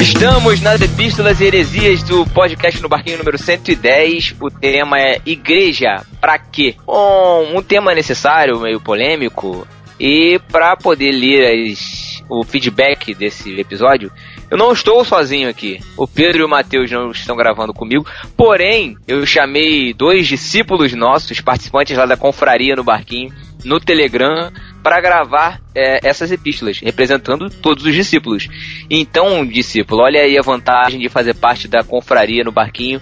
Estamos 0.00 0.60
nas 0.60 0.80
epístolas 0.80 1.40
e 1.40 1.44
heresias 1.44 2.02
do 2.02 2.24
podcast 2.26 2.80
no 2.82 2.88
Barquinho 2.88 3.18
número 3.18 3.36
110. 3.38 4.34
O 4.40 4.50
tema 4.50 4.98
é 5.00 5.20
Igreja, 5.26 6.02
pra 6.20 6.38
quê? 6.38 6.74
Bom, 6.86 7.52
um 7.56 7.62
tema 7.62 7.94
necessário, 7.94 8.58
meio 8.60 8.80
polêmico. 8.80 9.66
E 10.00 10.38
para 10.50 10.76
poder 10.76 11.12
ler 11.12 11.70
as- 11.72 12.22
o 12.28 12.42
feedback 12.44 13.14
desse 13.14 13.58
episódio, 13.60 14.10
eu 14.50 14.56
não 14.56 14.72
estou 14.72 15.04
sozinho 15.04 15.48
aqui. 15.48 15.80
O 15.96 16.06
Pedro 16.06 16.42
e 16.42 16.44
o 16.44 16.48
Matheus 16.48 16.90
não 16.90 17.10
estão 17.10 17.36
gravando 17.36 17.74
comigo. 17.74 18.06
Porém, 18.36 18.96
eu 19.06 19.24
chamei 19.26 19.92
dois 19.92 20.26
discípulos 20.26 20.92
nossos, 20.92 21.40
participantes 21.40 21.96
lá 21.96 22.06
da 22.06 22.16
confraria 22.16 22.76
no 22.76 22.84
Barquinho, 22.84 23.32
no 23.64 23.80
Telegram, 23.80 24.52
para 24.82 25.00
gravar 25.00 25.60
é, 25.74 26.08
essas 26.08 26.30
epístolas, 26.30 26.78
representando 26.78 27.50
todos 27.50 27.84
os 27.84 27.94
discípulos. 27.94 28.48
Então, 28.88 29.44
discípulo, 29.44 30.02
olha 30.02 30.20
aí 30.20 30.38
a 30.38 30.42
vantagem 30.42 31.00
de 31.00 31.08
fazer 31.08 31.34
parte 31.34 31.66
da 31.66 31.82
confraria 31.82 32.44
no 32.44 32.52
barquinho 32.52 33.00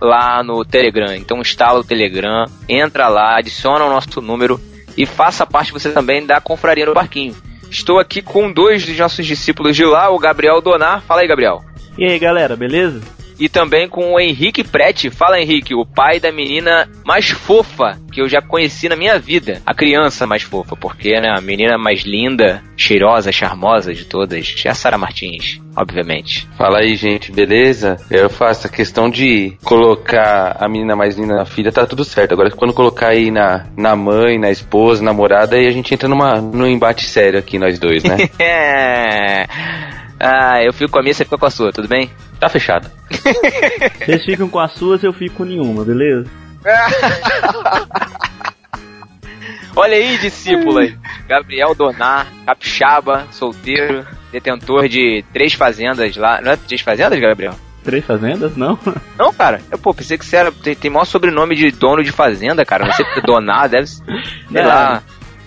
lá 0.00 0.42
no 0.42 0.64
Telegram. 0.64 1.14
Então 1.14 1.40
instala 1.40 1.80
o 1.80 1.84
Telegram, 1.84 2.44
entra 2.68 3.08
lá, 3.08 3.38
adiciona 3.38 3.84
o 3.84 3.90
nosso 3.90 4.20
número 4.20 4.60
e 4.96 5.06
faça 5.06 5.46
parte 5.46 5.72
você 5.72 5.90
também 5.90 6.26
da 6.26 6.40
confraria 6.40 6.86
no 6.86 6.94
barquinho. 6.94 7.34
Estou 7.72 7.98
aqui 7.98 8.20
com 8.20 8.52
dois 8.52 8.84
dos 8.84 8.98
nossos 8.98 9.24
discípulos 9.24 9.74
de 9.74 9.82
lá, 9.82 10.10
o 10.10 10.18
Gabriel 10.18 10.60
Donar. 10.60 11.00
Fala 11.00 11.22
aí, 11.22 11.26
Gabriel. 11.26 11.64
E 11.96 12.04
aí, 12.04 12.18
galera, 12.18 12.54
beleza? 12.54 13.00
E 13.42 13.48
também 13.48 13.88
com 13.88 14.12
o 14.12 14.20
Henrique 14.20 14.62
Prete. 14.62 15.10
Fala, 15.10 15.40
Henrique, 15.40 15.74
o 15.74 15.84
pai 15.84 16.20
da 16.20 16.30
menina 16.30 16.88
mais 17.04 17.30
fofa 17.30 17.98
que 18.12 18.22
eu 18.22 18.28
já 18.28 18.40
conheci 18.40 18.88
na 18.88 18.94
minha 18.94 19.18
vida. 19.18 19.60
A 19.66 19.74
criança 19.74 20.28
mais 20.28 20.42
fofa, 20.42 20.76
porque 20.76 21.20
né, 21.20 21.28
a 21.28 21.40
menina 21.40 21.76
mais 21.76 22.02
linda, 22.02 22.62
cheirosa, 22.76 23.32
charmosa 23.32 23.92
de 23.92 24.04
todas 24.04 24.54
é 24.64 24.68
a 24.68 24.74
Sara 24.74 24.96
Martins, 24.96 25.60
obviamente. 25.76 26.48
Fala 26.56 26.78
aí, 26.78 26.94
gente, 26.94 27.32
beleza? 27.32 27.96
Eu 28.08 28.30
faço 28.30 28.68
a 28.68 28.70
questão 28.70 29.10
de 29.10 29.56
colocar 29.64 30.56
a 30.60 30.68
menina 30.68 30.94
mais 30.94 31.18
linda 31.18 31.34
na 31.34 31.44
filha, 31.44 31.72
tá 31.72 31.84
tudo 31.84 32.04
certo. 32.04 32.34
Agora, 32.34 32.48
quando 32.52 32.72
colocar 32.72 33.08
aí 33.08 33.32
na, 33.32 33.66
na 33.76 33.96
mãe, 33.96 34.38
na 34.38 34.52
esposa, 34.52 35.02
namorada, 35.02 35.56
aí 35.56 35.66
a 35.66 35.72
gente 35.72 35.92
entra 35.92 36.08
numa, 36.08 36.40
num 36.40 36.68
embate 36.68 37.06
sério 37.06 37.40
aqui, 37.40 37.58
nós 37.58 37.76
dois, 37.76 38.04
né? 38.04 38.18
Ah, 40.24 40.62
eu 40.62 40.72
fico 40.72 40.92
com 40.92 41.00
a 41.00 41.02
minha, 41.02 41.12
você 41.12 41.24
fica 41.24 41.36
com 41.36 41.46
a 41.46 41.50
sua, 41.50 41.72
tudo 41.72 41.88
bem? 41.88 42.08
tá 42.42 42.48
fechado. 42.48 42.90
Vocês 44.04 44.24
ficam 44.24 44.48
com 44.48 44.58
as 44.58 44.72
suas, 44.72 45.04
eu 45.04 45.12
fico 45.12 45.36
com 45.36 45.44
nenhuma, 45.44 45.84
beleza? 45.84 46.28
Olha 49.76 49.96
aí, 49.96 50.18
discípulo 50.18 50.78
aí. 50.78 50.96
Gabriel 51.28 51.74
Donar, 51.74 52.26
capixaba, 52.44 53.26
solteiro, 53.30 54.04
detentor 54.32 54.88
de 54.88 55.24
três 55.32 55.54
fazendas 55.54 56.16
lá. 56.16 56.40
Não 56.42 56.52
é 56.52 56.56
três 56.56 56.80
fazendas, 56.80 57.18
Gabriel? 57.20 57.54
Três 57.84 58.04
fazendas? 58.04 58.56
Não? 58.56 58.78
Não, 59.18 59.32
cara. 59.32 59.60
Eu, 59.70 59.78
pô, 59.78 59.94
pensei 59.94 60.18
que 60.18 60.26
você 60.26 60.36
era. 60.36 60.52
Tem, 60.52 60.74
tem 60.74 60.90
maior 60.90 61.04
sobrenome 61.04 61.56
de 61.56 61.70
dono 61.70 62.04
de 62.04 62.12
fazenda, 62.12 62.64
cara. 62.64 62.84
Não 62.84 62.92
sei 62.92 63.04
porque 63.04 63.22
Donar 63.22 63.68
deve 63.68 63.86
ser. 63.86 64.04
Sei 64.04 64.62
Não. 64.62 64.68
lá. 64.68 65.02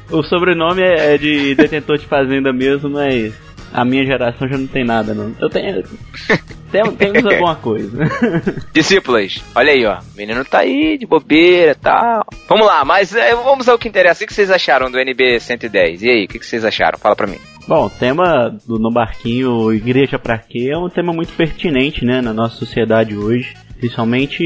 O 0.09 0.23
sobrenome 0.23 0.81
é 0.81 1.13
é 1.13 1.17
de 1.17 1.55
detentor 1.55 1.97
de 1.97 2.07
fazenda 2.07 2.51
mesmo, 2.51 2.89
mas 2.89 3.33
a 3.75 3.83
minha 3.83 4.05
geração 4.05 4.47
já 4.47 4.57
não 4.57 4.67
tem 4.67 4.85
nada, 4.85 5.13
não. 5.13 5.35
Eu 5.39 5.49
tenho. 5.49 5.83
tem- 6.71 6.95
temos 6.95 7.25
alguma 7.25 7.55
coisa. 7.55 7.91
Discípulas, 8.73 9.43
olha 9.53 9.73
aí, 9.73 9.85
ó. 9.85 9.99
O 9.99 10.17
menino 10.17 10.45
tá 10.45 10.59
aí, 10.59 10.97
de 10.97 11.05
bobeira 11.05 11.73
e 11.73 11.75
tal. 11.75 12.25
Vamos 12.47 12.65
lá, 12.65 12.85
mas 12.85 13.13
é, 13.13 13.35
vamos 13.35 13.67
ao 13.67 13.77
que 13.77 13.89
interessa. 13.89 14.23
O 14.23 14.27
que 14.27 14.33
vocês 14.33 14.49
acharam 14.49 14.89
do 14.89 14.97
NB 14.97 15.39
110? 15.41 16.03
E 16.03 16.09
aí, 16.09 16.25
o 16.25 16.27
que 16.27 16.39
vocês 16.43 16.63
acharam? 16.63 16.97
Fala 16.97 17.15
pra 17.15 17.27
mim. 17.27 17.37
Bom, 17.67 17.87
o 17.87 17.89
tema 17.89 18.55
do 18.65 18.79
No 18.79 18.91
Barquinho 18.91 19.73
Igreja 19.73 20.17
pra 20.17 20.37
quê 20.37 20.69
é 20.71 20.77
um 20.77 20.89
tema 20.89 21.11
muito 21.11 21.33
pertinente, 21.33 22.05
né, 22.05 22.21
na 22.21 22.33
nossa 22.33 22.55
sociedade 22.55 23.17
hoje. 23.17 23.55
Principalmente 23.77 24.43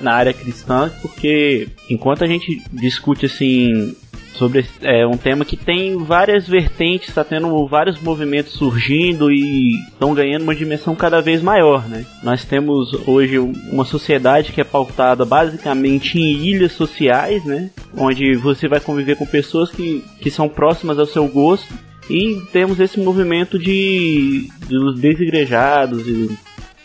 na 0.00 0.14
área 0.14 0.32
cristã, 0.32 0.90
porque 1.02 1.66
enquanto 1.90 2.22
a 2.22 2.26
gente 2.28 2.62
discute 2.72 3.26
assim 3.26 3.96
sobre 4.38 4.64
é, 4.80 5.04
um 5.04 5.16
tema 5.16 5.44
que 5.44 5.56
tem 5.56 5.98
várias 5.98 6.46
vertentes, 6.46 7.08
está 7.08 7.24
tendo 7.24 7.66
vários 7.66 8.00
movimentos 8.00 8.52
surgindo 8.52 9.30
e 9.30 9.74
estão 9.88 10.14
ganhando 10.14 10.42
uma 10.42 10.54
dimensão 10.54 10.94
cada 10.94 11.20
vez 11.20 11.42
maior, 11.42 11.86
né? 11.88 12.06
Nós 12.22 12.44
temos 12.44 12.92
hoje 13.06 13.38
uma 13.38 13.84
sociedade 13.84 14.52
que 14.52 14.60
é 14.60 14.64
pautada 14.64 15.24
basicamente 15.24 16.18
em 16.18 16.46
ilhas 16.46 16.72
sociais, 16.72 17.44
né? 17.44 17.70
Onde 17.96 18.36
você 18.36 18.68
vai 18.68 18.80
conviver 18.80 19.16
com 19.16 19.26
pessoas 19.26 19.70
que, 19.70 20.04
que 20.20 20.30
são 20.30 20.48
próximas 20.48 20.98
ao 20.98 21.06
seu 21.06 21.26
gosto 21.26 21.74
e 22.08 22.40
temos 22.52 22.78
esse 22.80 22.98
movimento 23.00 23.58
de 23.58 24.48
dos 24.68 24.98
desigrejados 24.98 26.06
e 26.06 26.38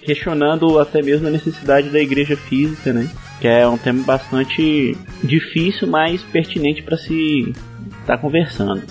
questionando 0.03 0.79
até 0.79 1.01
mesmo 1.01 1.27
a 1.27 1.31
necessidade 1.31 1.89
da 1.89 1.99
igreja 1.99 2.35
física, 2.35 2.93
né? 2.93 3.09
Que 3.39 3.47
é 3.47 3.67
um 3.67 3.77
tema 3.77 4.03
bastante 4.03 4.95
difícil, 5.23 5.87
mas 5.87 6.21
pertinente 6.23 6.83
para 6.83 6.97
se 6.97 7.53
estar 8.01 8.17
conversando. 8.17 8.83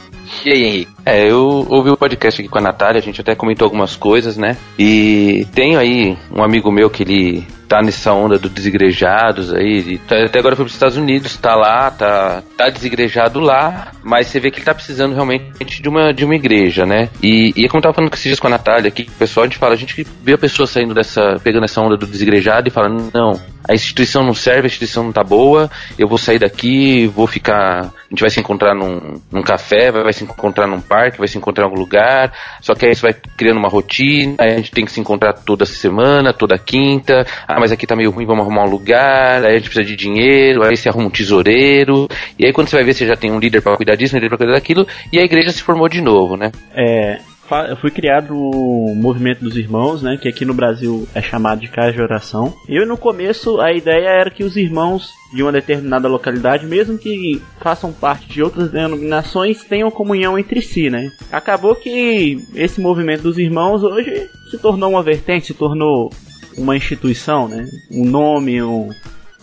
E 0.45 0.51
aí, 0.51 0.65
Henrique? 0.65 0.93
É, 1.05 1.31
eu 1.31 1.67
ouvi 1.69 1.91
o 1.91 1.97
podcast 1.97 2.41
aqui 2.41 2.49
com 2.49 2.59
a 2.59 2.63
Natália, 2.63 2.99
a 2.99 3.03
gente 3.03 3.21
até 3.21 3.35
comentou 3.35 3.67
algumas 3.67 3.97
coisas, 3.97 4.37
né? 4.37 4.57
E 4.79 5.47
tenho 5.55 5.79
aí 5.79 6.17
um 6.35 6.43
amigo 6.43 6.71
meu 6.71 6.89
que 6.89 7.03
ele 7.03 7.47
tá 7.73 7.81
nessa 7.81 8.13
onda 8.13 8.39
dos 8.39 8.51
desigrejados 8.51 9.51
aí, 9.55 9.97
tá- 10.07 10.25
até 10.27 10.39
agora 10.39 10.55
foi 10.55 10.67
pros 10.67 10.75
Estados 10.75 10.99
Unidos, 10.99 11.39
tá 11.39 11.55
lá, 11.55 11.91
tá, 11.91 12.43
tá 12.55 12.69
desigrejado 12.69 13.41
lá, 13.41 13.93
mas 14.03 14.27
você 14.27 14.39
vê 14.39 14.51
que 14.51 14.59
ele 14.59 14.67
tá 14.67 14.75
precisando 14.75 15.15
realmente 15.15 15.81
de 15.81 15.89
uma, 15.89 16.13
de 16.13 16.23
uma 16.23 16.35
igreja, 16.35 16.85
né? 16.85 17.09
E, 17.23 17.51
e 17.57 17.67
como 17.69 17.79
eu 17.79 17.83
tava 17.85 17.95
falando 17.95 18.11
com 18.11 18.15
esses 18.15 18.27
dias 18.27 18.39
com 18.39 18.47
a 18.47 18.51
Natália 18.51 18.89
aqui, 18.89 19.09
o 19.09 19.19
pessoal, 19.19 19.45
a 19.45 19.47
gente 19.47 19.57
fala, 19.57 19.73
a 19.73 19.77
gente 19.79 20.07
vê 20.23 20.35
a 20.35 20.39
pessoa 20.39 20.67
saindo 20.67 20.93
dessa, 20.93 21.41
pegando 21.43 21.65
essa 21.65 21.81
onda 21.81 21.97
do 21.97 22.07
desigrejado 22.07 22.69
e 22.69 22.71
fala, 22.71 22.91
não, 22.91 23.41
a 23.69 23.75
instituição 23.75 24.25
não 24.25 24.35
serve, 24.35 24.63
a 24.63 24.67
instituição 24.67 25.05
não 25.05 25.13
tá 25.13 25.23
boa, 25.23 25.71
eu 25.99 26.09
vou 26.09 26.19
sair 26.19 26.39
daqui, 26.39 27.07
vou 27.07 27.27
ficar 27.27 27.93
gente 28.13 28.21
vai 28.21 28.31
se 28.31 28.41
encontrar 28.41 28.75
num, 28.75 29.21
num 29.31 29.43
café, 29.43 29.91
vai, 29.91 30.03
vai 30.03 30.13
se 30.13 30.23
encontrar 30.23 30.67
num 30.67 30.81
parque, 30.81 31.19
vai 31.19 31.27
se 31.27 31.39
encontrar 31.39 31.65
em 31.65 31.69
algum 31.69 31.81
lugar, 31.81 32.33
só 32.61 32.75
que 32.75 32.85
aí 32.85 32.93
isso 32.93 33.03
vai 33.03 33.15
criando 33.15 33.57
uma 33.57 33.69
rotina, 33.69 34.35
aí 34.39 34.53
a 34.53 34.57
gente 34.57 34.71
tem 34.71 34.85
que 34.85 34.93
se 34.93 35.01
encontrar 35.01 35.33
toda 35.33 35.65
semana, 35.65 36.33
toda 36.33 36.59
quinta, 36.59 37.27
ah, 37.49 37.59
mas 37.59 37.73
aqui 37.73 37.87
tá 37.87 37.97
meio 37.97 38.11
ruim, 38.11 38.27
vamos 38.27 38.45
arrumar 38.45 38.65
um 38.65 38.71
lugar, 38.71 39.45
aí 39.45 39.53
a 39.53 39.59
gente 39.59 39.71
precisa 39.71 39.85
de 39.85 39.97
dinheiro, 39.97 40.63
aí 40.63 40.77
você 40.77 40.89
arruma 40.89 41.07
um 41.07 41.11
tesoureiro, 41.11 42.07
e 42.39 42.45
aí 42.45 42.53
quando 42.53 42.69
você 42.69 42.77
vai 42.77 42.85
ver, 42.85 42.95
você 42.95 43.07
já 43.07 43.17
tem 43.17 43.33
um 43.33 43.39
líder 43.39 43.63
para 43.63 43.77
cuidar 43.77 43.97
disso, 43.97 44.15
um 44.15 44.19
líder 44.19 44.29
pra 44.29 44.39
cuidar 44.39 44.53
daquilo, 44.53 44.87
e 45.11 45.19
a 45.19 45.23
igreja 45.23 45.51
se 45.51 45.63
formou 45.63 45.89
de 45.89 46.03
novo, 46.03 46.37
né? 46.37 46.53
É, 46.75 47.19
fui 47.81 47.91
criado 47.91 48.33
no 48.33 48.95
movimento 48.95 49.41
dos 49.45 49.57
irmãos, 49.57 50.03
né, 50.03 50.17
que 50.17 50.29
aqui 50.29 50.45
no 50.45 50.55
Brasil 50.55 51.07
é 51.15 51.21
chamado 51.21 51.61
de 51.61 51.69
casa 51.69 51.93
de 51.93 52.01
oração. 52.01 52.55
Eu 52.69 52.87
no 52.87 52.97
começo 52.97 53.61
a 53.61 53.73
ideia 53.73 54.09
era 54.09 54.31
que 54.31 54.45
os 54.45 54.57
irmãos 54.57 55.11
de 55.33 55.43
uma 55.43 55.53
determinada 55.53 56.09
localidade, 56.09 56.67
mesmo 56.67 56.99
que 56.99 57.41
façam 57.61 57.93
parte 57.93 58.29
de 58.29 58.43
outras 58.43 58.71
denominações, 58.71 59.65
tenham 59.65 59.91
comunhão 59.91 60.39
entre 60.39 60.61
si, 60.61 60.91
né? 60.91 61.11
Acabou 61.31 61.75
que 61.75 62.39
esse 62.55 62.81
movimento 62.81 63.23
dos 63.23 63.39
irmãos 63.39 63.83
hoje 63.83 64.29
se 64.51 64.59
tornou 64.59 64.91
uma 64.91 65.03
vertente, 65.03 65.49
se 65.49 65.55
tornou 65.55 66.11
uma 66.57 66.77
instituição, 66.77 67.49
né? 67.49 67.67
Um 67.91 68.05
nome, 68.05 68.63
um, 68.63 68.91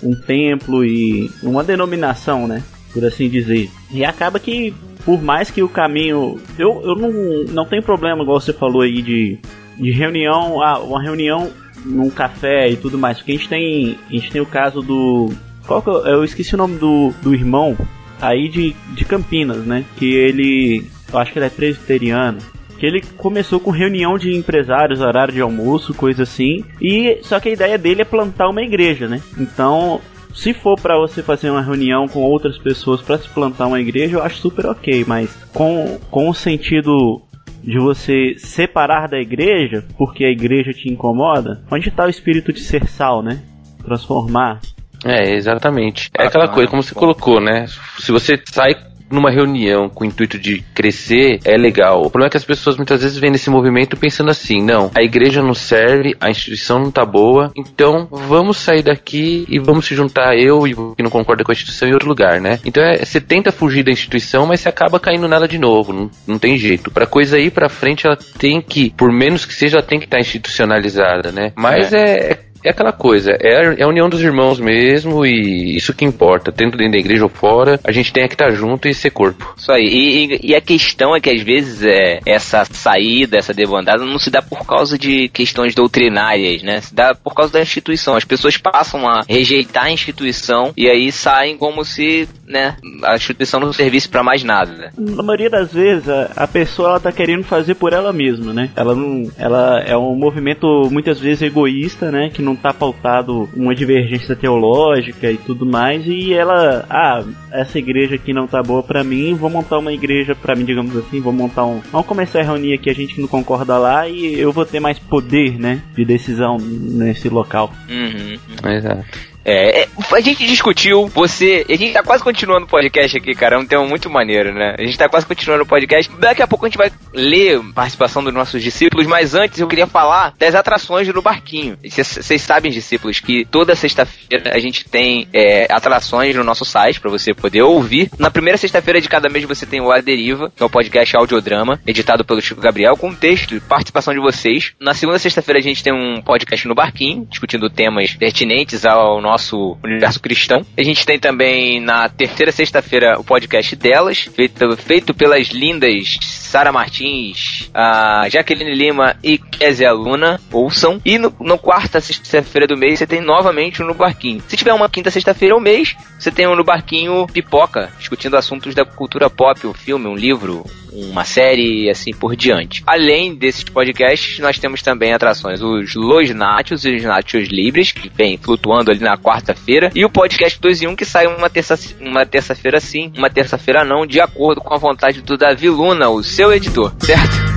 um 0.03 0.13
templo 0.15 0.85
e 0.85 1.29
uma 1.41 1.63
denominação, 1.63 2.47
né? 2.47 2.63
Por 2.93 3.05
assim 3.05 3.29
dizer. 3.29 3.69
E 3.91 4.03
acaba 4.03 4.39
que, 4.39 4.73
por 5.05 5.21
mais 5.21 5.51
que 5.51 5.61
o 5.61 5.69
caminho. 5.69 6.39
Eu, 6.57 6.81
eu 6.83 6.95
não, 6.95 7.11
não 7.53 7.65
tenho 7.65 7.83
problema, 7.83 8.23
igual 8.23 8.39
você 8.39 8.53
falou 8.53 8.81
aí, 8.81 9.01
de, 9.01 9.37
de 9.77 9.91
reunião, 9.91 10.61
ah, 10.61 10.79
uma 10.79 11.01
reunião 11.01 11.51
num 11.85 12.09
café 12.09 12.69
e 12.69 12.75
tudo 12.75 12.97
mais. 12.97 13.17
Porque 13.17 13.31
a 13.31 13.35
gente 13.35 13.49
tem, 13.49 13.97
a 14.09 14.13
gente 14.13 14.31
tem 14.31 14.41
o 14.41 14.45
caso 14.45 14.81
do. 14.81 15.31
Qual 15.67 15.81
que 15.81 15.89
eu, 15.89 16.05
eu 16.05 16.23
esqueci 16.23 16.55
o 16.55 16.57
nome 16.57 16.77
do, 16.77 17.13
do 17.21 17.33
irmão 17.33 17.77
aí 18.19 18.49
de, 18.49 18.75
de 18.95 19.05
Campinas, 19.05 19.65
né? 19.65 19.85
Que 19.97 20.13
ele. 20.13 20.85
Eu 21.11 21.19
acho 21.19 21.31
que 21.31 21.39
ele 21.39 21.45
é 21.45 21.49
presbiteriano 21.49 22.39
que 22.79 22.85
ele 22.85 23.01
começou 23.17 23.59
com 23.59 23.71
reunião 23.71 24.17
de 24.17 24.33
empresários, 24.33 25.01
horário 25.01 25.33
de 25.33 25.41
almoço, 25.41 25.93
coisa 25.93 26.23
assim. 26.23 26.63
E 26.81 27.19
só 27.21 27.39
que 27.39 27.49
a 27.49 27.51
ideia 27.51 27.77
dele 27.77 28.01
é 28.01 28.05
plantar 28.05 28.47
uma 28.47 28.63
igreja, 28.63 29.07
né? 29.07 29.21
Então, 29.37 29.99
se 30.39 30.53
for 30.53 30.79
para 30.79 30.97
você 30.97 31.21
fazer 31.21 31.49
uma 31.49 31.61
reunião 31.61 32.07
com 32.07 32.21
outras 32.21 32.57
pessoas 32.57 33.01
para 33.01 33.17
se 33.17 33.27
plantar 33.27 33.67
uma 33.67 33.79
igreja, 33.79 34.15
eu 34.15 34.23
acho 34.23 34.37
super 34.37 34.67
ok, 34.67 35.03
mas 35.05 35.29
com, 35.53 35.99
com 36.09 36.29
o 36.29 36.33
sentido 36.33 37.21
de 37.61 37.77
você 37.77 38.35
separar 38.37 39.09
da 39.09 39.19
igreja, 39.19 39.83
porque 39.97 40.23
a 40.23 40.31
igreja 40.31 40.71
te 40.71 40.89
incomoda, 40.89 41.61
onde 41.69 41.89
está 41.89 42.05
o 42.05 42.09
espírito 42.09 42.53
de 42.53 42.61
ser 42.61 42.87
sal, 42.87 43.21
né? 43.21 43.41
Transformar. 43.83 44.61
É, 45.03 45.35
exatamente. 45.35 46.09
É 46.17 46.27
aquela 46.27 46.47
coisa, 46.47 46.69
como 46.69 46.81
você 46.81 46.95
colocou, 46.95 47.41
né? 47.41 47.65
Se 47.97 48.09
você 48.09 48.41
sai 48.49 48.75
numa 49.11 49.31
reunião 49.31 49.89
com 49.89 50.03
o 50.03 50.07
intuito 50.07 50.37
de 50.37 50.61
crescer, 50.73 51.39
é 51.43 51.57
legal. 51.57 51.99
O 51.99 52.09
problema 52.09 52.27
é 52.27 52.31
que 52.31 52.37
as 52.37 52.43
pessoas 52.43 52.77
muitas 52.77 53.01
vezes 53.01 53.17
vêm 53.17 53.31
nesse 53.31 53.49
movimento 53.49 53.97
pensando 53.97 54.29
assim: 54.29 54.61
não, 54.61 54.91
a 54.95 55.01
igreja 55.01 55.41
não 55.41 55.53
serve, 55.53 56.15
a 56.19 56.29
instituição 56.29 56.79
não 56.79 56.91
tá 56.91 57.05
boa, 57.05 57.51
então 57.55 58.07
vamos 58.11 58.57
sair 58.57 58.83
daqui 58.83 59.45
e 59.49 59.59
vamos 59.59 59.85
se 59.85 59.95
juntar 59.95 60.35
eu 60.37 60.67
e 60.67 60.73
que 60.73 61.03
não 61.03 61.09
concorda 61.09 61.43
com 61.43 61.51
a 61.51 61.53
instituição 61.53 61.87
em 61.87 61.93
outro 61.93 62.07
lugar, 62.07 62.39
né? 62.39 62.59
Então 62.65 62.83
é, 62.83 63.03
você 63.03 63.19
tenta 63.19 63.51
fugir 63.51 63.83
da 63.83 63.91
instituição, 63.91 64.45
mas 64.45 64.61
você 64.61 64.69
acaba 64.69 64.99
caindo 64.99 65.27
nela 65.27 65.47
de 65.47 65.57
novo, 65.57 65.93
não, 65.93 66.09
não 66.27 66.39
tem 66.39 66.57
jeito. 66.57 66.91
Pra 66.91 67.05
coisa 67.05 67.39
ir 67.39 67.51
pra 67.51 67.69
frente, 67.69 68.05
ela 68.05 68.17
tem 68.37 68.61
que, 68.61 68.91
por 68.91 69.11
menos 69.11 69.45
que 69.45 69.53
seja, 69.53 69.77
ela 69.77 69.85
tem 69.85 69.99
que 69.99 70.05
estar 70.05 70.19
institucionalizada, 70.19 71.31
né? 71.31 71.51
Mas 71.55 71.93
é, 71.93 72.31
é 72.31 72.48
é 72.63 72.69
aquela 72.69 72.91
coisa, 72.91 73.31
é 73.39 73.55
a, 73.67 73.73
é 73.73 73.83
a 73.83 73.87
união 73.87 74.09
dos 74.09 74.21
irmãos 74.21 74.59
mesmo 74.59 75.25
e 75.25 75.75
isso 75.75 75.93
que 75.93 76.05
importa. 76.05 76.51
Dentro 76.51 76.77
dentro 76.77 76.93
da 76.93 76.97
igreja 76.99 77.23
ou 77.23 77.29
fora, 77.29 77.79
a 77.83 77.91
gente 77.91 78.13
tem 78.13 78.27
que 78.27 78.33
estar 78.35 78.51
junto 78.51 78.87
e 78.87 78.93
ser 78.93 79.09
corpo. 79.11 79.53
Isso 79.57 79.71
aí. 79.71 79.83
E, 79.85 80.25
e- 80.25 80.39
e 80.51 80.55
a 80.55 80.61
questão 80.61 81.15
é 81.15 81.19
que 81.19 81.29
às 81.29 81.41
vezes 81.41 81.83
é, 81.83 82.19
essa 82.25 82.63
saída, 82.65 83.37
essa 83.37 83.53
debandada 83.53 84.05
não 84.05 84.17
se 84.19 84.29
dá 84.29 84.41
por 84.41 84.65
causa 84.65 84.97
de 84.97 85.27
questões 85.29 85.75
doutrinárias, 85.75 86.63
né? 86.63 86.81
Se 86.81 86.93
dá 86.93 87.13
por 87.15 87.33
causa 87.35 87.53
da 87.53 87.61
instituição. 87.61 88.15
As 88.15 88.23
pessoas 88.25 88.57
passam 88.57 89.07
a 89.07 89.21
rejeitar 89.27 89.85
a 89.85 89.91
instituição 89.91 90.71
e 90.77 90.87
aí 90.89 91.11
saem 91.11 91.57
como 91.57 91.83
se, 91.83 92.27
né, 92.47 92.75
a 93.03 93.15
instituição 93.15 93.59
não 93.59 93.73
servisse 93.73 94.07
pra 94.09 94.23
mais 94.23 94.43
nada. 94.43 94.91
Na 94.97 95.23
maioria 95.23 95.49
das 95.49 95.71
vezes, 95.73 96.07
a, 96.07 96.31
a 96.35 96.47
pessoa 96.47 96.89
ela 96.89 96.99
tá 96.99 97.11
querendo 97.11 97.43
fazer 97.43 97.75
por 97.75 97.93
ela 97.93 98.11
mesma, 98.13 98.53
né? 98.53 98.69
Ela 98.75 98.95
não, 98.95 99.29
ela 99.37 99.81
é 99.85 99.95
um 99.97 100.15
movimento 100.15 100.87
muitas 100.91 101.19
vezes 101.19 101.41
egoísta, 101.41 102.11
né? 102.11 102.29
Que 102.33 102.41
não 102.41 102.48
tá 102.55 102.73
pautado 102.73 103.49
uma 103.55 103.75
divergência 103.75 104.35
teológica 104.35 105.31
e 105.31 105.37
tudo 105.37 105.65
mais. 105.65 106.05
E 106.05 106.33
ela, 106.33 106.85
ah, 106.89 107.23
essa 107.51 107.79
igreja 107.79 108.15
aqui 108.15 108.33
não 108.33 108.47
tá 108.47 108.61
boa 108.61 108.83
pra 108.83 109.03
mim, 109.03 109.33
vou 109.33 109.49
montar 109.49 109.79
uma 109.79 109.93
igreja 109.93 110.35
pra 110.35 110.55
mim, 110.55 110.65
digamos 110.65 110.95
assim, 110.95 111.19
vou 111.19 111.33
montar 111.33 111.65
um. 111.65 111.79
Vamos 111.91 112.07
começar 112.07 112.39
a 112.39 112.43
reunir 112.43 112.73
aqui 112.73 112.89
a 112.89 112.93
gente 112.93 113.15
que 113.15 113.21
não 113.21 113.27
concorda 113.27 113.77
lá 113.77 114.07
e 114.07 114.39
eu 114.39 114.51
vou 114.51 114.65
ter 114.65 114.79
mais 114.79 114.99
poder, 114.99 115.59
né? 115.59 115.81
De 115.95 116.05
decisão 116.05 116.57
nesse 116.59 117.29
local. 117.29 117.71
Uhum. 117.89 118.69
Exato. 118.71 119.28
É, 119.49 119.81
é, 119.81 119.87
a 120.11 120.21
gente 120.21 120.45
discutiu, 120.45 121.07
você. 121.07 121.65
A 121.67 121.75
gente 121.75 121.91
tá 121.91 122.03
quase 122.03 122.23
continuando 122.23 122.67
o 122.67 122.69
podcast 122.69 123.17
aqui, 123.17 123.33
cara. 123.33 123.55
É 123.55 123.57
um 123.57 123.65
tema 123.65 123.83
muito 123.83 124.07
maneiro, 124.07 124.53
né? 124.53 124.75
A 124.77 124.83
gente 124.83 124.97
tá 124.97 125.09
quase 125.09 125.25
continuando 125.25 125.63
o 125.63 125.65
podcast. 125.65 126.11
Daqui 126.19 126.43
a 126.43 126.47
pouco 126.47 126.65
a 126.65 126.69
gente 126.69 126.77
vai 126.77 126.91
ler 127.11 127.59
participação 127.73 128.23
dos 128.23 128.31
nossos 128.31 128.61
discípulos, 128.61 129.07
mas 129.07 129.33
antes 129.33 129.59
eu 129.59 129.67
queria 129.67 129.87
falar 129.87 130.35
das 130.37 130.53
atrações 130.53 131.07
no 131.07 131.21
barquinho. 131.21 131.77
Vocês 131.83 132.43
sabem, 132.43 132.71
discípulos, 132.71 133.19
que 133.19 133.43
toda 133.45 133.75
sexta-feira 133.75 134.55
a 134.55 134.59
gente 134.59 134.85
tem 134.85 135.27
é, 135.33 135.65
atrações 135.71 136.35
no 136.35 136.43
nosso 136.43 136.63
site 136.63 136.99
pra 136.99 137.09
você 137.09 137.33
poder 137.33 137.63
ouvir. 137.63 138.11
Na 138.19 138.29
primeira 138.29 138.57
sexta-feira 138.57 139.01
de 139.01 139.09
cada 139.09 139.29
mês 139.29 139.45
você 139.45 139.65
tem 139.65 139.81
o 139.81 139.91
A 139.91 139.99
Deriva, 139.99 140.51
que 140.55 140.61
é 140.61 140.65
o 140.65 140.69
podcast 140.69 141.15
audiodrama, 141.17 141.81
editado 141.87 142.23
pelo 142.23 142.41
Chico 142.41 142.61
Gabriel, 142.61 142.95
com 142.95 143.15
texto 143.15 143.55
e 143.55 143.59
participação 143.59 144.13
de 144.13 144.19
vocês. 144.19 144.73
Na 144.79 144.93
segunda 144.93 145.17
sexta-feira 145.17 145.59
a 145.59 145.63
gente 145.63 145.83
tem 145.83 145.91
um 145.91 146.21
podcast 146.21 146.67
no 146.67 146.75
barquinho, 146.75 147.25
discutindo 147.27 147.67
temas 147.67 148.13
pertinentes 148.13 148.85
ao 148.85 149.19
nosso 149.19 149.38
universo 149.83 150.19
cristão. 150.19 150.65
A 150.77 150.83
gente 150.83 151.05
tem 151.05 151.19
também 151.19 151.79
na 151.79 152.09
terceira 152.09 152.51
sexta-feira 152.51 153.19
o 153.19 153.23
podcast 153.23 153.75
delas, 153.75 154.19
feito, 154.19 154.77
feito 154.77 155.13
pelas 155.13 155.47
lindas 155.47 156.17
Sara 156.21 156.71
Martins, 156.71 157.69
a 157.73 158.27
Jaqueline 158.29 158.73
Lima 158.73 159.15
e 159.23 159.37
Kézia 159.37 159.91
Luna, 159.91 160.41
ouçam. 160.51 160.99
E 161.05 161.17
no, 161.19 161.33
no 161.39 161.57
quarta 161.57 162.01
sexta-feira 162.01 162.65
do 162.65 162.75
mês 162.75 162.97
você 162.97 163.05
tem 163.05 163.21
novamente 163.21 163.81
o 163.81 163.85
No 163.85 163.93
Barquinho. 163.93 164.41
Se 164.47 164.57
tiver 164.57 164.73
uma 164.73 164.89
quinta 164.89 165.11
sexta-feira 165.11 165.53
ao 165.53 165.61
mês, 165.61 165.95
você 166.17 166.31
tem 166.31 166.47
o 166.47 166.55
No 166.55 166.63
Barquinho 166.63 167.27
Pipoca, 167.27 167.91
discutindo 167.99 168.35
assuntos 168.35 168.73
da 168.73 168.83
cultura 168.83 169.29
pop, 169.29 169.67
um 169.67 169.73
filme, 169.73 170.07
um 170.07 170.15
livro, 170.15 170.65
uma 170.91 171.23
série 171.23 171.85
e 171.85 171.89
assim 171.89 172.11
por 172.11 172.35
diante. 172.35 172.83
Além 172.85 173.35
desses 173.35 173.63
podcasts, 173.63 174.39
nós 174.39 174.57
temos 174.57 174.81
também 174.81 175.13
atrações, 175.13 175.61
os 175.61 175.93
Los 175.93 176.29
Nachos 176.31 176.83
e 176.83 176.95
os 176.95 177.03
Nachos 177.03 177.47
Libres, 177.47 177.91
que 177.91 178.09
vem 178.09 178.37
flutuando 178.37 178.91
ali 178.91 179.01
na 179.01 179.17
quarta-feira, 179.19 179.91
e 179.93 180.03
o 180.05 180.09
podcast 180.09 180.59
2 180.59 180.81
em 180.83 180.87
1 180.87 180.95
que 180.95 181.05
sai 181.05 181.27
uma 181.27 181.49
terça 181.49 181.77
uma 181.99 182.25
terça-feira 182.25 182.79
sim, 182.79 183.11
uma 183.17 183.29
terça-feira 183.29 183.83
não, 183.83 184.05
de 184.05 184.19
acordo 184.19 184.61
com 184.61 184.73
a 184.73 184.77
vontade 184.77 185.21
do 185.21 185.37
Davi 185.37 185.69
Luna, 185.69 186.09
o 186.09 186.23
seu 186.23 186.51
editor, 186.51 186.93
certo? 186.99 187.49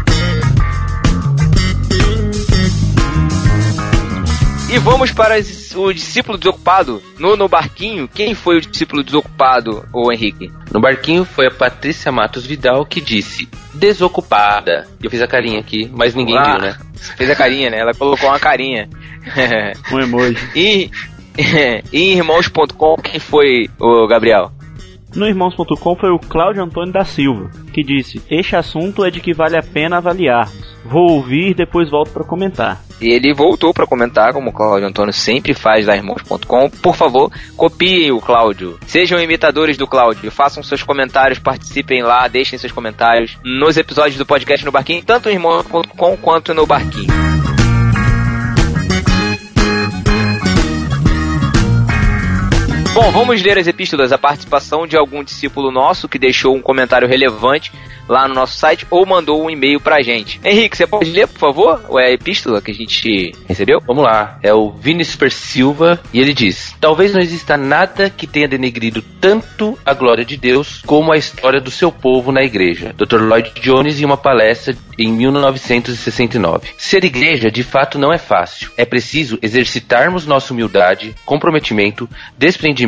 E 4.73 4.79
vamos 4.79 5.13
para 5.13 5.35
o 5.77 5.93
discípulo 5.93 6.39
desocupado 6.39 7.03
no, 7.19 7.37
no 7.37 7.47
barquinho. 7.47 8.09
Quem 8.09 8.35
foi 8.35 8.57
o 8.57 8.61
discípulo 8.63 9.05
desocupado, 9.05 9.87
ô 9.93 10.11
Henrique? 10.11 10.51
No 10.73 10.81
barquinho 10.81 11.27
foi 11.27 11.47
a 11.47 11.51
Patrícia 11.51 12.11
Matos 12.11 12.47
Vidal 12.47 12.87
que 12.87 12.99
disse 12.99 13.47
desocupada. 13.75 14.89
E 14.99 15.05
eu 15.05 15.11
fiz 15.11 15.21
a 15.21 15.27
carinha 15.27 15.61
aqui, 15.61 15.91
mas 15.93 16.15
ninguém 16.15 16.39
Ah, 16.39 16.53
viu, 16.53 16.59
né? 16.63 16.77
Fez 17.19 17.29
a 17.29 17.37
carinha, 17.37 17.69
né? 17.69 17.81
Ela 17.81 17.93
colocou 17.93 18.31
uma 18.31 18.41
carinha. 18.41 18.89
Um 19.93 20.01
emoji. 20.01 20.39
e, 20.57 20.91
e 21.37 21.83
em 21.93 22.13
irmãos.com, 22.17 22.97
quem 22.97 23.19
foi 23.19 23.69
o 23.79 24.07
Gabriel? 24.07 24.51
No 25.15 25.27
irmãos.com 25.27 25.95
foi 25.97 26.11
o 26.11 26.19
Cláudio 26.19 26.63
Antônio 26.63 26.93
da 26.93 27.05
Silva, 27.05 27.51
que 27.73 27.83
disse: 27.83 28.23
Este 28.31 28.57
assunto 28.57 29.05
é 29.05 29.11
de 29.11 29.21
que 29.21 29.35
vale 29.35 29.57
a 29.57 29.63
pena 29.63 29.99
avaliarmos. 29.99 30.73
Vou 30.85 31.13
ouvir, 31.13 31.55
depois 31.55 31.91
volto 31.91 32.11
para 32.11 32.25
comentar. 32.25 32.83
E 33.01 33.11
ele 33.11 33.35
voltou 33.35 33.75
para 33.75 33.87
comentar, 33.87 34.33
como 34.33 34.51
o 34.51 34.53
Cláudio 34.53 34.89
Antônio 34.89 35.13
sempre 35.13 35.55
faz 35.55 35.87
em 35.87 35.97
irmãos.com. 35.97 36.71
Por 36.71 36.97
favor, 36.97 37.31
copiem 37.57 38.11
o 38.11 38.21
Cláudio. 38.21 38.79
Sejam 38.87 39.21
imitadores 39.21 39.77
do 39.77 39.87
Cláudio. 39.87 40.31
Façam 40.31 40.63
seus 40.63 40.83
comentários, 40.83 41.39
participem 41.39 42.03
lá, 42.03 42.27
deixem 42.27 42.59
seus 42.59 42.73
comentários 42.73 43.39
nos 43.45 43.77
episódios 43.77 44.17
do 44.17 44.27
podcast 44.27 44.65
no 44.65 44.73
Barquinho, 44.73 45.05
tanto 45.05 45.29
em 45.29 45.35
irmãos.com 45.35 46.17
quanto 46.17 46.55
no 46.55 46.67
Barquinho. 46.67 47.42
Bom, 52.95 53.11
vamos 53.11 53.41
ler 53.41 53.57
as 53.57 53.67
epístolas, 53.67 54.13
a 54.13 54.19
participação 54.19 54.87
de 54.87 54.99
algum 54.99 55.25
discípulo 55.25 55.71
nosso 55.71 56.07
que 56.07 56.19
deixou 56.19 56.55
um 56.55 56.61
comentário 56.61 57.09
relevante 57.09 57.73
lá 58.07 58.29
no 58.29 58.35
nosso 58.35 58.59
site 58.59 58.87
ou 58.91 59.07
mandou 59.07 59.43
um 59.43 59.49
e-mail 59.49 59.81
pra 59.81 60.03
gente. 60.03 60.39
Henrique, 60.45 60.77
você 60.77 60.87
pode 60.87 61.11
ler, 61.11 61.27
por 61.27 61.39
favor, 61.39 61.83
ou 61.89 61.99
é 61.99 62.09
a 62.09 62.13
epístola 62.13 62.61
que 62.61 62.71
a 62.71 62.75
gente 62.75 63.33
recebeu? 63.49 63.81
Vamos 63.87 64.05
lá, 64.05 64.39
é 64.43 64.53
o 64.53 64.71
Vinícius 64.71 65.33
Silva 65.33 65.99
e 66.13 66.21
ele 66.21 66.35
diz: 66.35 66.75
Talvez 66.81 67.15
não 67.15 67.21
exista 67.21 67.57
nada 67.57 68.11
que 68.11 68.27
tenha 68.27 68.47
denegrido 68.47 69.01
tanto 69.01 69.79
a 69.87 69.95
glória 69.95 70.25
de 70.25 70.37
Deus 70.37 70.83
como 70.85 71.13
a 71.13 71.17
história 71.17 71.61
do 71.61 71.71
seu 71.71 71.91
povo 71.91 72.31
na 72.31 72.43
igreja. 72.43 72.95
Dr. 72.95 73.23
Lloyd 73.23 73.53
Jones 73.61 74.01
em 74.01 74.05
uma 74.05 74.19
palestra 74.19 74.77
em 74.99 75.11
1969. 75.11 76.69
Ser 76.77 77.05
igreja 77.05 77.51
de 77.51 77.63
fato 77.63 77.99
não 77.99 78.13
é 78.13 78.19
fácil. 78.19 78.71
É 78.77 78.85
preciso 78.85 79.39
exercitarmos 79.41 80.27
nossa 80.27 80.53
humildade, 80.53 81.15
comprometimento, 81.25 82.09
desprendimento 82.37 82.82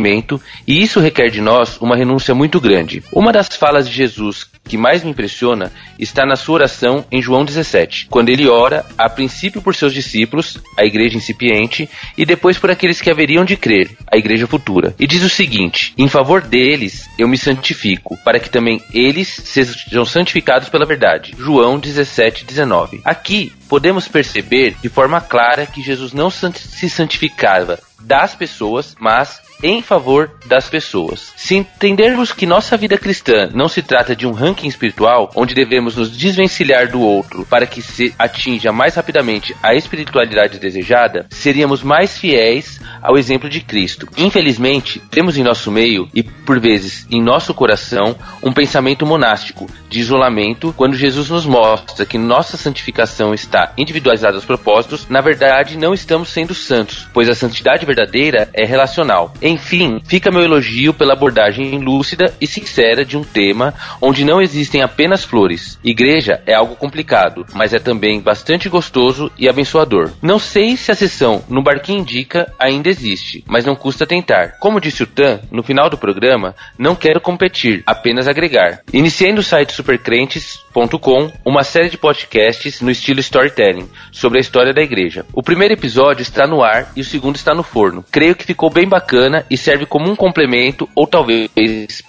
e 0.66 0.82
isso 0.82 1.00
requer 1.00 1.30
de 1.30 1.40
nós 1.40 1.78
uma 1.80 1.96
renúncia 1.96 2.34
muito 2.34 2.60
grande. 2.60 3.02
Uma 3.12 3.32
das 3.32 3.48
falas 3.48 3.88
de 3.88 3.94
Jesus 3.94 4.46
que 4.66 4.78
mais 4.78 5.04
me 5.04 5.10
impressiona 5.10 5.70
está 5.98 6.24
na 6.24 6.36
sua 6.36 6.54
oração 6.54 7.04
em 7.12 7.20
João 7.20 7.44
17, 7.44 8.06
quando 8.10 8.30
ele 8.30 8.48
ora, 8.48 8.84
a 8.96 9.08
princípio 9.08 9.60
por 9.60 9.74
seus 9.74 9.92
discípulos, 9.92 10.58
a 10.76 10.84
igreja 10.84 11.16
incipiente, 11.16 11.88
e 12.16 12.24
depois 12.24 12.58
por 12.58 12.70
aqueles 12.70 13.00
que 13.00 13.10
haveriam 13.10 13.44
de 13.44 13.56
crer, 13.56 13.90
a 14.10 14.16
igreja 14.16 14.46
futura. 14.46 14.94
E 14.98 15.06
diz 15.06 15.22
o 15.22 15.28
seguinte: 15.28 15.92
Em 15.98 16.08
favor 16.08 16.40
deles 16.40 17.08
eu 17.18 17.28
me 17.28 17.36
santifico, 17.36 18.16
para 18.24 18.40
que 18.40 18.50
também 18.50 18.80
eles 18.92 19.28
sejam 19.28 20.04
santificados 20.04 20.68
pela 20.68 20.86
verdade. 20.86 21.34
João 21.38 21.78
17, 21.78 22.44
19. 22.44 23.00
Aqui 23.04 23.52
podemos 23.68 24.08
perceber 24.08 24.76
de 24.82 24.88
forma 24.88 25.20
clara 25.20 25.66
que 25.66 25.82
Jesus 25.82 26.12
não 26.12 26.30
se 26.30 26.88
santificava 26.88 27.78
das 28.00 28.34
pessoas, 28.34 28.94
mas 29.00 29.40
em 29.64 29.80
favor 29.80 30.30
das 30.44 30.68
pessoas. 30.68 31.32
Se 31.34 31.56
entendermos 31.56 32.32
que 32.32 32.44
nossa 32.44 32.76
vida 32.76 32.98
cristã 32.98 33.48
não 33.54 33.66
se 33.66 33.80
trata 33.80 34.14
de 34.14 34.26
um 34.26 34.32
ranking 34.32 34.68
espiritual, 34.68 35.30
onde 35.34 35.54
devemos 35.54 35.96
nos 35.96 36.14
desvencilhar 36.14 36.88
do 36.88 37.00
outro 37.00 37.46
para 37.46 37.66
que 37.66 37.80
se 37.80 38.14
atinja 38.18 38.70
mais 38.70 38.94
rapidamente 38.94 39.56
a 39.62 39.74
espiritualidade 39.74 40.58
desejada, 40.58 41.26
seríamos 41.30 41.82
mais 41.82 42.18
fiéis 42.18 42.78
ao 43.00 43.16
exemplo 43.16 43.48
de 43.48 43.62
Cristo. 43.62 44.06
Infelizmente, 44.18 45.00
temos 45.10 45.38
em 45.38 45.42
nosso 45.42 45.72
meio 45.72 46.08
e 46.14 46.22
por 46.22 46.60
vezes 46.60 47.06
em 47.10 47.22
nosso 47.22 47.54
coração 47.54 48.14
um 48.42 48.52
pensamento 48.52 49.06
monástico 49.06 49.66
de 49.88 50.00
isolamento, 50.00 50.74
quando 50.76 50.94
Jesus 50.96 51.30
nos 51.30 51.46
mostra 51.46 52.04
que 52.04 52.18
nossa 52.18 52.58
santificação 52.58 53.32
está 53.32 53.72
individualizada 53.78 54.36
aos 54.36 54.44
propósitos, 54.44 55.08
na 55.08 55.22
verdade 55.22 55.78
não 55.78 55.94
estamos 55.94 56.28
sendo 56.28 56.54
santos, 56.54 57.08
pois 57.14 57.30
a 57.30 57.34
santidade 57.34 57.86
verdadeira 57.86 58.50
é 58.52 58.66
relacional. 58.66 59.32
Enfim, 59.54 60.00
fica 60.04 60.32
meu 60.32 60.42
elogio 60.42 60.92
pela 60.92 61.12
abordagem 61.12 61.78
lúcida 61.78 62.34
e 62.40 62.46
sincera 62.46 63.04
de 63.04 63.16
um 63.16 63.22
tema 63.22 63.72
onde 64.02 64.24
não 64.24 64.42
existem 64.42 64.82
apenas 64.82 65.22
flores. 65.22 65.78
Igreja 65.84 66.42
é 66.44 66.54
algo 66.54 66.74
complicado, 66.74 67.46
mas 67.54 67.72
é 67.72 67.78
também 67.78 68.20
bastante 68.20 68.68
gostoso 68.68 69.30
e 69.38 69.48
abençoador. 69.48 70.10
Não 70.20 70.40
sei 70.40 70.76
se 70.76 70.90
a 70.90 70.94
sessão 70.96 71.44
no 71.48 71.62
Barquinho 71.62 72.00
Indica 72.00 72.52
ainda 72.58 72.88
existe, 72.88 73.44
mas 73.46 73.64
não 73.64 73.76
custa 73.76 74.04
tentar. 74.04 74.58
Como 74.58 74.80
disse 74.80 75.04
o 75.04 75.06
Tan, 75.06 75.38
no 75.52 75.62
final 75.62 75.88
do 75.88 75.96
programa, 75.96 76.56
não 76.76 76.96
quero 76.96 77.20
competir, 77.20 77.84
apenas 77.86 78.26
agregar. 78.26 78.80
Iniciei 78.92 79.32
no 79.32 79.42
site 79.42 79.72
supercrentes.com 79.72 81.30
uma 81.44 81.62
série 81.62 81.90
de 81.90 81.96
podcasts 81.96 82.80
no 82.80 82.90
estilo 82.90 83.20
storytelling 83.20 83.88
sobre 84.10 84.38
a 84.38 84.40
história 84.40 84.74
da 84.74 84.82
igreja. 84.82 85.24
O 85.32 85.44
primeiro 85.44 85.74
episódio 85.74 86.22
está 86.22 86.44
no 86.44 86.60
ar 86.60 86.90
e 86.96 87.00
o 87.00 87.04
segundo 87.04 87.36
está 87.36 87.54
no 87.54 87.62
forno. 87.62 88.04
Creio 88.10 88.34
que 88.34 88.44
ficou 88.44 88.68
bem 88.68 88.88
bacana 88.88 89.43
e 89.50 89.56
serve 89.56 89.86
como 89.86 90.10
um 90.10 90.16
complemento 90.16 90.88
ou 90.94 91.06
talvez 91.06 91.50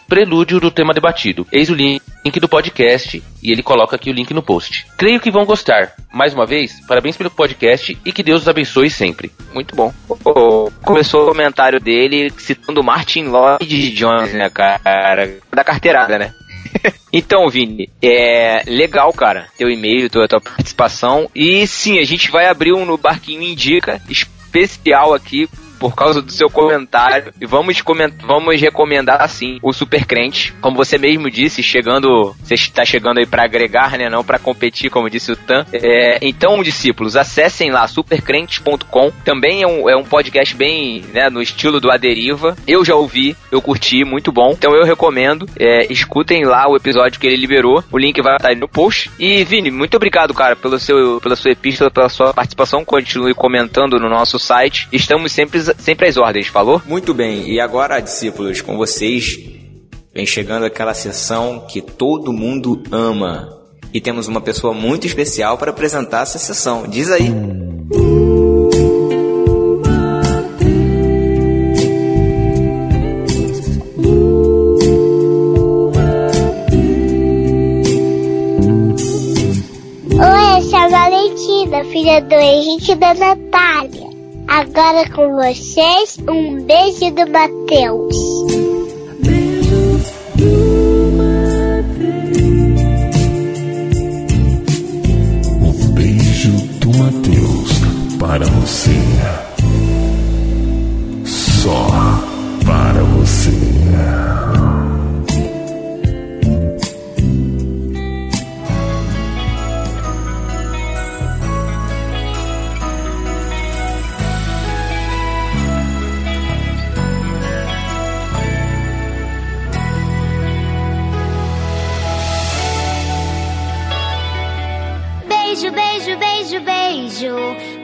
prelúdio 0.07 0.59
do 0.59 0.71
tema 0.71 0.93
debatido. 0.93 1.47
Eis 1.51 1.69
o 1.69 1.75
link 1.75 2.01
do 2.39 2.49
podcast 2.49 3.21
e 3.41 3.51
ele 3.51 3.63
coloca 3.63 3.95
aqui 3.95 4.09
o 4.09 4.13
link 4.13 4.33
no 4.33 4.43
post. 4.43 4.85
Creio 4.97 5.19
que 5.19 5.31
vão 5.31 5.45
gostar. 5.45 5.93
Mais 6.11 6.33
uma 6.33 6.45
vez, 6.45 6.79
parabéns 6.87 7.17
pelo 7.17 7.31
podcast 7.31 7.97
e 8.05 8.11
que 8.11 8.23
Deus 8.23 8.43
os 8.43 8.47
abençoe 8.47 8.89
sempre. 8.89 9.31
Muito 9.53 9.75
bom. 9.75 9.93
Começou 10.83 11.23
o 11.23 11.27
comentário 11.27 11.79
dele 11.79 12.31
citando 12.37 12.83
Martin 12.83 13.25
Lloyd 13.25 13.91
Jones, 13.91 14.33
né, 14.33 14.49
cara? 14.49 15.37
Da 15.53 15.63
carteirada, 15.63 16.17
né? 16.17 16.33
então, 17.11 17.47
Vini, 17.49 17.89
é 18.01 18.63
legal, 18.67 19.11
cara, 19.13 19.47
teu 19.57 19.69
e-mail, 19.69 20.09
tua, 20.09 20.27
tua 20.27 20.41
participação. 20.41 21.29
E 21.33 21.65
sim, 21.67 21.99
a 21.99 22.03
gente 22.03 22.31
vai 22.31 22.47
abrir 22.47 22.73
um 22.73 22.85
no 22.85 22.97
Barquinho 22.97 23.41
Indica 23.41 24.01
especial 24.09 25.13
aqui 25.13 25.49
por 25.79 25.95
causa 25.95 26.21
do 26.21 26.31
seu 26.31 26.49
comentário. 26.49 27.33
E 27.39 27.45
vamos, 27.45 27.81
vamos 28.25 28.61
recomendar, 28.61 29.21
assim, 29.21 29.59
o 29.61 29.73
Super 29.73 30.05
Crente. 30.05 30.53
Como 30.61 30.75
você 30.75 30.97
mesmo 30.97 31.29
disse, 31.29 31.61
chegando. 31.61 32.35
Você 32.43 32.55
está 32.55 32.85
chegando 32.85 33.19
aí 33.19 33.25
para 33.25 33.43
agregar, 33.43 33.97
né? 33.97 34.09
Não 34.09 34.23
para 34.23 34.39
competir, 34.39 34.89
como 34.89 35.09
disse 35.09 35.31
o 35.31 35.35
Tan. 35.35 35.65
É, 35.73 36.19
então, 36.21 36.63
discípulos, 36.63 37.15
acessem 37.15 37.71
lá 37.71 37.87
supercrentes.com. 37.87 39.11
Também 39.23 39.61
é 39.61 39.67
um, 39.67 39.89
é 39.89 39.95
um 39.95 40.03
podcast 40.03 40.55
bem 40.55 41.03
né, 41.13 41.29
no 41.29 41.41
estilo 41.41 41.79
do 41.79 41.91
Aderiva. 41.91 42.55
Eu 42.67 42.83
já 42.83 42.95
ouvi, 42.95 43.35
eu 43.51 43.61
curti, 43.61 44.03
muito 44.03 44.31
bom. 44.31 44.51
Então 44.51 44.75
eu 44.75 44.83
recomendo. 44.83 45.47
É, 45.57 45.91
escutem 45.91 46.45
lá 46.45 46.67
o 46.69 46.75
episódio 46.75 47.19
que 47.19 47.27
ele 47.27 47.35
liberou. 47.35 47.83
O 47.91 47.97
link 47.97 48.21
vai 48.21 48.35
estar 48.35 48.49
aí 48.49 48.55
no 48.55 48.67
post. 48.67 49.11
E, 49.19 49.43
Vini, 49.43 49.71
muito 49.71 49.95
obrigado, 49.95 50.33
cara, 50.33 50.55
pelo 50.55 50.79
seu, 50.79 51.19
pela 51.21 51.35
sua 51.35 51.51
epístola, 51.51 51.91
pela 51.91 52.09
sua 52.09 52.33
participação. 52.33 52.83
Continue 52.83 53.33
comentando 53.33 53.99
no 53.99 54.09
nosso 54.09 54.39
site. 54.39 54.87
Estamos 54.91 55.31
sempre 55.31 55.59
sempre 55.77 56.07
às 56.07 56.17
ordens, 56.17 56.47
falou? 56.47 56.81
Muito 56.85 57.13
bem, 57.13 57.49
e 57.49 57.59
agora, 57.59 57.99
discípulos, 57.99 58.61
com 58.61 58.77
vocês, 58.77 59.39
vem 60.13 60.25
chegando 60.25 60.65
aquela 60.65 60.93
sessão 60.93 61.65
que 61.69 61.81
todo 61.81 62.31
mundo 62.31 62.81
ama. 62.91 63.49
E 63.93 64.01
temos 64.01 64.27
uma 64.27 64.41
pessoa 64.41 64.73
muito 64.73 65.07
especial 65.07 65.57
para 65.57 65.71
apresentar 65.71 66.23
essa 66.23 66.37
sessão. 66.37 66.85
Diz 66.87 67.09
aí. 67.09 67.31
Oi, 80.17 80.57
eu 80.57 80.61
sou 80.61 80.79
a 80.79 80.87
Valentina, 80.89 81.83
filha 81.85 82.21
do 82.21 82.35
Henrique 82.35 82.91
e 82.91 82.95
da 82.95 83.13
Natália. 83.13 84.04
Agora 84.57 85.09
com 85.09 85.35
vocês, 85.35 86.17
um 86.29 86.63
beijo 86.63 87.11
do 87.11 87.29
Matheus. 87.29 88.15
Um 95.61 95.93
beijo 95.93 96.51
do 96.79 96.97
Matheus 96.97 97.71
para 98.17 98.45
você. 98.45 98.95
Só 101.25 101.89
para 102.65 103.03
você. 103.03 103.75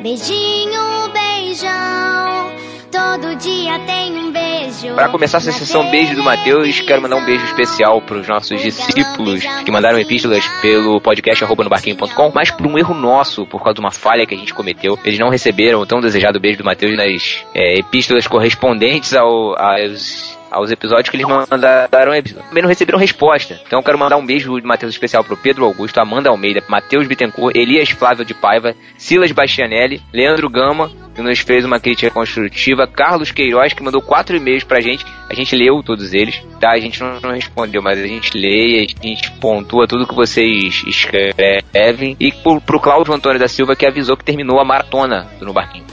Beijinho, 0.01 1.09
beijão. 1.13 2.51
Todo 2.91 3.35
dia 3.35 3.77
tem 3.85 4.11
um 4.17 4.31
beijo. 4.31 4.95
Para 4.95 5.09
começar 5.09 5.37
essa 5.37 5.51
sessão 5.51 5.91
Beijo 5.91 6.15
do 6.15 6.23
Matheus, 6.23 6.79
quero 6.79 6.99
mandar 7.03 7.17
um 7.17 7.23
beijo 7.25 7.45
especial 7.45 8.01
para 8.01 8.17
os 8.17 8.27
nossos 8.27 8.59
discípulos 8.59 9.43
que 9.63 9.71
mandaram 9.71 9.99
epístolas 9.99 10.43
pelo 10.59 10.99
podcast 10.99 11.43
arroba 11.43 11.63
no 11.63 11.69
barquinho.com, 11.69 12.31
mas 12.33 12.49
por 12.49 12.65
um 12.65 12.79
erro 12.79 12.95
nosso, 12.95 13.45
por 13.45 13.59
causa 13.59 13.75
de 13.75 13.79
uma 13.79 13.91
falha 13.91 14.25
que 14.25 14.33
a 14.33 14.37
gente 14.37 14.55
cometeu, 14.55 14.97
eles 15.05 15.19
não 15.19 15.29
receberam 15.29 15.79
o 15.79 15.85
tão 15.85 16.01
desejado 16.01 16.39
beijo 16.39 16.57
do 16.57 16.65
Matheus 16.65 16.97
nas 16.97 17.45
é, 17.53 17.77
epístolas 17.77 18.25
correspondentes 18.25 19.13
ao, 19.13 19.55
aos 19.55 20.35
aos 20.51 20.69
episódios 20.69 21.09
que 21.09 21.15
eles 21.15 21.27
mandaram. 21.27 22.11
Também 22.47 22.61
não 22.61 22.69
receberam 22.69 22.99
resposta. 22.99 23.59
Então 23.65 23.79
eu 23.79 23.83
quero 23.83 23.97
mandar 23.97 24.17
um 24.17 24.25
beijo 24.25 24.59
de 24.59 24.67
Matheus 24.67 24.93
especial 24.93 25.23
pro 25.23 25.37
Pedro 25.37 25.65
Augusto, 25.65 25.99
Amanda 25.99 26.29
Almeida, 26.29 26.63
Matheus 26.67 27.07
Bittencourt, 27.07 27.55
Elias 27.55 27.89
Flávio 27.89 28.25
de 28.25 28.33
Paiva, 28.33 28.75
Silas 28.97 29.31
Bastianelli, 29.31 30.01
Leandro 30.13 30.49
Gama, 30.49 30.91
que 31.15 31.21
nos 31.21 31.39
fez 31.39 31.65
uma 31.65 31.79
crítica 31.79 32.11
construtiva, 32.11 32.87
Carlos 32.87 33.31
Queiroz, 33.31 33.73
que 33.73 33.83
mandou 33.83 34.01
quatro 34.01 34.35
e-mails 34.35 34.63
pra 34.63 34.81
gente. 34.81 35.05
A 35.29 35.33
gente 35.33 35.55
leu 35.55 35.81
todos 35.83 36.13
eles, 36.13 36.41
tá? 36.59 36.71
A 36.71 36.79
gente 36.79 37.01
não, 37.01 37.19
não 37.19 37.31
respondeu, 37.31 37.81
mas 37.81 37.99
a 37.99 38.07
gente 38.07 38.37
lê, 38.37 38.85
a 38.85 39.07
gente 39.07 39.31
pontua 39.39 39.87
tudo 39.87 40.07
que 40.07 40.15
vocês 40.15 40.83
escrevem. 40.85 42.15
E 42.19 42.31
pro, 42.31 42.59
pro 42.59 42.79
Cláudio 42.79 43.13
Antônio 43.13 43.39
da 43.39 43.47
Silva, 43.47 43.75
que 43.75 43.85
avisou 43.85 44.17
que 44.17 44.23
terminou 44.23 44.59
a 44.59 44.65
maratona 44.65 45.27
do 45.39 45.45
No 45.45 45.53
Barquinho. 45.53 45.85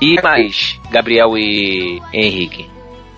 E 0.00 0.20
mais, 0.22 0.78
Gabriel 0.92 1.36
e 1.36 2.00
Henrique 2.12 2.70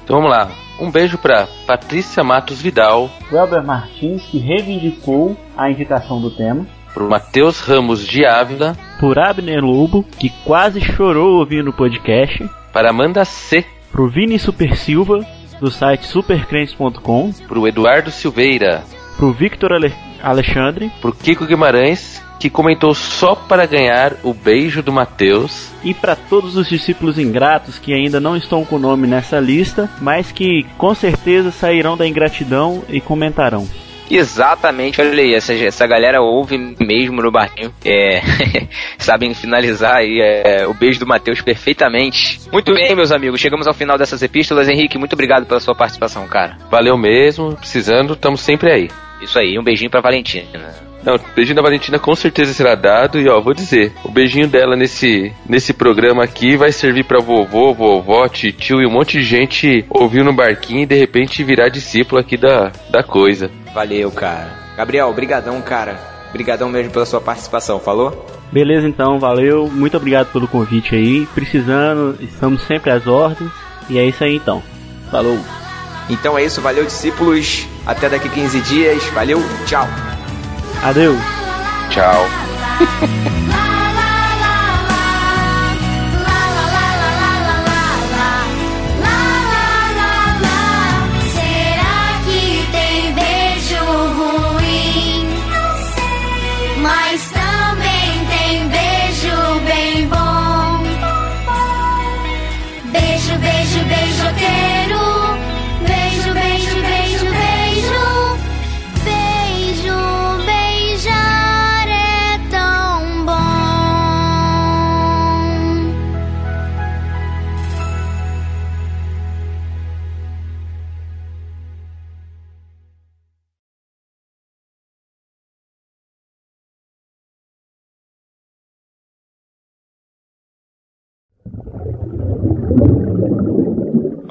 Então 0.02 0.16
vamos 0.16 0.30
lá. 0.30 0.50
Um 0.80 0.90
beijo 0.90 1.18
pra 1.18 1.46
Patrícia 1.66 2.24
Matos 2.24 2.60
Vidal, 2.62 3.10
Welber 3.30 3.62
Martins, 3.62 4.22
que 4.30 4.38
reivindicou 4.38 5.36
a 5.56 5.70
indicação 5.70 6.20
do 6.20 6.30
tema. 6.30 6.66
pro 6.94 7.08
Matheus 7.08 7.60
Ramos 7.60 8.06
de 8.06 8.24
Ávila, 8.26 8.76
Por 8.98 9.18
Abner 9.18 9.62
Lobo, 9.62 10.02
que 10.18 10.30
quase 10.44 10.80
chorou 10.80 11.38
ouvindo 11.38 11.70
o 11.70 11.72
podcast. 11.72 12.48
para 12.72 12.90
Amanda 12.90 13.24
C, 13.24 13.64
Pro 13.92 14.08
Vini 14.08 14.38
Super 14.38 14.74
Silva, 14.76 15.24
do 15.60 15.70
site 15.70 16.06
supercrentes.com. 16.06 17.32
pro 17.46 17.66
Eduardo 17.68 18.10
Silveira, 18.10 18.82
Pro 19.16 19.32
Victor 19.32 19.72
Ale- 19.74 19.92
Alexandre. 20.22 20.90
pro 21.00 21.12
Kiko 21.12 21.44
Guimarães, 21.46 22.22
que 22.40 22.48
comentou 22.48 22.94
só 22.94 23.34
para 23.34 23.66
ganhar 23.66 24.14
o 24.24 24.32
beijo 24.32 24.82
do 24.82 24.90
Matheus. 24.90 25.70
E 25.84 25.92
para 25.92 26.16
todos 26.16 26.56
os 26.56 26.68
discípulos 26.68 27.18
ingratos 27.18 27.78
que 27.78 27.92
ainda 27.92 28.18
não 28.18 28.36
estão 28.36 28.64
com 28.64 28.76
o 28.76 28.78
nome 28.78 29.06
nessa 29.06 29.38
lista, 29.38 29.88
mas 30.00 30.32
que 30.32 30.64
com 30.78 30.94
certeza 30.94 31.50
sairão 31.50 31.96
da 31.96 32.08
ingratidão 32.08 32.82
e 32.88 33.00
comentarão. 33.00 33.68
Exatamente, 34.10 35.00
olha 35.00 35.22
aí, 35.22 35.34
essa, 35.34 35.54
essa 35.54 35.86
galera 35.86 36.20
ouve 36.20 36.58
mesmo 36.80 37.22
no 37.22 37.30
barquinho. 37.30 37.72
É, 37.84 38.20
sabem 38.98 39.32
finalizar 39.34 39.98
aí 39.98 40.20
é, 40.20 40.66
o 40.66 40.74
beijo 40.74 40.98
do 40.98 41.06
Matheus 41.06 41.40
perfeitamente. 41.40 42.40
Muito 42.50 42.74
bem, 42.74 42.96
meus 42.96 43.12
amigos, 43.12 43.40
chegamos 43.40 43.68
ao 43.68 43.74
final 43.74 43.96
dessas 43.96 44.20
epístolas. 44.20 44.68
Henrique, 44.68 44.98
muito 44.98 45.12
obrigado 45.12 45.46
pela 45.46 45.60
sua 45.60 45.76
participação, 45.76 46.26
cara. 46.26 46.56
Valeu 46.68 46.98
mesmo, 46.98 47.54
precisando, 47.56 48.14
estamos 48.14 48.40
sempre 48.40 48.72
aí. 48.72 48.88
Isso 49.22 49.38
aí, 49.38 49.56
um 49.56 49.62
beijinho 49.62 49.90
pra 49.90 50.00
Valentina. 50.00 50.89
Não, 51.02 51.14
o 51.14 51.20
beijinho 51.34 51.56
da 51.56 51.62
Valentina 51.62 51.98
com 51.98 52.14
certeza 52.14 52.52
será 52.52 52.74
dado 52.74 53.18
e 53.18 53.28
ó, 53.28 53.40
vou 53.40 53.54
dizer, 53.54 53.92
o 54.04 54.10
beijinho 54.10 54.46
dela 54.46 54.76
nesse, 54.76 55.32
nesse 55.48 55.72
programa 55.72 56.22
aqui 56.22 56.56
vai 56.56 56.72
servir 56.72 57.04
pra 57.04 57.20
vovô, 57.20 57.72
vovó, 57.72 58.28
tio 58.28 58.82
e 58.82 58.86
um 58.86 58.90
monte 58.90 59.18
de 59.18 59.24
gente 59.24 59.84
ouvir 59.88 60.22
no 60.22 60.32
barquinho 60.32 60.82
e 60.82 60.86
de 60.86 60.94
repente 60.94 61.42
virar 61.42 61.68
discípulo 61.68 62.20
aqui 62.20 62.36
da, 62.36 62.70
da 62.90 63.02
coisa. 63.02 63.50
Valeu, 63.74 64.10
cara. 64.10 64.50
Gabriel, 64.76 65.12
brigadão, 65.12 65.60
cara. 65.62 65.98
Brigadão 66.32 66.68
mesmo 66.68 66.92
pela 66.92 67.06
sua 67.06 67.20
participação, 67.20 67.80
falou? 67.80 68.26
Beleza, 68.52 68.86
então, 68.86 69.18
valeu. 69.18 69.68
Muito 69.68 69.96
obrigado 69.96 70.32
pelo 70.32 70.48
convite 70.48 70.94
aí. 70.94 71.26
Precisando, 71.34 72.16
estamos 72.20 72.62
sempre 72.62 72.90
às 72.90 73.06
ordens. 73.06 73.50
E 73.88 73.98
é 73.98 74.04
isso 74.04 74.22
aí 74.22 74.36
então. 74.36 74.62
Falou. 75.10 75.38
Então 76.08 76.38
é 76.38 76.44
isso, 76.44 76.60
valeu, 76.60 76.84
discípulos. 76.84 77.66
Até 77.86 78.08
daqui 78.08 78.28
15 78.28 78.60
dias. 78.60 79.04
Valeu, 79.06 79.40
tchau. 79.66 79.86
Adeus. 80.82 81.20
Tchau. 81.90 82.24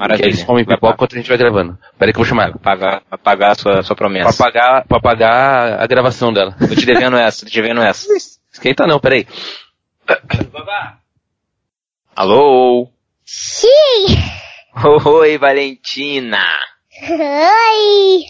Maravilha. 0.00 0.26
Eles 0.28 0.42
comem 0.44 0.64
pipoca 0.64 0.94
enquanto 0.94 1.12
a 1.12 1.18
gente 1.18 1.28
vai 1.28 1.36
gravando. 1.36 1.78
Peraí 1.98 2.10
que 2.12 2.18
eu 2.18 2.24
vou 2.24 2.28
chamar 2.28 2.44
ela. 2.48 2.58
Pagar, 2.58 3.02
pra 3.02 3.18
pagar 3.18 3.50
a 3.50 3.54
sua, 3.54 3.82
sua 3.82 3.94
Pra 3.94 4.06
promessa. 4.06 4.42
pagar, 4.42 4.84
pra 4.86 4.98
pagar 4.98 5.78
a 5.78 5.86
gravação 5.86 6.32
dela. 6.32 6.56
Tô 6.58 6.74
te 6.74 6.86
devendo 6.86 7.18
essa, 7.18 7.44
tô 7.44 7.50
te 7.50 7.60
devendo 7.60 7.82
essa. 7.82 8.06
Esquenta 8.50 8.86
não, 8.86 8.98
peraí. 8.98 9.26
Alô? 12.16 12.88
Sim! 13.24 13.68
Oi, 15.04 15.38
Valentina. 15.38 16.44
Oi! 17.08 18.24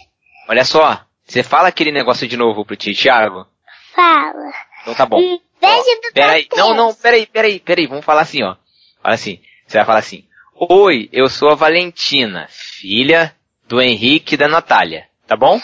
Olha 0.49 0.65
só, 0.65 1.01
você 1.25 1.41
fala 1.41 1.69
aquele 1.69 1.91
negócio 1.91 2.27
de 2.27 2.35
novo 2.37 2.65
pro 2.65 2.75
tio 2.75 2.93
Thiago? 2.95 3.47
Fala. 3.95 4.51
Então 4.81 4.93
tá 4.93 5.05
bom. 5.05 5.19
Um 5.19 5.39
beijo 5.61 6.01
do 6.03 6.13
Peraí, 6.13 6.47
não, 6.55 6.73
não, 6.73 6.93
peraí, 6.93 7.25
peraí, 7.25 7.59
peraí, 7.59 7.87
vamos 7.87 8.03
falar 8.05 8.21
assim, 8.21 8.43
ó. 8.43 8.55
Fala 9.01 9.15
assim, 9.15 9.39
você 9.65 9.77
vai 9.77 9.85
falar 9.85 9.99
assim, 9.99 10.25
Oi, 10.69 11.09
eu 11.11 11.27
sou 11.27 11.49
a 11.49 11.55
Valentina, 11.55 12.45
filha 12.47 13.35
do 13.67 13.81
Henrique 13.81 14.35
e 14.35 14.37
da 14.37 14.47
Natália, 14.47 15.07
tá 15.25 15.35
bom? 15.35 15.59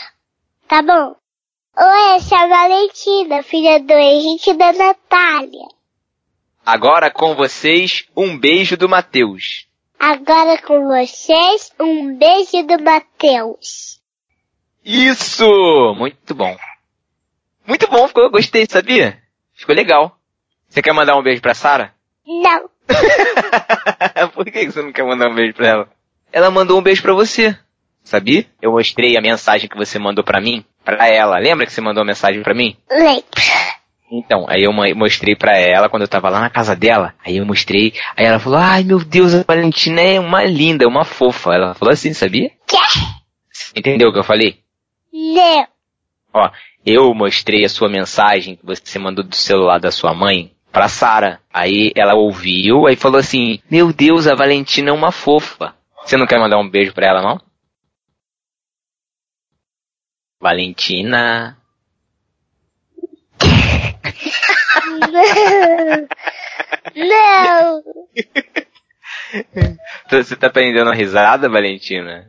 Tá 0.68 0.82
bom. 0.82 1.16
Oi, 1.78 2.16
essa 2.16 2.36
é 2.36 2.40
a 2.40 2.48
Valentina, 2.48 3.44
filha 3.44 3.80
do 3.80 3.94
Henrique 3.94 4.50
e 4.50 4.54
da 4.56 4.74
Natália. 4.74 5.68
Agora 6.66 7.12
com 7.12 7.36
vocês, 7.36 8.08
um 8.18 8.40
beijo 8.40 8.76
do 8.76 8.90
Matheus. 8.90 9.68
Agora 10.00 10.60
com 10.64 10.88
vocês, 10.88 11.72
um 11.80 12.18
beijo 12.18 12.64
do 12.66 12.84
Matheus. 12.84 14.02
Isso! 14.84 15.94
Muito 15.96 16.34
bom. 16.34 16.58
Muito 17.68 17.88
bom, 17.88 18.08
ficou, 18.08 18.32
gostei, 18.32 18.66
sabia? 18.68 19.22
Ficou 19.54 19.76
legal. 19.76 20.18
Você 20.68 20.82
quer 20.82 20.92
mandar 20.92 21.16
um 21.18 21.24
beijo 21.24 21.40
pra 21.40 21.54
Sara? 21.54 21.94
Não. 22.26 22.68
Por 24.34 24.46
que 24.46 24.66
você 24.66 24.82
não 24.82 24.92
quer 24.92 25.04
mandar 25.04 25.30
um 25.30 25.36
beijo 25.36 25.54
pra 25.54 25.68
ela? 25.68 25.90
Ela 26.32 26.52
mandou 26.52 26.80
um 26.80 26.82
beijo 26.82 27.02
pra 27.02 27.14
você. 27.14 27.58
Sabia? 28.04 28.46
Eu 28.62 28.72
mostrei 28.72 29.18
a 29.18 29.22
mensagem 29.22 29.70
que 29.70 29.78
você 29.78 30.00
mandou 30.00 30.24
pra 30.24 30.40
mim, 30.40 30.64
pra 30.84 31.08
ela. 31.08 31.38
Lembra 31.40 31.66
que 31.66 31.74
você 31.74 31.82
mandou 31.82 32.02
uma 32.02 32.08
mensagem 32.08 32.42
pra 32.42 32.54
mim? 32.54 32.78
Lembro. 32.90 33.26
Então, 34.10 34.46
aí 34.48 34.64
eu 34.64 34.72
mostrei 34.72 35.36
pra 35.36 35.58
ela 35.58 35.90
quando 35.90 36.04
eu 36.04 36.08
tava 36.08 36.30
lá 36.30 36.40
na 36.40 36.50
casa 36.50 36.74
dela. 36.74 37.14
Aí 37.26 37.38
eu 37.38 37.46
mostrei, 37.46 37.94
aí 38.16 38.26
ela 38.26 38.40
falou: 38.40 38.58
"Ai, 38.58 38.84
meu 38.84 39.00
Deus, 39.00 39.34
a 39.34 39.44
Valentina 39.44 40.00
é 40.02 40.20
uma 40.20 40.46
linda, 40.46 40.88
uma 40.88 41.04
fofa". 41.04 41.54
Ela 41.54 41.74
falou 41.74 41.92
assim, 41.92 42.14
sabia? 42.14 42.50
Quê? 42.66 42.78
Entendeu 43.76 44.10
o 44.10 44.14
que 44.14 44.20
eu 44.20 44.24
falei? 44.24 44.60
Não. 45.12 45.68
Ó, 46.34 46.50
eu 46.86 47.14
mostrei 47.14 47.66
a 47.66 47.70
sua 47.70 47.90
mensagem 47.90 48.56
que 48.56 48.66
você 48.66 48.98
mandou 48.98 49.26
do 49.26 49.36
celular 49.36 49.80
da 49.80 49.92
sua 49.92 50.14
mãe 50.14 50.52
pra 50.78 50.88
Sara. 50.88 51.42
Aí 51.52 51.92
ela 51.96 52.14
ouviu, 52.14 52.86
aí 52.86 52.96
falou 52.96 53.20
assim: 53.20 53.60
"Meu 53.70 53.92
Deus, 53.92 54.28
a 54.28 54.36
Valentina 54.36 54.90
é 54.92 54.94
uma 54.94 55.12
fofa". 55.12 55.74
Você 56.06 56.16
não 56.16 56.28
quer 56.28 56.40
mandar 56.40 56.60
um 56.60 56.70
beijo 56.70 56.94
pra 56.94 57.08
ela, 57.08 57.22
não? 57.22 57.42
Valentina. 60.40 61.58
Não. 66.96 67.84
Você 70.10 70.36
tá 70.36 70.50
prendendo 70.50 70.90
a 70.90 70.94
risada, 70.94 71.50
Valentina? 71.50 72.28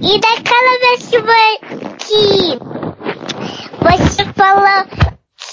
E 0.00 0.20
daquela 0.20 0.78
vez 0.80 1.08
que, 1.08 1.18
vo- 1.18 1.58
que 1.98 2.58
você 3.98 4.24
falou 4.34 4.86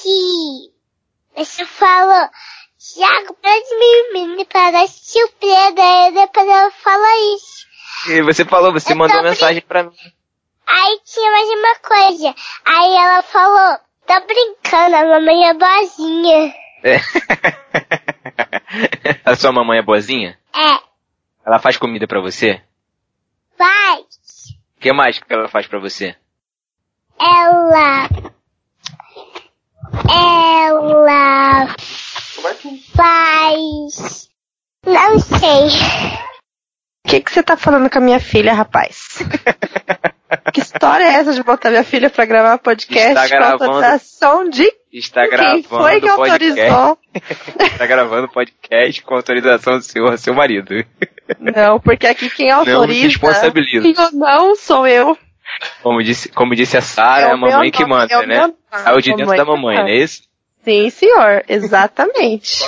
que 0.02 0.72
você 1.36 1.66
falou 1.66 2.30
Thiago, 2.78 3.36
pede 3.36 3.76
mim 4.12 4.44
para 4.46 4.88
surpresa, 4.88 5.76
aí 5.78 6.14
depois 6.14 6.48
ela 6.48 6.72
falou 6.72 7.36
isso. 7.36 7.68
E 8.10 8.24
você 8.24 8.44
falou, 8.44 8.74
você 8.74 8.94
Eu 8.94 8.98
mandou 8.98 9.22
mensagem 9.22 9.62
pra 9.62 9.84
mim. 9.84 9.96
Aí 10.66 11.00
tinha 11.06 11.32
mais 11.32 11.48
uma 11.50 11.76
coisa. 11.76 12.36
Aí 12.66 12.96
ela 12.96 13.22
falou, 13.22 13.80
tá 14.08 14.20
brincando, 14.22 14.96
a 14.96 15.06
mamãe 15.06 15.48
é 15.48 15.54
boazinha. 15.54 16.56
É. 16.84 16.98
a 19.30 19.36
sua 19.36 19.52
mamãe 19.52 19.78
é 19.78 19.84
boazinha? 19.84 20.40
É, 20.52 20.80
Ela 21.46 21.60
faz 21.60 21.78
comida 21.78 22.08
pra 22.08 22.20
você? 22.20 22.62
vai. 23.60 24.00
O 24.00 24.80
que 24.80 24.92
mais 24.92 25.20
que 25.20 25.32
ela 25.32 25.48
faz 25.48 25.68
pra 25.68 25.80
você? 25.80 26.16
Ela. 27.20 28.10
Ela. 30.10 31.68
Faz. 32.96 34.30
Não 34.86 35.20
sei. 35.20 35.68
O 37.06 37.10
que 37.10 37.22
que 37.22 37.32
você 37.32 37.44
tá 37.44 37.58
falando 37.58 37.90
com 37.90 37.98
a 37.98 38.02
minha 38.02 38.20
filha, 38.20 38.54
rapaz? 38.54 39.20
que 40.54 40.62
história 40.62 41.04
é 41.04 41.14
essa 41.16 41.34
de 41.34 41.44
botar 41.44 41.70
minha 41.70 41.84
filha 41.84 42.10
pra 42.10 42.26
gravar 42.26 42.58
podcast 42.58 43.10
Está 43.10 43.24
com 43.24 43.30
gravando. 43.30 43.64
autorização 43.64 44.50
de 44.50 44.72
Está 44.94 45.22
quem 45.22 45.30
gravando 45.32 45.64
foi 45.68 46.02
que 46.02 46.10
autorizou? 46.10 46.98
Está 47.60 47.86
gravando 47.88 48.30
podcast 48.30 49.02
com 49.04 49.16
autorização 49.16 49.78
do 49.78 49.84
seu, 49.84 50.18
seu 50.18 50.34
marido. 50.34 50.86
Não, 51.40 51.80
porque 51.80 52.08
aqui 52.08 52.30
quem 52.30 52.52
autoriza. 52.52 53.08
responsabilizo. 53.08 53.84
sim 53.84 53.96
ou 53.98 54.12
não 54.12 54.56
sou 54.56 54.88
eu. 54.88 55.18
Como 55.84 56.02
disse, 56.04 56.30
como 56.30 56.56
disse 56.56 56.78
a 56.78 56.82
Sara, 56.82 57.22
É 57.28 57.30
é 57.30 57.32
a 57.32 57.38
mamãe 57.38 57.72
que 57.72 57.82
nome, 57.82 57.94
manda, 57.94 58.14
é 58.14 58.18
o 58.18 58.22
né? 58.22 58.28
meu 58.28 58.42
nome, 58.48 58.54
Saiu 58.72 59.02
de 59.02 59.10
dentro 59.10 59.26
mamãe 59.26 59.38
da 59.38 59.44
que 59.46 59.50
mamãe, 59.52 59.76
manda. 59.78 59.88
não 59.90 59.96
é 59.96 59.98
isso? 60.04 60.24
Sim, 60.64 60.90
senhor, 60.90 61.44
exatamente. 61.48 62.64